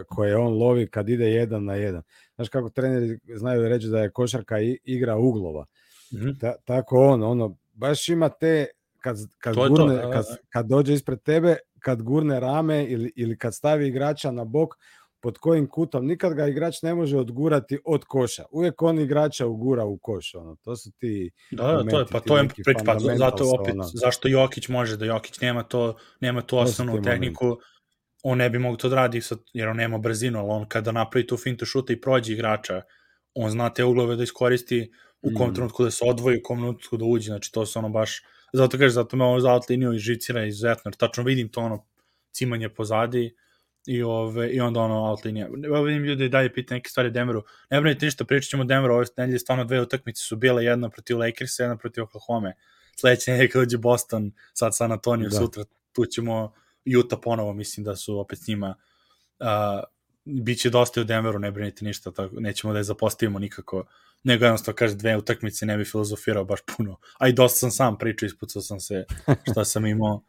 koje 0.08 0.36
on 0.36 0.52
lovi 0.52 0.86
kad 0.86 1.08
ide 1.08 1.30
jedan 1.30 1.64
na 1.64 1.74
jedan. 1.74 2.02
Znaš 2.34 2.48
kako 2.48 2.70
treneri 2.70 3.18
znaju 3.36 3.68
reći 3.68 3.86
da 3.86 4.00
je 4.00 4.10
košarka 4.10 4.56
igra 4.84 5.16
uglova. 5.16 5.66
Mm 6.12 6.16
-hmm. 6.16 6.40
Ta, 6.40 6.54
tako 6.64 6.96
on, 7.06 7.22
ono, 7.22 7.56
baš 7.72 8.08
ima 8.08 8.28
te 8.28 8.66
kad, 9.00 9.16
kad, 9.38 9.54
to 9.54 9.68
gurne, 9.68 10.02
to, 10.02 10.10
kad, 10.10 10.24
kad 10.48 10.66
dođe 10.66 10.94
ispred 10.94 11.22
tebe, 11.22 11.56
kad 11.78 12.02
gurne 12.02 12.40
rame 12.40 12.84
ili, 12.84 13.12
ili 13.16 13.38
kad 13.38 13.54
stavi 13.54 13.88
igrača 13.88 14.30
na 14.30 14.44
bok, 14.44 14.74
pod 15.22 15.38
kojim 15.38 15.68
kutom, 15.68 16.06
nikad 16.06 16.34
ga 16.34 16.46
igrač 16.46 16.82
ne 16.82 16.94
može 16.94 17.18
odgurati 17.18 17.78
od 17.84 18.04
koša. 18.04 18.44
Uvijek 18.50 18.82
on 18.82 18.98
igrača 18.98 19.46
ugura 19.46 19.84
u 19.84 19.98
koš. 19.98 20.34
Ono. 20.34 20.56
To 20.56 20.76
su 20.76 20.90
ti 20.98 21.30
Da, 21.50 21.72
da 21.72 21.90
to 21.90 21.98
je, 21.98 22.06
pa 22.10 22.20
to 22.20 22.38
je 22.38 22.48
prič, 22.48 22.76
pa 22.86 22.98
zato 22.98 23.50
opet, 23.60 23.74
ono. 23.74 23.84
zašto 23.84 24.28
Jokić 24.28 24.68
može 24.68 24.96
da 24.96 25.04
Jokić 25.04 25.40
nema 25.40 25.62
to, 25.62 25.96
nema 26.20 26.42
tu 26.42 26.58
osnovnu 26.58 27.02
tehniku, 27.02 27.44
momenti. 27.44 27.64
on 28.22 28.38
ne 28.38 28.50
bi 28.50 28.58
mogu 28.58 28.76
to 28.76 28.88
da 28.88 28.96
radi, 28.96 29.20
sad, 29.20 29.38
jer 29.52 29.68
on 29.68 29.76
nema 29.76 29.98
brzinu, 29.98 30.38
ali 30.38 30.48
on 30.50 30.68
kada 30.68 30.92
napravi 30.92 31.26
tu 31.26 31.36
fintu 31.36 31.66
šuta 31.66 31.92
i 31.92 32.00
prođe 32.00 32.32
igrača, 32.32 32.82
on 33.34 33.50
zna 33.50 33.70
te 33.74 33.84
uglove 33.84 34.16
da 34.16 34.22
iskoristi 34.22 34.92
u 35.22 35.30
kom 35.38 35.50
mm. 35.50 35.54
trenutku 35.54 35.84
da 35.84 35.90
se 35.90 36.04
odvoji, 36.08 36.38
u 36.38 36.42
kom 36.42 36.58
trenutku 36.58 36.96
da 36.96 37.04
uđe, 37.04 37.26
znači 37.26 37.52
to 37.52 37.66
su 37.66 37.78
ono 37.78 37.88
baš 37.88 38.22
Zato 38.52 38.78
kaže, 38.78 38.94
zato 38.94 39.16
me 39.16 39.24
ovo 39.24 39.40
za 39.40 39.52
outliniju 39.52 39.92
i 39.92 39.98
žicira 39.98 40.44
izuzetno, 40.44 40.88
jer 40.88 40.94
tačno 40.96 41.24
vidim 41.24 41.48
to 41.48 41.60
ono 41.60 41.86
cimanje 42.32 42.68
pozadi 42.68 43.34
i, 43.86 44.02
ove, 44.02 44.50
i 44.50 44.60
onda 44.60 44.80
ono 44.80 45.10
outlinija. 45.10 45.48
Evo 45.64 45.82
vidim 45.82 46.04
ljudi 46.04 46.28
dalje 46.28 46.52
pita 46.52 46.74
neke 46.74 46.90
stvari 46.90 47.10
Denveru. 47.10 47.44
Ne 47.70 47.80
brinite 47.80 48.06
ništa, 48.06 48.24
pričat 48.24 48.50
ćemo 48.50 48.64
Denveru, 48.64 48.94
ove 48.94 49.06
nedelje 49.16 49.38
stvarno 49.38 49.64
dve 49.64 49.80
utakmice 49.80 50.22
su 50.22 50.36
bile, 50.36 50.64
jedna 50.64 50.88
protiv 50.88 51.18
Lakersa, 51.18 51.62
jedna 51.62 51.76
protiv 51.76 52.04
Oklahoma. 52.04 52.52
Sledeće 52.96 53.30
nedelje 53.30 53.48
kad 53.48 53.62
dođe 53.62 53.78
Boston, 53.78 54.32
sad 54.52 54.76
San 54.76 54.92
Antonio, 54.92 55.28
da. 55.28 55.36
sutra 55.36 55.64
tu 55.92 56.06
ćemo 56.06 56.52
Utah 56.98 57.18
ponovo, 57.22 57.52
mislim 57.52 57.84
da 57.84 57.96
su 57.96 58.18
opet 58.18 58.38
s 58.38 58.46
njima 58.46 58.74
uh, 59.38 59.46
biće 60.24 60.70
dosta 60.70 61.00
u 61.00 61.04
Denveru, 61.04 61.38
ne 61.38 61.50
brinite 61.50 61.84
ništa, 61.84 62.10
tako, 62.10 62.40
nećemo 62.40 62.72
da 62.72 62.78
je 62.78 62.84
zapostavimo 62.84 63.38
nikako 63.38 63.84
nego 64.24 64.44
jednostavno 64.44 64.76
kaže 64.76 64.94
dve 64.94 65.16
utakmice 65.16 65.66
ne 65.66 65.76
bi 65.76 65.84
filozofirao 65.84 66.44
baš 66.44 66.60
puno. 66.76 66.96
A 67.18 67.28
i 67.28 67.32
dosta 67.32 67.58
sam 67.58 67.70
sam 67.70 67.98
pričao, 67.98 68.26
ispucao 68.26 68.62
sam 68.62 68.80
se 68.80 69.04
šta 69.50 69.64
sam 69.64 69.86
imao. 69.86 70.22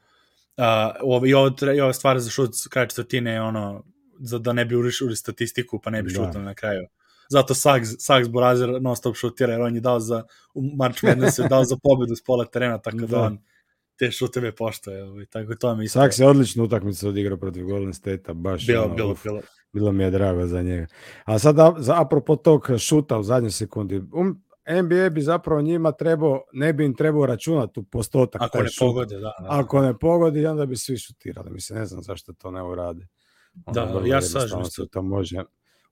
Uh, 0.57 1.27
i, 1.27 1.33
ovo, 1.33 1.51
I 1.75 1.81
ova 1.81 1.93
stvar 1.93 2.19
za 2.19 2.29
šut 2.29 2.51
kraj 2.69 2.87
četvrtine 2.87 3.31
je 3.31 3.41
ono, 3.41 3.83
za 4.19 4.39
da 4.39 4.53
ne 4.53 4.65
bi 4.65 4.75
urišuli 4.75 5.15
statistiku, 5.15 5.79
pa 5.79 5.89
ne 5.89 6.03
bi 6.03 6.13
da. 6.13 6.15
šutali 6.15 6.45
na 6.45 6.53
kraju. 6.53 6.87
Zato 7.29 7.53
Suggs, 7.53 7.89
Suggs 7.99 8.29
Borazer 8.29 8.81
non 8.81 8.95
stop 8.95 9.15
šutira, 9.15 9.53
jer 9.53 9.61
on 9.61 9.75
je 9.75 9.81
dao 9.81 9.99
za, 9.99 10.23
u 10.53 10.61
March 10.75 11.03
Madness 11.03 11.39
je 11.39 11.47
dao 11.47 11.63
za 11.63 11.77
pobedu 11.83 12.15
s 12.15 12.23
pola 12.23 12.45
terena, 12.45 12.77
tako 12.77 12.97
da, 12.97 13.07
da 13.07 13.21
on 13.21 13.37
te 13.99 14.11
šuteve 14.11 14.55
poštoje. 14.55 15.03
Ovaj, 15.03 15.25
tako 15.25 15.55
to 15.55 15.75
mi 15.75 15.85
isto. 15.85 16.01
Suggs 16.01 16.19
je 16.19 16.27
odličnu 16.27 16.63
utakmicu 16.63 17.09
odigrao 17.09 17.37
protiv 17.37 17.65
Golden 17.65 17.93
State-a, 17.93 18.33
baš. 18.33 18.67
Bilo, 18.67 18.83
ono, 18.83 18.95
bilo, 18.95 19.15
bilo 19.23 19.41
bilo 19.73 19.91
mi 19.91 20.03
je 20.03 20.11
drago 20.11 20.47
za 20.47 20.61
njega. 20.61 20.87
A 21.25 21.39
sad, 21.39 21.55
za, 21.77 22.01
apropo 22.01 22.35
tog 22.35 22.69
šuta 22.77 23.17
u 23.17 23.23
zadnjoj 23.23 23.51
sekundi, 23.51 24.01
um, 24.13 24.43
NBA 24.69 25.09
bi 25.09 25.21
zapravo 25.21 25.61
njima 25.61 25.91
trebao, 25.91 26.43
ne 26.53 26.73
bi 26.73 26.85
im 26.85 26.95
trebao 26.95 27.25
računati 27.25 27.79
u 27.79 27.83
postotak. 27.83 28.41
Ako 28.41 28.63
ne 28.63 28.69
šut. 28.69 28.79
pogode, 28.79 29.15
da, 29.15 29.33
da. 29.39 29.47
Ako 29.49 29.81
ne 29.81 29.99
pogodi, 29.99 30.45
onda 30.45 30.65
bi 30.65 30.75
svi 30.75 30.97
šutirali. 30.97 31.51
Mislim, 31.51 31.79
ne 31.79 31.85
znam 31.85 32.03
zašto 32.03 32.33
to 32.33 32.51
ne 32.51 32.63
urade. 32.63 33.07
Ono, 33.65 33.99
da, 33.99 34.07
ja 34.07 34.21
sažem 34.21 34.65
se. 34.65 34.87
To 34.91 35.01
može 35.01 35.43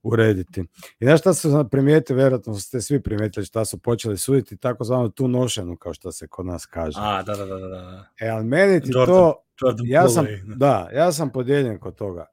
urediti. 0.03 0.61
I 0.99 1.05
znaš 1.05 1.19
šta 1.19 1.33
su 1.33 1.67
primijetili, 1.71 2.17
vjerojatno 2.17 2.53
ste 2.53 2.81
svi 2.81 3.01
primijetili 3.01 3.45
šta 3.45 3.65
su 3.65 3.77
počeli 3.77 4.17
suditi, 4.17 4.57
tako 4.57 4.83
zvano 4.83 5.09
tu 5.09 5.27
nošenu, 5.27 5.77
kao 5.77 5.93
što 5.93 6.11
se 6.11 6.27
kod 6.27 6.45
nas 6.45 6.65
kaže. 6.65 6.97
A, 7.01 7.23
da, 7.23 7.35
da, 7.35 7.45
da. 7.45 7.57
da. 7.57 8.05
E, 8.19 8.27
ali 8.27 8.45
meni 8.45 8.81
ti 8.81 8.89
Jordan, 8.93 9.15
to, 9.15 9.43
Jordan 9.61 9.85
ja 9.87 10.09
sam, 10.09 10.25
da, 10.55 10.89
ja 10.93 11.11
sam 11.11 11.31
podijeljen 11.31 11.79
kod 11.79 11.95
toga 11.95 12.25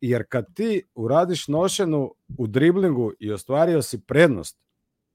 jer 0.00 0.24
kad 0.28 0.54
ti 0.54 0.82
uradiš 0.94 1.48
nošenu 1.48 2.14
u 2.38 2.46
driblingu 2.46 3.12
i 3.18 3.32
ostvario 3.32 3.82
si 3.82 4.00
prednost, 4.00 4.58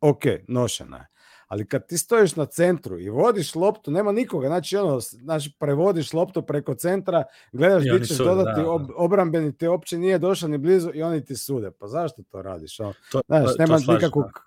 ok, 0.09 0.23
nošena 0.47 0.97
je. 0.97 1.07
Ali 1.47 1.67
kad 1.67 1.87
ti 1.87 1.97
stojiš 1.97 2.35
na 2.35 2.45
centru 2.45 2.99
i 2.99 3.09
vodiš 3.09 3.55
loptu, 3.55 3.91
nema 3.91 4.11
nikoga, 4.11 4.47
znači 4.47 4.77
ono, 4.77 4.99
znači 4.99 5.51
prevodiš 5.59 6.13
loptu 6.13 6.41
preko 6.41 6.75
centra, 6.75 7.23
gledaš 7.51 7.83
gdje 7.83 8.05
ćeš 8.05 8.17
dodati 8.17 8.61
da. 8.61 8.69
ob, 8.69 8.81
obrambeni, 8.95 9.57
te 9.57 9.69
uopće 9.69 9.97
nije 9.97 10.19
došao 10.19 10.49
ni 10.49 10.57
blizu 10.57 10.91
i 10.93 11.03
oni 11.03 11.25
ti 11.25 11.35
sude. 11.35 11.71
Pa 11.71 11.87
zašto 11.87 12.23
to 12.23 12.41
radiš? 12.41 12.79
Ono, 12.79 12.93
to, 13.11 13.21
znaš, 13.27 13.45
to, 13.45 13.55
nema 13.59 13.79
to 13.79 13.93
nikakvog 13.93 14.25
da 14.25 14.39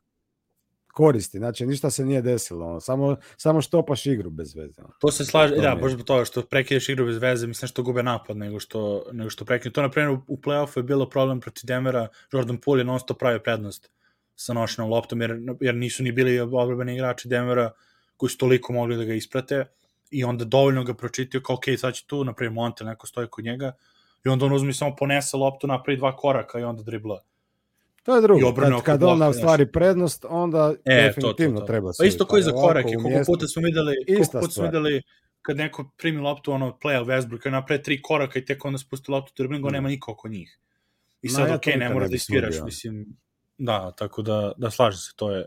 koristi, 0.98 1.38
znači 1.38 1.66
ništa 1.66 1.90
se 1.90 2.04
nije 2.04 2.22
desilo, 2.22 2.66
ono, 2.66 2.80
samo, 2.80 3.16
samo 3.36 3.60
štopaš 3.60 4.06
igru 4.06 4.30
bez 4.30 4.54
veze. 4.54 4.82
Ono. 4.82 4.92
To 5.00 5.10
se 5.10 5.24
slaže, 5.24 5.54
to 5.54 5.60
da, 5.60 5.74
baš 5.82 5.92
zbog 5.92 6.06
toga 6.06 6.24
što 6.24 6.42
prekideš 6.42 6.88
igru 6.88 7.06
bez 7.06 7.18
veze, 7.18 7.46
mislim 7.46 7.68
što 7.68 7.82
gube 7.82 8.02
napad 8.02 8.36
nego 8.36 8.60
što, 8.60 9.06
nego 9.12 9.30
što 9.30 9.44
prekideš. 9.44 9.72
To, 9.72 9.82
na 9.82 9.90
primjer, 9.90 10.18
u 10.26 10.36
play-offu 10.36 10.78
je 10.78 10.82
bilo 10.82 11.08
problem 11.08 11.40
protiv 11.40 11.66
Denvera, 11.66 12.08
Jordan 12.32 12.56
Poole 12.56 12.80
je 12.80 12.84
non 12.84 13.00
stop 13.00 13.18
pravio 13.18 13.38
prednost 13.38 13.90
sa 14.38 14.52
nošenom 14.54 14.90
loptom, 14.90 15.20
jer, 15.20 15.40
jer 15.60 15.74
nisu 15.74 16.02
ni 16.02 16.12
bili 16.12 16.40
obrabeni 16.40 16.94
igrači 16.94 17.28
Denvera 17.28 17.70
koji 18.16 18.30
su 18.30 18.38
toliko 18.38 18.72
mogli 18.72 18.96
da 18.96 19.04
ga 19.04 19.14
isprate 19.14 19.64
i 20.10 20.24
onda 20.24 20.44
dovoljno 20.44 20.84
ga 20.84 20.94
pročitio 20.94 21.40
kao, 21.40 21.56
ok, 21.56 21.64
sad 21.78 21.94
će 21.94 22.06
tu, 22.06 22.24
na 22.24 22.32
primjer, 22.32 22.54
Montel, 22.54 22.86
neko 22.86 23.06
stoji 23.06 23.26
kod 23.26 23.44
njega, 23.44 23.72
i 24.24 24.28
onda 24.28 24.46
on 24.46 24.52
uzmi 24.52 24.72
samo 24.72 24.96
ponese 24.96 25.36
loptu, 25.36 25.66
napravi 25.66 25.96
dva 25.98 26.16
koraka 26.16 26.58
i 26.58 26.62
onda 26.62 26.82
dribla 26.82 27.22
To 28.08 28.14
je 28.16 28.22
drugo. 28.22 28.54
Kad, 28.54 28.82
kad 28.82 29.02
on 29.02 29.34
stvari 29.34 29.72
prednost, 29.72 30.24
onda 30.28 30.74
e, 30.84 31.02
definitivno 31.02 31.54
to, 31.54 31.60
to, 31.60 31.66
to. 31.66 31.66
treba 31.66 31.90
Pa 31.98 32.04
isto 32.04 32.26
koji 32.26 32.42
za 32.42 32.52
korake, 32.52 32.94
koliko 33.02 33.24
puta 33.26 33.46
smo 33.46 33.62
videli, 33.62 33.94
koliko 34.06 34.40
puta 34.40 34.52
smo 34.52 34.64
videli 34.64 35.02
kad 35.42 35.56
neko 35.56 35.90
primi 35.98 36.20
loptu, 36.20 36.52
ono, 36.52 36.78
play 36.82 37.04
Westbrook, 37.04 37.38
kad 37.38 37.52
napravi 37.52 37.82
tri 37.82 38.02
koraka 38.02 38.38
i 38.38 38.44
tek 38.44 38.64
onda 38.64 38.78
spusti 38.78 39.10
loptu 39.10 39.32
driblingu, 39.36 39.68
mm. 39.68 39.72
nema 39.72 39.88
niko 39.88 40.12
oko 40.12 40.28
njih. 40.28 40.58
I 41.22 41.28
sad, 41.28 41.50
okej, 41.50 41.74
okay, 41.74 41.78
ne 41.78 41.88
mora 41.88 42.08
da 42.08 42.16
ispiraš, 42.16 42.54
mislim, 42.64 43.06
da, 43.58 43.90
tako 43.90 44.22
da, 44.22 44.52
da 44.56 44.70
slažem 44.70 44.98
se, 44.98 45.12
to 45.16 45.32
je, 45.32 45.46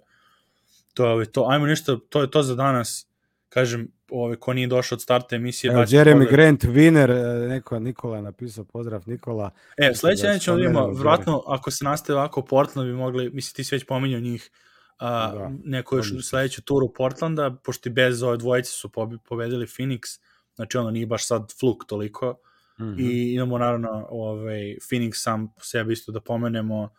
to 0.93 1.19
je, 1.19 1.31
to, 1.31 1.47
ajmo 1.49 1.65
ništa, 1.65 1.97
to 2.09 2.21
je 2.21 2.31
to 2.31 2.43
za 2.43 2.55
danas, 2.55 3.07
kažem, 3.49 3.87
ove, 4.11 4.35
ko 4.35 4.53
nije 4.53 4.67
došao 4.67 4.95
od 4.95 5.01
starta 5.01 5.35
emisije. 5.35 5.73
Evo, 5.73 5.81
Jeremy 5.81 6.11
pogled. 6.11 6.29
Grant, 6.29 6.63
winner, 6.63 7.11
e, 7.11 7.47
neko, 7.47 7.79
Nikola 7.79 8.15
je 8.15 8.21
napisao, 8.21 8.63
pozdrav 8.63 9.03
Nikola. 9.05 9.51
E, 9.77 9.93
sledeće 9.95 10.27
da 10.27 10.39
ćemo 10.39 10.57
vidimo, 10.57 10.87
vratno, 10.87 11.43
ako 11.47 11.71
se 11.71 11.85
nastaje 11.85 12.17
ovako 12.17 12.41
Portland, 12.41 12.89
bi 12.89 12.95
mogli, 12.95 13.29
misli 13.29 13.55
ti 13.55 13.63
si 13.63 13.75
već 13.75 13.85
pominjao 13.85 14.19
njih, 14.19 14.51
a, 14.97 15.31
da, 15.35 15.51
neko 15.63 15.95
još 15.95 16.13
sledeću 16.21 16.61
turu 16.61 16.93
Portlanda, 16.93 17.55
pošto 17.63 17.89
i 17.89 17.91
bez 17.91 18.23
ove 18.23 18.37
dvojice 18.37 18.71
su 18.71 18.89
pobedili 19.29 19.65
Phoenix, 19.65 20.19
znači 20.55 20.77
ono 20.77 20.91
nije 20.91 21.05
baš 21.05 21.27
sad 21.27 21.53
fluk 21.59 21.85
toliko, 21.87 22.39
mm 22.79 22.83
-hmm. 22.83 22.95
i 22.99 23.33
imamo 23.33 23.57
naravno 23.57 24.07
ovaj, 24.09 24.75
Phoenix 24.89 25.11
sam 25.13 25.53
po 25.53 25.63
sebi 25.63 25.93
isto 25.93 26.11
da 26.11 26.19
pomenemo, 26.19 26.89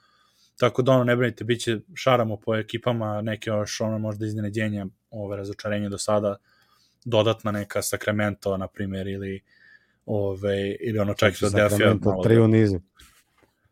tako 0.63 0.83
da 0.83 0.93
ono 0.93 1.05
ne 1.05 1.17
brinite, 1.17 1.45
bit 1.45 1.61
će 1.61 1.79
šaramo 1.95 2.37
po 2.37 2.55
ekipama, 2.57 3.23
neke 3.23 3.51
još 3.51 3.81
ono 3.81 3.99
možda 3.99 4.27
iznenađenja, 4.27 4.87
ove 5.11 5.37
razočarenje 5.37 5.89
do 5.89 5.99
sada, 5.99 6.37
dodatna 7.05 7.51
neka 7.51 7.83
Sacramento, 7.83 8.57
na 8.57 8.69
primjer, 8.69 9.07
ili 9.07 9.41
ove, 10.07 10.77
ili 10.81 10.99
ono 10.99 11.15
čak 11.15 11.35
Philadelphia. 11.35 11.79
Sacramento, 11.79 12.21
tri 12.23 12.39
u 12.39 12.49
nizu. 12.49 12.81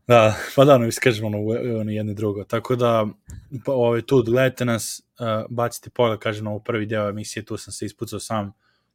Da, 0.07 0.35
pa 0.57 0.65
da, 0.65 0.75
ono, 0.75 0.87
iskažemo 0.87 1.27
ono, 1.29 1.39
ono 1.81 1.91
jedno 1.91 2.13
i 2.13 2.15
drugo. 2.15 2.45
Tako 2.45 2.77
da, 2.77 3.07
pa, 3.65 3.73
ovaj, 3.73 4.03
tu 4.03 4.23
gledajte 4.23 4.65
nas, 4.65 5.03
uh, 5.21 5.47
bacite 5.51 5.91
pogled, 5.91 6.19
kažem, 6.19 6.45
na 6.45 6.51
ovo 6.51 6.61
prvi 6.61 6.87
deo 6.87 7.09
emisije, 7.09 7.45
tu 7.45 7.57
sam 7.57 7.73
se 7.73 7.87
ispucao 7.87 8.21
sam 8.21 8.53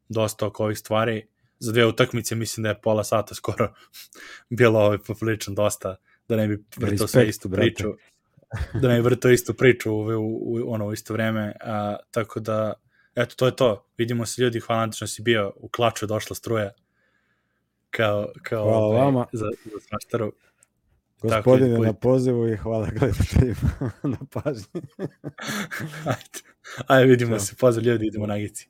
dosta 0.09 0.47
oko 0.47 0.63
ovih 0.63 0.77
stvari. 0.77 1.27
Za 1.59 1.71
dve 1.71 1.85
utakmice 1.85 2.35
mislim 2.35 2.63
da 2.63 2.69
je 2.69 2.81
pola 2.81 3.03
sata 3.03 3.35
skoro 3.35 3.73
bilo 4.59 4.79
ovaj, 4.79 4.97
poprilično 4.97 5.53
dosta, 5.53 5.95
da 6.27 6.35
ne 6.35 6.47
bi 6.47 6.63
vrtao 6.77 7.07
sve 7.07 7.27
istu 7.27 7.49
priču. 7.49 7.93
da 8.81 8.87
ne 8.87 8.95
bi 8.95 9.01
vrtao 9.01 9.31
istu 9.31 9.53
priču 9.53 9.91
u, 9.91 9.99
u, 9.99 10.37
u, 10.41 10.73
ono, 10.73 10.85
u 10.85 10.93
isto 10.93 11.13
vreme. 11.13 11.53
A, 11.61 11.95
tako 12.11 12.39
da, 12.39 12.73
eto, 13.15 13.35
to 13.35 13.45
je 13.45 13.55
to. 13.55 13.85
Vidimo 13.97 14.25
se 14.25 14.41
ljudi, 14.41 14.59
hvala 14.59 14.91
što 14.91 15.07
si 15.07 15.21
bio 15.21 15.53
u 15.55 15.69
klaču, 15.69 16.05
došla 16.05 16.35
struja. 16.35 16.71
Kao, 17.89 18.27
kao 18.43 18.63
hvala 18.63 18.85
ovaj, 18.85 19.05
vama. 19.05 19.25
Za, 19.33 19.45
za 19.65 19.79
smaštaru. 19.87 20.33
Gospodine 21.21 21.79
na 21.79 21.93
pozivu 21.93 22.47
i 22.47 22.57
hvala 22.57 22.89
gledateljima 22.89 23.91
na 24.13 24.17
pažnji. 24.31 24.81
ajde, 26.15 26.39
ajde 26.87 27.05
vidimo 27.09 27.31
Ćao. 27.31 27.39
se, 27.39 27.55
pozdrav 27.55 27.85
ljudi, 27.85 28.07
idemo 28.07 28.25
na 28.27 28.37
gici. 28.37 28.69